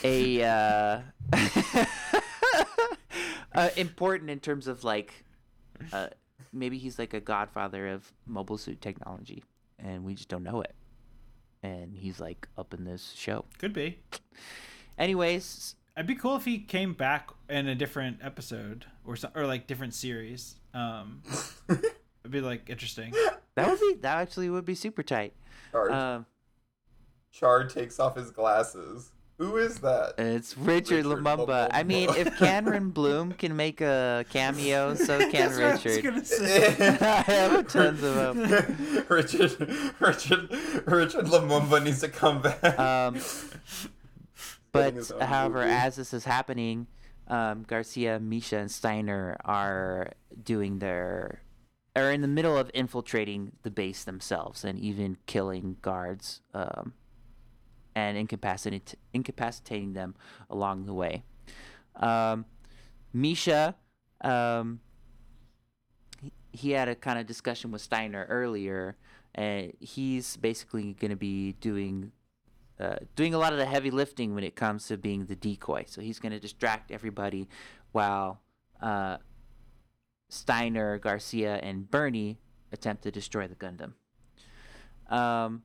a 0.04 0.44
uh, 0.44 1.02
uh, 3.54 3.70
important 3.76 4.30
in 4.30 4.40
terms 4.40 4.68
of 4.68 4.84
like 4.84 5.26
uh, 5.94 6.08
maybe 6.54 6.78
he's 6.78 6.98
like 7.00 7.14
a 7.14 7.20
godfather 7.20 7.88
of 7.90 8.12
mobile 8.26 8.58
suit 8.58 8.82
technology 8.82 9.44
and 9.80 10.04
we 10.04 10.14
just 10.14 10.30
don't 10.30 10.44
know 10.44 10.62
it 10.62 10.76
and 11.64 11.96
he's 11.96 12.20
like 12.20 12.48
up 12.58 12.74
in 12.74 12.84
this 12.84 13.14
show 13.16 13.46
Could 13.60 13.74
be. 13.74 14.00
anyways 14.98 15.76
It'd 15.96 16.06
be 16.06 16.14
cool 16.14 16.36
if 16.36 16.46
he 16.46 16.60
came 16.60 16.94
back 16.94 17.32
in 17.50 17.68
a 17.68 17.74
different 17.74 18.20
episode 18.22 18.86
or 19.04 19.16
so, 19.16 19.32
or 19.34 19.48
like 19.48 19.66
different 19.66 19.96
series. 19.96 20.58
Um, 20.72 21.24
it'd 21.70 21.82
be 22.30 22.40
like 22.40 22.70
interesting. 22.70 23.12
that 23.56 23.68
would 23.68 23.80
be 23.80 23.96
that 24.02 24.18
actually 24.20 24.52
would 24.52 24.64
be 24.66 24.76
super 24.76 25.02
tight 25.02 25.34
Chard, 25.72 25.92
um 25.92 26.26
Chard 27.32 27.72
takes 27.72 28.00
off 28.00 28.16
his 28.16 28.30
glasses. 28.30 29.12
Who 29.38 29.58
is 29.58 29.78
that? 29.80 30.16
it's 30.18 30.58
Richard, 30.58 31.06
Richard 31.06 31.22
Lumumba. 31.24 31.70
I 31.72 31.84
mean, 31.84 32.10
if 32.16 32.38
Cameron 32.40 32.90
Bloom 32.90 33.34
can 33.34 33.56
make 33.56 33.82
a 33.82 34.26
cameo, 34.32 34.96
so 34.96 35.20
can 35.32 35.32
That's 35.32 35.56
what 35.56 35.64
I 35.64 35.72
was 35.74 35.86
Richard. 35.86 36.04
gonna 36.04 36.26
say. 36.26 36.68
I 37.00 37.22
have 37.22 37.68
tons 37.68 38.02
of 38.02 38.16
them. 38.16 39.06
Richard, 39.10 39.60
Richard, 40.00 40.50
Richard 40.88 41.26
Lumumba 41.26 41.84
needs 41.84 42.02
to 42.02 42.10
come 42.10 42.42
back. 42.42 42.80
Um, 42.80 43.20
but 44.72 44.96
however, 45.22 45.60
movie. 45.60 45.72
as 45.72 45.96
this 45.98 46.14
is 46.14 46.26
happening, 46.26 46.88
um, 47.28 47.64
Garcia, 47.68 48.20
Misha, 48.20 48.58
and 48.58 48.72
Steiner 48.72 49.38
are 49.46 50.14
doing 50.44 50.80
their 50.80 51.42
are 51.96 52.12
in 52.12 52.22
the 52.22 52.28
middle 52.28 52.58
of 52.58 52.70
infiltrating 52.74 53.52
the 53.64 53.72
base 53.72 54.04
themselves 54.04 54.64
and 54.64 54.78
even 54.80 55.18
killing 55.26 55.78
guards 55.82 56.42
um, 56.54 56.94
and 57.98 58.16
incapacitating 58.16 59.00
incapacitating 59.12 59.94
them 59.94 60.14
along 60.52 60.86
the 60.86 60.94
way. 60.94 61.24
Um, 61.96 62.46
Misha, 63.12 63.76
um, 64.22 64.80
he, 66.22 66.32
he 66.52 66.72
had 66.72 66.88
a 66.90 66.96
kind 66.96 67.18
of 67.18 67.26
discussion 67.26 67.72
with 67.72 67.82
Steiner 67.82 68.28
earlier, 68.30 68.98
and 69.34 69.74
he's 69.80 70.38
basically 70.38 70.94
going 70.94 71.10
to 71.10 71.18
be 71.18 71.54
doing 71.54 72.12
uh, 72.80 72.98
doing 73.16 73.34
a 73.34 73.40
lot 73.40 73.52
of 73.52 73.58
the 73.58 73.66
heavy 73.66 73.90
lifting 73.90 74.36
when 74.36 74.44
it 74.44 74.56
comes 74.56 74.88
to 74.88 74.98
being 74.98 75.26
the 75.26 75.36
decoy. 75.36 75.84
So 75.88 76.00
he's 76.00 76.20
going 76.20 76.34
to 76.34 76.40
distract 76.40 76.92
everybody 76.92 77.50
while 77.94 78.42
uh, 78.80 79.18
Steiner, 80.30 81.00
Garcia, 81.00 81.56
and 81.64 81.90
Bernie 81.90 82.38
attempt 82.72 83.02
to 83.04 83.12
destroy 83.12 83.48
the 83.48 83.56
Gundam. 83.56 83.94
Um, 85.12 85.64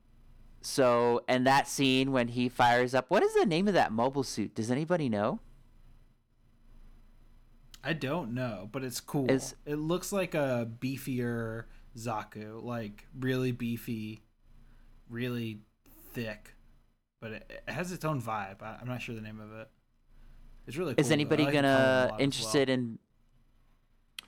so, 0.62 1.22
and 1.28 1.46
that 1.46 1.68
scene 1.68 2.12
when 2.12 2.28
he 2.28 2.48
fires 2.48 2.94
up, 2.94 3.06
what 3.08 3.22
is 3.22 3.34
the 3.34 3.46
name 3.46 3.68
of 3.68 3.74
that 3.74 3.92
mobile 3.92 4.22
suit? 4.22 4.54
Does 4.54 4.70
anybody 4.70 5.08
know? 5.08 5.40
I 7.84 7.92
don't 7.94 8.32
know, 8.32 8.68
but 8.70 8.84
it's 8.84 9.00
cool. 9.00 9.30
Is- 9.30 9.56
it 9.66 9.76
looks 9.76 10.12
like 10.12 10.34
a 10.34 10.68
beefier 10.80 11.64
Zaku, 11.96 12.62
like 12.62 13.06
really 13.18 13.52
beefy, 13.52 14.22
really 15.10 15.60
thick, 16.12 16.54
but 17.20 17.32
it, 17.32 17.62
it 17.66 17.72
has 17.72 17.92
its 17.92 18.04
own 18.04 18.22
vibe. 18.22 18.62
I, 18.62 18.78
I'm 18.80 18.88
not 18.88 19.02
sure 19.02 19.14
the 19.14 19.20
name 19.20 19.40
of 19.40 19.52
it. 19.52 19.68
It's 20.66 20.76
really. 20.76 20.94
Cool, 20.94 21.04
is 21.04 21.10
anybody 21.10 21.44
like 21.44 21.54
the 21.54 21.62
color 21.62 21.74
a 21.74 22.08
gonna 22.10 22.22
interested 22.22 22.70
in? 22.70 22.98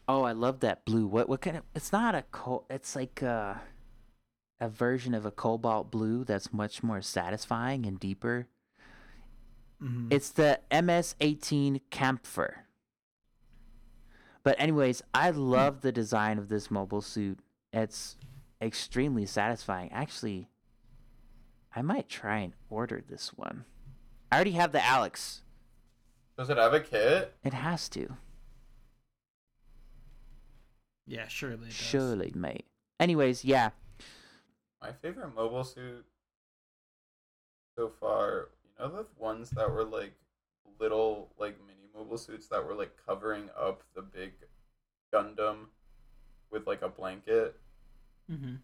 Oh, 0.08 0.22
I 0.22 0.32
love 0.32 0.60
that 0.60 0.84
blue. 0.84 1.06
What 1.06 1.28
what 1.28 1.40
kind 1.40 1.56
of? 1.56 1.62
It's 1.74 1.92
not 1.92 2.14
a 2.14 2.22
co. 2.22 2.64
It's 2.68 2.96
like 2.96 3.22
a, 3.22 3.62
a 4.64 4.68
version 4.68 5.12
of 5.12 5.26
a 5.26 5.30
cobalt 5.30 5.90
blue 5.90 6.24
that's 6.24 6.52
much 6.52 6.82
more 6.82 7.02
satisfying 7.02 7.84
and 7.84 8.00
deeper. 8.00 8.48
well. 9.80 9.90
Mhm. 9.90 10.12
It's 10.12 10.30
the 10.30 10.60
MS-18 10.70 11.80
Kampfer. 11.90 12.60
But 14.42 14.58
anyways, 14.58 15.02
I 15.12 15.30
love 15.30 15.82
the 15.82 15.92
design 15.92 16.38
of 16.38 16.48
this 16.48 16.70
mobile 16.70 17.02
suit. 17.02 17.40
It's 17.72 18.16
extremely 18.60 19.26
satisfying. 19.26 19.92
Actually, 19.92 20.48
I 21.76 21.82
might 21.82 22.08
try 22.08 22.38
and 22.38 22.54
order 22.70 23.02
this 23.06 23.34
one. 23.34 23.64
I 24.32 24.36
already 24.36 24.52
have 24.52 24.72
the 24.72 24.82
Alex. 24.82 25.42
Does 26.38 26.48
it 26.50 26.56
have 26.56 26.72
a 26.72 26.80
kit? 26.80 27.36
It 27.44 27.52
has 27.52 27.88
to. 27.90 28.16
yeah, 31.06 31.28
surely. 31.28 31.64
It 31.64 31.64
does. 31.66 31.74
Surely, 31.74 32.32
mate. 32.34 32.66
Anyways, 32.98 33.44
yeah. 33.44 33.70
My 34.84 34.92
favorite 34.92 35.34
mobile 35.34 35.64
suit 35.64 36.04
so 37.74 37.90
far, 37.98 38.50
you 38.62 38.70
know 38.78 38.90
the 38.94 39.06
ones 39.18 39.48
that 39.56 39.70
were 39.70 39.82
like 39.84 40.12
little 40.78 41.30
like 41.38 41.56
mini 41.66 41.88
mobile 41.96 42.18
suits 42.18 42.48
that 42.48 42.62
were 42.66 42.74
like 42.74 42.92
covering 43.06 43.48
up 43.58 43.82
the 43.96 44.02
big 44.02 44.32
Gundam 45.12 45.68
with 46.50 46.66
like 46.66 46.82
a 46.82 46.88
blanket. 46.90 47.58
Mhm. 48.30 48.58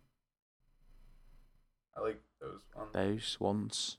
I 1.96 2.00
like 2.02 2.20
those 2.38 2.60
ones. 2.76 2.90
Those 2.92 3.40
ones. 3.40 3.96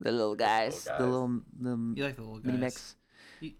The 0.00 0.10
little 0.12 0.36
guys, 0.36 0.84
guys. 0.86 0.98
the 0.98 1.04
little 1.06 1.40
the 1.60 1.92
You 1.96 2.04
like 2.04 2.16
the 2.16 2.22
little 2.22 2.40
mini 2.42 2.58
guys. 2.58 2.96
mix. 3.42 3.54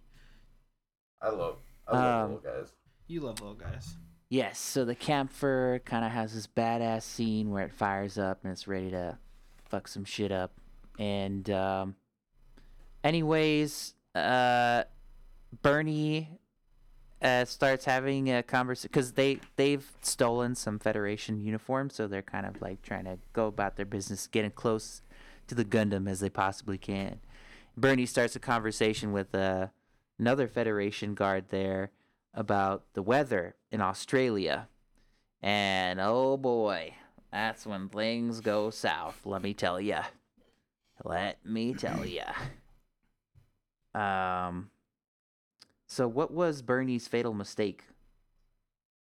I 1.21 1.29
love 1.29 1.59
I 1.87 1.93
love 1.93 2.25
Um, 2.25 2.35
little 2.37 2.53
guys. 2.63 2.73
You 3.07 3.21
love 3.21 3.41
little 3.41 3.55
guys. 3.55 3.97
Yes, 4.29 4.59
so 4.59 4.85
the 4.85 4.97
Kampfer 4.97 5.85
kind 5.85 6.05
of 6.05 6.11
has 6.11 6.35
this 6.35 6.49
badass 6.49 7.03
scene 7.03 7.51
where 7.51 7.65
it 7.65 7.73
fires 7.73 8.19
up 8.19 8.41
and 8.43 8.53
it's 8.53 8.67
ready 8.67 8.91
to 8.91 9.19
fuck 9.65 9.87
some 9.87 10.05
shit 10.05 10.33
up. 10.33 10.53
And 10.99 11.49
um 11.51 11.95
anyways, 13.05 13.95
uh 14.15 14.85
Bernie 15.63 16.41
uh 17.23 17.45
starts 17.45 17.85
having 17.85 18.29
a 18.33 18.43
conversation 18.43 18.91
cuz 18.91 19.13
they 19.13 19.39
they've 19.55 19.89
stolen 20.03 20.57
some 20.57 20.81
Federation 20.81 21.41
uniforms, 21.41 21.95
so 21.95 22.09
they're 22.09 22.23
kind 22.23 22.47
of 22.47 22.61
like 22.61 22.83
trying 22.83 23.05
to 23.05 23.19
go 23.33 23.47
about 23.47 23.77
their 23.77 23.87
business 23.87 24.27
getting 24.27 24.51
close 24.51 25.03
to 25.47 25.55
the 25.55 25.65
Gundam 25.65 26.11
as 26.11 26.19
they 26.19 26.31
possibly 26.31 26.79
can. 26.79 27.21
Bernie 27.77 28.07
starts 28.07 28.35
a 28.35 28.41
conversation 28.41 29.13
with 29.13 29.33
uh, 29.37 29.69
another 30.19 30.49
Federation 30.49 31.15
guard 31.15 31.51
there 31.51 31.93
about 32.37 32.85
the 32.93 33.03
weather 33.03 33.57
in 33.73 33.81
Australia. 33.81 34.69
And 35.43 35.99
oh 36.01 36.37
boy, 36.37 36.95
that's 37.33 37.67
when 37.67 37.89
things 37.89 38.41
go 38.41 38.71
south, 38.71 39.23
let 39.25 39.43
me 39.43 39.55
tell 39.55 39.81
ya. 39.81 40.05
Let 41.05 41.45
me 41.45 41.75
tell 41.75 42.05
ya. 42.05 42.33
Um 43.95 44.71
so 45.87 46.07
what 46.07 46.31
was 46.33 46.63
Bernie's 46.63 47.09
fatal 47.09 47.33
mistake? 47.33 47.85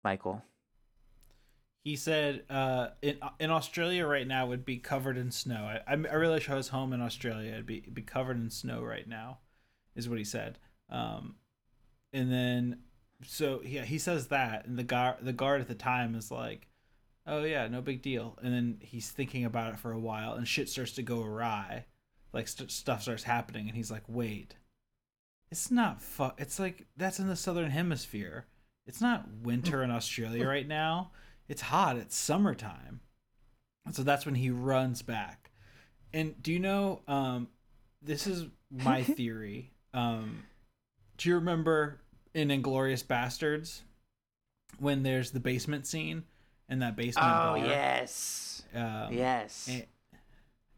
Michael. 0.03 0.43
He 1.83 1.95
said 1.95 2.43
uh, 2.49 2.89
in 3.01 3.19
in 3.39 3.51
Australia 3.51 4.07
right 4.07 4.27
now 4.27 4.47
would 4.47 4.65
be 4.65 4.77
covered 4.77 5.17
in 5.17 5.29
snow. 5.31 5.65
I, 5.87 5.93
I 5.93 5.95
I 5.95 6.55
was 6.55 6.69
home 6.69 6.93
in 6.93 7.01
Australia. 7.01 7.53
It'd 7.53 7.65
be 7.65 7.77
it'd 7.79 7.93
be 7.93 8.01
covered 8.01 8.37
in 8.37 8.49
snow 8.49 8.81
right 8.81 9.07
now, 9.07 9.39
is 9.95 10.09
what 10.09 10.17
he 10.17 10.23
said. 10.23 10.57
Um, 10.89 11.35
and 12.11 12.31
then 12.31 12.79
so 13.23 13.61
yeah, 13.63 13.83
he 13.83 13.97
says 13.97 14.27
that, 14.27 14.65
and 14.65 14.77
the 14.77 14.83
guard 14.83 15.17
the 15.21 15.33
guard 15.33 15.61
at 15.61 15.67
the 15.67 15.75
time 15.75 16.15
is 16.15 16.31
like, 16.31 16.67
"Oh 17.25 17.43
yeah, 17.43 17.67
no 17.67 17.81
big 17.81 18.01
deal." 18.01 18.37
And 18.41 18.53
then 18.53 18.77
he's 18.81 19.09
thinking 19.09 19.45
about 19.45 19.73
it 19.73 19.79
for 19.79 19.91
a 19.91 19.99
while, 19.99 20.33
and 20.33 20.47
shit 20.47 20.69
starts 20.69 20.91
to 20.93 21.03
go 21.03 21.23
awry, 21.23 21.85
like 22.33 22.47
st- 22.47 22.71
stuff 22.71 23.01
starts 23.03 23.23
happening, 23.23 23.67
and 23.67 23.75
he's 23.75 23.91
like, 23.91 24.03
"Wait, 24.07 24.55
it's 25.51 25.71
not 25.71 26.01
fu- 26.01 26.31
It's 26.37 26.59
like 26.59 26.85
that's 26.97 27.19
in 27.19 27.27
the 27.27 27.35
southern 27.35 27.71
hemisphere. 27.71 28.45
It's 28.87 29.01
not 29.01 29.27
winter 29.41 29.81
in 29.83 29.91
Australia 29.91 30.47
right 30.47 30.67
now." 30.67 31.11
it's 31.47 31.61
hot 31.61 31.97
it's 31.97 32.15
summertime 32.17 32.99
and 33.85 33.95
so 33.95 34.03
that's 34.03 34.25
when 34.25 34.35
he 34.35 34.49
runs 34.49 35.01
back 35.01 35.51
and 36.13 36.41
do 36.41 36.51
you 36.51 36.59
know 36.59 37.01
um 37.07 37.47
this 38.01 38.27
is 38.27 38.47
my 38.71 39.03
theory 39.17 39.71
um 39.93 40.43
do 41.17 41.29
you 41.29 41.35
remember 41.35 42.01
in 42.35 42.49
inglourious 42.49 43.03
basterds 43.03 43.81
when 44.77 45.01
there's 45.03 45.31
the 45.31 45.39
basement 45.39 45.87
scene 45.87 46.23
and 46.69 46.81
that 46.83 46.95
basement 46.95 47.25
Oh 47.27 47.55
bar 47.55 47.57
yes. 47.59 48.61
um, 48.75 49.11
Yes. 49.13 49.67
and, 49.71 49.85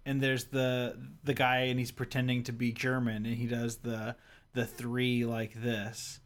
and 0.05 0.21
there's 0.21 0.45
the 0.45 0.97
the 1.23 1.33
guy 1.33 1.61
and 1.63 1.77
he's 1.79 1.91
pretending 1.91 2.43
to 2.43 2.53
be 2.53 2.71
german 2.71 3.25
and 3.25 3.35
he 3.35 3.45
does 3.47 3.77
the 3.77 4.15
the 4.53 4.65
three 4.65 5.25
like 5.25 5.53
this 5.61 6.19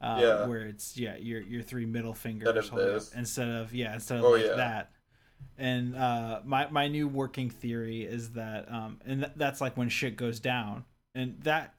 uh, 0.00 0.18
Yeah. 0.20 0.46
where 0.46 0.62
it's 0.62 0.96
yeah 0.96 1.16
your 1.16 1.40
your 1.42 1.62
three 1.62 1.86
middle 1.86 2.14
fingers 2.14 2.48
Instead 2.56 2.78
of 2.80 2.94
this. 2.94 3.12
instead 3.14 3.48
of 3.48 3.74
yeah 3.74 3.94
instead 3.94 4.18
of 4.18 4.24
Oh, 4.24 4.30
like 4.32 4.46
yeah. 4.46 4.54
that 4.56 4.92
and 5.58 5.94
uh 5.94 6.40
my 6.44 6.68
my 6.70 6.88
new 6.88 7.06
working 7.06 7.50
theory 7.50 8.02
is 8.02 8.30
that 8.32 8.70
um 8.72 8.98
and 9.04 9.20
th- 9.20 9.32
that's 9.36 9.60
like 9.60 9.76
when 9.76 9.88
shit 9.90 10.16
goes 10.16 10.40
down 10.40 10.84
and 11.14 11.36
that 11.42 11.74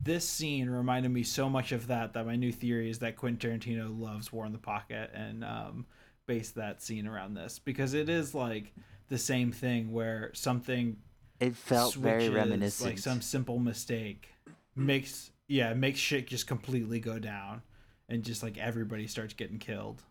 this 0.00 0.28
scene 0.28 0.70
reminded 0.70 1.10
me 1.10 1.22
so 1.22 1.48
much 1.48 1.72
of 1.72 1.88
that 1.88 2.12
that 2.12 2.26
my 2.26 2.36
new 2.36 2.52
theory 2.52 2.90
is 2.90 3.00
that 3.00 3.16
Quentin 3.16 3.58
Tarantino 3.58 3.98
loves 3.98 4.32
War 4.32 4.46
in 4.46 4.52
the 4.52 4.58
Pocket 4.58 5.10
and 5.14 5.44
um 5.44 5.86
based 6.26 6.54
that 6.56 6.82
scene 6.82 7.06
around 7.06 7.34
this 7.34 7.58
because 7.58 7.94
it 7.94 8.08
is 8.08 8.34
like 8.34 8.72
the 9.08 9.18
same 9.18 9.50
thing 9.50 9.92
where 9.92 10.30
something 10.34 10.96
it 11.40 11.56
felt 11.56 11.94
very 11.94 12.28
reminiscent. 12.28 12.90
like 12.90 12.98
some 12.98 13.20
simple 13.20 13.58
mistake 13.58 14.28
makes 14.76 15.30
yeah 15.48 15.72
makes 15.72 15.98
shit 15.98 16.26
just 16.26 16.46
completely 16.46 17.00
go 17.00 17.18
down 17.18 17.62
and 18.08 18.22
just 18.22 18.42
like 18.42 18.58
everybody 18.58 19.06
starts 19.06 19.34
getting 19.34 19.58
killed 19.58 20.02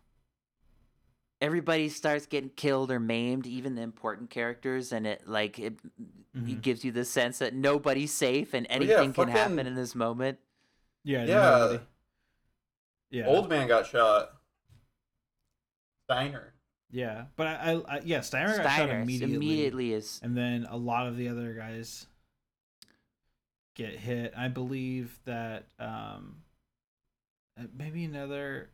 everybody 1.40 1.88
starts 1.88 2.26
getting 2.26 2.50
killed 2.50 2.90
or 2.90 2.98
maimed, 3.00 3.46
even 3.46 3.74
the 3.74 3.82
important 3.82 4.30
characters, 4.30 4.92
and 4.92 5.06
it 5.06 5.26
like 5.28 5.58
it, 5.58 5.76
Mhm. 6.36 6.50
it 6.50 6.62
gives 6.62 6.84
you 6.84 6.92
the 6.92 7.04
sense 7.04 7.38
that 7.38 7.54
nobody's 7.54 8.12
safe 8.12 8.54
and 8.54 8.66
Well, 8.68 8.82
yeah, 8.82 8.94
anything 8.96 9.12
can 9.12 9.28
happen 9.28 9.66
in 9.66 9.74
this 9.74 9.94
moment. 9.94 10.38
yeah 11.04 11.24
Yeah. 11.24 11.34
nobody- 11.58 11.84
yeah 13.10 13.26
Old 13.26 13.48
man 13.48 13.66
got 13.68 13.86
shot. 13.86 14.34
Steiner. 16.04 16.54
yeah 16.90 17.26
but 17.36 17.46
I, 17.46 17.72
I, 17.72 17.96
I 17.96 18.00
yeah 18.04 18.20
Steiner, 18.22 18.56
got 18.62 18.76
shot 18.76 18.88
immediately, 18.90 19.36
immediately 19.36 19.92
is 19.92 20.20
and 20.22 20.36
then 20.36 20.66
a 20.70 20.76
lot 20.76 21.06
of 21.06 21.16
the 21.16 21.28
other 21.28 21.52
guys 21.54 22.06
get 23.74 23.98
hit 23.98 24.32
I 24.36 24.48
believe 24.48 25.18
that 25.24 25.66
um 25.78 26.42
uh, 27.58 27.64
maybe 27.76 28.04
another 28.04 28.70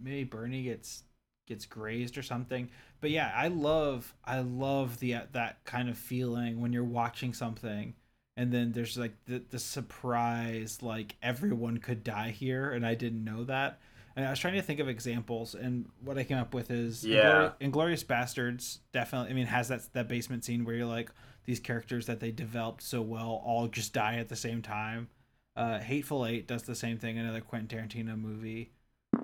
maybe 0.00 0.24
Bernie 0.24 0.62
gets 0.64 1.04
gets 1.48 1.66
grazed 1.66 2.16
or 2.18 2.22
something 2.22 2.68
but 3.00 3.10
yeah 3.10 3.32
I 3.34 3.48
love 3.48 4.14
I 4.24 4.40
love 4.40 5.00
the 5.00 5.16
that 5.32 5.64
kind 5.64 5.88
of 5.88 5.98
feeling 5.98 6.60
when 6.60 6.72
you're 6.72 6.84
watching 6.84 7.32
something 7.34 7.94
and 8.36 8.52
then 8.52 8.70
there's 8.72 8.96
like 8.96 9.14
the, 9.26 9.42
the 9.50 9.58
surprise 9.58 10.78
like 10.82 11.16
everyone 11.22 11.78
could 11.78 12.04
die 12.04 12.30
here 12.30 12.70
and 12.72 12.86
I 12.86 12.94
didn't 12.94 13.24
know 13.24 13.44
that 13.44 13.80
and 14.14 14.26
I 14.26 14.30
was 14.30 14.38
trying 14.38 14.54
to 14.54 14.62
think 14.62 14.80
of 14.80 14.88
examples 14.88 15.54
and 15.54 15.88
what 16.04 16.18
I 16.18 16.24
came 16.24 16.38
up 16.38 16.52
with 16.54 16.70
is 16.70 17.04
Yeah. 17.04 17.52
Inglourious 17.60 18.04
Basterds 18.04 18.78
definitely 18.92 19.30
I 19.30 19.34
mean 19.34 19.46
has 19.46 19.68
that 19.68 19.92
that 19.94 20.08
basement 20.08 20.44
scene 20.44 20.64
where 20.64 20.74
you're 20.74 20.86
like 20.86 21.10
these 21.44 21.60
characters 21.60 22.06
that 22.06 22.20
they 22.20 22.30
developed 22.30 22.82
so 22.82 23.00
well 23.00 23.42
all 23.44 23.66
just 23.68 23.92
die 23.94 24.16
at 24.16 24.28
the 24.28 24.36
same 24.36 24.62
time 24.62 25.08
uh, 25.56 25.80
Hateful 25.80 26.24
Eight 26.24 26.46
does 26.46 26.62
the 26.62 26.74
same 26.76 26.98
thing. 26.98 27.18
Another 27.18 27.40
Quentin 27.40 27.66
Tarantino 27.80 28.16
movie. 28.16 28.70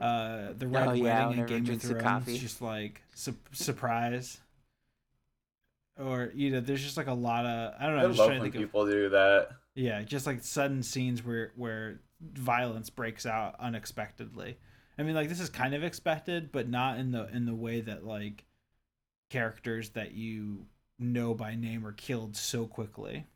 Uh, 0.01 0.52
the 0.56 0.66
Red 0.66 0.89
Oh, 0.89 0.93
yeah, 0.93 1.27
Wedding 1.27 1.40
and 1.40 1.51
whenever 1.51 1.62
Game 1.62 1.74
of 1.74 1.82
Thrones, 1.82 2.02
coffee. 2.02 2.39
just 2.39 2.61
like 2.62 3.02
su- 3.15 3.36
surprise. 3.52 4.39
Or 5.98 6.32
you 6.35 6.51
know, 6.51 6.61
there's 6.61 6.82
just 6.82 6.97
like 6.97 7.06
a 7.06 7.15
lot 7.15 7.47
of 7.47 7.74
I 7.78 7.86
don't 7.86 7.94
know. 7.97 8.01
I 8.01 8.05
I'm 8.05 8.11
just 8.11 8.19
love 8.19 8.31
when 8.31 8.40
think 8.43 8.55
of 8.56 8.61
people 8.61 8.86
do 8.86 9.09
that. 9.11 9.51
yeah, 9.74 10.02
just 10.02 10.27
like 10.27 10.43
sudden 10.43 10.82
scenes 10.82 11.24
where 11.24 11.52
where 11.56 12.01
violence 12.20 12.90
breaks 12.90 13.27
out 13.27 13.55
unexpectedly. 13.61 14.56
I 14.98 15.02
mean, 15.02 15.15
like 15.15 15.28
this 15.28 15.40
is 15.40 15.48
kind 15.51 15.74
of 15.74 15.85
expected, 15.85 16.51
but 16.51 16.69
not 16.69 16.98
in 16.98 17.12
the 17.12 17.28
in 17.28 17.47
the 17.47 17.55
way 17.55 17.81
that 17.82 18.05
like 18.05 18.44
characters 19.31 19.90
that 19.90 20.12
you 20.12 20.66
know 20.98 21.35
by 21.35 21.55
name 21.55 21.86
are 21.86 21.93
killed 21.93 22.36
so 22.36 22.66
quickly. 22.66 23.27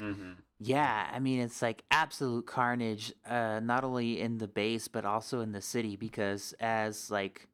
Hmm 0.00 0.32
Yeah, 0.58 1.08
I 1.12 1.18
mean 1.20 1.40
it's 1.40 1.62
like 1.62 1.84
absolute 1.90 2.46
carnage, 2.46 3.12
uh, 3.28 3.60
not 3.62 3.84
only 3.84 4.20
in 4.20 4.38
the 4.38 4.48
base 4.48 4.88
but 4.88 5.04
also 5.04 5.40
in 5.40 5.52
the 5.52 5.60
city 5.62 5.96
because 5.96 6.54
as 6.58 7.10
like 7.10 7.48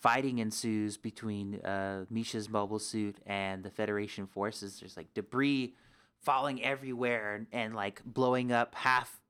fighting 0.00 0.38
ensues 0.38 0.96
between 0.96 1.56
uh, 1.60 2.04
Misha's 2.10 2.48
mobile 2.48 2.78
suit 2.78 3.16
and 3.26 3.62
the 3.62 3.70
Federation 3.70 4.26
forces, 4.26 4.80
there's 4.80 4.96
like 4.96 5.12
debris 5.14 5.74
falling 6.22 6.62
everywhere 6.62 7.34
and, 7.34 7.46
and 7.52 7.74
like 7.74 8.02
blowing 8.04 8.52
up 8.52 8.74
half, 8.74 9.20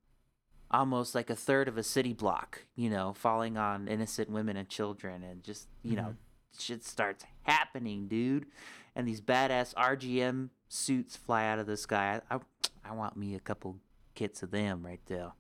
almost 0.71 1.15
like 1.15 1.31
a 1.31 1.37
third 1.37 1.69
of 1.69 1.79
a 1.79 1.83
city 1.83 2.13
block. 2.13 2.65
You 2.77 2.91
know, 2.91 3.13
falling 3.15 3.57
on 3.57 3.89
innocent 3.89 4.31
women 4.31 4.57
and 4.57 4.69
children, 4.69 5.23
and 5.23 5.43
just 5.43 5.69
you 5.83 5.97
know, 5.97 6.15
shit 6.59 6.85
starts 6.85 7.25
happening, 7.43 8.09
dude. 8.09 8.47
And 8.95 9.07
these 9.07 9.21
badass 9.21 9.75
RGM 9.75 10.51
suits 10.69 11.17
fly 11.17 11.47
out 11.47 11.59
of 11.59 11.67
the 11.67 11.77
sky. 11.77 12.21
I, 12.31 12.37
I, 12.37 12.39
I 12.85 12.93
want 12.93 13.17
me 13.17 13.35
a 13.35 13.41
couple 13.41 13.77
kits 14.15 14.43
of 14.43 14.51
them 14.51 14.85
right 14.85 15.01
there. 15.07 15.33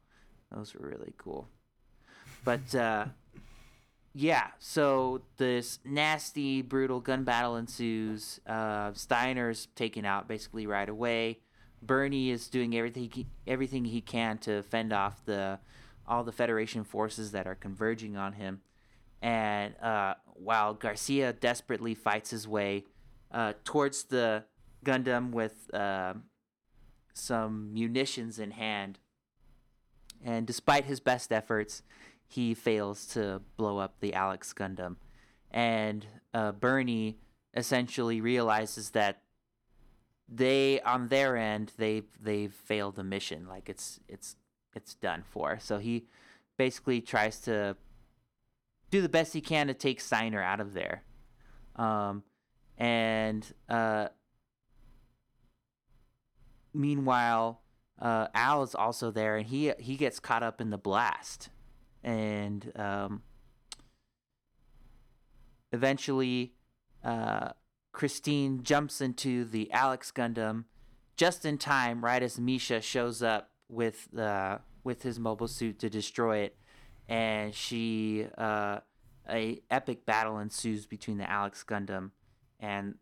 Those 0.52 0.74
are 0.74 0.86
really 0.86 1.12
cool. 1.18 1.48
But 2.44 2.74
uh, 2.74 3.06
yeah, 4.14 4.48
so 4.58 5.22
this 5.36 5.78
nasty, 5.84 6.62
brutal 6.62 7.00
gun 7.00 7.24
battle 7.24 7.56
ensues. 7.56 8.40
Uh, 8.46 8.92
Steiner's 8.92 9.66
taken 9.74 10.04
out 10.04 10.28
basically 10.28 10.66
right 10.66 10.88
away. 10.88 11.40
Bernie 11.82 12.30
is 12.30 12.48
doing 12.48 12.76
everything 12.76 13.10
he, 13.12 13.26
everything 13.46 13.84
he 13.84 14.00
can 14.00 14.38
to 14.38 14.62
fend 14.64 14.92
off 14.92 15.24
the 15.24 15.58
all 16.06 16.24
the 16.24 16.32
Federation 16.32 16.84
forces 16.84 17.32
that 17.32 17.46
are 17.46 17.54
converging 17.54 18.16
on 18.16 18.32
him. 18.32 18.60
And 19.20 19.76
uh, 19.80 20.14
while 20.34 20.74
Garcia 20.74 21.32
desperately 21.32 21.94
fights 21.94 22.30
his 22.30 22.48
way 22.48 22.84
uh, 23.30 23.52
towards 23.64 24.04
the 24.04 24.44
Gundam 24.84 25.30
with 25.30 25.72
uh, 25.74 26.14
some 27.14 27.72
munitions 27.72 28.38
in 28.38 28.52
hand, 28.52 28.98
and 30.24 30.46
despite 30.46 30.84
his 30.84 31.00
best 31.00 31.32
efforts, 31.32 31.82
he 32.26 32.54
fails 32.54 33.06
to 33.06 33.42
blow 33.56 33.78
up 33.78 34.00
the 34.00 34.14
Alex 34.14 34.52
Gundam. 34.52 34.96
And 35.50 36.06
uh, 36.34 36.52
Bernie 36.52 37.18
essentially 37.54 38.20
realizes 38.20 38.90
that 38.90 39.22
they 40.28 40.80
on 40.82 41.08
their 41.08 41.36
end 41.36 41.72
they 41.78 42.02
they've 42.20 42.52
failed 42.52 42.96
the 42.96 43.04
mission. 43.04 43.46
Like 43.48 43.68
it's 43.68 43.98
it's 44.08 44.36
it's 44.74 44.94
done 44.94 45.24
for. 45.28 45.58
So 45.58 45.78
he 45.78 46.04
basically 46.58 47.00
tries 47.00 47.40
to 47.40 47.76
do 48.90 49.00
the 49.00 49.08
best 49.08 49.32
he 49.32 49.40
can 49.40 49.66
to 49.68 49.74
take 49.74 50.00
Steiner 50.00 50.42
out 50.42 50.60
of 50.60 50.74
there. 50.74 51.02
Um 51.76 52.24
and 52.76 53.46
uh 53.68 54.08
meanwhile 56.78 57.60
uh 58.00 58.28
Al 58.34 58.62
is 58.62 58.74
also 58.74 59.10
there 59.10 59.36
and 59.36 59.46
he 59.48 59.72
he 59.78 59.96
gets 59.96 60.20
caught 60.20 60.42
up 60.42 60.60
in 60.60 60.70
the 60.70 60.78
blast. 60.78 61.50
And 62.02 62.72
um 62.76 63.22
eventually 65.72 66.54
uh 67.04 67.50
Christine 67.92 68.62
jumps 68.62 69.00
into 69.00 69.44
the 69.44 69.70
Alex 69.72 70.12
Gundam 70.12 70.64
just 71.16 71.44
in 71.44 71.58
time, 71.58 72.04
right 72.04 72.22
as 72.22 72.38
Misha 72.38 72.80
shows 72.80 73.22
up 73.22 73.50
with 73.68 74.08
the 74.12 74.60
with 74.84 75.02
his 75.02 75.18
mobile 75.18 75.48
suit 75.48 75.80
to 75.80 75.90
destroy 75.90 76.38
it, 76.38 76.56
and 77.08 77.52
she 77.54 78.26
uh, 78.38 78.78
a 79.28 79.60
epic 79.70 80.06
battle 80.06 80.38
ensues 80.38 80.86
between 80.86 81.18
the 81.18 81.28
Alex 81.28 81.64
Gundam 81.68 82.12
and 82.60 82.94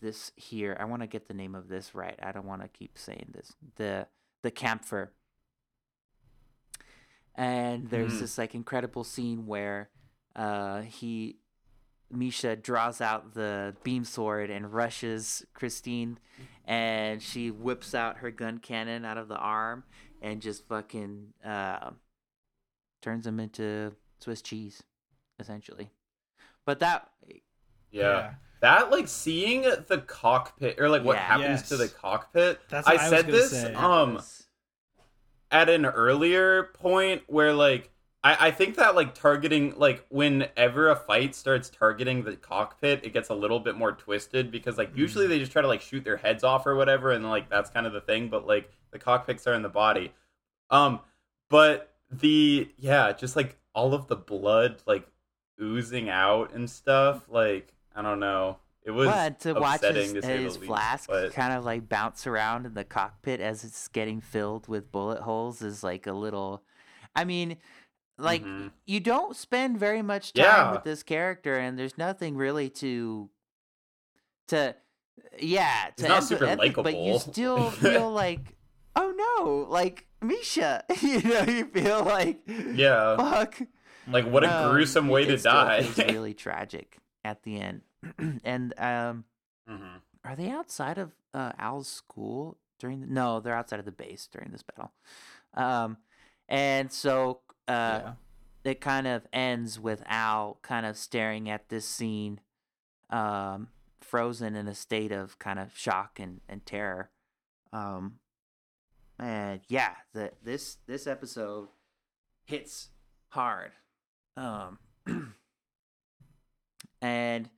this 0.00 0.32
here. 0.36 0.76
I 0.80 0.84
want 0.84 1.02
to 1.02 1.06
get 1.06 1.28
the 1.28 1.34
name 1.34 1.54
of 1.54 1.68
this 1.68 1.94
right. 1.94 2.18
I 2.22 2.32
don't 2.32 2.46
want 2.46 2.62
to 2.62 2.68
keep 2.68 2.96
saying 2.98 3.30
this. 3.34 3.54
The 3.76 4.06
the 4.42 4.50
Kampfer. 4.50 5.08
And 7.34 7.88
there's 7.90 8.14
Mhm. 8.14 8.20
this 8.20 8.38
like 8.38 8.54
incredible 8.54 9.04
scene 9.04 9.46
where 9.46 9.90
uh, 10.36 10.82
he 10.82 11.38
Misha 12.10 12.54
draws 12.56 13.00
out 13.00 13.34
the 13.34 13.76
beam 13.82 14.04
sword 14.04 14.50
and 14.50 14.72
rushes 14.72 15.44
Christine, 15.54 16.18
and 16.64 17.22
she 17.22 17.50
whips 17.50 17.94
out 17.94 18.18
her 18.18 18.30
gun 18.30 18.58
cannon 18.58 19.04
out 19.04 19.16
of 19.18 19.28
the 19.28 19.36
arm 19.36 19.84
and 20.20 20.42
just 20.42 20.66
fucking 20.68 21.34
uh, 21.44 21.90
turns 23.00 23.26
him 23.26 23.40
into 23.40 23.94
Swiss 24.20 24.42
cheese, 24.42 24.82
essentially. 25.38 25.90
But 26.64 26.78
that, 26.80 27.10
Yeah. 27.94 28.34
That 28.60 28.90
like 28.90 29.08
seeing 29.08 29.62
the 29.62 30.02
cockpit 30.06 30.80
or 30.80 30.88
like 30.88 31.04
what 31.04 31.16
Yeah. 31.16 31.22
happens 31.22 31.62
to 31.68 31.76
the 31.76 31.88
cockpit. 31.88 32.60
That's 32.68 32.88
I 32.88 32.94
I 32.94 33.08
said 33.08 33.26
this 33.26 33.50
say. 33.50 33.74
um 33.74 34.20
at 35.50 35.68
an 35.68 35.84
earlier 35.86 36.64
point 36.74 37.22
where 37.26 37.52
like 37.52 37.90
I, 38.24 38.48
I 38.48 38.50
think 38.52 38.76
that 38.76 38.94
like 38.94 39.14
targeting 39.14 39.74
like 39.76 40.04
whenever 40.08 40.88
a 40.88 40.96
fight 40.96 41.34
starts 41.34 41.68
targeting 41.68 42.24
the 42.24 42.36
cockpit, 42.36 43.04
it 43.04 43.12
gets 43.12 43.28
a 43.28 43.34
little 43.34 43.60
bit 43.60 43.76
more 43.76 43.92
twisted 43.92 44.50
because 44.50 44.78
like 44.78 44.96
usually 44.96 45.26
they 45.26 45.38
just 45.38 45.52
try 45.52 45.60
to 45.62 45.68
like 45.68 45.82
shoot 45.82 46.02
their 46.04 46.16
heads 46.16 46.42
off 46.42 46.66
or 46.66 46.74
whatever, 46.74 47.12
and 47.12 47.28
like 47.28 47.50
that's 47.50 47.68
kind 47.70 47.86
of 47.86 47.92
the 47.92 48.00
thing. 48.00 48.28
But 48.30 48.46
like 48.46 48.70
the 48.92 48.98
cockpits 48.98 49.46
are 49.46 49.52
in 49.54 49.60
the 49.62 49.68
body. 49.68 50.12
Um, 50.70 51.00
but 51.50 51.92
the 52.10 52.70
yeah, 52.78 53.12
just 53.12 53.36
like 53.36 53.58
all 53.74 53.92
of 53.92 54.06
the 54.08 54.16
blood 54.16 54.82
like 54.86 55.06
oozing 55.60 56.08
out 56.08 56.54
and 56.54 56.68
stuff. 56.68 57.28
Like 57.28 57.74
I 57.94 58.02
don't 58.02 58.20
know. 58.20 58.58
It 58.84 58.90
was 58.90 59.08
but 59.08 59.40
to 59.40 59.54
watch 59.54 59.80
his, 59.82 60.12
to 60.12 60.20
his 60.26 60.56
least, 60.56 60.64
flask 60.64 61.08
but- 61.08 61.32
kind 61.32 61.54
of 61.54 61.64
like 61.64 61.88
bounce 61.88 62.26
around 62.26 62.66
in 62.66 62.74
the 62.74 62.84
cockpit 62.84 63.40
as 63.40 63.64
it's 63.64 63.88
getting 63.88 64.20
filled 64.20 64.68
with 64.68 64.92
bullet 64.92 65.22
holes 65.22 65.62
is 65.62 65.82
like 65.82 66.06
a 66.06 66.12
little. 66.12 66.62
I 67.16 67.24
mean, 67.24 67.56
like 68.18 68.44
Mhm. 68.44 68.72
you 68.84 69.00
don't 69.00 69.34
spend 69.34 69.78
very 69.78 70.02
much 70.02 70.32
time 70.34 70.44
Yeah. 70.44 70.72
with 70.72 70.84
this 70.84 71.02
character, 71.02 71.56
and 71.58 71.78
there's 71.78 71.96
nothing 71.96 72.36
really 72.36 72.68
to 72.70 73.30
to 74.48 74.74
yeah 75.40 75.90
to 75.96 76.02
He's 76.02 76.08
not 76.08 76.22
empath- 76.22 76.26
super 76.26 76.46
empath- 76.46 76.82
but 76.82 76.96
you 76.96 77.18
still 77.18 77.70
feel 77.70 78.10
like 78.12 78.54
oh 78.96 79.12
no, 79.16 79.66
like 79.70 80.06
Misha, 80.20 80.84
you 81.02 81.20
know, 81.22 81.42
you 81.42 81.64
feel 81.66 82.02
like 82.04 82.40
Yeah. 82.46 83.16
fuck. 83.16 83.60
Like 84.06 84.26
what 84.26 84.44
a 84.44 84.54
Um, 84.66 84.72
gruesome 84.72 85.08
way 85.08 85.24
to 85.24 85.36
die. 85.38 85.82
feels 85.82 86.08
really 86.12 86.34
tragic 86.34 86.98
at 87.24 87.42
the 87.42 87.60
end, 87.60 87.82
and 88.44 88.74
um. 88.78 89.24
Mhm. 89.68 90.00
Are 90.24 90.36
they 90.36 90.50
outside 90.50 90.96
of 90.98 91.12
uh, 91.34 91.52
Al's 91.58 91.88
school 91.88 92.56
during 92.78 93.00
the? 93.00 93.06
No, 93.06 93.40
they're 93.40 93.54
outside 93.56 93.78
of 93.78 93.84
the 93.84 93.92
base 93.92 94.26
during 94.30 94.50
this 94.52 94.62
battle. 94.62 94.92
Um, 95.54 95.98
and 96.48 96.90
so 96.92 97.40
uh, 97.68 98.00
yeah. 98.04 98.12
it 98.64 98.80
kind 98.80 99.06
of 99.06 99.26
ends 99.32 99.78
with 99.78 100.02
Al 100.06 100.58
kind 100.62 100.86
of 100.86 100.96
staring 100.96 101.48
at 101.48 101.68
this 101.68 101.86
scene, 101.86 102.40
um, 103.10 103.68
frozen 104.00 104.54
in 104.54 104.66
a 104.66 104.74
state 104.74 105.12
of 105.12 105.38
kind 105.38 105.58
of 105.58 105.76
shock 105.76 106.18
and, 106.18 106.40
and 106.48 106.64
terror. 106.64 107.10
Um, 107.72 108.18
and 109.18 109.60
yeah, 109.68 109.94
the 110.12 110.32
this 110.42 110.78
this 110.86 111.06
episode 111.06 111.68
hits 112.44 112.88
hard. 113.28 113.72
Um, 114.36 114.78
and 117.04 117.50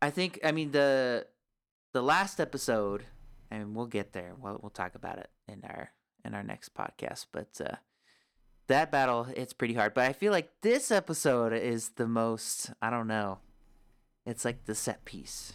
I 0.00 0.10
think 0.10 0.40
I 0.42 0.52
mean 0.52 0.70
the 0.72 1.26
the 1.92 2.02
last 2.02 2.40
episode, 2.40 3.04
and 3.50 3.74
we'll 3.74 3.86
get 3.86 4.12
there. 4.12 4.32
We'll 4.40 4.58
we'll 4.62 4.70
talk 4.70 4.94
about 4.94 5.18
it 5.18 5.28
in 5.46 5.62
our 5.64 5.92
in 6.24 6.34
our 6.34 6.42
next 6.42 6.74
podcast. 6.74 7.26
But 7.32 7.60
uh, 7.60 7.76
that 8.68 8.90
battle, 8.90 9.26
it's 9.36 9.52
pretty 9.52 9.74
hard. 9.74 9.92
But 9.94 10.04
I 10.08 10.12
feel 10.14 10.32
like 10.32 10.50
this 10.62 10.90
episode 10.90 11.52
is 11.52 11.90
the 11.90 12.06
most. 12.08 12.70
I 12.80 12.88
don't 12.90 13.08
know. 13.08 13.38
It's 14.24 14.44
like 14.44 14.64
the 14.64 14.74
set 14.74 15.04
piece 15.04 15.52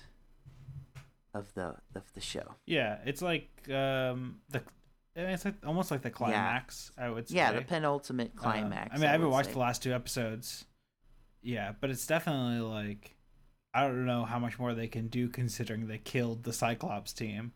of 1.33 1.53
the 1.55 1.75
of 1.95 2.03
the 2.13 2.21
show. 2.21 2.55
Yeah, 2.65 2.97
it's 3.05 3.21
like 3.21 3.49
um 3.69 4.41
the 4.49 4.61
it's 5.15 5.45
like 5.45 5.55
almost 5.65 5.91
like 5.91 6.01
the 6.01 6.11
climax. 6.11 6.91
Yeah. 6.97 7.05
I 7.05 7.09
would 7.09 7.29
say. 7.29 7.35
Yeah, 7.37 7.51
the 7.53 7.61
penultimate 7.61 8.33
Uh, 8.37 8.41
climax. 8.41 8.89
I 8.93 8.97
mean, 8.97 9.07
I 9.07 9.11
haven't 9.13 9.29
watched 9.31 9.47
say. 9.47 9.53
the 9.53 9.59
last 9.59 9.81
two 9.81 9.93
episodes. 9.93 10.65
Yeah, 11.45 11.73
but 11.79 11.89
it's 11.91 12.07
definitely 12.07 12.59
like 12.59 13.15
I 13.73 13.81
don't 13.87 14.05
know 14.05 14.25
how 14.25 14.39
much 14.39 14.57
more 14.57 14.73
they 14.73 14.87
can 14.87 15.07
do 15.09 15.29
considering 15.29 15.87
they 15.87 15.99
killed 15.99 16.43
the 16.43 16.51
Cyclops 16.53 17.13
team. 17.13 17.51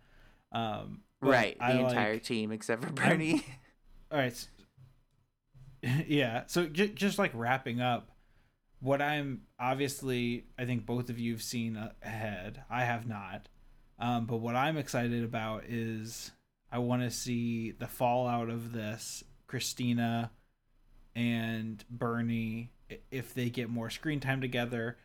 Um, 0.51 1.01
right, 1.21 1.57
the 1.57 1.63
I 1.65 1.71
entire 1.71 2.13
like- 2.13 2.23
team 2.23 2.51
except 2.51 2.83
for 2.83 2.91
Bernie. 2.93 3.43
All 4.11 4.17
right. 4.19 4.31
s- 4.31 4.47
yeah. 6.07 6.43
So 6.47 6.67
j- 6.67 6.89
just 6.89 7.17
like 7.17 7.31
wrapping 7.33 7.81
up, 7.81 8.09
what 8.79 9.01
I'm 9.01 9.41
obviously, 9.59 10.45
I 10.57 10.65
think 10.65 10.85
both 10.85 11.09
of 11.09 11.17
you 11.19 11.31
have 11.33 11.41
seen 11.43 11.77
ahead. 12.03 12.63
I 12.69 12.83
have 12.83 13.07
not. 13.07 13.47
Um, 13.97 14.25
but 14.27 14.37
what 14.37 14.55
I'm 14.55 14.77
excited 14.77 15.23
about 15.23 15.63
is 15.67 16.31
I 16.71 16.79
want 16.79 17.01
to 17.03 17.11
see 17.11 17.71
the 17.71 17.87
fallout 17.87 18.49
of 18.49 18.71
this. 18.71 19.23
Christina 19.47 20.31
and 21.15 21.83
Bernie, 21.89 22.71
if 23.11 23.33
they 23.33 23.49
get 23.49 23.69
more 23.69 23.89
screen 23.89 24.19
time 24.19 24.41
together, 24.41 24.97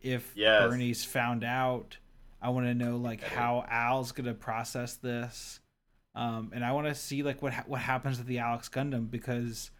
if 0.00 0.32
Yes. 0.34 0.68
Bernie's 0.68 1.04
found 1.04 1.44
out, 1.44 1.98
I 2.40 2.50
want 2.50 2.66
to 2.66 2.74
know 2.74 2.96
like 2.96 3.22
how 3.22 3.64
Al's 3.68 4.12
gonna 4.12 4.34
process 4.34 4.94
this 4.96 5.60
um, 6.14 6.50
and 6.54 6.64
I 6.64 6.72
want 6.72 6.86
to 6.88 6.94
see 6.94 7.22
like 7.22 7.40
what 7.42 7.52
ha- 7.54 7.64
what 7.66 7.80
happens 7.80 8.18
with 8.18 8.26
the 8.26 8.38
Alex 8.38 8.68
Gundam 8.68 9.10
because 9.10 9.70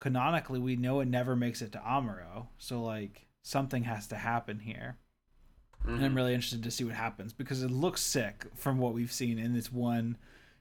canonically 0.00 0.58
we 0.60 0.76
know 0.76 1.00
it 1.00 1.08
never 1.08 1.34
makes 1.36 1.62
it 1.62 1.72
to 1.72 1.78
Amuro, 1.78 2.48
so 2.58 2.82
like 2.82 3.26
something 3.42 3.84
has 3.84 4.06
to 4.08 4.16
happen 4.16 4.60
here, 4.60 4.98
and 5.94 5.96
Mm-hmm. 5.96 6.04
I'm 6.04 6.14
really 6.14 6.34
interested 6.34 6.62
to 6.62 6.70
see 6.70 6.84
what 6.84 6.94
happens 6.94 7.32
because 7.32 7.62
it 7.62 7.70
looks 7.70 8.02
sick 8.02 8.46
from 8.54 8.78
what 8.78 8.94
we've 8.94 9.12
seen 9.12 9.38
in 9.38 9.54
this 9.54 9.72
one, 9.72 10.16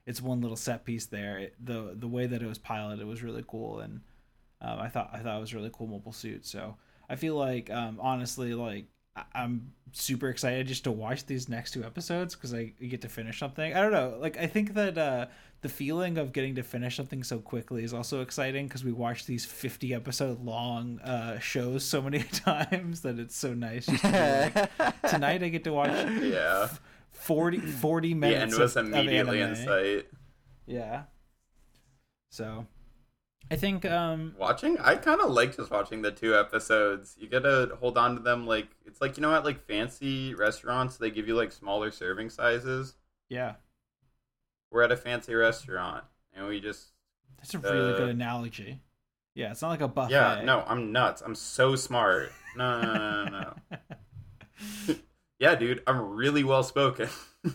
it's 0.06 0.22
one 0.22 0.42
little 0.42 0.58
set 0.58 0.86
piece 0.86 1.06
there. 1.06 1.38
It, 1.38 1.56
the 1.64 1.94
the 1.96 2.08
way 2.08 2.26
that 2.26 2.42
it 2.42 2.48
was 2.48 2.58
piloted 2.58 3.06
was 3.06 3.22
really 3.24 3.44
cool, 3.48 3.80
and 3.80 4.02
um, 4.62 4.80
I 4.80 4.90
thought 4.90 5.10
I 5.14 5.20
thought 5.20 5.38
it 5.38 5.42
was 5.42 5.54
a 5.54 5.56
really 5.56 5.72
cool 5.74 5.88
mobile 5.88 6.14
suit. 6.14 6.46
So 6.46 6.76
I 7.10 7.16
feel 7.16 7.36
like 7.36 7.70
um, 7.70 8.00
honestly 8.02 8.54
like. 8.54 8.86
I- 9.16 9.24
I'm 9.34 9.74
super 9.92 10.30
excited 10.30 10.68
just 10.68 10.84
to 10.86 10.92
watch 10.92 11.26
these 11.26 11.50
next 11.50 11.72
two 11.72 11.84
episodes 11.84 12.36
because 12.36 12.54
I 12.54 12.66
get 12.80 13.02
to 13.02 13.10
finish 13.10 13.40
something. 13.40 13.76
I 13.76 13.82
don't 13.82 13.92
know, 13.92 14.16
like 14.22 14.38
I 14.38 14.46
think 14.48 14.76
that 14.76 14.98
uh, 15.00 15.26
the 15.62 15.68
feeling 15.68 16.18
of 16.20 16.32
getting 16.32 16.56
to 16.56 16.64
finish 16.64 16.96
something 16.96 17.24
so 17.24 17.40
quickly 17.40 17.84
is 17.84 17.94
also 17.94 18.22
exciting 18.22 18.68
because 18.68 18.84
we 18.86 18.92
watch 18.94 19.26
these 19.26 19.46
50 19.46 19.94
episode 19.96 20.46
long 20.46 21.00
uh, 21.00 21.40
shows 21.40 21.84
so 21.84 22.02
many 22.04 22.20
times 22.32 23.02
that 23.02 23.18
it's 23.20 23.36
so 23.36 23.54
nice. 23.56 23.88
Just 23.88 24.04
to 24.04 24.12
be 24.12 24.60
like, 24.86 25.02
tonight 25.10 25.44
I 25.44 25.50
get 25.50 25.64
to 25.66 25.74
watch 25.74 25.90
Yeah. 26.22 26.70
40, 27.12 27.58
40 27.60 28.08
The 28.10 28.14
minutes 28.16 28.54
end 28.54 28.62
was 28.62 28.76
of, 28.78 28.86
of 28.86 28.94
immediately 28.94 29.42
in 29.42 29.56
sight. 29.56 30.08
Yeah. 30.68 31.04
So, 32.30 32.68
I 33.52 33.56
think 33.56 33.86
um 33.86 34.36
Watching, 34.38 34.78
I 34.80 34.96
kind 34.96 35.22
of 35.22 35.32
like 35.32 35.56
just 35.56 35.72
watching 35.72 36.02
the 36.02 36.12
two 36.12 36.36
episodes. 36.36 37.16
You 37.20 37.28
get 37.28 37.44
to 37.44 37.76
hold 37.80 37.98
on 37.98 38.16
to 38.16 38.22
them 38.22 38.46
like 38.48 38.70
it's 38.86 39.02
like 39.02 39.18
you 39.18 39.22
know 39.22 39.34
at 39.34 39.44
like 39.44 39.66
fancy 39.66 40.34
restaurants 40.36 40.98
they 40.98 41.10
give 41.12 41.28
you 41.28 41.36
like 41.36 41.52
smaller 41.52 41.92
serving 41.92 42.30
sizes. 42.30 42.96
yeah, 43.30 43.56
We're 44.72 44.84
at 44.84 44.92
a 44.92 44.98
fancy 44.98 45.34
restaurant 45.34 46.04
and 46.34 46.48
we 46.48 46.60
just 46.60 46.90
that's 47.38 47.54
a 47.54 47.60
really 47.60 47.94
Uh, 47.94 47.98
good 47.98 48.10
analogy. 48.10 48.82
Yeah, 49.36 49.52
it's 49.52 49.62
not 49.62 49.70
like 49.70 49.82
a 49.82 49.88
buffet. 49.88 50.12
yeah 50.12 50.42
no 50.44 50.64
I'm 50.68 50.92
nuts 50.92 51.22
I'm 51.22 51.36
so 51.36 51.76
smart 51.76 52.32
no 52.56 52.82
no 52.82 52.94
no 52.94 53.30
no, 53.30 53.54
no. 54.90 54.96
yeah, 55.40 55.56
dude, 55.56 55.84
I'm 55.88 56.00
really 56.02 56.44
well 56.44 56.64
spoken. 56.64 57.10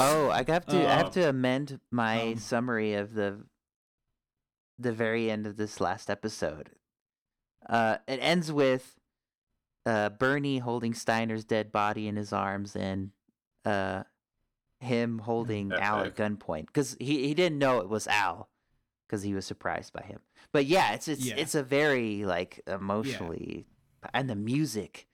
Oh, 0.00 0.28
I 0.30 0.44
have 0.48 0.66
to 0.66 0.88
I 0.88 0.94
have 0.96 1.06
Um, 1.06 1.12
to 1.12 1.28
amend 1.28 1.80
my 1.90 2.32
um, 2.32 2.36
summary 2.36 2.94
of 2.94 3.14
the 3.14 3.44
the 4.78 4.92
very 4.92 5.30
end 5.30 5.46
of 5.46 5.56
this 5.56 5.80
last 5.80 6.08
episode. 6.10 6.70
Uh, 7.68 7.98
it 8.06 8.18
ends 8.22 8.52
with 8.52 8.98
uh, 9.86 10.08
Bernie 10.10 10.58
holding 10.58 10.94
Steiner's 10.94 11.44
dead 11.44 11.72
body 11.72 12.06
in 12.08 12.16
his 12.16 12.32
arms 12.32 12.76
and 12.76 13.10
uh, 13.64 14.04
him 14.80 15.18
holding 15.20 15.72
Al 15.72 16.04
at 16.04 16.14
gunpoint 16.16 16.66
because 16.66 16.96
he, 17.00 17.26
he 17.26 17.34
didn't 17.34 17.58
know 17.58 17.80
it 17.80 17.88
was 17.88 18.06
Al 18.06 18.48
because 19.06 19.22
he 19.22 19.34
was 19.34 19.44
surprised 19.46 19.92
by 19.92 20.02
him. 20.02 20.20
But 20.52 20.66
yeah, 20.66 20.92
it's 20.92 21.08
it's 21.08 21.24
Yeah. 21.24 21.34
it's 21.36 21.54
a 21.54 21.62
very 21.62 22.24
like 22.24 22.60
emotionally 22.66 23.66
and 24.14 24.30
the 24.30 24.36
music 24.36 25.08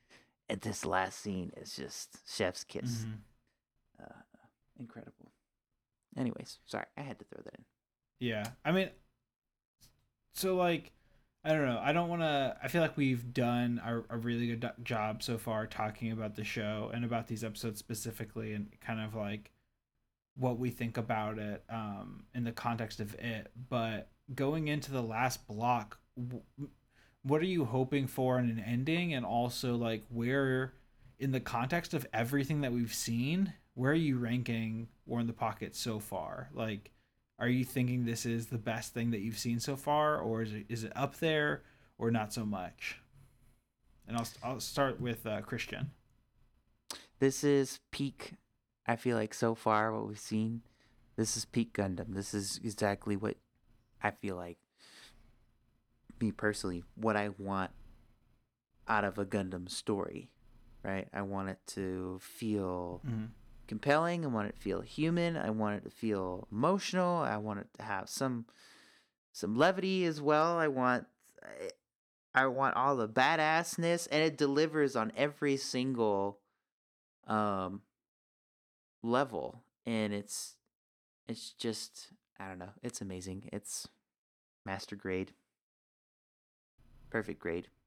at 0.50 0.60
this 0.60 0.84
last 0.84 1.18
scene 1.20 1.50
is 1.56 1.74
just 1.74 2.18
chef's 2.28 2.64
kiss. 2.64 3.06
Mhm. 3.06 4.04
Uh, 4.04 4.20
incredible. 4.78 5.32
Anyways, 6.16 6.58
sorry, 6.66 6.86
I 6.96 7.00
had 7.00 7.18
to 7.18 7.24
throw 7.24 7.42
that 7.42 7.54
in. 7.54 7.64
Yeah, 8.20 8.44
I 8.64 8.72
mean, 8.72 8.90
so 10.34 10.56
like, 10.56 10.92
I 11.44 11.50
don't 11.50 11.66
know. 11.66 11.80
I 11.82 11.92
don't 11.92 12.08
want 12.08 12.22
to. 12.22 12.56
I 12.62 12.68
feel 12.68 12.80
like 12.80 12.96
we've 12.96 13.34
done 13.34 13.80
a, 13.84 14.14
a 14.14 14.16
really 14.16 14.46
good 14.46 14.60
do- 14.60 14.82
job 14.82 15.22
so 15.22 15.36
far 15.36 15.66
talking 15.66 16.10
about 16.10 16.36
the 16.36 16.44
show 16.44 16.90
and 16.94 17.04
about 17.04 17.26
these 17.26 17.44
episodes 17.44 17.78
specifically, 17.78 18.54
and 18.54 18.68
kind 18.80 19.00
of 19.00 19.14
like 19.14 19.50
what 20.36 20.58
we 20.58 20.70
think 20.70 20.96
about 20.96 21.38
it 21.38 21.62
um, 21.68 22.24
in 22.34 22.44
the 22.44 22.52
context 22.52 22.98
of 22.98 23.14
it. 23.16 23.50
But 23.68 24.08
going 24.34 24.68
into 24.68 24.90
the 24.90 25.02
last 25.02 25.46
block, 25.46 25.98
w- 26.16 26.42
what 27.22 27.42
are 27.42 27.46
you 27.46 27.66
hoping 27.66 28.06
for 28.06 28.38
in 28.38 28.48
an 28.48 28.58
ending, 28.66 29.12
and 29.12 29.26
also 29.26 29.76
like 29.76 30.02
where, 30.08 30.72
in 31.18 31.30
the 31.30 31.40
context 31.40 31.92
of 31.92 32.06
everything 32.14 32.62
that 32.62 32.72
we've 32.72 32.94
seen, 32.94 33.52
where 33.74 33.92
are 33.92 33.94
you 33.94 34.18
ranking 34.18 34.88
War 35.04 35.20
in 35.20 35.26
the 35.26 35.34
Pocket 35.34 35.76
so 35.76 35.98
far? 35.98 36.48
Like 36.54 36.90
are 37.38 37.48
you 37.48 37.64
thinking 37.64 38.04
this 38.04 38.24
is 38.26 38.46
the 38.46 38.58
best 38.58 38.94
thing 38.94 39.10
that 39.10 39.20
you've 39.20 39.38
seen 39.38 39.58
so 39.60 39.76
far 39.76 40.18
or 40.18 40.42
is 40.42 40.52
it 40.52 40.66
is 40.68 40.84
it 40.84 40.92
up 40.96 41.16
there 41.18 41.62
or 41.98 42.10
not 42.10 42.32
so 42.32 42.44
much 42.44 43.00
and 44.06 44.16
i'll, 44.16 44.28
I'll 44.42 44.60
start 44.60 45.00
with 45.00 45.26
uh, 45.26 45.40
christian 45.42 45.90
This 47.20 47.42
is 47.44 47.80
peak. 47.90 48.34
I 48.86 48.96
feel 48.96 49.16
like 49.16 49.32
so 49.32 49.54
far 49.54 49.92
what 49.92 50.06
we've 50.06 50.18
seen, 50.18 50.62
this 51.16 51.36
is 51.36 51.44
peak 51.46 51.72
Gundam. 51.72 52.12
This 52.14 52.34
is 52.34 52.60
exactly 52.62 53.16
what 53.16 53.36
I 54.02 54.10
feel 54.10 54.36
like. 54.36 54.58
Me 56.20 56.32
personally, 56.32 56.84
what 56.96 57.16
I 57.16 57.30
want 57.38 57.70
out 58.86 59.04
of 59.04 59.16
a 59.18 59.24
Gundam 59.24 59.70
story, 59.70 60.28
right? 60.82 61.08
I 61.14 61.22
want 61.22 61.48
it 61.48 61.58
to 61.68 62.18
feel 62.20 63.00
Mhm. 63.06 63.30
Compelling. 63.66 64.24
I 64.24 64.28
want 64.28 64.48
it 64.48 64.56
to 64.56 64.62
feel 64.62 64.80
human. 64.80 65.36
I 65.36 65.50
want 65.50 65.76
it 65.76 65.84
to 65.84 65.90
feel 65.90 66.48
emotional. 66.50 67.18
I 67.18 67.36
want 67.36 67.60
it 67.60 67.68
to 67.78 67.84
have 67.84 68.08
some 68.08 68.46
some 69.32 69.56
levity 69.56 70.04
as 70.04 70.20
well. 70.20 70.58
I 70.58 70.68
want 70.68 71.06
I- 72.34 72.46
want 72.46 72.76
all 72.76 72.96
the 72.96 73.08
badassness 73.08 74.08
and 74.10 74.22
it 74.22 74.36
delivers 74.36 74.96
on 74.96 75.12
every 75.16 75.56
single 75.56 76.40
um 77.26 77.82
level 79.02 79.62
and 79.86 80.12
it's 80.12 80.56
it's 81.28 81.50
just 81.52 82.08
I 82.38 82.48
don't 82.48 82.58
know. 82.58 82.72
It's 82.82 83.00
amazing. 83.00 83.48
It's 83.52 83.88
master 84.66 84.96
grade. 84.96 85.32
Perfect 87.10 87.38
grade. 87.38 87.68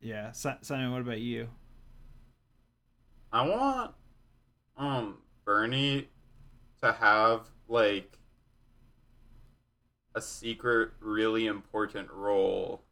yeah 0.00 0.30
Si- 0.32 0.50
simon 0.62 0.92
what 0.92 1.00
about 1.00 1.20
you 1.20 1.48
I 3.36 3.46
want 3.46 3.90
um 4.78 5.18
Bernie 5.44 6.08
to 6.82 6.92
have 6.92 7.42
like 7.68 8.18
a 10.14 10.22
secret 10.22 10.92
really 11.00 11.46
important 11.46 12.10
role 12.10 12.82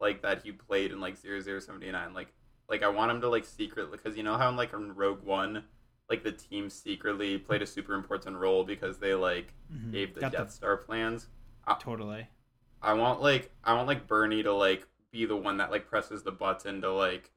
like 0.00 0.20
that 0.22 0.42
he 0.42 0.50
played 0.50 0.90
in 0.90 1.00
like 1.00 1.16
0079 1.16 2.12
like 2.14 2.32
like 2.68 2.82
I 2.82 2.88
want 2.88 3.12
him 3.12 3.20
to 3.20 3.28
like 3.28 3.44
secret 3.44 3.92
because 3.92 4.16
you 4.16 4.24
know 4.24 4.36
how 4.36 4.48
in 4.48 4.56
like 4.56 4.72
in 4.72 4.92
Rogue 4.96 5.22
One 5.22 5.62
like 6.10 6.24
the 6.24 6.32
team 6.32 6.68
secretly 6.68 7.38
played 7.38 7.62
a 7.62 7.66
super 7.66 7.94
important 7.94 8.36
role 8.36 8.64
because 8.64 8.98
they 8.98 9.14
like 9.14 9.54
Mhm. 9.72 9.92
gave 9.92 10.14
the 10.14 10.20
Got 10.22 10.32
the- 10.32 10.38
Death 10.38 10.50
Star 10.50 10.76
plans. 10.78 11.28
totally 11.78 12.26
I 12.82 12.94
want 12.94 13.22
like 13.22 13.52
I 13.62 13.74
want 13.74 13.86
like 13.86 14.08
Bernie 14.08 14.42
to 14.42 14.52
like 14.52 14.88
be 15.12 15.26
the 15.26 15.36
one 15.36 15.58
that 15.58 15.70
like 15.70 15.86
presses 15.86 16.24
the 16.24 16.32
button 16.32 16.80
to 16.80 16.92
like 16.92 17.30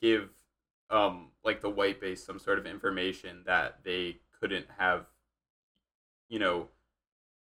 give 0.00 0.30
um 0.88 1.28
like 1.44 1.60
the 1.60 1.70
white 1.70 2.00
base 2.00 2.24
some 2.24 2.38
sort 2.38 2.58
of 2.58 2.66
information 2.66 3.42
that 3.46 3.78
they 3.84 4.16
couldn't 4.40 4.66
have 4.78 5.06
you 6.28 6.38
know 6.38 6.68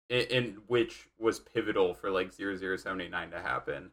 in, 0.09 0.21
in 0.27 0.57
which 0.67 1.09
was 1.19 1.41
pivotal 1.41 1.95
for 1.95 2.11
like 2.11 2.33
0079 2.33 3.31
to 3.31 3.41
happen. 3.41 3.91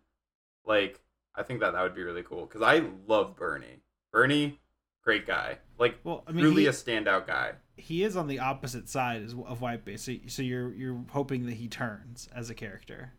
Like 0.65 1.01
i 1.35 1.43
think 1.43 1.59
that 1.59 1.73
that 1.73 1.81
would 1.81 1.95
be 1.95 2.03
really 2.03 2.23
cool 2.23 2.45
because 2.45 2.61
i 2.61 2.83
love 3.07 3.35
bernie. 3.35 3.81
Bernie 4.11 4.59
great 5.03 5.27
guy. 5.27 5.59
Like 5.77 5.99
well 6.03 6.23
i 6.27 6.31
mean 6.31 6.43
truly 6.43 6.63
he, 6.63 6.67
a 6.67 6.71
standout 6.71 7.27
guy. 7.27 7.53
he 7.75 8.03
is 8.03 8.15
on 8.15 8.27
the 8.27 8.39
opposite 8.39 8.89
side 8.89 9.21
of 9.45 9.61
white 9.61 9.85
base. 9.85 10.03
So, 10.03 10.13
so 10.27 10.41
you're 10.41 10.73
you're 10.73 11.03
hoping 11.11 11.45
that 11.45 11.53
he 11.55 11.67
turns 11.67 12.29
as 12.33 12.49
a 12.49 12.53
character. 12.55 13.13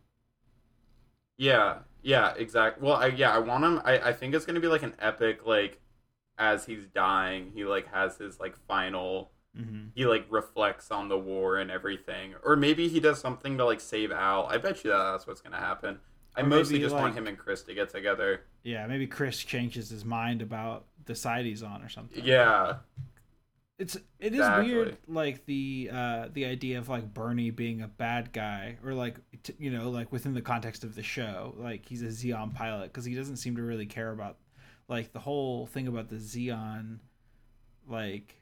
Yeah, 1.38 1.80
yeah, 2.02 2.32
exactly. 2.36 2.86
Well, 2.86 2.96
I 2.96 3.08
yeah, 3.08 3.30
I 3.30 3.38
want 3.38 3.64
him. 3.64 3.82
I 3.84 3.98
I 3.98 4.12
think 4.12 4.34
it's 4.34 4.46
gonna 4.46 4.60
be 4.60 4.68
like 4.68 4.82
an 4.82 4.94
epic 4.98 5.46
like, 5.46 5.80
as 6.38 6.66
he's 6.66 6.86
dying, 6.86 7.50
he 7.54 7.64
like 7.64 7.86
has 7.92 8.18
his 8.18 8.38
like 8.40 8.56
final. 8.68 9.30
mm-hmm. 9.56 9.86
He 9.94 10.04
like 10.06 10.26
reflects 10.30 10.90
on 10.90 11.08
the 11.08 11.18
war 11.18 11.56
and 11.58 11.70
everything, 11.70 12.34
or 12.44 12.56
maybe 12.56 12.88
he 12.88 13.00
does 13.00 13.18
something 13.20 13.56
to 13.58 13.64
like 13.64 13.80
save 13.80 14.12
Al. 14.12 14.46
I 14.46 14.58
bet 14.58 14.84
you 14.84 14.90
that's 14.90 15.26
what's 15.26 15.40
gonna 15.40 15.56
happen. 15.58 15.98
I 16.36 16.42
Or 16.42 16.46
mostly 16.46 16.78
just 16.80 16.94
want 16.94 17.14
him 17.14 17.26
and 17.26 17.38
Chris 17.38 17.62
to 17.62 17.74
get 17.74 17.88
together. 17.88 18.42
yeah 18.62 18.86
maybe 18.86 19.06
chris 19.06 19.38
changes 19.42 19.88
his 19.88 20.04
mind 20.04 20.42
about 20.42 20.84
the 21.06 21.14
side 21.14 21.46
he's 21.46 21.62
on 21.62 21.82
or 21.82 21.88
something 21.88 22.22
Yeah, 22.22 22.76
it's 23.78 23.96
it 24.18 24.32
is 24.32 24.40
Exactly. 24.40 24.72
weird 24.74 24.96
like 25.06 25.46
the 25.46 25.90
uh 25.92 26.28
the 26.32 26.46
idea 26.46 26.78
of 26.78 26.88
like 26.88 27.12
bernie 27.14 27.50
being 27.50 27.80
a 27.82 27.88
bad 27.88 28.32
guy 28.32 28.76
or 28.84 28.92
like 28.94 29.16
t- 29.42 29.54
you 29.58 29.70
know 29.70 29.90
like 29.90 30.10
within 30.12 30.34
the 30.34 30.42
context 30.42 30.82
of 30.84 30.94
the 30.94 31.02
show 31.02 31.54
like 31.58 31.86
he's 31.86 32.02
a 32.02 32.06
zeon 32.06 32.54
pilot 32.54 32.84
because 32.92 33.04
he 33.04 33.14
doesn't 33.14 33.36
seem 33.36 33.56
to 33.56 33.62
really 33.62 33.86
care 33.86 34.10
about 34.12 34.36
like 34.88 35.12
the 35.12 35.18
whole 35.20 35.66
thing 35.66 35.86
about 35.88 36.08
the 36.08 36.16
zeon 36.16 36.98
like 37.88 38.40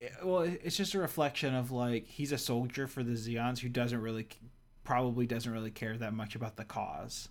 it- 0.00 0.12
well 0.24 0.40
it's 0.42 0.76
just 0.76 0.94
a 0.94 0.98
reflection 0.98 1.54
of 1.54 1.70
like 1.70 2.06
he's 2.06 2.32
a 2.32 2.38
soldier 2.38 2.86
for 2.86 3.02
the 3.02 3.12
zeons 3.12 3.58
who 3.58 3.68
doesn't 3.68 4.00
really 4.00 4.26
probably 4.84 5.26
doesn't 5.26 5.52
really 5.52 5.70
care 5.70 5.96
that 5.96 6.12
much 6.12 6.34
about 6.34 6.56
the 6.56 6.64
cause 6.64 7.28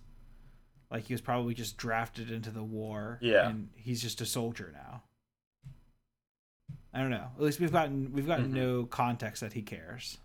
like 0.90 1.04
he 1.04 1.14
was 1.14 1.20
probably 1.20 1.54
just 1.54 1.76
drafted 1.76 2.30
into 2.30 2.50
the 2.50 2.62
war 2.64 3.18
Yeah. 3.22 3.48
and 3.48 3.68
he's 3.76 4.00
just 4.02 4.20
a 4.20 4.26
soldier 4.26 4.70
now 4.72 5.02
I 6.94 7.00
don't 7.00 7.08
know. 7.10 7.28
At 7.36 7.42
least 7.42 7.58
we've 7.58 7.72
gotten 7.72 8.12
we've 8.12 8.26
gotten 8.26 8.50
Mhm. 8.50 8.54
no 8.54 8.84
context 8.84 9.40
that 9.40 9.54
he 9.54 9.62
cares. 9.62 10.18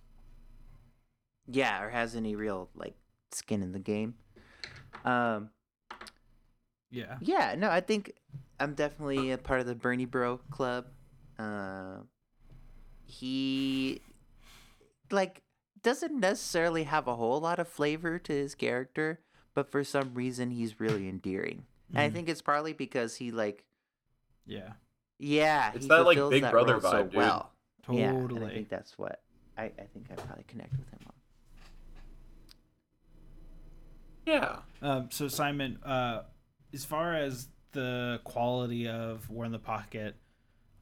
Yeah, 1.48 1.82
or 1.82 1.90
has 1.90 2.14
any 2.14 2.36
real 2.36 2.70
like 2.76 2.94
skin 3.32 3.64
in 3.64 3.72
the 3.72 3.80
game. 3.80 4.16
Um 5.06 5.50
Yeah. 6.90 7.18
Yeah, 7.22 7.56
no, 7.58 7.70
I 7.70 7.82
think 7.82 8.14
I'm 8.60 8.74
definitely 8.74 9.32
a 9.32 9.38
part 9.38 9.60
of 9.60 9.66
the 9.68 9.76
Bernie 9.76 10.06
Bro 10.06 10.40
Club. 10.52 10.86
Uh, 11.38 11.98
he 13.06 14.02
like 15.12 15.42
doesn't 15.84 16.20
necessarily 16.20 16.84
have 16.84 17.08
a 17.08 17.16
whole 17.16 17.40
lot 17.40 17.60
of 17.60 17.68
flavor 17.68 18.18
to 18.20 18.34
his 18.34 18.56
character, 18.56 19.20
but 19.54 19.70
for 19.72 19.84
some 19.84 20.14
reason 20.14 20.52
he's 20.52 20.80
really 20.80 21.08
endearing. 21.08 21.66
And 21.92 22.00
I 22.00 22.10
think 22.10 22.28
it's 22.30 22.42
partly 22.42 22.74
because 22.74 23.16
he 23.16 23.32
like 23.32 23.64
Yeah. 24.46 24.74
yeah, 25.20 25.72
It's 25.74 25.86
he 25.86 25.90
that, 25.90 25.98
like, 26.06 26.18
fulfills 26.18 26.32
Big 26.32 26.44
that 26.44 26.52
Brother 26.52 26.74
role 26.74 26.82
so 26.82 27.04
vibe, 27.04 27.12
dude. 27.12 27.18
well. 27.18 27.52
Yeah, 27.90 28.12
and 28.12 28.44
I 28.44 28.50
think 28.50 28.68
that's 28.70 28.98
what 28.98 29.22
I, 29.58 29.64
I 29.66 29.88
think 29.94 30.08
I 30.12 30.16
probably 30.16 30.44
connect 30.48 30.72
with 30.78 30.90
him 30.90 31.00
on. 31.08 31.14
yeah. 34.26 34.58
Um, 34.82 35.08
so 35.10 35.28
Simon, 35.30 35.80
uh, 35.86 36.24
as 36.78 36.86
far 36.86 37.16
as 37.16 37.48
the 37.72 38.22
quality 38.24 38.88
of 38.88 39.28
War 39.32 39.46
in 39.46 39.52
the 39.52 39.58
Pocket, 39.58 40.16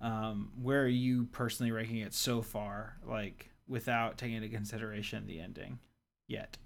um, 0.02 0.52
where 0.62 0.84
are 0.84 0.88
you 0.90 1.24
personally 1.32 1.72
ranking 1.72 2.00
it 2.00 2.14
so 2.14 2.42
far? 2.42 2.98
Like 3.08 3.50
without 3.66 4.18
taking 4.18 4.36
into 4.36 4.50
consideration 4.50 5.26
the 5.26 5.40
ending 5.40 5.80
yet. 6.28 6.58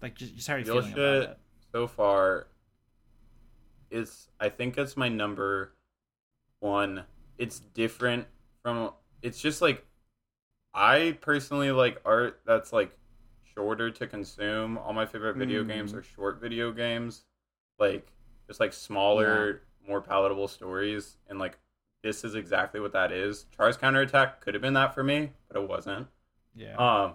Like 0.00 0.14
just, 0.14 0.36
just 0.36 0.46
how 0.46 0.54
are 0.54 0.58
you 0.60 0.64
Real 0.64 0.80
feeling 0.80 0.92
about 0.92 1.22
it? 1.30 1.38
so 1.72 1.88
far 1.88 2.46
is 3.90 4.28
I 4.38 4.48
think 4.48 4.78
it's 4.78 4.96
my 4.96 5.08
number 5.08 5.72
one. 6.60 7.02
It's 7.36 7.58
different 7.58 8.28
from 8.62 8.92
it's 9.22 9.40
just 9.40 9.60
like 9.60 9.84
I 10.72 11.18
personally 11.20 11.72
like 11.72 12.00
art 12.04 12.42
that's 12.46 12.72
like 12.72 12.96
shorter 13.56 13.90
to 13.90 14.06
consume. 14.06 14.78
All 14.78 14.92
my 14.92 15.04
favorite 15.04 15.34
video 15.36 15.64
games 15.64 15.92
Mm. 15.92 15.96
are 15.96 16.02
short 16.04 16.40
video 16.40 16.70
games. 16.70 17.24
Like 17.80 18.06
just 18.46 18.60
like 18.60 18.72
smaller, 18.72 19.62
more 19.88 20.00
palatable 20.00 20.48
stories, 20.48 21.16
and 21.28 21.38
like 21.38 21.58
this 22.02 22.22
is 22.24 22.34
exactly 22.34 22.80
what 22.80 22.92
that 22.92 23.10
is. 23.12 23.46
Char's 23.56 23.76
counterattack 23.76 24.40
could 24.40 24.54
have 24.54 24.62
been 24.62 24.74
that 24.74 24.94
for 24.94 25.02
me, 25.02 25.30
but 25.48 25.60
it 25.62 25.68
wasn't. 25.68 26.06
Yeah. 26.54 26.76
Um, 26.76 27.14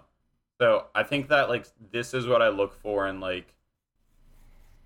so 0.60 0.86
I 0.94 1.02
think 1.02 1.28
that 1.28 1.48
like 1.48 1.66
this 1.92 2.12
is 2.14 2.26
what 2.26 2.42
I 2.42 2.48
look 2.48 2.74
for 2.74 3.06
in 3.06 3.20
like 3.20 3.52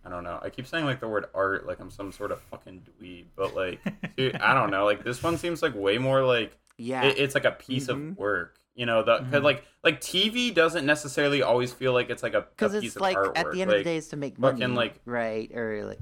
I 0.05 0.09
don't 0.11 0.25
know. 0.25 0.39
I 0.43 0.49
keep 0.51 0.67
saying 0.67 0.85
like 0.87 1.01
the 1.01 1.09
word 1.09 1.27
art 1.35 1.67
like 1.67 1.81
I'm 1.81 1.91
some 1.91 2.13
sort 2.13 2.33
of 2.33 2.41
fucking 2.43 2.83
dweeb, 3.03 3.25
but 3.37 3.55
like 3.55 3.81
dude, 4.17 4.37
I 4.37 4.55
don't 4.55 4.71
know. 4.71 4.85
Like 4.85 5.05
this 5.05 5.23
one 5.23 5.37
seems 5.39 5.63
like 5.63 5.75
way 5.75 5.99
more 5.99 6.25
like 6.25 6.57
Yeah. 6.79 7.03
it, 7.05 7.19
it's 7.19 7.35
like 7.35 7.45
a 7.45 7.51
piece 7.53 7.87
Mhm. 7.89 8.13
of 8.13 8.19
work. 8.19 8.59
You 8.75 8.87
know, 8.87 9.03
the 9.03 9.19
cause 9.19 9.27
Mhm. 9.29 9.43
like 9.43 9.65
like 9.85 10.01
TV 10.01 10.55
doesn't 10.55 10.87
necessarily 10.87 11.43
always 11.43 11.73
feel 11.73 11.93
like 11.93 12.09
it's 12.09 12.23
like 12.23 12.35
a, 12.35 12.43
Because 12.43 12.75
it's 12.75 12.97
of 12.97 13.03
like 13.03 13.17
artwork. 13.17 13.33
at 13.37 13.51
the 13.53 13.61
end 13.63 13.71
like, 13.71 13.79
of 13.79 13.85
the 13.85 13.91
day, 13.91 13.97
it's 13.97 14.09
to 14.09 14.17
make 14.17 14.37
fucking, 14.37 14.61
money, 14.61 14.75
like- 14.75 15.01
right? 15.05 15.51
Or 15.55 15.85
like, 15.85 15.99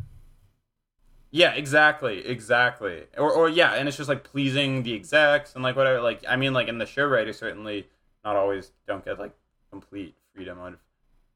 Yeah, 1.31 1.53
exactly, 1.55 2.27
exactly. 2.27 3.05
Or, 3.17 3.31
or 3.33 3.49
yeah, 3.49 3.73
and 3.75 3.87
it's 3.89 3.97
just 3.97 4.09
like 4.09 4.25
pleasing 4.25 4.83
the 4.83 4.95
execs 4.95 5.55
and 5.55 5.63
like 5.63 5.77
whatever. 5.77 6.01
Like 6.01 6.25
I 6.29 6.37
mean, 6.37 6.53
like 6.55 6.69
in 6.69 6.79
the 6.79 6.87
show 6.87 7.07
writers 7.07 7.39
certainly 7.39 7.89
not 8.25 8.37
always 8.37 8.73
don't 8.87 9.05
get 9.05 9.19
like 9.19 9.33
complete 9.71 10.15
freedom 10.35 10.59
on 10.61 10.77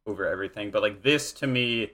over 0.07 0.27
everything, 0.27 0.71
but 0.71 0.83
like 0.83 1.03
this 1.03 1.33
to 1.33 1.47
me, 1.47 1.93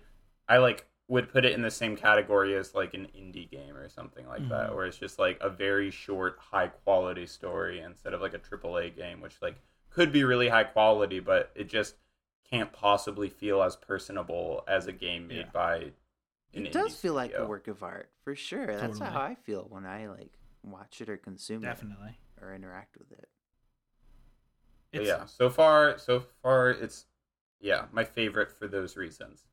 I 0.49 0.59
like 0.59 0.87
would 1.09 1.31
put 1.33 1.45
it 1.45 1.53
in 1.55 1.63
the 1.63 1.71
same 1.71 1.97
category 1.97 2.55
as 2.55 2.75
like 2.75 2.95
an 2.95 3.07
indie 3.17 3.51
game 3.51 3.77
or 3.77 3.89
something 3.89 4.27
like 4.27 4.47
that, 4.49 4.75
Mhm. 4.75 4.75
where 4.75 4.87
it's 4.87 4.99
just 4.99 5.19
like 5.19 5.39
a 5.41 5.49
very 5.51 5.91
short, 5.91 6.39
high 6.39 6.69
quality 6.69 7.27
story 7.27 7.81
instead 7.81 8.15
of 8.15 8.21
like 8.21 8.35
a 8.35 8.39
AAA 8.39 8.91
game, 8.91 9.21
which 9.21 9.41
like 9.43 9.57
could 9.91 10.13
be 10.13 10.25
really 10.25 10.49
high 10.49 10.65
quality, 10.65 11.21
but 11.21 11.51
it 11.55 11.69
just 11.69 11.97
can't 12.51 12.73
possibly 12.73 13.29
feel 13.29 13.63
as 13.63 13.77
personable 13.77 14.65
as 14.69 14.87
a 14.87 14.93
game 14.93 15.29
made 15.29 15.47
Yeah. 15.47 15.53
by 15.53 15.93
an 16.55 16.65
it 16.65 16.73
does 16.73 16.93
indie 16.93 17.01
feel 17.01 17.15
like 17.15 17.35
a 17.39 17.47
work 17.47 17.69
of 17.69 17.83
art 17.83 18.11
for 18.25 18.35
sure. 18.35 18.67
That's 18.67 18.99
how 18.99 19.21
I 19.21 19.35
feel 19.35 19.67
when 19.69 19.87
I 19.87 20.09
like 20.09 20.33
watch 20.63 21.01
it 21.01 21.09
or 21.09 21.17
consume 21.17 21.63
Definitely. 21.63 22.19
it 22.39 22.43
or 22.43 22.55
interact 22.55 22.97
with 22.99 23.13
it. 23.13 23.29
Yeah, 24.93 25.25
so 25.27 25.49
far, 25.51 25.99
so 25.99 26.21
far, 26.43 26.71
it's 26.71 27.07
yeah, 27.61 27.87
my 27.93 28.05
favorite 28.05 28.53
for 28.53 28.69
those 28.69 28.97
reasons. 28.97 29.45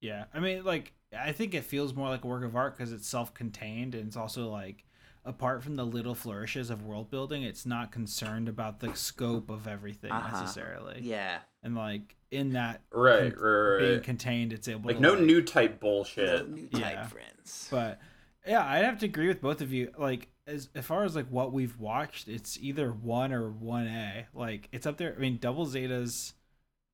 Yeah, 0.00 0.24
I 0.32 0.40
mean, 0.40 0.64
like, 0.64 0.92
I 1.16 1.32
think 1.32 1.54
it 1.54 1.64
feels 1.64 1.94
more 1.94 2.08
like 2.08 2.24
a 2.24 2.26
work 2.26 2.44
of 2.44 2.54
art 2.54 2.76
because 2.76 2.92
it's 2.92 3.08
self-contained 3.08 3.94
and 3.94 4.06
it's 4.06 4.16
also 4.16 4.48
like, 4.48 4.84
apart 5.24 5.62
from 5.62 5.74
the 5.76 5.84
little 5.84 6.14
flourishes 6.14 6.70
of 6.70 6.82
world 6.84 7.10
building, 7.10 7.42
it's 7.42 7.66
not 7.66 7.90
concerned 7.92 8.48
about 8.48 8.80
the 8.80 8.94
scope 8.94 9.50
of 9.50 9.66
everything 9.66 10.12
Uh-huh. 10.12 10.40
necessarily. 10.40 11.00
Yeah. 11.02 11.38
And 11.62 11.74
like 11.74 12.14
in 12.30 12.50
that 12.52 12.82
Right, 12.92 13.34
con- 13.34 13.42
right, 13.42 13.50
right. 13.72 13.78
being 13.80 14.00
contained, 14.02 14.52
it's 14.52 14.68
able 14.68 14.86
like 14.86 14.96
to 14.96 15.02
no 15.02 15.14
like, 15.14 15.22
new 15.22 15.42
type 15.42 15.80
bullshit. 15.80 16.48
New 16.48 16.68
type 16.68 16.80
Yeah. 16.80 17.06
friends. 17.08 17.68
But 17.70 18.00
yeah, 18.46 18.64
I'd 18.64 18.84
have 18.84 18.98
to 19.00 19.06
agree 19.06 19.28
with 19.28 19.40
both 19.40 19.60
of 19.60 19.72
you. 19.72 19.92
Like 19.98 20.28
as 20.46 20.68
as 20.74 20.86
far 20.86 21.04
as 21.04 21.16
like 21.16 21.26
what 21.26 21.52
we've 21.52 21.78
watched, 21.78 22.28
it's 22.28 22.56
either 22.58 22.90
one 22.92 23.32
or 23.32 23.50
one 23.50 23.86
A. 23.88 24.28
Like 24.32 24.68
it's 24.72 24.86
up 24.86 24.96
there. 24.96 25.14
I 25.14 25.18
mean, 25.18 25.38
Double 25.38 25.66
Zeta's, 25.66 26.34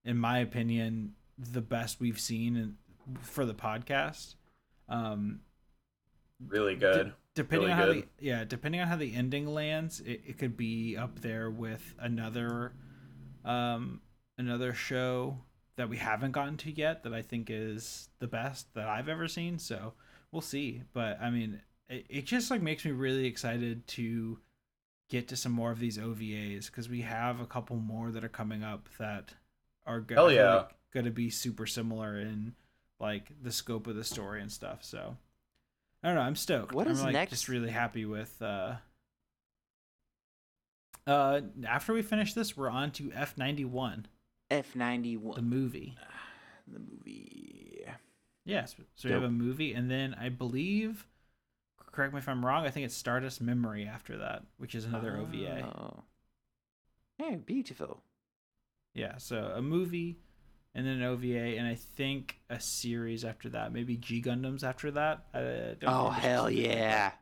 in 0.05 0.17
my 0.19 0.39
opinion, 0.39 1.15
the 1.39 1.61
best 1.61 2.01
we've 2.01 2.19
seen 2.21 2.57
in, 2.57 2.77
for 3.21 3.45
the 3.45 3.55
podcast. 3.55 4.35
Um, 4.89 5.41
Really 6.49 6.75
good. 6.75 7.13
depending 7.35 7.69
Really 7.69 7.73
on 7.73 7.79
how 7.79 7.93
the 7.93 8.05
yeah, 8.21 8.45
depending 8.45 8.81
on 8.81 8.89
how 8.89 8.97
the 8.97 9.15
ending 9.15 9.47
lands, 9.47 10.01
it, 10.01 10.23
it 10.27 10.39
could 10.39 10.57
be 10.57 10.97
up 10.97 11.21
there 11.21 11.51
with 11.51 11.95
another, 11.99 12.73
um, 13.45 14.01
another 14.37 14.75
show 14.75 15.39
that 15.77 15.89
we 15.89 15.97
haven't 15.97 16.33
gotten 16.33 16.57
to 16.59 16.71
yet 16.71 17.03
that 17.03 17.13
I 17.15 17.23
think 17.23 17.49
is 17.51 18.09
the 18.19 18.27
best 18.27 18.73
that 18.75 18.89
I've 18.89 19.09
ever 19.09 19.27
seen. 19.29 19.59
So 19.59 19.95
we'll 20.33 20.43
see. 20.43 20.83
But 20.93 21.21
I 21.21 21.31
mean, 21.31 21.61
it, 21.89 22.07
it 22.09 22.25
just 22.27 22.51
like 22.51 22.63
makes 22.63 22.85
me 22.85 22.91
really 22.91 23.27
excited 23.27 23.87
to 23.89 24.39
get 25.11 25.29
to 25.29 25.37
some 25.37 25.53
more 25.53 25.71
of 25.71 25.79
these 25.79 25.99
OVAs 25.99 26.67
because 26.67 26.89
we 26.89 27.03
have 27.03 27.41
a 27.41 27.47
couple 27.47 27.77
more 27.77 28.11
that 28.11 28.25
are 28.25 28.29
coming 28.29 28.63
up 28.63 28.89
that 28.99 29.35
are 29.87 30.01
go- 30.01 30.15
Hell 30.15 30.27
I 30.27 30.29
feel 30.31 30.37
yeah. 30.37 30.55
like 30.57 30.71
going 30.93 31.05
to 31.07 31.11
be 31.11 31.29
super 31.31 31.67
similar 31.67 32.19
in 32.19 32.55
like 33.01 33.31
the 33.43 33.53
scope 33.53 33.87
of 33.87 33.97
the 33.97 34.05
story 34.05 34.41
and 34.41 34.51
stuff. 34.51 34.79
So 34.83 35.17
I 36.03 36.09
don't 36.09 36.17
know. 36.17 36.23
I'm 36.23 36.37
stoked. 36.37 36.75
What 36.75 36.87
I'm 36.87 36.93
is 36.93 37.03
like 37.03 37.13
next? 37.13 37.31
just 37.31 37.49
really 37.49 37.71
happy 37.71 38.05
with. 38.05 38.41
uh 38.43 38.77
uh, 41.07 41.43
after 41.67 41.93
we 41.93 42.01
finish 42.03 42.33
this, 42.33 42.57
we're 42.57 42.71
on 42.71 42.91
to 42.93 43.13
F 43.15 43.37
ninety 43.37 43.65
one, 43.65 44.07
F 44.51 44.75
ninety 44.75 45.17
one. 45.17 45.37
the 45.37 45.43
movie. 45.43 45.95
the 46.67 46.79
movie. 46.79 47.85
Yes, 48.47 48.75
so 48.95 49.09
we 49.09 49.15
have 49.15 49.23
a 49.23 49.31
movie, 49.31 49.73
and 49.73 49.91
then 49.91 50.15
I 50.21 50.29
believe, 50.29 51.07
correct 51.79 52.13
me 52.13 52.19
if 52.19 52.29
I'm 52.29 52.45
wrong. 52.45 52.67
I 52.67 52.71
think 52.71 52.85
it's 52.85 52.95
Stardust 52.95 53.41
Memory 53.41 53.87
after 53.87 54.19
that, 54.19 54.43
which 54.59 54.75
is 54.75 54.85
another 54.85 55.17
OVA. 55.17 55.63
Oh. 55.63 56.03
Hey, 57.17 57.37
beautiful. 57.37 58.03
Yeah, 58.93 59.17
so 59.17 59.53
a 59.55 59.63
movie, 59.63 60.19
and 60.75 60.87
then 60.87 60.95
an 60.95 61.03
OVA, 61.03 61.57
and 61.59 61.67
I 61.67 61.75
think 61.77 62.39
a 62.51 62.59
series 62.61 63.25
after 63.25 63.49
that. 63.51 63.73
Maybe 63.73 63.97
G 63.97 64.21
Gundams 64.23 64.63
after 64.65 64.91
that. 64.93 65.25
Oh 65.87 66.11
hell 66.11 66.51
yeah! 66.51 67.13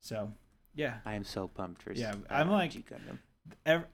So, 0.00 0.32
yeah, 0.74 0.98
I 1.04 1.14
am 1.14 1.24
so 1.24 1.48
pumped 1.48 1.82
for. 1.82 1.92
Yeah, 1.92 2.10
s- 2.10 2.16
I'm 2.30 2.48
uh, 2.48 2.52
like- 2.52 2.70
G 2.72 2.84
Gundam. 2.88 3.18
ev- 3.64 3.86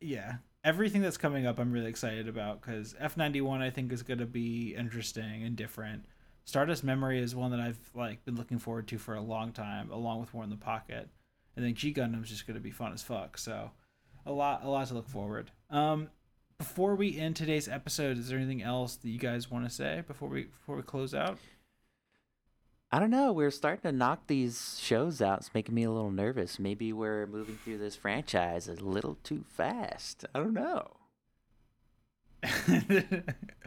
yeah, 0.00 0.36
everything 0.64 1.02
that's 1.02 1.16
coming 1.16 1.46
up, 1.46 1.58
I'm 1.58 1.72
really 1.72 1.88
excited 1.90 2.28
about 2.28 2.60
because 2.60 2.94
F91 2.94 3.60
I 3.60 3.70
think 3.70 3.92
is 3.92 4.02
going 4.02 4.18
to 4.18 4.26
be 4.26 4.74
interesting 4.76 5.42
and 5.44 5.56
different. 5.56 6.04
Stardust 6.44 6.84
Memory 6.84 7.20
is 7.20 7.34
one 7.34 7.50
that 7.50 7.60
I've 7.60 7.78
like 7.94 8.24
been 8.24 8.36
looking 8.36 8.58
forward 8.58 8.86
to 8.88 8.98
for 8.98 9.14
a 9.14 9.20
long 9.20 9.52
time, 9.52 9.90
along 9.90 10.20
with 10.20 10.32
War 10.32 10.44
in 10.44 10.50
the 10.50 10.56
Pocket, 10.56 11.08
and 11.56 11.64
then 11.64 11.74
G 11.74 11.92
Gundam's 11.92 12.28
just 12.28 12.46
going 12.46 12.54
to 12.56 12.60
be 12.62 12.70
fun 12.70 12.92
as 12.92 13.02
fuck. 13.02 13.36
So, 13.38 13.70
a 14.24 14.32
lot, 14.32 14.62
a 14.64 14.68
lot 14.68 14.86
to 14.88 14.94
look 14.94 15.08
forward. 15.08 15.50
Um, 15.70 16.08
before 16.58 16.94
we 16.94 17.18
end 17.18 17.36
today's 17.36 17.68
episode, 17.68 18.18
is 18.18 18.28
there 18.28 18.38
anything 18.38 18.62
else 18.62 18.96
that 18.96 19.08
you 19.08 19.18
guys 19.18 19.50
want 19.50 19.64
to 19.64 19.70
say 19.70 20.02
before 20.06 20.28
we 20.28 20.44
before 20.44 20.76
we 20.76 20.82
close 20.82 21.14
out? 21.14 21.38
I 22.92 23.00
don't 23.00 23.10
know. 23.10 23.32
We're 23.32 23.50
starting 23.50 23.82
to 23.90 23.96
knock 23.96 24.26
these 24.26 24.78
shows 24.80 25.20
out. 25.20 25.38
It's 25.38 25.50
making 25.52 25.74
me 25.74 25.82
a 25.82 25.90
little 25.90 26.12
nervous. 26.12 26.58
Maybe 26.58 26.92
we're 26.92 27.26
moving 27.26 27.58
through 27.64 27.78
this 27.78 27.96
franchise 27.96 28.68
a 28.68 28.74
little 28.74 29.18
too 29.24 29.44
fast. 29.56 30.24
I 30.34 30.38
don't 30.38 30.54
know. 30.54 30.92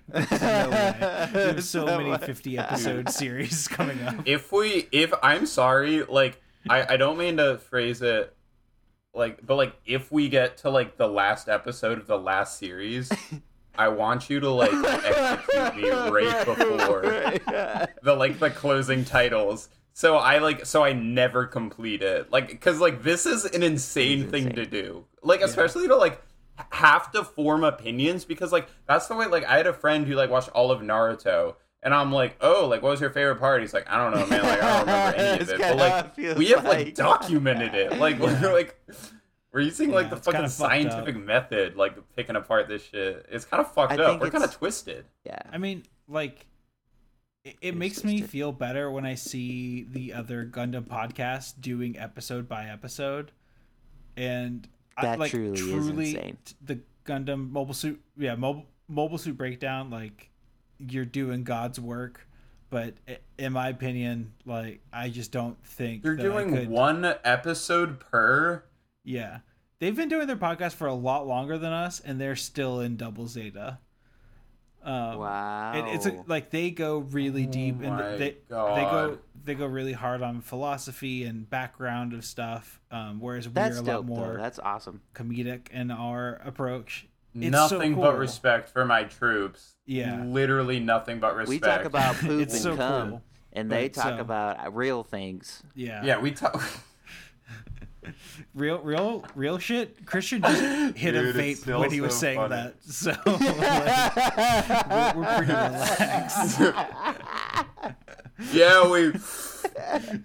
There's 0.09 0.41
no 0.41 0.69
way. 0.69 1.29
We 1.33 1.39
have 1.39 1.63
so 1.63 1.85
many 1.97 2.09
way. 2.09 2.17
50 2.17 2.57
episode 2.57 3.09
series 3.13 3.67
coming 3.67 4.01
up. 4.03 4.15
If 4.25 4.51
we, 4.51 4.87
if 4.91 5.13
I'm 5.21 5.45
sorry, 5.45 6.03
like 6.03 6.41
I, 6.69 6.93
I 6.93 6.97
don't 6.97 7.17
mean 7.17 7.37
to 7.37 7.57
phrase 7.57 8.01
it 8.01 8.33
like, 9.19 9.45
but 9.45 9.55
like 9.55 9.75
if 9.85 10.11
we 10.11 10.29
get 10.29 10.57
to 10.57 10.69
like 10.69 10.97
the 10.97 11.07
last 11.07 11.47
episode 11.47 11.99
of 11.99 12.07
the 12.07 12.17
last 12.17 12.57
series, 12.57 13.11
I 13.77 13.89
want 13.89 14.29
you 14.29 14.39
to 14.39 14.49
like 14.49 14.73
execute 14.73 15.75
me 15.75 15.89
right 15.89 16.45
before 16.45 17.01
the 17.01 18.15
like 18.15 18.39
the 18.39 18.49
closing 18.49 19.05
titles. 19.05 19.69
So 19.93 20.17
I 20.17 20.39
like 20.39 20.65
so 20.65 20.83
I 20.83 20.93
never 20.93 21.45
complete 21.45 22.01
it. 22.01 22.31
Like 22.31 22.59
cuz 22.59 22.79
like 22.79 23.03
this 23.03 23.25
is 23.25 23.45
an 23.45 23.61
insane 23.61 24.29
thing 24.29 24.47
insane. 24.47 24.55
to 24.55 24.65
do. 24.65 25.05
Like 25.21 25.41
especially 25.41 25.87
to 25.87 25.95
like 25.95 26.21
have 26.71 27.11
to 27.11 27.23
form 27.23 27.63
opinions 27.63 28.25
because 28.25 28.51
like 28.51 28.67
that's 28.87 29.07
the 29.07 29.15
way 29.15 29.27
like 29.27 29.45
I 29.45 29.57
had 29.57 29.67
a 29.67 29.73
friend 29.73 30.07
who 30.07 30.15
like 30.15 30.29
watched 30.29 30.49
all 30.49 30.71
of 30.71 30.81
Naruto 30.81 31.55
and 31.83 31.93
I'm 31.93 32.11
like, 32.11 32.37
"Oh, 32.41 32.67
like 32.67 32.81
what 32.81 32.91
was 32.91 33.01
your 33.01 33.09
favorite 33.09 33.37
part?" 33.39 33.61
He's 33.61 33.73
like, 33.73 33.89
"I 33.89 33.97
don't 33.97 34.19
know, 34.19 34.25
man. 34.27 34.43
Like 34.43 34.61
I 34.61 34.69
don't 34.69 34.79
remember 34.81 35.17
any 35.17 35.35
of 35.35 35.41
It's 35.49 35.51
it." 35.51 35.59
But 35.59 35.77
like 35.77 36.37
we 36.37 36.47
have 36.47 36.63
like, 36.65 36.85
like. 36.85 36.95
documented 36.95 37.73
it. 37.73 37.97
Like 37.97 38.19
we're 38.19 38.53
like 38.53 38.79
we're 39.51 39.61
using 39.61 39.91
like 39.91 40.07
Yeah, 40.07 40.15
the 40.15 40.17
fucking 40.17 40.47
scientific 40.49 41.17
method 41.17 41.75
like 41.75 41.95
picking 42.15 42.35
apart 42.35 42.67
this 42.67 42.83
shit. 42.83 43.25
It's 43.31 43.45
kind 43.45 43.61
of 43.61 43.71
fucked 43.71 43.93
I 43.93 44.03
up. 44.03 44.21
We're 44.21 44.29
kind 44.29 44.43
of 44.43 44.53
twisted. 44.53 45.05
Yeah. 45.25 45.39
I 45.51 45.57
mean, 45.57 45.83
like, 46.07 46.45
it, 47.43 47.55
it 47.61 47.67
It's 47.69 47.77
makes 47.77 48.03
me 48.03 48.21
feel 48.21 48.51
better 48.51 48.91
when 48.91 49.05
I 49.05 49.15
see 49.15 49.83
the 49.89 50.13
other 50.13 50.45
Gundam 50.45 50.83
podcasts 50.85 51.53
doing 51.59 51.97
episode 51.97 52.47
by 52.47 52.65
episode, 52.65 53.31
and 54.15 54.67
I, 54.97 55.15
like 55.15 55.31
truly 55.31 55.53
is 55.53 55.61
truly 55.61 56.09
insane. 56.09 56.37
t- 56.45 56.55
the 56.61 56.79
Gundam 57.05 57.49
mobile 57.49 57.73
suit, 57.73 57.99
yeah, 58.17 58.35
mobile 58.35 58.65
mobile 58.87 59.17
suit 59.17 59.35
breakdown. 59.37 59.89
Like, 59.89 60.29
you're 60.79 61.05
doing 61.05 61.43
God's 61.43 61.79
work, 61.79 62.27
but 62.69 62.93
in 63.37 63.53
my 63.53 63.69
opinion, 63.69 64.33
like, 64.45 64.81
I 64.93 65.09
just 65.09 65.31
don't 65.31 65.57
think 65.65 66.03
You're 66.03 66.15
doing 66.15 66.53
could- 66.55 66.69
one 66.69 67.05
episode 67.23 67.99
per. 67.99 68.63
Yeah. 69.03 69.39
They've 69.79 69.95
been 69.95 70.09
doing 70.09 70.27
their 70.27 70.35
podcast 70.35 70.73
for 70.73 70.87
a 70.87 70.93
lot 70.93 71.25
longer 71.25 71.57
than 71.57 71.71
us, 71.71 71.99
and 72.01 72.19
they're 72.19 72.35
still 72.35 72.81
in 72.81 72.97
double 72.97 73.27
zeta. 73.27 73.79
Um, 74.83 75.17
Wow. 75.17 75.73
It, 75.75 75.95
it's 75.95 76.05
a, 76.05 76.23
like 76.27 76.49
they 76.51 76.71
go 76.71 76.99
really 76.99 77.45
deep, 77.45 77.81
and 77.81 77.87
Oh 77.87 77.89
my 77.95 78.11
they 78.15 78.17
they 78.17 78.35
go 78.49 79.17
they 79.43 79.55
go 79.55 79.65
really 79.65 79.93
hard 79.93 80.21
on 80.21 80.41
philosophy 80.41 81.23
and 81.25 81.49
background 81.49 82.13
of 82.13 82.23
stuff. 82.25 82.79
Um, 82.91 83.19
whereas 83.19 83.47
we're 83.47 83.77
a 83.77 83.81
lot 83.81 84.05
more 84.05 84.27
though. 84.35 84.37
That's 84.37 84.59
awesome. 84.59 85.01
comedic 85.13 85.69
in 85.71 85.91
our 85.91 86.41
approach. 86.45 87.07
It's 87.35 87.55
so 87.55 87.77
nothing 87.77 87.93
cool. 87.95 88.03
but 88.03 88.17
respect 88.17 88.69
for 88.69 88.85
my 88.85 89.03
troops. 89.03 89.75
Yeah. 89.85 90.23
Literally 90.23 90.79
nothing 90.79 91.19
but 91.19 91.35
respect. 91.35 91.49
We 91.49 91.59
talk 91.59 91.85
about 91.85 92.15
poop 92.15 92.41
It's 92.41 92.53
and 92.53 92.63
so 92.63 92.75
cum. 92.75 93.09
cool. 93.09 93.21
and 93.53 93.71
they 93.71 93.87
But, 93.89 93.93
talk 94.01 94.15
so- 94.15 94.21
about 94.21 94.65
uh, 94.65 94.71
real 94.71 95.03
things. 95.03 95.61
Yeah. 95.75 96.03
Yeah, 96.03 96.19
we 96.19 96.31
talk. 96.31 96.63
Real, 98.55 98.79
real, 98.79 99.23
real 99.35 99.59
shit. 99.59 100.03
Christian 100.05 100.41
just 100.41 100.61
hit 100.97 101.11
Dude, 101.11 101.35
a 101.35 101.39
it's 101.47 101.61
vape 101.65 101.79
when 101.79 101.91
he 101.91 102.01
was 102.01 102.13
so 102.15 102.19
saying 102.21 102.37
funny. 102.39 102.55
that. 102.55 102.83
So 102.83 103.11
like, 103.11 105.15
we're, 105.15 105.21
we're 105.21 105.35
pretty 105.37 105.51
relaxed. 105.51 106.59
yeah, 108.51 108.89
we. 108.89 109.11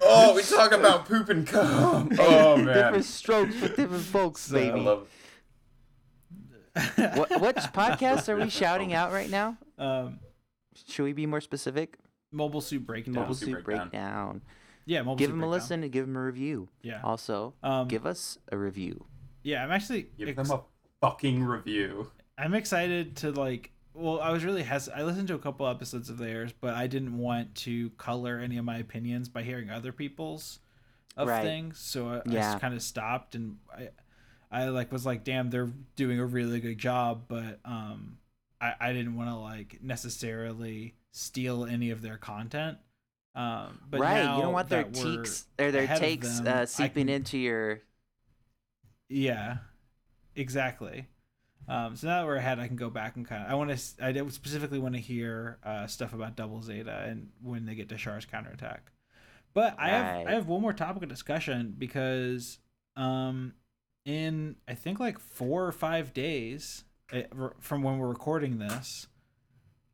Oh, 0.00 0.34
we 0.34 0.42
talk 0.42 0.72
about 0.72 1.06
poop 1.06 1.28
and 1.28 1.46
cum. 1.46 2.10
Oh 2.18 2.56
man, 2.56 2.66
different 2.74 3.04
strokes 3.04 3.54
for 3.56 3.68
different 3.68 4.04
folks, 4.04 4.50
I 4.52 4.70
baby. 4.70 4.80
Love. 6.76 7.16
what, 7.16 7.30
which 7.40 7.56
podcast 7.72 8.28
are 8.28 8.36
we 8.36 8.48
shouting 8.62 8.92
out 8.92 9.12
right 9.12 9.30
now? 9.30 9.56
Um, 9.78 10.18
Should 10.88 11.04
we 11.04 11.12
be 11.12 11.26
more 11.26 11.40
specific? 11.40 11.96
mobile 12.32 12.60
suit 12.60 12.84
breakdown. 12.84 13.14
Mobile 13.14 13.34
Suit 13.34 13.46
Suit 13.46 13.64
Breakdown. 13.64 13.88
Breakdown. 13.90 14.42
yeah, 14.86 15.02
mobile 15.02 15.14
Give 15.16 15.28
suit 15.28 15.34
them 15.34 15.42
a 15.44 15.48
listen 15.48 15.82
and 15.84 15.92
give 15.92 16.04
them 16.06 16.16
a 16.16 16.22
review. 16.24 16.68
Yeah. 16.82 17.00
Also, 17.04 17.54
Um, 17.62 17.86
give 17.86 18.04
us 18.06 18.38
a 18.50 18.58
review. 18.58 19.06
Yeah, 19.44 19.62
I'm 19.62 19.70
actually 19.70 20.08
Give 20.18 20.28
ex- 20.28 20.48
them 20.48 20.58
a 20.58 20.62
fucking 21.00 21.44
review. 21.44 22.10
I'm 22.36 22.54
excited 22.54 23.16
to 23.18 23.30
like. 23.30 23.70
Well, 23.92 24.20
I 24.20 24.30
was 24.32 24.44
really 24.44 24.64
hes. 24.64 24.88
I 24.92 25.04
listened 25.04 25.28
to 25.28 25.34
a 25.34 25.38
couple 25.38 25.68
episodes 25.68 26.10
of 26.10 26.18
theirs, 26.18 26.52
but 26.60 26.74
I 26.74 26.88
didn't 26.88 27.16
want 27.16 27.54
to 27.56 27.90
color 27.90 28.38
any 28.40 28.56
of 28.56 28.64
my 28.64 28.78
opinions 28.78 29.28
by 29.28 29.44
hearing 29.44 29.70
other 29.70 29.92
people's 29.92 30.58
of 31.16 31.28
Right. 31.28 31.44
things. 31.44 31.78
So 31.78 32.08
I, 32.08 32.16
I 32.16 32.22
Yeah. 32.26 32.40
just 32.40 32.58
kind 32.60 32.74
of 32.74 32.82
stopped 32.82 33.36
and 33.36 33.58
I, 33.72 33.90
I 34.54 34.68
like 34.68 34.92
was 34.92 35.04
like, 35.04 35.24
damn, 35.24 35.50
they're 35.50 35.70
doing 35.96 36.20
a 36.20 36.24
really 36.24 36.60
good 36.60 36.78
job, 36.78 37.24
but 37.26 37.58
um, 37.64 38.18
I 38.60 38.74
I 38.80 38.92
didn't 38.92 39.16
want 39.16 39.28
to 39.30 39.36
like 39.36 39.80
necessarily 39.82 40.94
steal 41.10 41.64
any 41.64 41.90
of 41.90 42.02
their 42.02 42.16
content. 42.16 42.78
Um, 43.34 43.80
but 43.90 43.98
right. 43.98 44.20
You 44.20 44.42
don't 44.42 44.52
want 44.52 44.68
their 44.68 44.84
teaks 44.84 45.46
or 45.58 45.72
their 45.72 45.88
takes 45.88 46.38
them, 46.38 46.46
uh, 46.46 46.66
seeping 46.66 47.06
can- 47.06 47.16
into 47.16 47.36
your. 47.36 47.80
Yeah, 49.08 49.58
exactly. 50.36 51.08
Um, 51.66 51.96
so 51.96 52.06
now 52.06 52.20
that 52.20 52.26
we're 52.26 52.36
ahead, 52.36 52.60
I 52.60 52.68
can 52.68 52.76
go 52.76 52.90
back 52.90 53.16
and 53.16 53.26
kind 53.26 53.44
of. 53.44 53.50
I 53.50 53.54
want 53.54 53.76
to. 53.76 54.04
I 54.04 54.28
specifically 54.28 54.78
want 54.78 54.94
to 54.94 55.00
hear 55.00 55.58
uh, 55.64 55.88
stuff 55.88 56.14
about 56.14 56.36
Double 56.36 56.62
Zeta 56.62 57.04
and 57.08 57.30
when 57.42 57.66
they 57.66 57.74
get 57.74 57.88
to 57.88 57.96
Char's 57.96 58.24
counterattack. 58.24 58.92
But 59.52 59.74
I 59.78 59.88
have 59.88 60.26
I 60.28 60.32
have 60.32 60.46
one 60.46 60.62
more 60.62 60.72
topic 60.72 61.02
of 61.02 61.08
discussion 61.08 61.74
because 61.76 62.58
um, 62.96 63.54
in 64.04 64.56
I 64.68 64.74
think 64.74 65.00
like 65.00 65.18
four 65.18 65.64
or 65.66 65.72
five 65.72 66.12
days 66.12 66.84
eh, 67.12 67.24
from 67.60 67.82
when 67.82 67.98
we're 67.98 68.08
recording 68.08 68.58
this, 68.58 69.06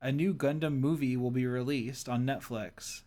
a 0.02 0.10
new 0.12 0.34
Gundam 0.34 0.78
movie 0.80 1.16
will 1.16 1.30
be 1.30 1.46
released 1.46 2.08
on 2.08 2.24
Netflix. 2.24 3.02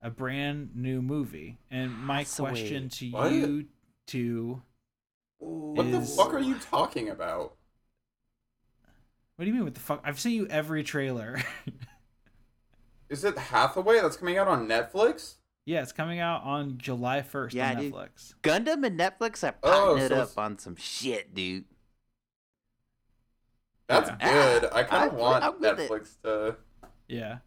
A 0.00 0.10
brand 0.10 0.70
new 0.76 1.02
movie, 1.02 1.58
and 1.72 1.92
my 1.92 2.18
That's 2.18 2.36
the 2.36 2.44
way- 2.44 2.50
question 2.50 2.88
to 2.88 3.10
What? 3.10 3.32
you 3.32 3.66
two 4.06 4.62
What 5.38 5.90
the 5.90 6.00
fuck 6.00 6.32
are 6.32 6.38
you 6.38 6.54
talking 6.56 7.08
about? 7.08 7.54
What 9.36 9.44
do 9.44 9.50
you 9.50 9.54
mean? 9.54 9.64
What 9.64 9.74
the 9.74 9.80
fuck? 9.80 10.00
I've 10.04 10.18
seen 10.20 10.34
you 10.34 10.46
every 10.48 10.82
trailer. 10.84 11.40
Is 13.08 13.24
it 13.24 13.38
Hathaway 13.38 14.00
that's 14.00 14.16
coming 14.16 14.36
out 14.38 14.46
on 14.48 14.68
Netflix? 14.68 15.34
Yeah, 15.68 15.82
it's 15.82 15.92
coming 15.92 16.18
out 16.18 16.42
on 16.44 16.78
July 16.78 17.20
first 17.22 17.54
Yeah, 17.54 17.70
on 17.72 17.76
dude. 17.76 17.92
Netflix. 17.92 18.34
Gundam 18.42 18.86
and 18.86 18.98
Netflix 18.98 19.46
are 19.46 19.54
Oh, 19.62 19.90
potting 19.96 20.04
it 20.04 20.08
so 20.08 20.14
up 20.14 20.22
it's- 20.22 20.36
on 20.38 20.58
some 20.58 20.76
shit, 20.76 21.34
dude. 21.34 21.64
That's 23.86 24.10
Yeah. 24.10 24.16
good. 24.60 24.72
I 24.72 24.82
kind 24.82 25.10
of 25.10 25.16
want 25.16 25.44
I'm 25.44 25.54
it. 25.64 25.76
Netflix 25.76 26.20
to. 26.22 26.56
Yeah. 27.06 27.38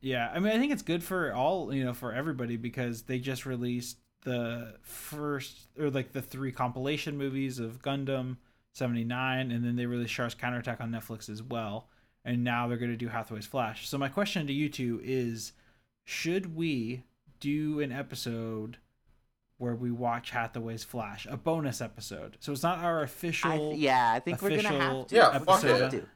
Yeah, 0.00 0.30
I 0.34 0.38
mean, 0.40 0.52
I 0.52 0.58
think 0.58 0.72
it's 0.72 0.82
good 0.82 1.04
for 1.04 1.32
all 1.32 1.72
you 1.72 1.84
know 1.84 1.92
for 1.94 2.12
everybody 2.12 2.56
because 2.56 3.02
they 3.04 3.18
just 3.20 3.46
released 3.46 3.98
the 4.22 4.78
first 4.82 5.68
or 5.78 5.90
like 5.90 6.12
the 6.12 6.22
three 6.22 6.50
compilation 6.52 7.16
movies 7.16 7.58
of 7.58 7.80
Gundam 7.82 8.38
seventy 8.72 9.04
nine, 9.04 9.50
and 9.50 9.64
then 9.64 9.76
they 9.76 9.86
released 9.86 10.12
Char's 10.14 10.34
counterattack 10.34 10.80
on 10.80 10.90
Netflix 10.90 11.28
as 11.28 11.42
well, 11.42 11.88
and 12.24 12.42
now 12.42 12.66
they're 12.66 12.78
going 12.78 12.90
to 12.90 12.96
do 12.96 13.08
Hathaway's 13.08 13.46
Flash. 13.46 13.88
So 13.88 13.96
my 13.96 14.08
question 14.08 14.46
to 14.48 14.52
you 14.52 14.68
two 14.68 15.00
is, 15.04 15.52
should 16.04 16.54
we 16.56 17.04
do 17.40 17.80
an 17.80 17.92
episode? 17.92 18.78
Where 19.58 19.76
we 19.76 19.92
watch 19.92 20.30
Hathaway's 20.32 20.82
Flash, 20.82 21.24
a 21.30 21.36
bonus 21.36 21.80
episode. 21.80 22.36
So 22.40 22.50
it's 22.50 22.64
not 22.64 22.80
our 22.80 23.02
I 23.02 23.04
official. 23.04 23.70
th- 23.70 23.78
yeah, 23.80 24.10
I 24.12 24.18
think 24.18 24.42
we're 24.42 24.60
gonna 24.60 24.70
have 24.70 25.06
to. 25.06 25.14
Yeah, 25.14 25.38
We're 25.38 25.44
fuck 25.44 25.62
gonna 25.62 25.84
it. 25.84 26.08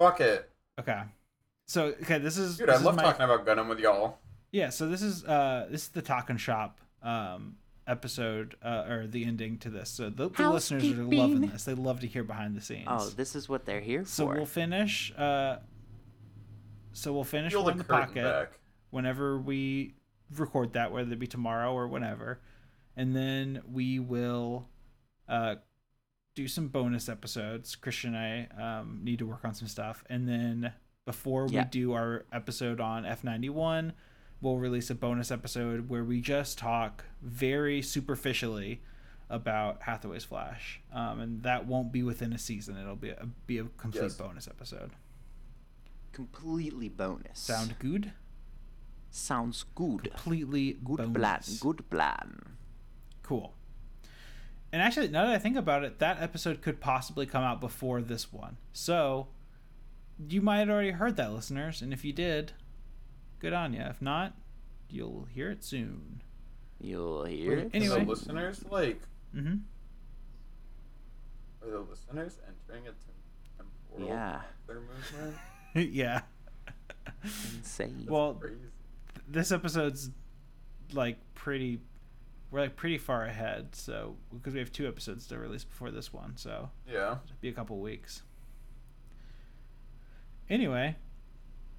Fuck 0.00 0.20
it. 0.20 0.50
Okay. 0.80 1.02
So 1.66 1.86
okay, 2.02 2.18
this 2.18 2.36
is 2.36 2.58
Dude, 2.58 2.68
this 2.68 2.76
I 2.76 2.78
is 2.78 2.84
love 2.84 2.96
my, 2.96 3.02
talking 3.02 3.22
about 3.22 3.46
Gundam 3.46 3.68
with 3.68 3.78
y'all. 3.78 4.18
Yeah, 4.50 4.70
so 4.70 4.88
this 4.88 5.02
is 5.02 5.24
uh 5.24 5.68
this 5.70 5.82
is 5.82 5.88
the 5.88 6.02
Talking 6.02 6.36
Shop 6.36 6.80
um 7.02 7.56
episode 7.86 8.56
uh, 8.64 8.84
or 8.88 9.06
the 9.06 9.24
ending 9.24 9.58
to 9.58 9.70
this. 9.70 9.90
So 9.90 10.10
the, 10.10 10.28
the 10.28 10.50
listeners 10.50 10.84
are 10.84 11.04
loving 11.04 11.42
this. 11.42 11.62
They 11.62 11.74
love 11.74 12.00
to 12.00 12.08
hear 12.08 12.24
behind 12.24 12.56
the 12.56 12.60
scenes. 12.60 12.88
Oh, 12.88 13.08
this 13.10 13.36
is 13.36 13.48
what 13.48 13.64
they're 13.64 13.80
here 13.80 14.04
so 14.04 14.26
for. 14.26 14.32
So 14.32 14.36
we'll 14.36 14.46
finish 14.46 15.12
uh 15.16 15.58
so 16.96 17.12
we'll 17.12 17.24
finish 17.24 17.52
Peel 17.52 17.62
War 17.62 17.70
the 17.70 17.72
in 17.72 17.78
the 17.78 17.84
pocket 17.84 18.24
back. 18.24 18.52
whenever 18.90 19.38
we 19.38 19.94
record 20.36 20.72
that, 20.72 20.90
whether 20.92 21.12
it 21.12 21.18
be 21.18 21.26
tomorrow 21.26 21.72
or 21.72 21.86
whenever. 21.88 22.40
And 22.96 23.14
then 23.14 23.62
we 23.70 23.98
will 23.98 24.68
uh 25.28 25.56
do 26.34 26.48
some 26.48 26.68
bonus 26.68 27.08
episodes. 27.08 27.76
Christian 27.76 28.14
and 28.14 28.48
I 28.58 28.78
um, 28.80 29.00
need 29.02 29.18
to 29.20 29.26
work 29.26 29.44
on 29.44 29.54
some 29.54 29.68
stuff. 29.68 30.04
And 30.10 30.28
then 30.28 30.72
before 31.06 31.46
we 31.46 31.54
Yeah. 31.54 31.64
do 31.70 31.92
our 31.94 32.26
episode 32.32 32.80
on 32.80 33.04
F91, 33.04 33.92
we'll 34.42 34.58
release 34.58 34.90
a 34.90 34.94
bonus 34.94 35.30
episode 35.30 35.88
where 35.88 36.04
we 36.04 36.20
just 36.20 36.58
talk 36.58 37.04
very 37.22 37.80
superficially 37.80 38.82
about 39.30 39.82
Hathaway's 39.82 40.24
Flash. 40.24 40.80
Um, 40.92 41.20
and 41.20 41.42
that 41.42 41.66
won't 41.66 41.90
be 41.90 42.02
within 42.02 42.32
a 42.34 42.38
season. 42.38 42.76
It'll 42.76 42.96
be 42.96 43.10
a, 43.10 43.26
be 43.46 43.58
a 43.58 43.64
complete 43.78 44.02
Yes. 44.02 44.14
bonus 44.16 44.46
episode. 44.46 44.90
Completely 46.16 46.88
bonus. 46.88 47.38
Sound 47.38 47.78
good? 47.78 48.12
sounds 49.10 49.64
good. 49.74 50.04
Completely 50.14 50.78
Good 50.84 51.14
plan. 51.14 51.40
Good 51.60 51.88
plan. 51.90 52.56
Cool. 53.22 53.52
And 54.72 54.80
actually, 54.82 55.08
now 55.08 55.26
that 55.26 55.34
I 55.34 55.38
think 55.38 55.56
about 55.56 55.84
it, 55.84 55.98
that 55.98 56.20
episode 56.22 56.60
could 56.62 56.80
possibly 56.80 57.24
come 57.26 57.42
out 57.44 57.60
before 57.60 58.00
this 58.02 58.32
one. 58.32 58.56
So, 58.72 59.28
you 60.28 60.40
might 60.42 60.58
have 60.60 60.70
already 60.70 60.90
heard 60.92 61.16
that, 61.16 61.32
listeners. 61.32 61.80
And 61.82 61.92
if 61.92 62.04
you 62.04 62.12
did, 62.12 62.52
good 63.38 63.52
on 63.52 63.72
you. 63.74 63.80
If 63.82 64.00
not, 64.02 64.34
you'll 64.90 65.26
hear 65.34 65.50
it 65.50 65.62
soon. 65.64 66.22
You'll 66.80 67.24
hear 67.24 67.52
it. 67.58 67.70
Anyway. 67.74 67.96
Are 67.96 68.04
the 68.04 68.10
listeners 68.10 68.64
like 68.70 69.00
Mm-hmm. 69.34 69.56
are 71.62 71.70
the 71.70 71.80
listeners 71.80 72.38
entering 72.46 72.86
a 72.86 72.90
tem- 72.92 73.66
temporal 73.90 74.08
Yeah. 74.08 74.40
their 74.66 74.80
movement? 74.80 75.36
yeah. 75.92 76.22
Insane. 77.56 78.06
Well, 78.08 78.34
Crazy. 78.34 78.56
this 79.28 79.52
episode's 79.52 80.10
like 80.92 81.18
pretty. 81.34 81.80
We're 82.50 82.60
like 82.60 82.76
pretty 82.76 82.98
far 82.98 83.24
ahead, 83.24 83.74
so 83.74 84.16
because 84.32 84.54
we 84.54 84.60
have 84.60 84.70
two 84.70 84.86
episodes 84.86 85.26
to 85.28 85.38
release 85.38 85.64
before 85.64 85.90
this 85.90 86.12
one, 86.12 86.36
so 86.36 86.70
Yeah. 86.86 87.16
it'll 87.24 87.36
be 87.40 87.48
a 87.48 87.52
couple 87.52 87.78
weeks. 87.80 88.22
Anyway, 90.48 90.94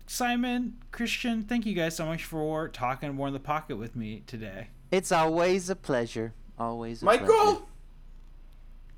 Simon, 0.07 0.77
Christian, 0.91 1.43
thank 1.43 1.65
you 1.65 1.73
guys 1.73 1.95
so 1.95 2.05
much 2.05 2.25
for 2.25 2.67
talking 2.67 3.15
War 3.15 3.27
in 3.27 3.33
the 3.33 3.39
Pocket 3.39 3.77
with 3.77 3.95
me 3.95 4.23
today. 4.27 4.67
it's 4.91 5.11
always 5.11 5.69
a 5.69 5.75
pleasure. 5.75 6.33
Always 6.59 7.01
a 7.01 7.05
Michael, 7.05 7.27
pleasure. 7.27 7.61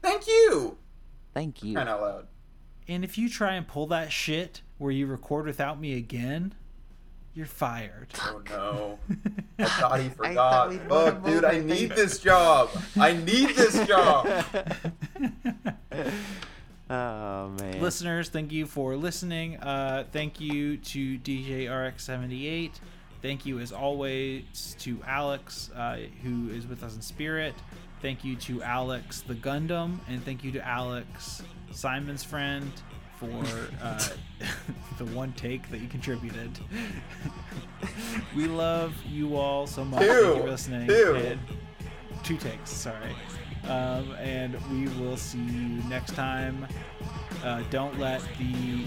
thank 0.02 0.28
you. 0.28 0.78
Thank 1.36 1.64
you. 1.64 1.76
Kind 1.76 1.88
out 1.90 2.02
loud. 2.02 2.28
And 2.88 3.04
if 3.04 3.18
you 3.18 3.30
try 3.30 3.54
and 3.54 3.68
pull 3.68 3.86
that 3.88 4.12
shit 4.12 4.62
where 4.80 4.92
you 4.92 5.06
record 5.06 5.46
without 5.46 5.80
me 5.80 5.96
again, 5.96 6.56
you're 7.36 7.46
fired. 7.46 8.08
Oh 8.22 8.42
no. 8.50 9.00
I 9.60 9.66
thought 9.66 10.00
he 10.00 10.10
forgot. 10.10 10.74
thought 10.74 10.90
Fuck, 10.90 11.24
move 11.24 11.34
dude, 11.34 11.46
I 11.46 11.60
need 11.60 11.92
this 11.92 12.20
job. 12.20 12.70
I 12.98 13.14
need 13.14 13.56
this 13.56 13.86
job. 13.88 14.28
oh 16.90 17.50
man. 17.50 17.82
Listeners, 17.82 18.30
thank 18.30 18.52
you 18.52 18.66
for 18.66 18.96
listening. 18.96 19.58
Uh, 19.58 20.06
thank 20.12 20.40
you 20.42 20.78
to 20.78 21.20
DJ 21.20 21.68
RX78. 21.68 22.72
Thank 23.22 23.46
you, 23.46 23.60
as 23.60 23.74
always, 23.74 24.76
to 24.80 24.98
Alex, 25.06 25.70
uh, 25.76 25.98
who 26.24 26.50
is 26.50 26.66
with 26.66 26.84
us 26.84 26.96
in 26.96 27.02
spirit. 27.02 27.54
Thank 28.02 28.24
you 28.24 28.38
to 28.38 28.64
Alex 28.64 29.22
the 29.22 29.36
Gundam, 29.36 30.00
and 30.08 30.24
thank 30.24 30.42
you 30.44 30.54
to 30.54 30.66
Alex, 30.66 31.44
Simon's 31.72 32.24
friend, 32.24 32.72
for 33.20 33.32
uh, 33.82 34.00
the 34.98 35.06
one 35.08 35.34
take 35.34 35.70
that 35.72 35.80
you 35.80 35.88
contributed. 35.88 36.58
we 38.36 38.48
love 38.48 38.94
you 39.08 39.36
all 39.36 39.68
so 39.68 39.84
much. 39.84 40.00
Thank 40.00 40.12
you 40.12 40.34
Two. 40.36 40.40
for 40.42 40.50
listening. 40.50 40.88
Two. 40.88 41.16
And- 41.16 41.40
two 42.24 42.38
takes, 42.38 42.70
sorry. 42.72 43.16
Um, 43.66 44.14
and 44.20 44.56
we 44.72 44.88
will 45.00 45.18
see 45.18 45.38
you 45.40 45.82
next 45.90 46.16
time. 46.16 46.66
Uh, 47.44 47.64
don't 47.70 47.98
let 48.00 48.22
the 48.38 48.86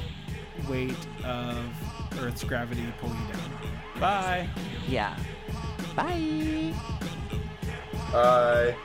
weight 0.69 1.07
of 1.25 1.59
Earth's 2.21 2.45
gravity 2.45 2.85
pull 3.01 3.11
you 3.11 3.33
down. 3.33 4.01
Bye. 4.01 4.49
Yeah. 4.89 5.17
Bye. 5.95 6.73
Bye. 8.13 8.77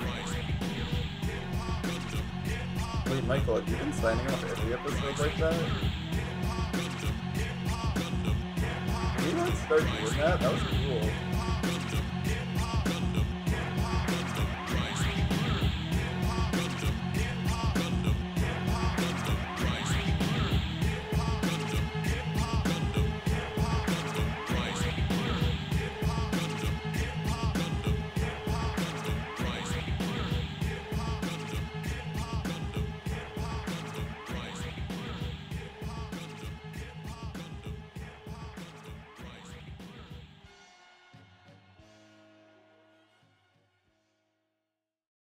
Wait, 3.09 3.23
Michael, 3.23 3.55
have 3.55 3.69
you 3.69 3.75
been 3.77 3.93
signing 3.93 4.27
off 4.27 4.43
every 4.43 4.73
episode 4.73 5.19
like 5.19 5.37
that? 5.37 5.53
You 9.25 9.33
not 9.33 9.55
start 9.55 9.81
doing 9.81 10.17
that? 10.17 10.39
That 10.41 10.51
was 10.51 10.61
cool. 10.63 11.26